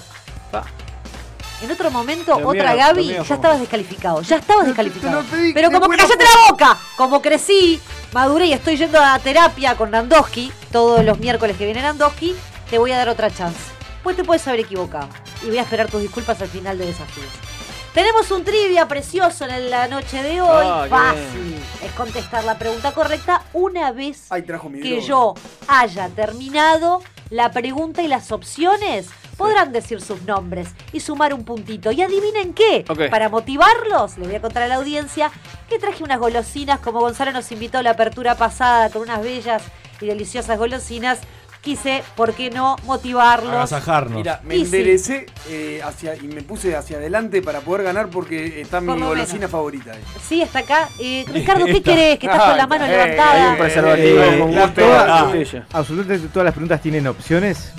En 1.63 1.71
otro 1.71 1.93
momento, 1.93 2.37
otra 2.45 2.75
Gaby, 2.75 3.19
ya 3.27 3.35
estabas 3.35 3.61
descalificado. 3.61 4.21
Ya 4.23 4.37
estabas 4.37 4.67
descalificado. 4.67 5.23
pedí, 5.31 5.53
Pero 5.53 5.71
como 5.71 5.89
que 5.89 5.97
cállate 5.97 6.25
la 6.25 6.51
boca. 6.51 6.79
Como 6.97 7.23
crecí, 7.23 7.81
maduré 8.13 8.47
y 8.47 8.53
estoy 8.53 8.77
yendo 8.77 9.01
a 9.01 9.17
terapia 9.21 9.77
con 9.77 9.93
Nandowski, 9.93 10.53
todos 10.73 11.05
los 11.05 11.21
miércoles 11.21 11.57
que 11.57 11.65
viene 11.65 11.81
Nandowski, 11.81 12.35
te 12.69 12.79
voy 12.79 12.91
a 12.91 12.99
dar 12.99 13.09
otra 13.09 13.31
chance. 13.31 13.61
Pues 14.03 14.17
te 14.17 14.25
puedes 14.25 14.47
haber 14.49 14.61
equivocado. 14.61 15.09
Y 15.45 15.47
voy 15.47 15.59
a 15.59 15.63
esperar 15.63 15.89
tus 15.89 16.03
disculpas 16.03 16.41
al 16.43 16.49
final 16.49 16.79
de 16.79 16.87
desafíos. 16.87 17.29
Tenemos 17.95 18.31
un 18.31 18.43
trivia 18.43 18.89
precioso 18.89 19.45
en 19.45 19.71
la 19.71 19.87
noche 19.87 20.23
de 20.23 20.41
hoy. 20.41 20.67
Ah, 20.67 20.87
Fácil. 20.89 21.57
Es 21.85 21.93
contestar 21.93 22.43
la 22.43 22.59
pregunta 22.59 22.93
correcta 22.93 23.43
una 23.53 23.93
vez 23.93 24.29
que 24.83 25.01
yo 25.03 25.35
haya 25.69 26.09
terminado 26.09 27.03
la 27.31 27.51
pregunta 27.51 28.03
y 28.03 28.09
las 28.09 28.33
opciones. 28.33 29.09
Podrán 29.43 29.73
decir 29.73 30.01
sus 30.01 30.23
nombres 30.23 30.69
y 30.93 31.01
sumar 31.01 31.35
un 31.35 31.45
puntito. 31.45 31.91
¿Y 31.93 32.03
adivinen 32.03 32.55
qué? 32.55 32.85
Para 33.11 33.29
motivarlos, 33.29 34.19
les 34.19 34.27
voy 34.29 34.37
a 34.37 34.41
contar 34.41 34.63
a 34.63 34.69
la 34.69 34.77
audiencia 34.77 35.31
que 35.69 35.79
traje 35.79 36.05
unas 36.05 36.19
golosinas, 36.19 36.79
como 36.81 37.01
Gonzalo 37.01 37.33
nos 37.33 37.51
invitó 37.53 37.79
a 37.79 37.83
la 37.83 37.91
apertura 37.91 38.37
pasada 38.37 38.91
con 38.91 39.03
unas 39.03 39.23
bellas 39.23 39.63
y 40.01 40.07
deliciosas 40.07 40.59
golosinas. 40.59 41.19
Quise, 41.61 42.03
¿por 42.17 42.35
qué 42.35 42.51
no, 42.51 42.75
motivarlos? 42.87 43.55
Agasajarnos. 43.55 44.17
Mira, 44.17 44.41
me 44.43 44.57
Y 44.57 44.59
sí. 44.61 44.65
enderecé 44.65 45.27
eh, 45.49 45.81
hacia, 45.85 46.17
y 46.17 46.23
me 46.23 46.43
puse 46.43 46.75
hacia 46.75 46.97
adelante 46.97 47.41
para 47.41 47.61
poder 47.61 47.85
ganar 47.85 48.09
porque 48.09 48.61
está 48.61 48.81
mi 48.81 48.89
Por 48.89 48.99
lo 48.99 49.07
golosina 49.11 49.47
favorita. 49.47 49.93
ahí. 49.93 50.01
Sí, 50.27 50.43
está 50.43 50.59
acá. 50.59 50.89
Eh, 50.99 51.25
Ricardo, 51.33 51.65
¿qué 51.67 51.81
querés? 51.81 52.19
Que 52.19 52.27
estás 52.27 52.49
con 52.49 52.57
la 52.57 52.67
mano 52.67 52.85
Eh, 52.85 52.89
levantada. 52.89 53.45
hay 53.45 53.51
un 53.53 53.59
preservativo 53.59 54.23
Eh, 54.25 54.39
con 54.41 54.53
gusto 54.53 54.83
ah, 54.93 55.33
absolutamente 55.73 56.29
todas 56.29 56.45
las 56.47 56.53
preguntas 56.55 56.83
tienen 56.83 57.07
opciones. 57.07 57.71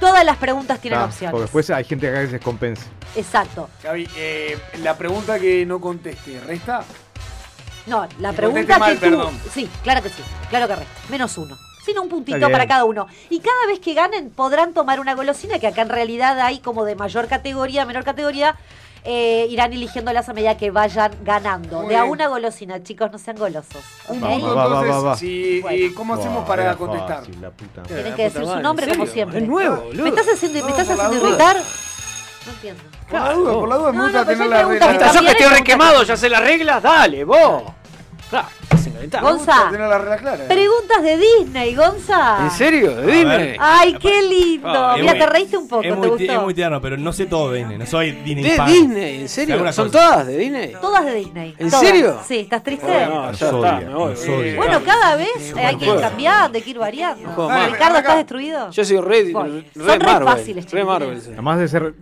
Todas 0.00 0.24
las 0.24 0.36
preguntas 0.36 0.80
tienen 0.80 1.00
Ah, 1.00 1.04
opciones. 1.06 1.30
Porque 1.32 1.42
después 1.42 1.70
hay 1.70 1.84
gente 1.84 2.10
que 2.10 2.16
a 2.16 2.20
veces 2.20 2.40
compensa. 2.40 2.84
Exacto. 3.16 3.70
Gaby, 3.82 4.08
eh, 4.16 4.58
la 4.82 4.96
pregunta 4.96 5.38
que 5.38 5.64
no 5.64 5.80
conteste, 5.80 6.40
¿resta? 6.40 6.84
No, 7.86 8.06
la 8.18 8.30
Que 8.30 8.36
pregunta 8.36 8.78
mal, 8.78 8.90
que 8.92 8.96
tú. 8.96 9.16
perdón. 9.16 9.38
Sí, 9.52 9.68
claro 9.82 10.02
que 10.02 10.08
sí. 10.08 10.22
Claro 10.50 10.66
que 10.68 10.76
resta. 10.76 10.92
Menos 11.10 11.36
uno. 11.38 11.56
Sino 11.84 12.02
un 12.02 12.08
puntito 12.08 12.48
para 12.50 12.66
cada 12.66 12.84
uno. 12.86 13.06
Y 13.28 13.40
cada 13.40 13.66
vez 13.66 13.78
que 13.78 13.92
ganen 13.92 14.30
podrán 14.30 14.72
tomar 14.72 15.00
una 15.00 15.14
golosina, 15.14 15.58
que 15.58 15.66
acá 15.66 15.82
en 15.82 15.90
realidad 15.90 16.40
hay 16.40 16.58
como 16.60 16.84
de 16.86 16.94
mayor 16.96 17.28
categoría, 17.28 17.84
menor 17.84 18.04
categoría. 18.04 18.56
Eh, 19.04 19.46
irán 19.50 19.72
eligiéndolas 19.72 20.28
a 20.28 20.32
medida 20.32 20.56
que 20.56 20.70
vayan 20.70 21.12
ganando. 21.22 21.80
Muy 21.80 21.88
de 21.90 21.96
a 21.96 22.00
bien. 22.02 22.12
una 22.12 22.28
golosina, 22.28 22.82
chicos, 22.82 23.10
no 23.12 23.18
sean 23.18 23.36
golosos. 23.36 23.82
¿ok? 24.08 24.18
punto, 24.18 24.26
va, 24.54 24.54
va, 24.54 24.64
entonces, 24.64 24.90
va, 24.94 25.00
va. 25.00 25.16
sí, 25.16 25.62
¿y 25.70 25.90
¿cómo 25.92 26.14
hacemos 26.14 26.46
para 26.46 26.74
contestar? 26.76 27.18
fácil, 27.18 27.40
la 27.42 27.50
puta 27.50 27.80
madre. 27.82 27.94
Tienen 27.94 28.10
La 28.10 28.16
que 28.16 28.26
puta 28.28 28.38
decir 28.40 28.54
su 28.56 28.60
nombre 28.62 28.86
¿en 28.86 28.92
como 28.92 29.06
siempre. 29.06 29.38
Es 29.40 29.46
nuevo, 29.48 29.76
boludo. 29.76 30.02
¿Me 30.02 30.08
estás 30.08 30.26
haciendo, 30.34 30.58
me 30.58 30.62
No, 30.64 30.68
estás 30.70 30.86
por 30.88 30.96
la 30.96 31.04
haciendo 31.04 31.26
duda. 31.26 31.28
irritar? 31.52 31.56
No 32.46 32.52
entiendo. 32.52 32.82
Por 33.10 33.20
la 33.20 33.32
duda, 33.34 33.52
por 33.54 33.68
la 33.68 33.76
duda, 33.76 33.92
me 33.92 33.98
No, 33.98 34.02
gusta 34.04 34.18
no, 34.20 34.26
pero 34.26 34.38
tener 34.38 34.44
yo 34.46 34.50
la 34.50 34.56
pregunto, 34.56 34.86
regla. 34.86 34.92
está 34.92 35.06
¿Estás 35.06 35.14
yo 35.14 35.26
que 35.26 35.32
estoy 35.44 35.58
requemado? 35.58 36.02
¿Ya 36.02 36.16
sé 36.16 36.28
las 36.28 36.40
reglas? 36.40 36.82
Dale, 36.82 37.24
vos. 37.24 37.62
Claro. 38.30 38.48
Gonza, 39.20 39.70
Tener 39.70 39.88
la 39.88 39.98
regla 39.98 40.16
clara. 40.16 40.44
preguntas 40.48 41.02
de 41.02 41.16
Disney, 41.18 41.74
Gonza. 41.74 42.38
¿En 42.44 42.50
serio? 42.50 42.94
¿De 42.96 43.06
Disney? 43.12 43.24
ver. 43.38 43.56
Ay, 43.60 43.94
qué 44.00 44.22
lindo. 44.22 44.68
Ah, 44.68 44.94
es 44.96 45.02
Mira, 45.02 45.12
muy- 45.12 45.20
te 45.20 45.26
reíste 45.26 45.56
un 45.58 45.68
poco, 45.68 45.82
Es 45.82 45.88
¿te 45.90 45.94
muy, 45.96 46.06
ti- 46.16 46.24
gustó? 46.24 46.32
es 46.32 46.42
muy 46.42 46.54
tierno, 46.54 46.80
pero 46.80 46.96
no 46.96 47.12
sé 47.12 47.26
todo 47.26 47.52
de 47.52 47.58
Disney. 47.58 47.78
No 47.78 47.86
soy 47.86 48.12
Disney 48.12 48.44
¿De 48.44 48.56
fan. 48.56 48.66
Disney? 48.72 49.20
¿En 49.20 49.28
serio? 49.28 49.56
¿Son 49.72 49.88
cosas. 49.88 49.90
todas 49.92 50.26
de 50.26 50.36
Disney? 50.38 50.72
Todas 50.80 51.04
de 51.04 51.14
Disney. 51.14 51.54
¿En 51.58 51.70
todas. 51.70 51.86
serio? 51.86 52.20
Sí, 52.26 52.38
¿estás 52.40 52.62
triste? 52.62 53.06
No, 53.06 53.30
ya 53.32 53.46
está, 53.46 53.52
me 53.80 53.94
voy. 53.94 54.14
odia. 54.14 54.56
Bueno, 54.56 54.80
cada 54.84 55.16
vez 55.16 55.54
hay 55.56 55.76
que 55.76 55.84
ir 55.84 55.90
juego. 55.90 56.00
cambiando, 56.00 56.56
hay 56.58 56.62
que 56.64 56.70
ir 56.70 56.78
variando. 56.78 57.28
juego 57.30 57.48
más. 57.50 57.70
Ricardo, 57.72 57.98
¿estás 57.98 58.16
destruido? 58.16 58.70
Yo 58.70 58.84
soy 58.84 59.00
re, 59.00 59.32
Voy. 59.32 59.50
re 59.74 59.84
Son 59.84 60.00
re 60.00 60.06
Marvel. 60.06 60.28
fáciles, 60.28 60.64
re 60.64 60.70
chicos. 60.70 60.86
Marvel. 60.86 61.20
sí. 61.20 61.28
Además 61.32 61.58
de 61.58 61.68
ser 61.68 61.94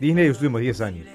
Disney 0.00 0.24
de 0.24 0.28
los 0.30 0.38
últimos 0.38 0.60
10 0.60 0.80
años. 0.80 1.06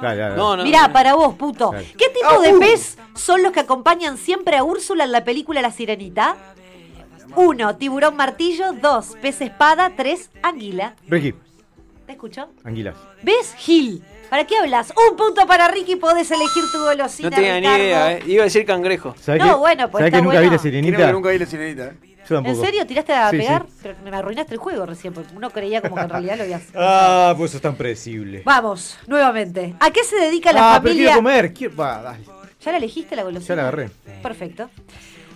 Dale, 0.00 0.16
dale, 0.20 0.36
No, 0.36 0.50
no. 0.50 0.56
dale. 0.58 0.64
Mirá, 0.64 0.92
para 0.92 1.14
vos, 1.14 1.34
puto. 1.34 1.70
¿Qué 1.96 2.08
tipo 2.08 2.40
de 2.42 2.54
pez 2.58 2.98
son 3.14 3.42
los 3.42 3.52
que 3.52 3.60
acompañan 3.60 4.16
siempre 4.18 4.56
a 4.56 4.64
Úrsula 4.64 5.04
en 5.04 5.12
la 5.12 5.24
película 5.24 5.62
La 5.62 5.70
Sirenita? 5.70 6.36
Uno, 7.36 7.76
tiburón 7.76 8.16
martillo. 8.16 8.72
Dos, 8.72 9.16
pez 9.22 9.40
espada. 9.40 9.92
Tres, 9.96 10.30
anguila. 10.42 10.96
Ricky, 11.08 11.34
¿Te 12.06 12.12
escucho? 12.12 12.48
anguilas. 12.64 12.96
¿Ves, 13.22 13.54
Gil? 13.56 14.02
¿Para 14.28 14.44
qué 14.46 14.56
hablas? 14.56 14.92
Un 15.10 15.16
punto 15.16 15.44
para 15.46 15.68
Ricky, 15.68 15.96
podés 15.96 16.30
elegir 16.30 16.62
tu 16.72 16.78
golosina, 16.80 17.30
No 17.30 17.36
tenía 17.36 17.60
ni 17.60 17.66
idea, 17.66 18.12
eh. 18.12 18.22
Iba 18.26 18.42
a 18.42 18.44
decir 18.44 18.64
cangrejo. 18.64 19.14
¿Sabés 19.20 19.42
No, 19.44 19.48
que, 19.54 19.58
bueno, 19.58 19.90
pues 19.90 20.00
¿sabés 20.02 20.06
está 20.14 20.18
que 20.18 20.22
nunca 20.24 20.38
vi 20.40 20.44
la 20.46 20.50
Creo 20.50 20.62
sirenita? 20.62 21.06
que 21.06 21.12
nunca 21.12 21.28
vi 21.30 21.38
la 21.38 21.46
sirenita. 21.46 21.92
Yo 22.30 22.36
tampoco. 22.36 22.56
¿En 22.56 22.64
serio? 22.64 22.86
¿Tiraste 22.86 23.12
a 23.12 23.30
Sí, 23.30 23.36
pegar? 23.38 23.66
sí. 23.68 23.74
Pero 23.82 23.96
me 24.04 24.16
arruinaste 24.16 24.54
el 24.54 24.58
juego 24.60 24.86
recién, 24.86 25.12
porque 25.12 25.34
uno 25.36 25.50
creía 25.50 25.82
como 25.82 25.96
que 25.96 26.02
en 26.02 26.08
realidad 26.08 26.36
lo 26.38 26.42
habías... 26.44 26.62
Ah, 26.74 27.34
pues 27.36 27.50
eso 27.50 27.58
es 27.58 27.62
tan 27.62 27.74
predecible. 27.76 28.42
Vamos, 28.44 28.96
nuevamente. 29.06 29.74
¿A 29.80 29.90
qué 29.90 30.04
se 30.04 30.16
dedica 30.16 30.52
la 30.52 30.76
ah, 30.76 30.80
pero 30.82 30.94
quiero 30.94 31.10
familia? 31.10 31.14
comer. 31.16 31.52
Quiero... 31.54 31.76
Va, 31.76 32.00
dale. 32.02 32.24
¿Ya 32.64 32.72
la 32.72 32.78
elegiste 32.78 33.16
la 33.16 33.22
golosina? 33.24 33.48
Ya 33.48 33.56
la 33.56 33.62
agarré. 33.62 33.90
Perfecto. 34.22 34.70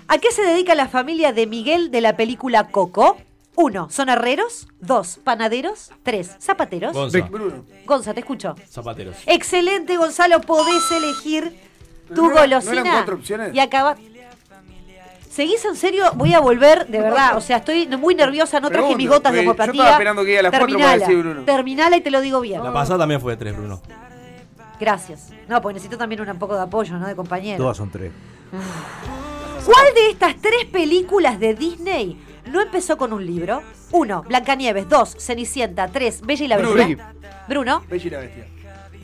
¿A 0.08 0.18
qué 0.18 0.30
se 0.30 0.42
dedica 0.42 0.74
la 0.74 0.88
familia 0.88 1.32
de 1.32 1.46
Miguel 1.46 1.90
de 1.90 2.00
la 2.00 2.16
película 2.16 2.68
Coco? 2.68 3.16
Uno, 3.56 3.88
son 3.88 4.08
herreros. 4.08 4.66
Dos, 4.80 5.18
panaderos. 5.24 5.90
Tres, 6.02 6.36
zapateros. 6.40 6.92
Gonza. 6.92 7.20
Bruno. 7.22 7.64
Gonza, 7.86 8.12
te 8.12 8.20
escucho. 8.20 8.54
Zapateros. 8.68 9.16
Excelente, 9.26 9.96
Gonzalo. 9.96 10.40
Podés 10.40 10.90
elegir 10.90 11.52
Pero 12.08 12.14
tu 12.14 12.22
no 12.26 12.32
era- 12.32 12.34
¿no 12.34 12.56
golosina. 12.56 12.80
eran 12.80 12.92
cuatro 12.92 13.14
opciones? 13.14 13.54
Y 13.54 13.60
acaba. 13.60 13.96
¿Seguís 15.35 15.65
en 15.65 15.74
serio? 15.74 16.05
Voy 16.15 16.32
a 16.32 16.39
volver, 16.39 16.86
de 16.86 17.01
verdad. 17.01 17.36
O 17.36 17.40
sea, 17.40 17.56
estoy 17.56 17.89
muy 17.89 18.15
nerviosa. 18.15 18.61
No 18.61 18.69
traje 18.69 18.82
Pregunto, 18.82 18.98
mis 18.98 19.09
gotas 19.09 19.32
de 19.32 19.43
porque 19.43 19.47
yo 19.47 19.51
homeopatía. 19.65 19.82
estaba 19.82 19.90
esperando 19.97 20.24
que 20.24 20.43
las 20.43 20.52
para 20.52 20.65
Terminala. 20.66 20.97
decir 20.97 21.16
Bruno. 21.19 21.43
Terminala 21.44 21.97
y 21.97 22.01
te 22.02 22.11
lo 22.12 22.20
digo 22.20 22.40
bien. 22.40 22.62
La 22.62 22.73
pasada 22.73 23.01
también 23.01 23.20
fue 23.20 23.32
de 23.32 23.36
tres, 23.39 23.56
Bruno. 23.56 23.82
Gracias. 24.78 25.31
No, 25.48 25.61
porque 25.61 25.74
necesito 25.74 25.98
también 25.98 26.20
un 26.20 26.39
poco 26.39 26.55
de 26.55 26.62
apoyo, 26.62 26.97
¿no? 26.98 27.09
De 27.09 27.16
compañero. 27.16 27.59
Todas 27.59 27.77
son 27.77 27.90
tres. 27.90 28.12
¿Cuál 29.65 29.86
de 29.94 30.11
estas 30.11 30.36
tres 30.36 30.66
películas 30.70 31.40
de 31.40 31.55
Disney 31.55 32.16
no 32.52 32.61
empezó 32.61 32.97
con 32.97 33.12
un 33.12 33.27
libro? 33.27 33.61
Uno, 33.90 34.23
Blancanieves. 34.23 34.89
Dos, 34.89 35.16
Cenicienta. 35.19 35.89
Tres, 35.89 36.20
Bella 36.20 36.44
y 36.44 36.48
la 36.48 36.59
Bruno. 36.59 36.74
Bestia. 36.74 37.12
Bruno. 37.48 37.82
Bella 37.90 38.06
y 38.06 38.11
la 38.11 38.19
bestia. 38.20 38.47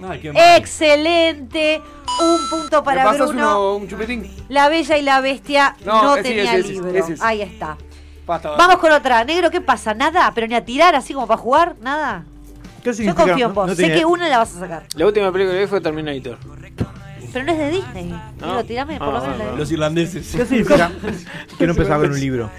Ay, 0.09 0.21
qué 0.21 0.33
Excelente. 0.57 1.83
Un 2.21 2.49
punto 2.51 2.79
¿Me 2.79 2.85
para 2.85 3.05
pasas 3.05 3.29
Bruno. 3.29 3.51
uno, 3.73 3.77
un 3.77 3.89
chupetín? 3.89 4.31
La 4.49 4.69
Bella 4.69 4.97
y 4.99 5.03
la 5.03 5.21
Bestia 5.21 5.77
no, 5.85 6.03
No, 6.03 6.15
ese, 6.17 6.23
tenía 6.29 6.57
ese, 6.57 6.69
libro. 6.69 6.91
ese. 6.91 7.15
Ahí 7.21 7.43
está. 7.43 7.77
Basta. 8.27 8.51
Vamos 8.51 8.77
con 8.77 8.93
otra. 8.93 9.25
Negro, 9.25 9.51
¿qué 9.51 9.61
pasa? 9.61 9.95
¿Nada? 9.95 10.31
¿Pero 10.35 10.47
ni 10.47 10.55
a 10.55 10.65
tirar 10.65 10.95
así 10.95 11.13
como 11.15 11.27
para 11.27 11.41
jugar? 11.41 11.77
¿Nada? 11.81 12.25
¿Qué 12.83 12.93
Yo 12.95 13.15
confío 13.15 13.35
en 13.35 13.41
No- 13.49 13.55
vos. 13.55 13.67
no 13.69 13.75
sé 13.75 13.83
tenía- 13.83 13.99
que 13.99 14.05
una 14.07 14.29
la 14.29 14.39
vas 14.39 14.57
a 14.57 14.61
sacar. 14.61 14.87
La 14.95 15.07
última 15.07 15.31
película 15.33 15.55
que 15.55 15.61
vi 15.63 15.67
fue 15.67 15.81
Terminator. 15.81 16.39
Pero 17.33 17.45
no 17.45 17.53
es 17.53 17.59
de 17.59 17.71
Disney. 17.71 18.15
Negro, 18.41 18.65
tirame 18.65 18.99
por 18.99 19.09
lo 19.09 19.17
Ah, 19.19 19.21
menos 19.21 19.39
la 19.39 19.45
de- 19.53 19.57
Los 19.57 19.71
irlandeses. 19.71 20.33
¿Qué 20.35 20.47
significa? 20.47 20.91
que 21.59 21.67
no 21.67 21.73
empezaba 21.73 22.03
con 22.03 22.11
un 22.13 22.21
libro. 22.21 22.51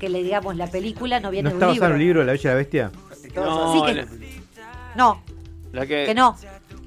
que 0.00 0.08
le 0.08 0.20
digamos 0.24 0.56
la 0.56 0.66
película 0.66 1.20
no 1.20 1.30
viene 1.30 1.44
¿No 1.44 1.50
de 1.50 1.56
está 1.56 1.66
un 1.68 1.74
basado 1.74 1.94
en 1.94 2.00
libro. 2.00 2.22
un 2.22 2.22
libro, 2.22 2.24
La 2.24 2.32
Bella 2.32 2.42
y 2.42 2.52
la 2.52 2.54
Bestia? 2.56 2.90
No, 3.36 3.72
Sí 3.72 3.82
que- 3.94 4.06
No, 4.96 5.22
la 5.72 5.86
que, 5.86 6.04
que 6.06 6.14
no. 6.14 6.36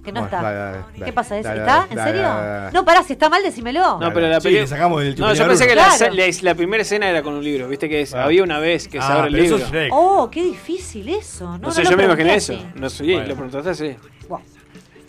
Que 0.03 0.11
no 0.11 0.21
Bueno, 0.21 0.25
está. 0.37 0.41
dale, 0.43 0.57
dale, 0.57 0.77
¿Qué 0.93 0.99
dale, 0.99 1.13
pasa? 1.13 1.37
¿Es- 1.39 1.43
dale, 1.43 1.59
¿Está? 1.61 1.75
dale, 1.87 1.91
¿En 1.93 1.97
serio? 2.03 2.21
dale, 2.21 2.47
dale. 2.47 2.71
No, 2.73 2.85
pará, 2.85 3.01
si 3.03 3.13
está 3.13 3.27
mal, 3.27 3.41
decímelo. 3.41 3.99
No, 3.99 4.13
pero 4.13 4.27
la 4.27 4.39
Sí, 4.39 4.51
le 4.51 4.67
sacamos 4.67 5.01
del 5.01 5.19
No, 5.19 5.33
yo 5.33 5.47
pensé 5.47 5.67
que 5.67 5.73
la, 5.75 5.89
Claro. 5.97 6.13
la- 6.13 6.25
la 6.41 6.55
primera 6.55 6.81
escena 6.83 7.09
era 7.09 7.23
con 7.23 7.33
un 7.33 7.43
libro. 7.43 7.67
Viste 7.67 7.89
que 7.89 8.01
es- 8.01 8.13
Ah. 8.13 8.25
había 8.25 8.43
una 8.43 8.59
vez 8.59 8.87
que 8.87 8.99
se 8.99 9.03
Ah, 9.03 9.15
abre 9.15 9.27
el 9.29 9.33
libro. 9.33 9.57
Oh, 9.91 10.29
qué 10.29 10.43
difícil 10.43 11.09
eso. 11.09 11.45
No, 11.45 11.51
No, 11.57 11.67
no 11.67 11.71
sé, 11.71 11.83
yo 11.83 11.97
me 11.97 12.03
imaginé 12.05 12.35
eso. 12.35 12.53
No 12.75 12.89
sé, 12.89 13.03
Bueno. 13.03 13.19
lo 13.27 13.33
preguntaste 13.35 13.69
así. 13.71 13.95
Buah. 14.29 14.41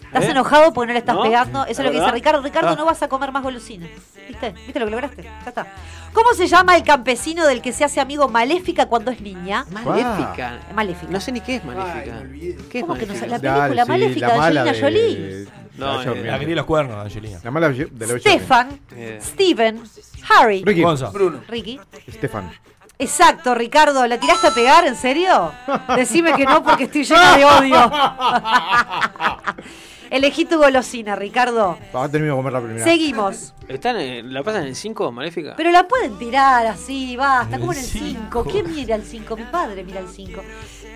Estás 0.06 0.24
¿Eh? 0.24 0.30
enojado 0.30 0.72
porque 0.72 0.86
no 0.88 0.92
le 0.94 0.98
estás 1.00 1.14
¿No? 1.16 1.22
pegando. 1.22 1.62
Eso 1.66 1.82
es 1.82 1.86
lo 1.86 1.90
que 1.92 1.98
dice. 2.00 2.10
Ricardo. 2.12 2.42
Ricardo, 2.42 2.68
Ah. 2.70 2.76
no 2.76 2.84
vas 2.84 3.02
a 3.02 3.08
comer 3.08 3.32
más 3.32 3.42
golosinas. 3.42 3.88
¿Viste? 4.28 4.50
¿Viste 4.52 4.78
lo 4.80 4.86
que 4.86 4.90
lograste? 4.90 5.22
Ya 5.22 5.42
está. 5.46 5.66
¿Cómo 6.12 6.32
se 6.34 6.46
llama 6.46 6.76
el 6.76 6.82
campesino 6.82 7.46
del 7.46 7.60
que 7.60 7.72
se 7.72 7.84
hace 7.84 8.00
amigo 8.00 8.28
Maléfica 8.28 8.86
cuando 8.86 9.10
es 9.10 9.20
niña? 9.20 9.64
Maléfica. 9.70 10.58
Maléfica. 10.74 11.12
No 11.12 11.20
sé 11.20 11.32
ni 11.32 11.40
qué 11.40 11.56
es 11.56 11.64
Maléfica. 11.64 12.16
Ay. 12.22 12.56
¿Qué 12.70 12.78
es 12.78 12.84
¿Cómo 12.84 12.94
que 12.98 13.06
no 13.06 13.14
Maléfica? 13.14 13.36
sé? 13.38 13.42
La 13.44 13.54
película 13.58 13.84
Maléfica 13.84 14.26
la 14.50 14.50
de 14.64 14.70
Angelina 14.70 14.80
Jolie. 14.80 15.16
de- 15.16 15.48
No, 15.76 16.02
la 16.02 16.10
eh, 16.12 16.22
que 16.32 16.38
tiene 16.38 16.54
los 16.54 16.64
cuernos, 16.64 16.96
Angelina. 17.04 17.38
La 17.44 17.50
mala 17.50 17.68
de 17.68 18.06
la 18.06 18.18
Stefan, 18.18 18.80
Eh. 18.96 19.18
Steven, 19.22 19.82
Harry, 20.30 20.62
Ricky. 20.64 20.82
Gonza. 20.82 21.10
Bruno. 21.10 21.40
Ricky. 21.48 21.78
Stefan. 22.10 22.50
Exacto, 22.98 23.54
Ricardo. 23.54 24.06
¿La 24.06 24.18
tiraste 24.18 24.46
a 24.46 24.50
pegar? 24.54 24.86
¿En 24.86 24.96
serio? 24.96 25.52
Decime 25.96 26.32
que 26.32 26.46
no 26.46 26.62
porque 26.62 26.84
estoy 26.84 27.04
llena 27.04 27.36
de 27.36 27.44
odio. 27.44 27.92
Elegí 30.10 30.44
tu 30.44 30.58
golosina, 30.58 31.16
Ricardo. 31.16 31.78
Va 31.94 32.04
a 32.04 32.08
terminar 32.08 32.36
de 32.36 32.38
comer 32.38 32.52
la 32.52 32.60
primera. 32.60 32.84
Seguimos. 32.84 33.54
¿Están 33.68 33.96
en- 33.98 34.32
¿La 34.32 34.42
pasan 34.42 34.62
en 34.62 34.68
el 34.68 34.76
5, 34.76 35.10
Maléfica? 35.12 35.54
Pero 35.56 35.70
la 35.70 35.88
pueden 35.88 36.16
tirar 36.18 36.66
así, 36.66 37.16
basta, 37.16 37.58
como 37.58 37.72
en 37.72 37.78
el 37.78 37.84
cinco. 37.84 38.44
5. 38.44 38.44
¿Quién 38.44 38.72
mira 38.74 38.94
el 38.94 39.02
5? 39.04 39.36
Mi 39.36 39.42
padre 39.44 39.82
mira 39.84 40.00
el 40.00 40.08
5. 40.08 40.40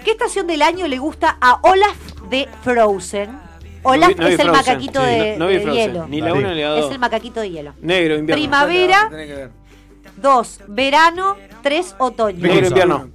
¿Qué 0.05 0.12
estación 0.12 0.47
del 0.47 0.62
año 0.62 0.87
le 0.87 0.99
gusta 0.99 1.37
a 1.41 1.59
Olaf 1.62 1.97
de 2.31 2.49
Frozen? 2.62 3.39
Olaf 3.82 4.11
No 4.11 4.15
vi- 4.16 4.20
no 4.20 4.27
vi 4.28 4.35
es 4.35 4.41
el 4.41 4.47
Frozen. 4.47 4.53
macaquito 4.53 5.01
Sí. 5.01 5.07
de, 5.07 5.37
no 5.39 5.47
vi 5.49 5.55
de 5.55 5.61
Frozen. 5.61 5.82
hielo. 5.93 6.07
Ni 6.07 6.20
la 6.20 6.27
Dale. 6.28 6.39
1 6.39 6.55
ni 6.55 6.61
la 6.61 6.74
Es 6.77 6.82
2. 6.82 6.93
el 6.93 6.99
macaquito 6.99 7.41
de 7.41 7.51
hielo. 7.51 7.74
Negro, 7.81 8.15
invierno. 8.16 8.41
Primavera, 8.43 9.07
Tenés 9.11 9.27
que 9.27 9.35
ver. 9.35 9.51
dos, 10.16 10.61
verano, 10.69 11.37
tres, 11.62 11.95
otoño. 11.99 12.39
Negro, 12.47 12.66
invierno. 12.69 13.11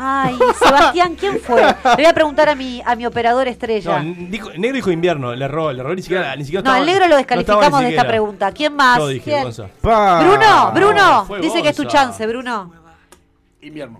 Ay, 0.00 0.38
Sebastián, 0.58 1.16
¿quién 1.18 1.40
fue? 1.40 1.60
Le 1.60 1.94
voy 1.96 2.04
a 2.06 2.12
preguntar 2.12 2.48
a 2.48 2.54
mi, 2.54 2.80
a 2.86 2.94
mi 2.94 3.04
operador 3.04 3.48
estrella. 3.48 4.00
No, 4.02 4.14
dijo- 4.28 4.50
negro 4.56 4.76
dijo 4.76 4.90
invierno, 4.92 5.34
le 5.34 5.44
erró, 5.44 5.72
le 5.72 5.80
erró 5.80 5.94
ni 5.94 6.02
siquiera, 6.02 6.36
ni 6.36 6.44
siquiera 6.44 6.62
No, 6.62 6.70
estaba- 6.70 6.80
al 6.80 6.86
negro 6.86 7.04
lo 7.08 7.14
no 7.14 7.18
estaba 7.20 7.36
ni 7.36 7.44
descalificamos 7.44 7.80
de 7.80 7.86
esta 7.88 7.90
siquiera. 8.02 8.08
pregunta. 8.08 8.52
¿Quién 8.52 8.76
más? 8.76 8.98
Yo 8.98 9.08
dije, 9.08 9.24
¿Quién? 9.24 9.42
Gonza. 9.42 9.66
Pa. 9.82 10.20
Bruno, 10.22 10.72
Bruno, 10.72 11.24
fue 11.26 11.40
dice 11.40 11.62
que 11.62 11.68
es 11.70 11.76
tu 11.76 11.82
Gonza. 11.82 11.98
chance, 11.98 12.26
Bruno. 12.26 12.72
Invierno. 13.60 13.98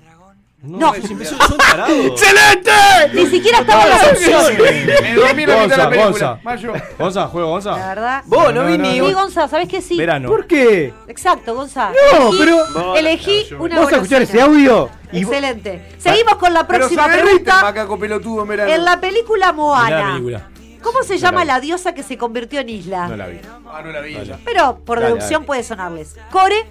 No. 0.60 0.92
¡Excelente! 0.94 2.70
Ni 3.14 3.26
siquiera 3.26 3.58
estaban 3.60 3.88
las 3.88 4.08
opciones. 4.08 4.58
Me 5.02 5.14
dormí 5.14 5.42
en 5.44 5.48
la 5.50 5.56
mitad 5.62 5.66
de 5.66 5.66
Gonza, 5.68 5.76
la 5.76 5.88
película. 5.88 6.08
Gonza. 6.10 6.40
Mayo. 6.42 6.72
Gonza, 6.98 7.26
juego 7.28 7.46
La 7.46 7.52
Gonza. 7.52 7.74
verdad. 7.74 8.22
Vos, 8.26 8.52
no, 8.54 8.62
No, 8.62 8.66
vi 8.68 8.76
no, 8.78 8.84
ni 8.84 8.92
Sí, 8.94 9.00
un- 9.00 9.12
Gonza, 9.12 9.46
¿sabes 9.48 9.68
qué? 9.68 9.80
Sí. 9.80 9.96
Verano. 9.96 10.28
¿Por 10.28 10.46
qué? 10.48 10.92
Exacto, 11.06 11.54
Gonza. 11.54 11.90
No, 12.12 12.30
Elegí- 12.32 12.38
pero- 12.38 12.96
Elegí 12.96 13.46
No, 13.52 13.62
una 13.62 13.74
¿Vamos 13.76 13.92
a 13.92 13.96
escuchar 13.96 14.22
ese 14.22 14.40
audio? 14.40 14.80
Vos- 14.86 14.90
Excelente. 15.12 15.94
Seguimos 15.98 16.34
con 16.36 16.52
la 16.52 16.66
Pero 16.66 16.78
próxima 16.80 17.06
el 17.06 17.22
pregunta. 17.22 17.62
macaco 17.62 17.98
pelotudo 17.98 18.42
en 18.42 18.48
verano. 18.48 18.72
En 18.72 18.84
la 18.84 19.00
película 19.00 19.46
la 19.46 19.52
Moana, 19.52 20.06
película. 20.14 20.48
¿cómo 20.82 21.02
se 21.04 21.14
No 21.14 21.20
llama 21.20 21.44
la 21.44 21.54
la, 21.54 21.60
diosa 21.60 21.94
que 21.94 22.02
se 22.02 22.18
convirtió 22.18 22.60
en 22.60 22.68
isla? 22.68 23.06
No 23.08 23.16
la 23.16 23.28
vi. 23.28 23.38
Ah, 23.70 23.80
no 23.84 23.92
la 23.92 24.00
vi. 24.00 24.18
Pero 24.44 24.80
por 24.84 24.98
Dale, 24.98 25.12
deducción 25.14 25.42
dale. 25.42 25.46
puede 25.46 25.62
sonarles. 25.62 26.16
Core, 26.32 26.66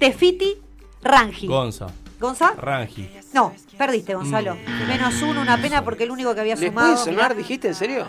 Tefiti, 0.00 0.56
Rangi. 1.02 1.46
Gonza. 1.46 1.86
¿Gonza? 2.18 2.52
Rangi. 2.60 3.08
No, 3.32 3.52
perdiste, 3.76 4.14
Gonzalo. 4.14 4.56
Menos 4.86 5.20
uno, 5.22 5.42
una 5.42 5.60
pena 5.60 5.84
porque 5.84 6.04
el 6.04 6.10
único 6.10 6.34
que 6.34 6.40
había 6.40 6.54
¿Les 6.56 6.68
sumado. 6.70 6.92
puede 6.94 7.04
sonar, 7.04 7.30
mirá. 7.30 7.34
dijiste, 7.34 7.68
en 7.68 7.74
serio? 7.74 8.06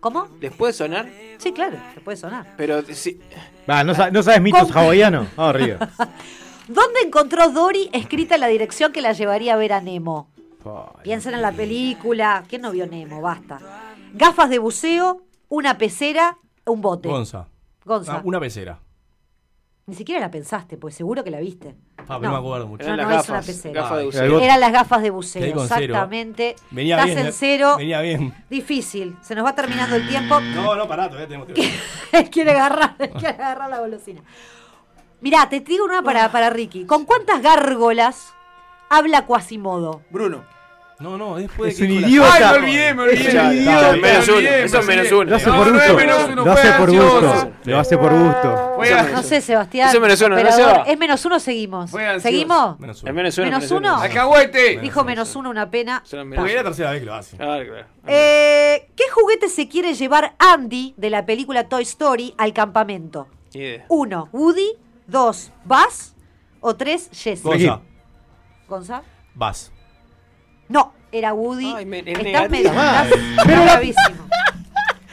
¿Cómo? 0.00 0.28
¿Les 0.40 0.52
puede 0.52 0.72
sonar? 0.72 1.08
Sí, 1.38 1.52
claro, 1.52 1.76
te 1.94 2.00
puede 2.00 2.16
sonar. 2.16 2.54
Pero 2.56 2.82
sí. 2.92 3.20
Va, 3.68 3.82
¿no, 3.82 3.94
sa- 3.94 4.10
no 4.10 4.22
sabes 4.22 4.40
mitos 4.40 4.68
¿Cómo? 4.68 4.78
hawaianos? 4.80 5.26
Vamos 5.36 5.54
arriba. 5.54 5.78
¿Dónde 6.68 7.00
encontró 7.04 7.48
Dory 7.50 7.88
escrita 7.92 8.36
la 8.38 8.46
dirección 8.46 8.92
que 8.92 9.00
la 9.00 9.12
llevaría 9.12 9.54
a 9.54 9.56
ver 9.56 9.72
a 9.72 9.80
Nemo? 9.80 10.28
Piensen 11.02 11.32
en 11.34 11.40
la 11.42 11.50
película. 11.52 12.44
¿Quién 12.46 12.60
no 12.62 12.70
vio 12.72 12.86
Nemo? 12.86 13.22
Basta. 13.22 13.58
Gafas 14.12 14.50
de 14.50 14.58
buceo, 14.58 15.22
una 15.48 15.78
pecera, 15.78 16.36
un 16.66 16.82
bote. 16.82 17.08
Gonza. 17.08 17.46
Gonza. 17.86 18.16
Ah, 18.16 18.20
una 18.22 18.38
pecera. 18.38 18.78
Ni 19.88 19.94
siquiera 19.94 20.20
la 20.20 20.30
pensaste, 20.30 20.76
pues 20.76 20.94
seguro 20.94 21.24
que 21.24 21.30
la 21.30 21.40
viste. 21.40 21.74
Ah, 21.96 22.18
pero 22.20 22.30
no 22.30 22.32
me 22.32 22.36
acuerdo 22.36 22.66
mucho. 22.66 22.86
No, 22.86 22.92
Eran 22.92 23.08
no 23.08 23.14
las 23.14 23.24
es 23.24 23.30
una 23.30 23.40
pecera. 23.40 23.82
Gafas 23.82 23.98
de 23.98 24.04
buceo. 24.04 24.40
Eran 24.40 24.60
las 24.60 24.72
gafas 24.72 25.02
de 25.02 25.10
buceo, 25.10 25.62
exactamente. 25.62 26.56
Venía 26.70 26.96
Estás 26.96 27.06
bien. 27.06 27.18
en 27.18 27.26
eh. 27.26 27.32
cero. 27.32 27.74
Venía 27.78 28.00
bien. 28.02 28.34
Difícil. 28.50 29.16
Se 29.22 29.34
nos 29.34 29.46
va 29.46 29.54
terminando 29.54 29.96
el 29.96 30.06
tiempo. 30.06 30.40
No, 30.40 30.76
no, 30.76 30.86
pará, 30.86 31.06
todavía 31.06 31.26
tenemos 31.26 31.48
tiempo. 31.54 31.74
quiere 32.30 32.50
agarrar, 32.50 32.98
quiere 32.98 33.28
agarrar 33.28 33.70
la 33.70 33.78
golosina. 33.80 34.20
Mirá, 35.22 35.48
te 35.48 35.60
digo 35.60 35.86
una 35.86 36.02
para, 36.02 36.30
para 36.30 36.50
Ricky. 36.50 36.84
¿Con 36.84 37.06
cuántas 37.06 37.40
gárgolas 37.40 38.34
habla 38.90 39.24
Quasimodo? 39.24 40.02
Bruno. 40.10 40.44
No, 41.00 41.16
no, 41.16 41.36
después 41.36 41.74
es 41.74 41.78
de. 41.78 41.86
Es 41.86 41.90
un 41.92 42.08
idiota. 42.08 42.32
Ay, 42.32 42.42
me 42.42 42.66
olvidé, 42.66 42.94
me 42.94 43.02
olvidé. 43.02 43.28
Es 43.28 43.34
un 43.34 43.54
idiota. 43.54 43.96
Eso 44.64 44.78
es 44.80 44.86
menos 44.86 45.12
uno. 45.12 45.24
Lo 45.24 45.36
hace 45.36 45.50
por 45.50 45.70
gusto. 45.72 46.44
Lo 46.44 46.52
hace 46.52 46.72
por 46.72 46.90
gusto. 46.90 47.52
Lo 47.64 47.78
hace 47.78 47.98
por 47.98 48.12
gusto. 48.12 48.78
No 49.12 49.22
sé, 49.22 49.40
Sebastián. 49.40 49.88
Eso 49.88 49.98
es 49.98 50.02
menos 50.02 50.20
uno. 50.22 50.84
Es 50.86 50.98
menos 50.98 51.24
uno, 51.24 51.40
seguimos. 51.40 51.90
¿Seguimos? 52.20 52.80
Menos 52.80 53.02
uno. 53.02 53.12
Menos 53.12 53.38
uno. 53.38 53.46
Menos 53.46 53.70
uno. 53.70 53.96
Alcahuete. 54.00 54.78
Dijo 54.80 55.04
menos 55.04 55.36
uno, 55.36 55.50
una 55.50 55.70
pena. 55.70 56.02
Porque 56.34 56.50
es 56.50 56.56
la 56.56 56.64
tercera 56.64 56.90
vez 56.90 57.00
que 57.00 57.06
lo 57.06 57.14
hace. 57.14 57.36
Eh, 58.06 58.88
¿Qué 58.96 59.04
juguete 59.12 59.48
se 59.48 59.68
quiere 59.68 59.94
llevar 59.94 60.34
Andy 60.38 60.94
de 60.96 61.10
la 61.10 61.26
película 61.26 61.68
Toy 61.68 61.82
Story 61.82 62.34
al 62.38 62.52
campamento? 62.52 63.28
Uno, 63.88 64.28
Woody. 64.32 64.72
Dos, 65.06 65.52
Buzz. 65.64 66.14
O 66.60 66.74
tres, 66.74 67.08
Jesse. 67.12 67.42
Gonza. 67.42 67.80
Gonza. 68.68 69.02
Buzz. 69.34 69.70
No, 70.68 70.92
era 71.12 71.32
Woody. 71.32 71.84
Me, 71.84 71.98
estás 72.00 72.50
medio. 72.50 72.72
Pero 73.44 73.62
bravísimo. 73.62 74.28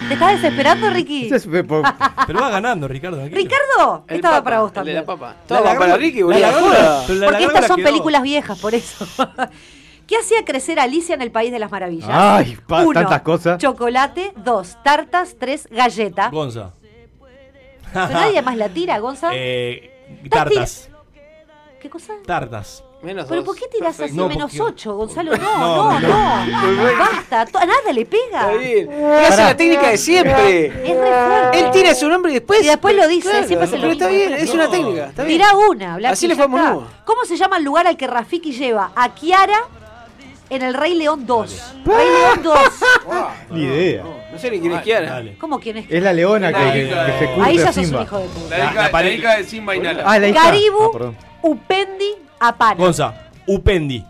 ¿Te 0.07 0.13
estás 0.13 0.41
desesperando, 0.41 0.89
Ricky? 0.91 1.29
Pero 2.27 2.39
va 2.39 2.49
ganando, 2.49 2.87
Ricardo. 2.87 3.25
Ricardo, 3.27 4.03
el 4.07 4.17
estaba 4.17 4.43
para 4.43 4.61
vos 4.61 4.71
también. 4.71 4.97
Estaba 4.97 5.77
para 5.77 5.97
Ricky, 5.97 6.21
boludo. 6.21 7.03
Porque 7.07 7.43
estas 7.43 7.67
son 7.67 7.81
películas 7.81 8.21
viejas, 8.21 8.59
por 8.59 8.75
eso. 8.75 9.07
¿Qué 10.07 10.17
hacía 10.17 10.45
crecer 10.45 10.79
Alicia 10.79 11.15
en 11.15 11.23
el 11.23 11.31
País 11.31 11.51
de 11.51 11.57
las 11.57 11.71
Maravillas? 11.71 12.09
Ay, 12.11 12.57
pa, 12.67 12.85
tantas 12.93 13.21
cosas. 13.21 13.59
Chocolate, 13.59 14.33
dos, 14.35 14.77
tartas, 14.83 15.35
tres, 15.39 15.67
galleta. 15.71 16.29
Gonza. 16.29 16.73
Pero 17.91 18.09
nadie 18.09 18.41
más 18.43 18.55
la 18.57 18.69
tira, 18.69 18.99
Gonza. 18.99 19.31
Eh, 19.33 19.91
tartas. 20.29 20.89
¿Qué 21.81 21.89
cosa? 21.89 22.13
Tartas. 22.25 22.83
Menos 23.05 23.27
¿Pero 23.29 23.41
dos. 23.41 23.45
por 23.45 23.55
qué 23.55 23.67
tirás 23.71 23.99
así 23.99 24.13
no, 24.13 24.27
menos 24.27 24.51
porque... 24.51 24.73
8, 24.73 24.95
Gonzalo? 24.95 25.31
No, 25.37 25.99
no, 25.99 25.99
no. 25.99 26.71
no. 26.71 26.97
Basta, 26.97 27.41
a 27.41 27.65
nada 27.65 27.93
le 27.93 28.05
pega. 28.05 28.51
Está 28.51 28.53
bien. 28.53 28.91
Eh, 28.91 29.25
hace 29.27 29.43
la 29.43 29.55
técnica 29.55 29.89
de 29.91 29.97
siempre. 29.97 30.65
Es 30.65 30.73
re 30.73 30.95
fuerte. 30.95 31.59
Él 31.59 31.71
tira 31.71 31.93
su 31.93 32.09
nombre 32.09 32.31
y 32.31 32.35
después. 32.35 32.63
Y 32.63 32.67
después 32.67 32.95
lo 32.95 33.07
dice, 33.07 33.29
claro, 33.29 33.47
siempre 33.47 33.67
se 33.67 33.75
lo 33.75 33.81
Pero 33.81 33.93
está 33.93 34.07
bien, 34.07 34.33
es 34.33 34.53
una 34.53 34.69
técnica. 34.71 35.05
Está 35.09 35.23
bien. 35.23 35.39
Tirá 35.39 35.55
una, 35.55 36.09
Así 36.09 36.27
le 36.27 36.35
fue 36.35 36.45
a 36.45 36.47
Monú. 36.47 36.83
¿Cómo 37.05 37.25
se 37.25 37.37
llama 37.37 37.57
el 37.57 37.63
lugar 37.63 37.85
al 37.85 37.95
que 37.95 38.07
Rafiki 38.07 38.51
lleva 38.53 38.91
a 38.95 39.13
Kiara 39.13 39.59
en 40.49 40.63
el 40.63 40.73
Rey 40.73 40.95
León 40.95 41.27
2? 41.27 41.73
Rey 41.85 42.07
León 42.07 42.41
2. 42.41 42.59
Ni 43.51 43.61
idea. 43.65 44.03
No 44.31 44.39
sé 44.39 44.51
ni 44.51 44.59
quién 44.59 44.73
es 44.73 44.81
Kiara. 44.81 45.23
¿Cómo 45.39 45.59
quién 45.59 45.77
es? 45.77 45.85
Es 45.89 46.03
la 46.03 46.11
leona 46.11 46.51
que, 46.51 46.59
que, 46.59 46.89
que 46.89 47.09
ejecuta 47.09 47.45
Ahí 47.45 47.57
ya 47.57 47.71
sos 47.71 47.89
un 47.89 48.01
hijo 48.01 48.17
de 48.17 48.25
puta. 48.25 48.91
La 48.91 49.09
hija 49.09 49.37
de 49.37 49.43
Simba 49.43 49.75
y 49.75 49.79
ah, 49.79 49.83
Nala. 49.83 50.03
Ah, 50.05 50.19
la 50.19 50.27
hija. 50.27 50.41
Ah, 50.43 51.11
Upendi, 51.43 52.15
Apana. 52.39 52.75
Gonza, 52.75 53.13
Upendi. 53.47 54.05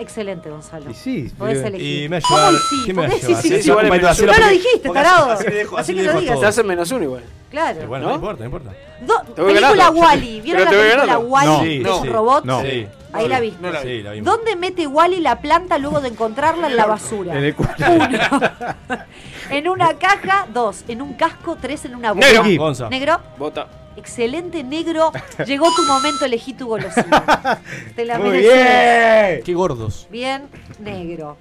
Excelente, 0.00 0.48
Gonzalo. 0.48 0.88
Y 0.90 0.94
sí, 0.94 1.32
Podés 1.36 1.64
elegir. 1.64 2.04
y 2.04 2.08
me 2.08 2.16
ayuda- 2.18 2.48
Ay, 2.50 2.54
sí, 2.70 2.76
¿qué 2.86 2.94
me 2.94 3.04
ayuda? 3.06 3.18
sí, 3.18 3.34
sí, 3.48 3.62
sí, 3.62 3.68
igual 3.68 3.88
me 3.90 3.96
ayuda. 3.96 4.14
No 4.14 4.38
lo 4.38 4.48
dijiste, 4.48 4.80
porque 4.86 4.98
así- 5.00 5.08
tarado. 5.10 5.32
así 5.32 5.44
dejo- 5.46 5.76
Así 5.78 5.92
así 5.92 5.94
que 5.94 6.02
lo 6.04 6.20
digas. 6.20 6.38
Te 6.40 6.46
hacen 6.46 6.66
menos 6.68 6.90
uno 6.92 7.02
igual. 7.02 7.24
Claro. 7.50 7.88
Bueno, 7.88 8.04
no, 8.04 8.08
¿No? 8.10 8.14
importa, 8.16 8.38
no 8.40 8.44
importa. 8.44 8.70
Do- 9.00 9.34
película. 9.34 9.90
Wally. 9.90 10.40
¿Vieron 10.40 10.64
la 10.64 10.70
película. 10.70 11.06
No, 11.14 11.18
Wally? 11.20 11.66
sí, 11.82 11.82
¿Es 11.84 11.90
un 11.96 12.08
robot? 12.10 12.44
no. 12.44 12.62
Sí. 12.62 12.86
Ahí 13.12 13.26
la 13.26 13.40
viste. 13.40 13.60
No 13.60 13.70
la 13.72 13.80
vi. 13.80 13.88
Sí, 13.88 14.02
la 14.02 14.12
vimos. 14.12 14.26
¿Dónde 14.36 14.54
mete 14.54 14.86
Wally 14.86 15.20
la 15.20 15.40
planta 15.40 15.78
luego 15.78 16.00
de 16.00 16.08
encontrarla 16.08 16.68
en 16.68 16.76
la 16.76 16.86
basura? 16.86 17.36
En 17.36 17.44
el 17.44 17.54
cuarto. 17.56 17.84
En 19.50 19.66
una 19.68 19.94
caja, 19.94 20.46
dos. 20.52 20.84
En 20.88 21.00
un 21.02 21.14
casco, 21.14 21.56
tres. 21.60 21.84
En 21.86 21.94
una 21.96 22.12
boca. 22.12 22.26
Negro. 22.42 22.88
Negro. 22.90 23.20
Bota. 23.38 23.66
Excelente 23.98 24.62
negro, 24.62 25.10
llegó 25.44 25.66
tu 25.74 25.82
momento, 25.82 26.24
elegí 26.24 26.52
tu 26.52 26.68
golosina. 26.68 27.60
Te 27.96 28.04
la 28.04 28.18
Muy 28.18 28.38
bien. 28.38 29.42
Qué 29.44 29.54
gordos. 29.54 30.06
Bien, 30.10 30.48
negro. 30.78 31.36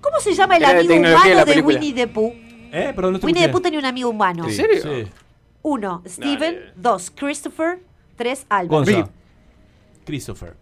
¿Cómo 0.00 0.20
se 0.20 0.32
llama 0.34 0.56
el 0.56 0.64
amigo 0.64 0.94
humano 0.94 1.44
de. 1.44 1.60
Winnie 1.60 1.92
the 1.92 2.06
Pooh? 2.06 2.32
Eh, 2.72 2.94
Winnie 3.22 3.46
the 3.46 3.48
Pooh 3.48 3.60
tenía 3.60 3.80
un 3.80 3.84
amigo 3.84 4.10
humano. 4.10 4.44
¿En 4.44 4.52
serio? 4.52 4.80
Sí. 4.80 5.10
Uno, 5.62 6.02
Steven. 6.06 6.72
Dos, 6.76 7.10
Christopher. 7.10 7.80
Tres, 8.16 8.46
Albert. 8.48 8.70
Gonza. 8.70 9.10
Christopher. 10.04 10.54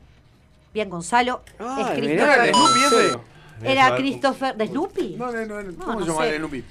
Bien, 0.73 0.89
Gonzalo. 0.89 1.43
es 1.59 1.87
eh, 1.87 1.95
Christopher. 1.97 3.21
Era 3.63 3.97
Christopher 3.97 4.57
de 4.57 4.67
Snoopy. 4.67 5.17
No, 5.19 5.31
no, 5.31 5.63
no. 5.63 5.85
¿Cómo 5.85 6.01
se 6.01 6.07
llama 6.07 6.25
sé. 6.25 6.37
el 6.37 6.43
Lupi? 6.43 6.65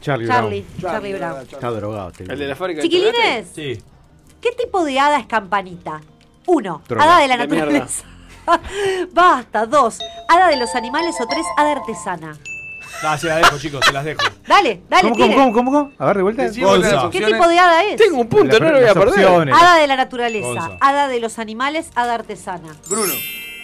Charlie, 0.00 0.26
Charlie 0.26 0.26
Brown. 0.26 0.34
Charlie, 0.40 0.64
Charlie 0.80 1.12
Brown. 1.14 1.40
Está 1.42 1.70
drogado. 1.70 2.08
Este 2.10 2.24
¿El 2.24 2.38
de 2.38 2.48
la 2.48 2.56
fábrica 2.56 2.82
¿Chiquilines? 2.82 3.54
De 3.54 3.74
sí. 3.76 3.82
¿Qué 4.40 4.52
tipo 4.52 4.84
de 4.84 4.98
hada 4.98 5.18
es 5.18 5.26
campanita? 5.26 6.00
Uno, 6.46 6.82
hada 6.98 7.18
de 7.20 7.28
la 7.28 7.36
naturaleza. 7.36 8.04
Basta. 9.12 9.66
Dos, 9.66 9.98
hada 10.28 10.48
de 10.48 10.56
los 10.56 10.74
animales. 10.74 11.14
O 11.20 11.26
tres, 11.26 11.44
hada 11.56 11.72
artesana. 11.72 12.36
No, 13.02 13.16
se 13.16 13.28
las 13.28 13.36
dejo, 13.38 13.58
chicos, 13.58 13.84
se 13.84 13.92
las 13.92 14.04
dejo. 14.04 14.20
Dale, 14.46 14.82
dale. 14.88 15.10
¿Cómo, 15.10 15.16
cómo, 15.16 15.34
cómo, 15.34 15.52
cómo, 15.52 15.70
cómo? 15.70 15.92
A 15.98 16.06
ver, 16.06 16.16
de 16.16 16.22
vuelta. 16.22 17.10
¿Qué 17.10 17.20
tipo 17.20 17.48
de 17.48 17.58
hada 17.58 17.84
es? 17.84 17.96
Tengo 17.96 18.20
un 18.20 18.28
punto, 18.28 18.58
no 18.58 18.70
lo 18.70 18.78
voy 18.78 18.88
a 18.88 18.94
perder. 18.94 19.52
Hada 19.52 19.76
de 19.76 19.86
la 19.86 19.96
naturaleza, 19.96 20.76
hada 20.80 21.08
de 21.08 21.20
los 21.20 21.38
animales, 21.38 21.90
hada 21.94 22.14
artesana. 22.14 22.74
Bruno. 22.88 23.12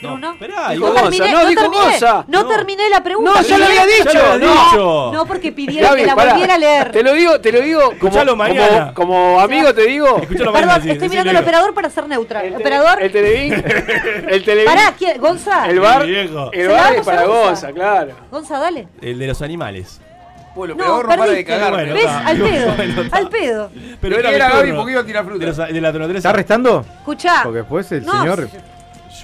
No, 0.02 0.18
no, 0.18 0.32
Esperá, 0.32 0.70
dijo 0.70 0.88
no, 0.88 0.94
terminé, 0.94 1.32
no, 1.32 1.46
dijo 1.46 1.62
terminé, 1.62 2.00
no, 2.28 2.46
terminé, 2.46 2.90
la 2.90 3.02
pregunta. 3.02 3.32
No, 3.34 3.42
yo 3.42 3.58
lo 3.58 3.64
había 3.64 3.86
dicho. 3.86 4.38
No, 4.38 5.12
no, 5.12 5.26
porque 5.26 5.52
pidieron 5.56 5.96
que 5.96 6.06
la 6.06 6.14
pará. 6.14 6.32
volviera 6.32 6.54
a 6.54 6.58
leer. 6.58 6.92
Te 6.92 7.02
lo 7.02 7.14
digo, 7.14 7.40
te 7.40 7.52
lo 7.52 7.60
digo. 7.60 7.92
Escuchalo 7.92 8.36
como. 8.36 8.94
Como, 8.94 9.40
amigo 9.40 9.74
te 9.74 9.86
digo. 9.86 10.18
Escuchalo 10.18 10.52
Perdón, 10.52 10.68
mañana, 10.68 10.82
sí, 10.82 10.90
estoy 10.90 11.08
mirando 11.08 11.30
al 11.30 11.36
operador 11.36 11.74
para 11.74 11.90
ser 11.90 12.08
neutral. 12.08 12.46
El 12.46 12.56
operador. 12.56 13.02
El 13.02 13.12
Televín. 13.12 13.52
el 14.28 14.44
Televín. 14.44 14.66
Pará, 14.66 14.94
¿quién? 14.98 15.20
Gonza. 15.20 15.68
El 15.68 15.80
bar. 15.80 16.02
El 16.02 16.68
bar 16.68 16.94
es 16.94 17.04
para 17.04 17.24
Gonza, 17.24 17.72
claro. 17.72 18.14
Gonza, 18.30 18.58
dale. 18.58 18.88
El 19.00 19.18
de 19.18 19.26
los 19.26 19.40
animales. 19.42 20.00
Bueno, 20.54 20.74
el 20.74 20.80
operador 20.80 21.18
no, 21.18 21.26
de 21.26 21.44
cagar. 21.44 21.86
¿Ves? 21.92 22.06
Al 22.06 22.38
pedo. 22.38 22.74
Al 23.12 23.28
pedo. 23.28 23.70
Pero 24.00 24.18
era 24.18 24.48
Gaby 24.50 24.72
porque 24.72 24.92
iba 24.92 25.00
a 25.00 25.06
tirar 25.06 25.24
fruta. 25.24 25.66
¿De 25.66 25.80
la 25.80 25.90
¿Está 25.90 26.32
restando? 26.32 26.84
Escuchá. 26.98 27.40
Porque 27.44 27.58
después 27.58 27.90
el 27.92 28.04
señor. 28.04 28.48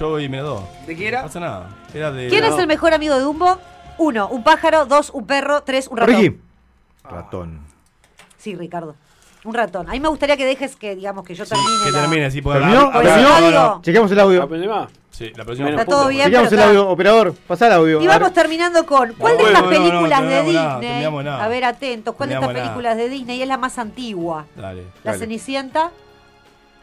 Yo 0.03 0.19
y 0.19 0.27
menos 0.27 0.45
dos. 0.45 0.63
¿De? 0.85 1.11
No 1.11 1.21
pasa 1.21 1.39
nada. 1.39 1.69
Era 1.93 2.11
de 2.11 2.27
¿Quién 2.27 2.43
es 2.43 2.57
el 2.57 2.67
mejor 2.67 2.93
amigo 2.93 3.15
de 3.15 3.21
Dumbo? 3.21 3.57
Uno, 3.97 4.27
un 4.27 4.43
pájaro. 4.43 4.85
Dos, 4.85 5.09
un 5.11 5.25
perro. 5.25 5.63
Tres, 5.63 5.87
un 5.87 5.95
ratón. 5.95 6.15
Ricky. 6.15 6.41
Ratón. 7.05 7.61
Sí, 8.37 8.53
Ricardo. 8.53 8.97
Un 9.45 9.53
ratón. 9.53 9.87
A 9.87 9.93
mí 9.93 10.01
me 10.01 10.09
gustaría 10.09 10.35
que 10.35 10.45
dejes 10.45 10.75
que, 10.75 10.97
digamos, 10.97 11.23
que 11.23 11.33
yo 11.35 11.45
termine. 11.45 11.69
Que 11.85 11.91
termine, 11.93 12.31
sí, 12.31 12.41
porque 12.41 12.59
¿Terminó? 12.59 12.91
¿Terminó? 12.91 13.37
el 13.37 14.19
audio. 14.19 14.89
Sí, 15.09 15.31
la 15.37 15.45
próxima. 15.45 15.69
Está 15.69 15.85
todo 15.85 16.09
bien, 16.09 16.25
Chequeamos 16.25 16.51
el 16.51 16.59
audio, 16.59 16.89
operador. 16.89 17.33
Pasá 17.47 17.67
el 17.67 17.73
audio. 17.73 18.01
Y 18.01 18.07
vamos 18.07 18.33
terminando 18.33 18.85
con. 18.85 19.13
¿Cuál 19.13 19.37
de 19.37 19.43
estas 19.45 19.63
películas 19.63 20.21
de 20.21 20.43
Disney? 20.43 21.05
A 21.05 21.47
ver, 21.47 21.63
atentos. 21.63 22.13
¿Cuál 22.15 22.27
de 22.27 22.35
estas 22.35 22.51
películas 22.51 22.97
de 22.97 23.07
Disney 23.07 23.41
es 23.41 23.47
la 23.47 23.57
más 23.57 23.79
antigua? 23.79 24.47
Dale. 24.57 24.83
La 25.05 25.13
Cenicienta, 25.13 25.91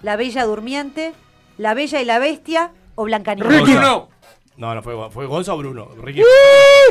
La 0.00 0.16
Bella 0.16 0.46
Durmiente, 0.46 1.12
La 1.58 1.74
Bella 1.74 2.00
y 2.00 2.06
la 2.06 2.18
Bestia 2.18 2.70
o 3.00 3.04
Blancanieves? 3.04 3.60
Ricky, 3.60 3.72
no. 3.74 4.08
No, 4.56 4.74
no 4.74 4.82
fue, 4.82 4.94
fue 5.10 5.24
Gonza 5.26 5.54
o 5.54 5.58
Bruno. 5.58 5.88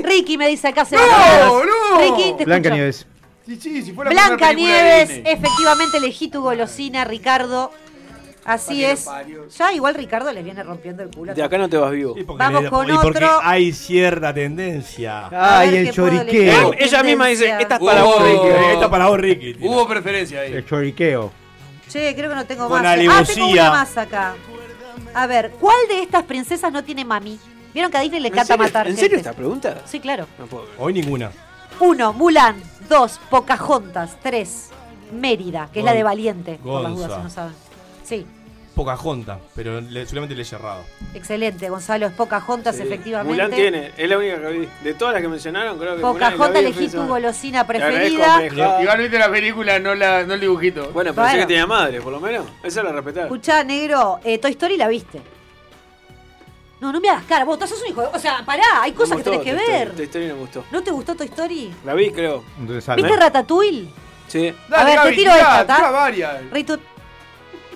Ricky. 0.03 0.37
Me 0.37 0.47
dice 0.47 0.69
acá 0.69 0.85
se 0.85 0.95
¡No, 0.95 1.63
no! 1.63 2.35
Blanca. 2.45 2.71
Nieves. 2.71 3.05
Blanca 3.95 4.53
Nieves, 4.53 5.09
efectivamente 5.25 5.97
elegí 5.97 6.29
tu 6.29 6.41
golosina, 6.41 7.03
Ricardo. 7.05 7.71
Así 8.45 8.83
es. 8.83 9.07
Ya 9.55 9.71
igual 9.73 9.93
Ricardo 9.93 10.31
les 10.31 10.43
viene 10.43 10.63
rompiendo 10.63 11.03
el 11.03 11.11
culo. 11.11 11.35
De 11.35 11.43
acá 11.43 11.59
no 11.59 11.69
te 11.69 11.77
vas 11.77 11.91
vivo. 11.91 12.15
Sí, 12.15 12.25
Vamos 12.27 12.63
le- 12.63 12.69
con 12.69 12.89
y 12.89 12.93
porque 12.93 13.23
otro. 13.23 13.39
hay 13.43 13.71
cierta 13.71 14.33
tendencia. 14.33 15.29
Ay, 15.31 15.77
el 15.77 15.91
choriqueo. 15.91 16.73
Ella 16.75 17.03
misma 17.03 17.27
dice, 17.27 17.53
esta 17.59 17.75
es 17.75 17.81
para 17.81 18.03
vos, 18.03 18.19
Ricky. 18.23 18.47
Ricky, 18.49 18.73
Esta 18.73 18.89
para 18.89 19.07
vos, 19.07 19.19
Ricky. 19.19 19.55
Hubo 19.61 19.87
preferencia 19.87 20.41
ahí. 20.41 20.53
El 20.53 20.65
choriqueo. 20.65 21.31
Che, 21.87 22.15
creo 22.15 22.29
que 22.29 22.35
no 22.35 22.45
tengo 22.45 22.67
más. 22.69 22.83
Ah, 22.83 23.23
tengo 23.25 23.47
una 23.49 23.69
más 23.71 23.97
acá. 23.97 24.35
A 25.13 25.27
ver, 25.27 25.51
¿cuál 25.59 25.77
de 25.87 26.01
estas 26.01 26.23
princesas 26.23 26.71
no 26.71 26.83
tiene 26.83 27.05
mami? 27.05 27.39
Vieron 27.73 27.91
que 27.91 27.97
a 27.97 28.01
Disney 28.01 28.19
le 28.19 28.29
encanta 28.29 28.57
matar. 28.57 28.87
¿En 28.87 28.97
serio 28.97 29.17
esta 29.17 29.33
pregunta? 29.33 29.81
Sí, 29.85 29.99
claro. 29.99 30.27
No 30.37 30.47
puedo. 30.47 30.65
Hoy 30.77 30.93
ninguna. 30.93 31.31
Uno, 31.79 32.13
Mulan. 32.13 32.61
Dos, 32.89 33.19
Pocahontas. 33.29 34.17
Tres, 34.21 34.69
Mérida, 35.11 35.69
que 35.71 35.79
es 35.79 35.85
la 35.85 35.93
de 35.93 36.03
Valiente. 36.03 36.59
Gonza. 36.63 36.71
Por 36.71 36.81
las 36.81 36.95
dudas, 36.95 37.17
si 37.17 37.23
no 37.23 37.29
saben. 37.29 37.53
Sí. 38.03 38.25
Pocahontas, 38.79 39.39
pero 39.53 39.81
solamente 40.07 40.35
le 40.35 40.43
he 40.43 40.55
errado. 40.55 40.85
Excelente, 41.13 41.67
Gonzalo, 41.67 42.07
es 42.07 42.13
Pocahontas, 42.13 42.77
sí. 42.77 42.83
efectivamente. 42.83 43.33
Mulan 43.33 43.51
tiene, 43.51 43.91
es 43.97 44.09
la 44.09 44.17
única 44.17 44.39
que 44.39 44.47
vi. 44.47 44.69
De 44.81 44.93
todas 44.93 45.15
las 45.15 45.21
que 45.21 45.27
mencionaron, 45.27 45.77
creo 45.77 45.97
que 45.97 46.01
Pocahontas 46.01 46.55
elegí 46.55 46.87
tu 46.87 47.05
golosina 47.05 47.67
preferida. 47.67 48.41
Igual 48.45 48.97
viste 48.99 49.19
la 49.19 49.29
película, 49.29 49.79
no, 49.79 49.95
la, 49.95 50.23
no 50.23 50.35
el 50.35 50.39
dibujito. 50.39 50.91
Bueno, 50.93 51.13
pero 51.13 51.27
bueno. 51.27 51.39
que 51.41 51.45
tenía 51.47 51.67
madre, 51.67 51.99
por 51.99 52.13
lo 52.13 52.21
menos. 52.21 52.45
Eso 52.63 52.81
lo 52.81 52.93
respetaba. 52.93 53.25
Escuchá, 53.25 53.65
negro, 53.65 54.21
eh, 54.23 54.37
Toy 54.37 54.51
Story 54.51 54.77
la 54.77 54.87
viste. 54.87 55.19
No, 56.79 56.93
no 56.93 57.01
me 57.01 57.09
hagas 57.09 57.25
cara. 57.25 57.43
Vos 57.43 57.59
sos 57.59 57.81
un 57.81 57.87
hijo 57.89 58.01
de... 58.01 58.07
O 58.13 58.19
sea, 58.19 58.45
pará, 58.45 58.63
hay 58.81 58.93
cosas 58.93 59.17
que 59.17 59.23
tenés 59.23 59.41
que 59.41 59.55
ver. 59.55 59.91
Toy, 59.91 60.05
Story 60.05 60.27
me 60.27 60.33
gustó. 60.35 60.63
¿No 60.71 60.81
te 60.81 60.91
gustó 60.91 61.15
Toy 61.15 61.27
Story? 61.27 61.75
La 61.83 61.95
vi, 61.95 62.11
creo. 62.11 62.45
¿Viste 62.59 63.17
Ratatouille? 63.17 63.89
Sí. 64.29 64.55
A 64.71 64.85
ver, 64.85 65.01
te 65.01 65.11
tiro 65.11 65.33
esta, 65.33 65.67
¿tá? 65.67 65.91
varias. 65.91 66.43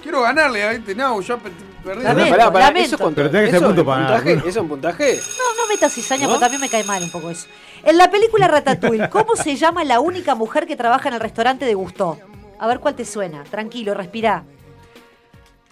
Quiero 0.03 0.21
ganarle 0.21 0.61
a 0.63 0.71
este 0.73 0.93
Nau. 0.93 1.21
Ya 1.21 1.37
pe- 1.37 1.49
Lamento, 1.85 2.29
Pará, 2.29 2.51
pará, 2.51 2.65
lamento. 2.67 2.85
¿eso 2.87 2.95
es 2.95 3.01
contra- 3.01 3.23
Pero 3.23 3.31
tenés 3.31 3.45
que 3.51 3.57
ser 3.57 3.65
punto 3.67 3.85
para 3.85 4.07
puntaje? 4.07 4.33
¿Eso 4.33 4.47
es 4.49 4.57
un 4.57 4.67
puntaje? 4.69 5.15
No, 5.37 5.61
no 5.63 5.67
metas 5.69 5.91
cizaña 5.93 6.27
porque 6.27 6.39
también 6.41 6.61
me 6.61 6.69
cae 6.69 6.83
mal 6.85 7.01
un 7.03 7.09
poco 7.11 7.29
eso. 7.29 7.47
En 7.83 7.97
la 7.97 8.09
película 8.11 8.47
Ratatouille, 8.47 9.09
¿cómo 9.09 9.35
se 9.35 9.55
llama 9.55 9.83
la 9.83 9.99
única 9.99 10.35
mujer 10.35 10.65
que 10.67 10.75
trabaja 10.77 11.07
en 11.09 11.15
el 11.15 11.19
restaurante 11.21 11.65
de 11.65 11.73
Gusto? 11.73 12.17
A 12.59 12.67
ver 12.67 12.79
cuál 12.79 12.95
te 12.95 13.03
suena. 13.05 13.43
Tranquilo, 13.43 13.93
respirá. 13.93 14.43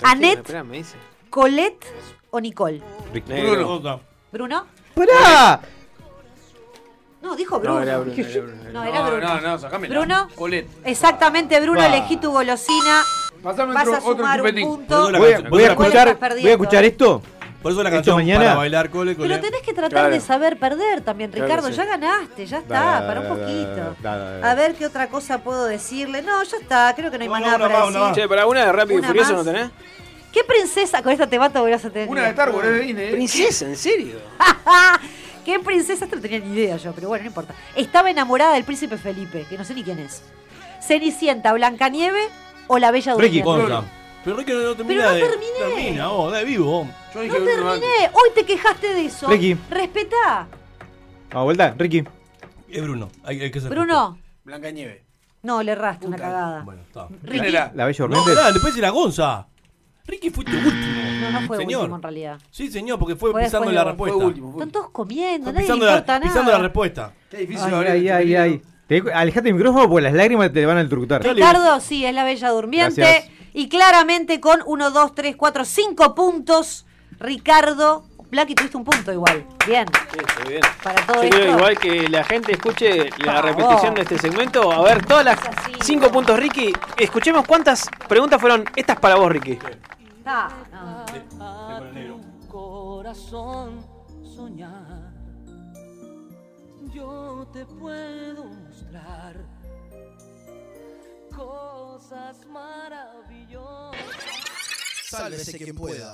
¿Annette, 0.03 0.39
Esperá, 0.39 0.63
me 0.63 0.77
dice. 0.77 0.95
Colette 1.29 1.85
o 2.31 2.39
Nicole? 2.41 2.81
Negro. 3.27 3.99
¿Bruno? 4.31 4.65
¡Pará! 4.95 5.61
No, 7.21 7.35
dijo 7.35 7.59
Bruno. 7.59 7.75
No, 7.75 7.81
era 7.83 7.97
Bruno, 7.99 8.13
era 8.21 8.41
Bruno. 8.41 8.71
No, 8.73 8.83
era 8.83 8.99
No, 9.03 9.11
Bruno. 9.11 9.27
no, 9.35 9.41
no, 9.41 9.59
sacámela. 9.59 9.93
¿Bruno? 9.99 10.27
Colette. 10.35 10.69
Exactamente, 10.83 11.59
Bruno, 11.61 11.79
Va. 11.79 11.87
elegí 11.87 12.17
tu 12.17 12.31
golosina. 12.31 13.03
Pasame 13.43 13.73
Vas 13.73 13.87
otro, 13.87 13.95
a 13.95 13.99
otro 13.99 14.15
sumar 14.17 14.41
un 14.41 14.55
punto. 14.61 15.11
Voy 15.17 15.33
a, 15.33 15.39
voy 15.41 15.63
escuchar, 15.63 16.07
estás 16.09 16.17
perdiendo. 16.17 16.41
voy 16.43 16.49
a 16.49 16.53
escuchar 16.53 16.83
esto. 16.83 17.21
Por 17.61 17.71
eso 17.71 17.83
la 17.83 17.91
canción 17.91 18.15
mañana. 18.15 18.43
para 18.43 18.55
bailar 18.55 18.89
cole, 18.89 19.15
cole. 19.15 19.27
Pero 19.29 19.39
tenés 19.41 19.61
que 19.61 19.71
tratar 19.73 19.91
Claro. 19.91 20.09
de 20.09 20.19
saber 20.19 20.57
perder 20.57 21.01
también, 21.01 21.29
Claro, 21.29 21.45
Ricardo. 21.47 21.67
sí. 21.69 21.73
Ya 21.75 21.85
ganaste, 21.85 22.45
ya 22.47 22.57
está, 22.57 22.73
Da, 22.73 23.01
da, 23.01 23.07
para 23.07 23.19
un 23.21 23.27
da, 23.27 23.35
da, 23.35 23.39
poquito. 23.45 23.95
da, 24.01 24.17
da, 24.17 24.37
da. 24.39 24.51
A 24.51 24.55
ver 24.55 24.73
qué 24.73 24.85
otra 24.87 25.07
cosa 25.09 25.43
puedo 25.43 25.65
decirle. 25.65 26.23
No, 26.23 26.41
ya 26.43 26.57
está, 26.57 26.93
creo 26.95 27.11
que 27.11 27.17
no 27.19 27.23
hay 27.23 27.29
más 27.29 27.39
No, 27.41 27.45
nada 27.47 27.57
una 27.57 27.67
para 27.67 27.79
más, 27.79 27.87
una 27.89 27.99
decir. 27.99 28.09
más. 28.09 28.17
Che, 28.17 28.27
para 28.29 28.47
una 28.47 28.65
de 28.65 28.71
Rápido 28.71 28.95
y 28.95 28.99
Una 28.99 29.07
Furioso 29.09 29.33
más. 29.35 29.45
no 29.45 29.51
tenés. 29.51 29.69
¿Qué 30.33 30.43
princesa 30.43 31.03
con 31.03 31.11
esta 31.11 31.27
te 31.27 31.37
mato 31.37 31.61
voy 31.61 31.73
a 31.73 31.77
tener? 31.77 32.07
Una 32.09 32.23
de 32.23 32.29
Star 32.29 32.49
Wars, 32.49 32.67
es 32.67 32.73
de 32.73 32.79
Disney. 32.79 33.05
¿eh? 33.07 33.11
Princesa, 33.11 33.65
¿en 33.65 33.75
serio? 33.77 34.15
¿Qué 35.45 35.59
princesa? 35.59 36.05
Esto 36.05 36.15
no 36.15 36.21
tenía 36.21 36.39
ni 36.39 36.53
idea 36.55 36.77
yo, 36.77 36.93
pero 36.93 37.09
bueno, 37.09 37.23
no 37.23 37.27
importa. 37.29 37.53
Estaba 37.75 38.09
enamorada 38.09 38.53
del 38.53 38.63
príncipe 38.63 38.97
Felipe, 38.97 39.45
que 39.49 39.57
no 39.57 39.65
sé 39.65 39.73
ni 39.75 39.83
quién 39.83 39.99
es. 39.99 40.23
Cenicienta, 40.81 41.51
Blancanieve 41.53 42.21
o 42.73 42.79
la 42.79 42.91
Bella 42.91 43.15
Ricky, 43.15 43.41
Durmiente. 43.41 43.73
Conta. 43.73 43.91
Pero 44.23 44.37
Ricky 44.37 44.51
no 44.53 44.75
termina 44.75 45.03
no 45.05 45.11
de. 45.11 45.19
terminé. 45.19 45.51
Termina, 45.59 46.07
vos, 46.07 46.31
de 46.33 46.45
vivo. 46.45 46.87
Yo 47.13 47.15
No 47.15 47.21
dije 47.21 47.39
Bruno 47.39 47.71
antes. 47.71 47.89
terminé. 47.89 48.09
Hoy 48.13 48.29
te 48.35 48.45
quejaste 48.45 48.93
de 48.93 49.05
eso. 49.05 49.27
Ricky. 49.27 49.57
Respetá. 49.69 50.47
Vamos, 51.31 51.45
vuelta, 51.45 51.75
Ricky. 51.77 52.03
Es 52.69 52.81
Bruno. 52.83 53.09
Hay, 53.23 53.41
hay 53.41 53.51
que 53.51 53.59
ser 53.59 53.69
Bruno. 53.69 54.17
Blanca 54.43 54.71
Nieve. 54.71 55.03
No, 55.43 55.61
le 55.63 55.71
erraste 55.73 56.05
una 56.07 56.17
cagada. 56.17 56.61
Bueno, 56.63 56.81
está. 56.83 57.07
Ricky. 57.23 57.47
Era. 57.47 57.71
La 57.75 57.85
bella 57.85 58.05
No, 58.07 58.15
durmiente. 58.15 58.35
pará, 58.35 58.51
después 58.53 58.77
era 58.77 58.89
Gonza. 58.91 59.47
Ricky 60.05 60.29
fuiste 60.29 60.55
último. 60.55 61.01
No, 61.21 61.31
no 61.41 61.47
fue 61.47 61.57
señor. 61.57 61.81
último 61.81 61.95
en 61.97 62.01
realidad. 62.03 62.39
Sí, 62.51 62.71
señor, 62.71 62.99
porque 62.99 63.15
fue, 63.15 63.31
Fue 63.31 63.43
pisando 63.43 63.69
después 63.69 63.75
la 63.75 63.83
de 63.83 63.91
vos. 63.91 63.97
Fue 63.97 64.07
respuesta. 64.07 64.27
último. 64.27 64.51
Fue 64.53 64.61
Están 64.61 64.71
todos 64.71 64.89
comiendo, 64.91 65.43
Fue 65.45 65.53
nadie 65.53 65.65
pisando, 65.65 65.85
le 65.85 65.91
la, 65.91 65.97
importa 65.97 66.19
pisando 66.21 66.43
nada. 66.43 66.57
la 66.57 66.63
respuesta. 66.63 67.13
Qué 67.29 67.37
difícil 67.37 67.65
Ay, 67.67 67.73
ahora 67.73 67.91
ay, 67.91 67.99
este 68.07 68.13
ay, 68.13 68.35
ay. 68.35 68.61
Te- 68.91 69.13
Alejate 69.13 69.47
el 69.47 69.55
micrófono 69.55 69.87
porque 69.89 70.01
las 70.03 70.13
lágrimas 70.13 70.51
te 70.51 70.65
van 70.65 70.77
a. 70.77 70.83
Dale. 70.83 71.33
Ricardo, 71.33 71.79
sí, 71.79 72.05
es 72.05 72.13
la 72.13 72.25
Bella 72.25 72.49
Durmiente. 72.49 72.99
Gracias. 73.01 73.29
Y 73.53 73.69
claramente 73.69 74.41
con 74.41 74.59
1, 74.65 74.91
2, 74.91 75.15
3, 75.15 75.35
4, 75.37 75.63
5 75.63 76.13
puntos. 76.13 76.85
Ricardo. 77.17 78.03
Blacky, 78.29 78.53
tuviste 78.55 78.75
un 78.77 78.83
punto 78.83 79.11
igual. 79.13 79.45
Bien. 79.65 79.85
Sí, 80.11 80.17
está 80.19 80.49
bien. 80.49 80.61
Para 80.83 81.05
todo 81.05 81.23
Yo 81.23 81.29
esto. 81.37 81.57
igual 81.57 81.77
que 81.79 82.09
la 82.09 82.23
gente 82.25 82.51
escuche 82.53 83.09
la 83.19 83.41
repetición 83.41 83.93
de 83.95 84.01
este 84.01 84.17
segmento. 84.17 84.69
A 84.71 84.81
ver, 84.83 85.05
todas 85.05 85.23
las 85.23 85.39
así, 85.39 85.71
cinco 85.81 86.07
¿no? 86.07 86.11
puntos, 86.11 86.37
Ricky. 86.39 86.73
Escuchemos 86.97 87.45
cuántas 87.45 87.89
preguntas 88.09 88.39
fueron 88.41 88.65
estas 88.75 88.99
para 88.99 89.15
vos, 89.15 89.31
Ricky. 89.31 89.57
Ah, 90.25 90.49
no. 90.71 91.05
corazón 92.49 93.85
soñar. 94.23 95.11
Yo 96.93 97.47
te 97.53 97.65
puedo 97.65 98.45
mostrar 98.91 99.35
cosas 101.33 102.45
maravillosas. 102.45 103.95
Sálvese 105.09 105.57
quien 105.57 105.75
pueda. 105.75 106.13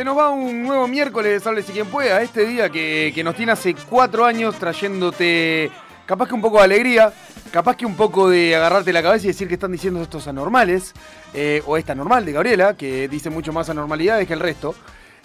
Se 0.00 0.04
nos 0.04 0.16
va 0.16 0.30
un 0.30 0.62
nuevo 0.62 0.88
miércoles 0.88 1.30
de 1.30 1.40
Sálvese 1.40 1.74
quien 1.74 1.86
pueda. 1.86 2.22
Este 2.22 2.46
día 2.46 2.70
que, 2.70 3.12
que 3.14 3.22
nos 3.22 3.36
tiene 3.36 3.52
hace 3.52 3.74
cuatro 3.74 4.24
años 4.24 4.54
trayéndote 4.58 5.70
capaz 6.06 6.26
que 6.26 6.32
un 6.32 6.40
poco 6.40 6.56
de 6.56 6.64
alegría, 6.64 7.12
capaz 7.52 7.76
que 7.76 7.84
un 7.84 7.94
poco 7.94 8.30
de 8.30 8.56
agarrarte 8.56 8.94
la 8.94 9.02
cabeza 9.02 9.26
y 9.26 9.28
decir 9.28 9.46
que 9.46 9.52
están 9.52 9.72
diciendo 9.72 10.00
estos 10.00 10.26
anormales, 10.26 10.94
eh, 11.34 11.62
o 11.66 11.76
esta 11.76 11.94
normal 11.94 12.24
de 12.24 12.32
Gabriela, 12.32 12.78
que 12.78 13.08
dice 13.08 13.28
mucho 13.28 13.52
más 13.52 13.68
anormalidades 13.68 14.26
que 14.26 14.32
el 14.32 14.40
resto. 14.40 14.74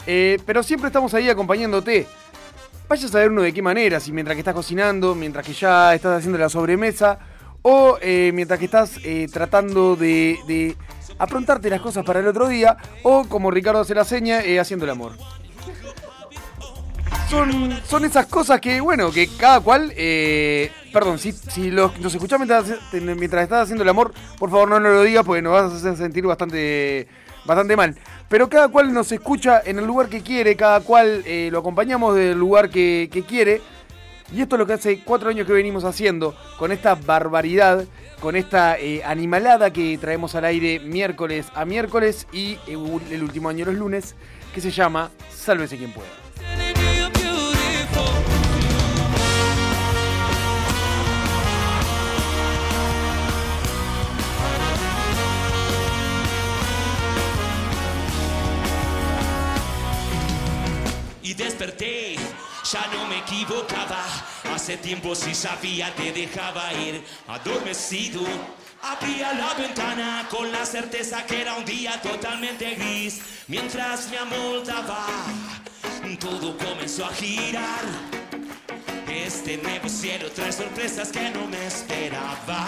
Eh, 0.08 0.40
pero 0.46 0.62
siempre 0.62 0.88
estamos 0.88 1.14
ahí 1.14 1.30
acompañándote. 1.30 2.06
Vaya 2.90 3.08
a 3.08 3.10
saber 3.10 3.32
uno 3.32 3.44
de 3.44 3.54
qué 3.54 3.62
manera, 3.62 4.02
si 4.02 4.12
mientras 4.12 4.36
que 4.36 4.42
estás 4.42 4.56
cocinando, 4.56 5.16
mientras 5.16 5.46
que 5.46 5.54
ya 5.54 5.96
estás 5.96 6.18
haciendo 6.18 6.38
la 6.38 6.50
sobremesa, 6.50 7.18
o 7.62 7.98
eh, 8.02 8.32
mientras 8.34 8.60
que 8.60 8.66
estás 8.66 9.00
tratando 9.32 9.96
de 9.96 10.76
aprontarte 11.18 11.70
las 11.70 11.82
cosas 11.82 12.04
para 12.04 12.20
el 12.20 12.28
otro 12.28 12.48
día, 12.48 12.78
o 13.04 13.26
como 13.26 13.52
Ricardo 13.52 13.82
hace 13.82 13.96
la 13.96 14.06
seña, 14.06 14.42
eh, 14.42 14.60
haciendo 14.60 14.86
el 14.86 14.92
amor. 14.92 15.14
Son, 17.30 17.80
son 17.86 18.06
esas 18.06 18.28
cosas 18.28 18.62
que, 18.62 18.80
bueno, 18.82 19.12
que 19.12 19.28
cada 19.38 19.60
cual. 19.60 19.92
eh, 19.96 20.72
perdón, 20.94 21.18
si, 21.18 21.32
si 21.32 21.72
los, 21.72 22.00
nos 22.00 22.14
escuchás 22.14 22.40
mientras, 22.40 22.66
mientras 22.94 23.44
estás 23.44 23.64
haciendo 23.64 23.84
el 23.84 23.90
amor, 23.90 24.14
por 24.38 24.50
favor 24.50 24.70
no 24.70 24.80
nos 24.80 24.94
lo 24.94 25.02
digas 25.02 25.26
porque 25.26 25.42
nos 25.42 25.54
vas 25.54 25.74
a 25.74 25.76
hacer 25.76 25.98
sentir 25.98 26.26
bastante, 26.26 27.08
bastante 27.46 27.76
mal. 27.76 27.96
Pero 28.30 28.48
cada 28.48 28.68
cual 28.68 28.94
nos 28.94 29.12
escucha 29.12 29.62
en 29.66 29.80
el 29.80 29.86
lugar 29.86 30.08
que 30.08 30.22
quiere, 30.22 30.56
cada 30.56 30.82
cual 30.82 31.24
eh, 31.26 31.50
lo 31.52 31.60
acompañamos 31.60 32.16
del 32.16 32.38
lugar 32.38 32.70
que, 32.70 33.10
que 33.12 33.24
quiere. 33.24 33.62
Y 34.34 34.42
esto 34.42 34.56
es 34.56 34.60
lo 34.60 34.66
que 34.66 34.74
hace 34.74 35.02
cuatro 35.04 35.30
años 35.30 35.46
que 35.46 35.54
venimos 35.54 35.84
haciendo, 35.84 36.36
con 36.58 36.72
esta 36.72 36.96
barbaridad, 36.96 37.86
con 38.26 38.36
esta 38.36 38.80
eh, 38.80 39.04
animalada 39.06 39.72
que 39.72 40.00
traemos 40.00 40.34
al 40.34 40.46
aire 40.46 40.80
miércoles 40.80 41.46
a 41.54 41.64
miércoles 41.64 42.26
y 42.34 42.54
eh, 42.66 42.76
el 43.12 43.22
último 43.22 43.50
año 43.50 43.66
los 43.66 43.76
lunes, 43.76 44.16
que 44.52 44.62
se 44.62 44.72
llama 44.72 45.12
Sálvese 45.30 45.78
quien 45.78 45.92
pueda. 45.92 46.10
y 61.22 61.34
desperté, 61.36 62.15
ya 62.72 62.88
no 62.88 63.06
me 63.08 63.20
equivocaba. 63.20 64.04
Hace 64.54 64.78
tiempo 64.78 65.14
sí 65.16 65.36
sabía 65.36 65.94
te 65.96 66.12
dejaba 66.12 66.74
ir 66.74 67.04
adormecido. 67.28 68.22
Abría 68.82 69.34
la 69.34 69.54
ventana 69.54 70.28
con 70.30 70.52
la 70.52 70.66
certeza 70.66 71.26
que 71.26 71.42
era 71.42 71.56
un 71.56 71.66
día 71.66 72.02
totalmente 72.02 72.76
gris. 72.76 73.22
Mientras 73.48 74.10
me 74.10 74.18
amoldaba, 74.18 75.06
todo 76.20 76.58
comenzó 76.58 77.06
a 77.06 77.14
girar. 77.14 77.84
Este 79.08 79.58
nuevo 79.58 79.88
cielo 79.88 80.32
trae 80.32 80.52
sorpresas 80.52 81.10
que 81.10 81.30
no 81.30 81.48
me 81.48 81.68
esperaba. 81.68 82.66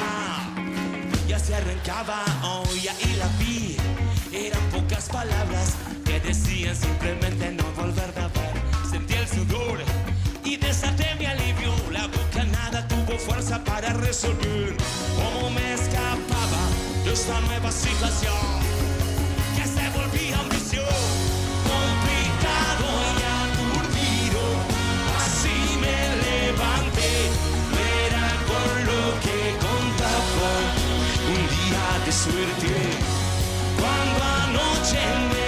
Ya 1.27 1.39
se 1.39 1.55
arrancaba, 1.55 2.23
oh, 2.43 2.63
y 2.75 2.87
ahí 2.87 3.15
la 3.17 3.27
vi. 3.39 3.77
Eran 4.31 4.61
pocas 4.69 5.09
palabras 5.09 5.75
que 6.05 6.19
decían 6.19 6.75
simplemente 6.75 7.51
no 7.51 7.76
fuerza 13.17 13.63
para 13.63 13.93
resolver 13.93 14.75
cómo 15.15 15.49
me 15.49 15.73
escapaba 15.73 16.63
de 17.03 17.13
esta 17.13 17.39
nueva 17.41 17.71
situación 17.71 18.33
que 19.55 19.63
se 19.63 19.89
volvía 19.97 20.39
un 20.41 20.49
vicio 20.49 20.83
complicado 21.71 22.87
y 23.13 23.23
aturdido. 23.43 24.41
Así 25.17 25.77
me 25.81 25.97
levanté, 26.27 27.13
era 28.07 28.27
con 28.49 28.85
lo 28.89 29.01
que 29.23 29.39
contaba. 29.65 30.51
Un 31.35 31.43
día 31.55 32.05
de 32.05 32.11
suerte. 32.11 32.73
Cuando 33.79 34.23
anoche 34.43 34.99
me 35.31 35.46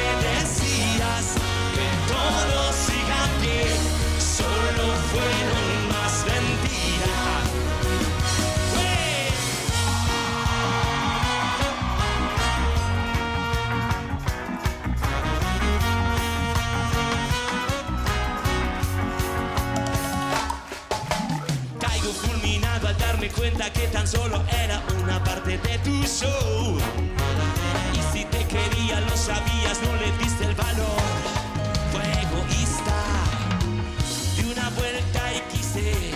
darme 23.20 23.36
cuenta 23.36 23.74
que 23.74 23.86
tan 23.88 24.08
solo 24.08 24.42
era 24.64 24.82
una 25.04 25.22
parte 25.22 25.58
de 25.58 25.78
tu 25.80 25.92
show. 26.04 26.78
Y 27.94 28.14
si 28.14 28.24
te 28.24 28.46
quería, 28.46 29.02
lo 29.02 29.18
sabías, 29.18 29.82
no 29.84 29.94
le 29.98 30.10
diste 30.24 30.46
el 30.46 30.56
valor. 30.56 31.02
Fue 31.92 32.02
egoísta. 32.02 32.96
Di 34.38 34.50
una 34.50 34.70
vuelta 34.70 35.22
y 35.36 35.42
quise 35.52 36.12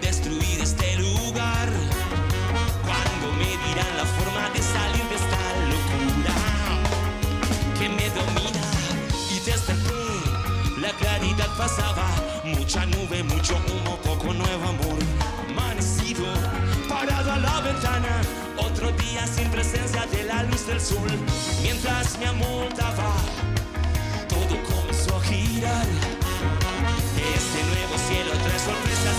destruir 0.00 0.60
este 0.60 0.96
lugar. 0.98 1.68
Cuando 2.86 3.32
me 3.36 3.50
dirán 3.66 3.96
la 3.96 4.06
forma 4.06 4.50
de 4.50 4.62
salir 4.62 5.04
de 5.10 5.16
esta 5.16 5.42
locura 5.72 6.36
que 7.76 7.88
me 7.88 8.08
domina 8.10 8.64
y 9.32 9.40
desperté. 9.40 9.94
La 10.80 10.92
claridad 10.92 11.48
pasaba, 11.56 12.06
mucha 12.44 12.86
nube, 12.86 13.24
mucho 13.24 13.56
humo, 13.56 13.93
otro 18.84 18.96
día 19.04 19.26
sin 19.26 19.50
presencia 19.50 20.06
de 20.06 20.24
la 20.24 20.42
luz 20.42 20.66
del 20.66 20.80
sol. 20.80 21.08
Mientras 21.62 22.18
me 22.18 22.26
amoldaba, 22.26 23.14
todo 24.28 24.56
comenzó 24.62 25.16
a 25.16 25.20
girar. 25.22 25.86
Este 27.16 27.60
nuevo 27.72 27.96
cielo 28.08 28.32
trae 28.44 28.58
sorpresas 28.58 29.13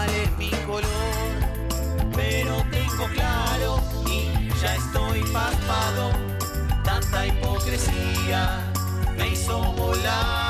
cuál 0.00 0.10
es 0.14 0.38
mi 0.38 0.50
color, 0.66 0.88
pero 2.14 2.64
tengo 2.70 3.06
claro 3.12 3.80
y 4.06 4.48
ya 4.60 4.74
estoy 4.76 5.20
pasmado. 5.32 6.12
Tanta 6.84 7.26
hipocresía 7.26 8.72
me 9.18 9.28
hizo 9.28 9.60
volar 9.74 10.49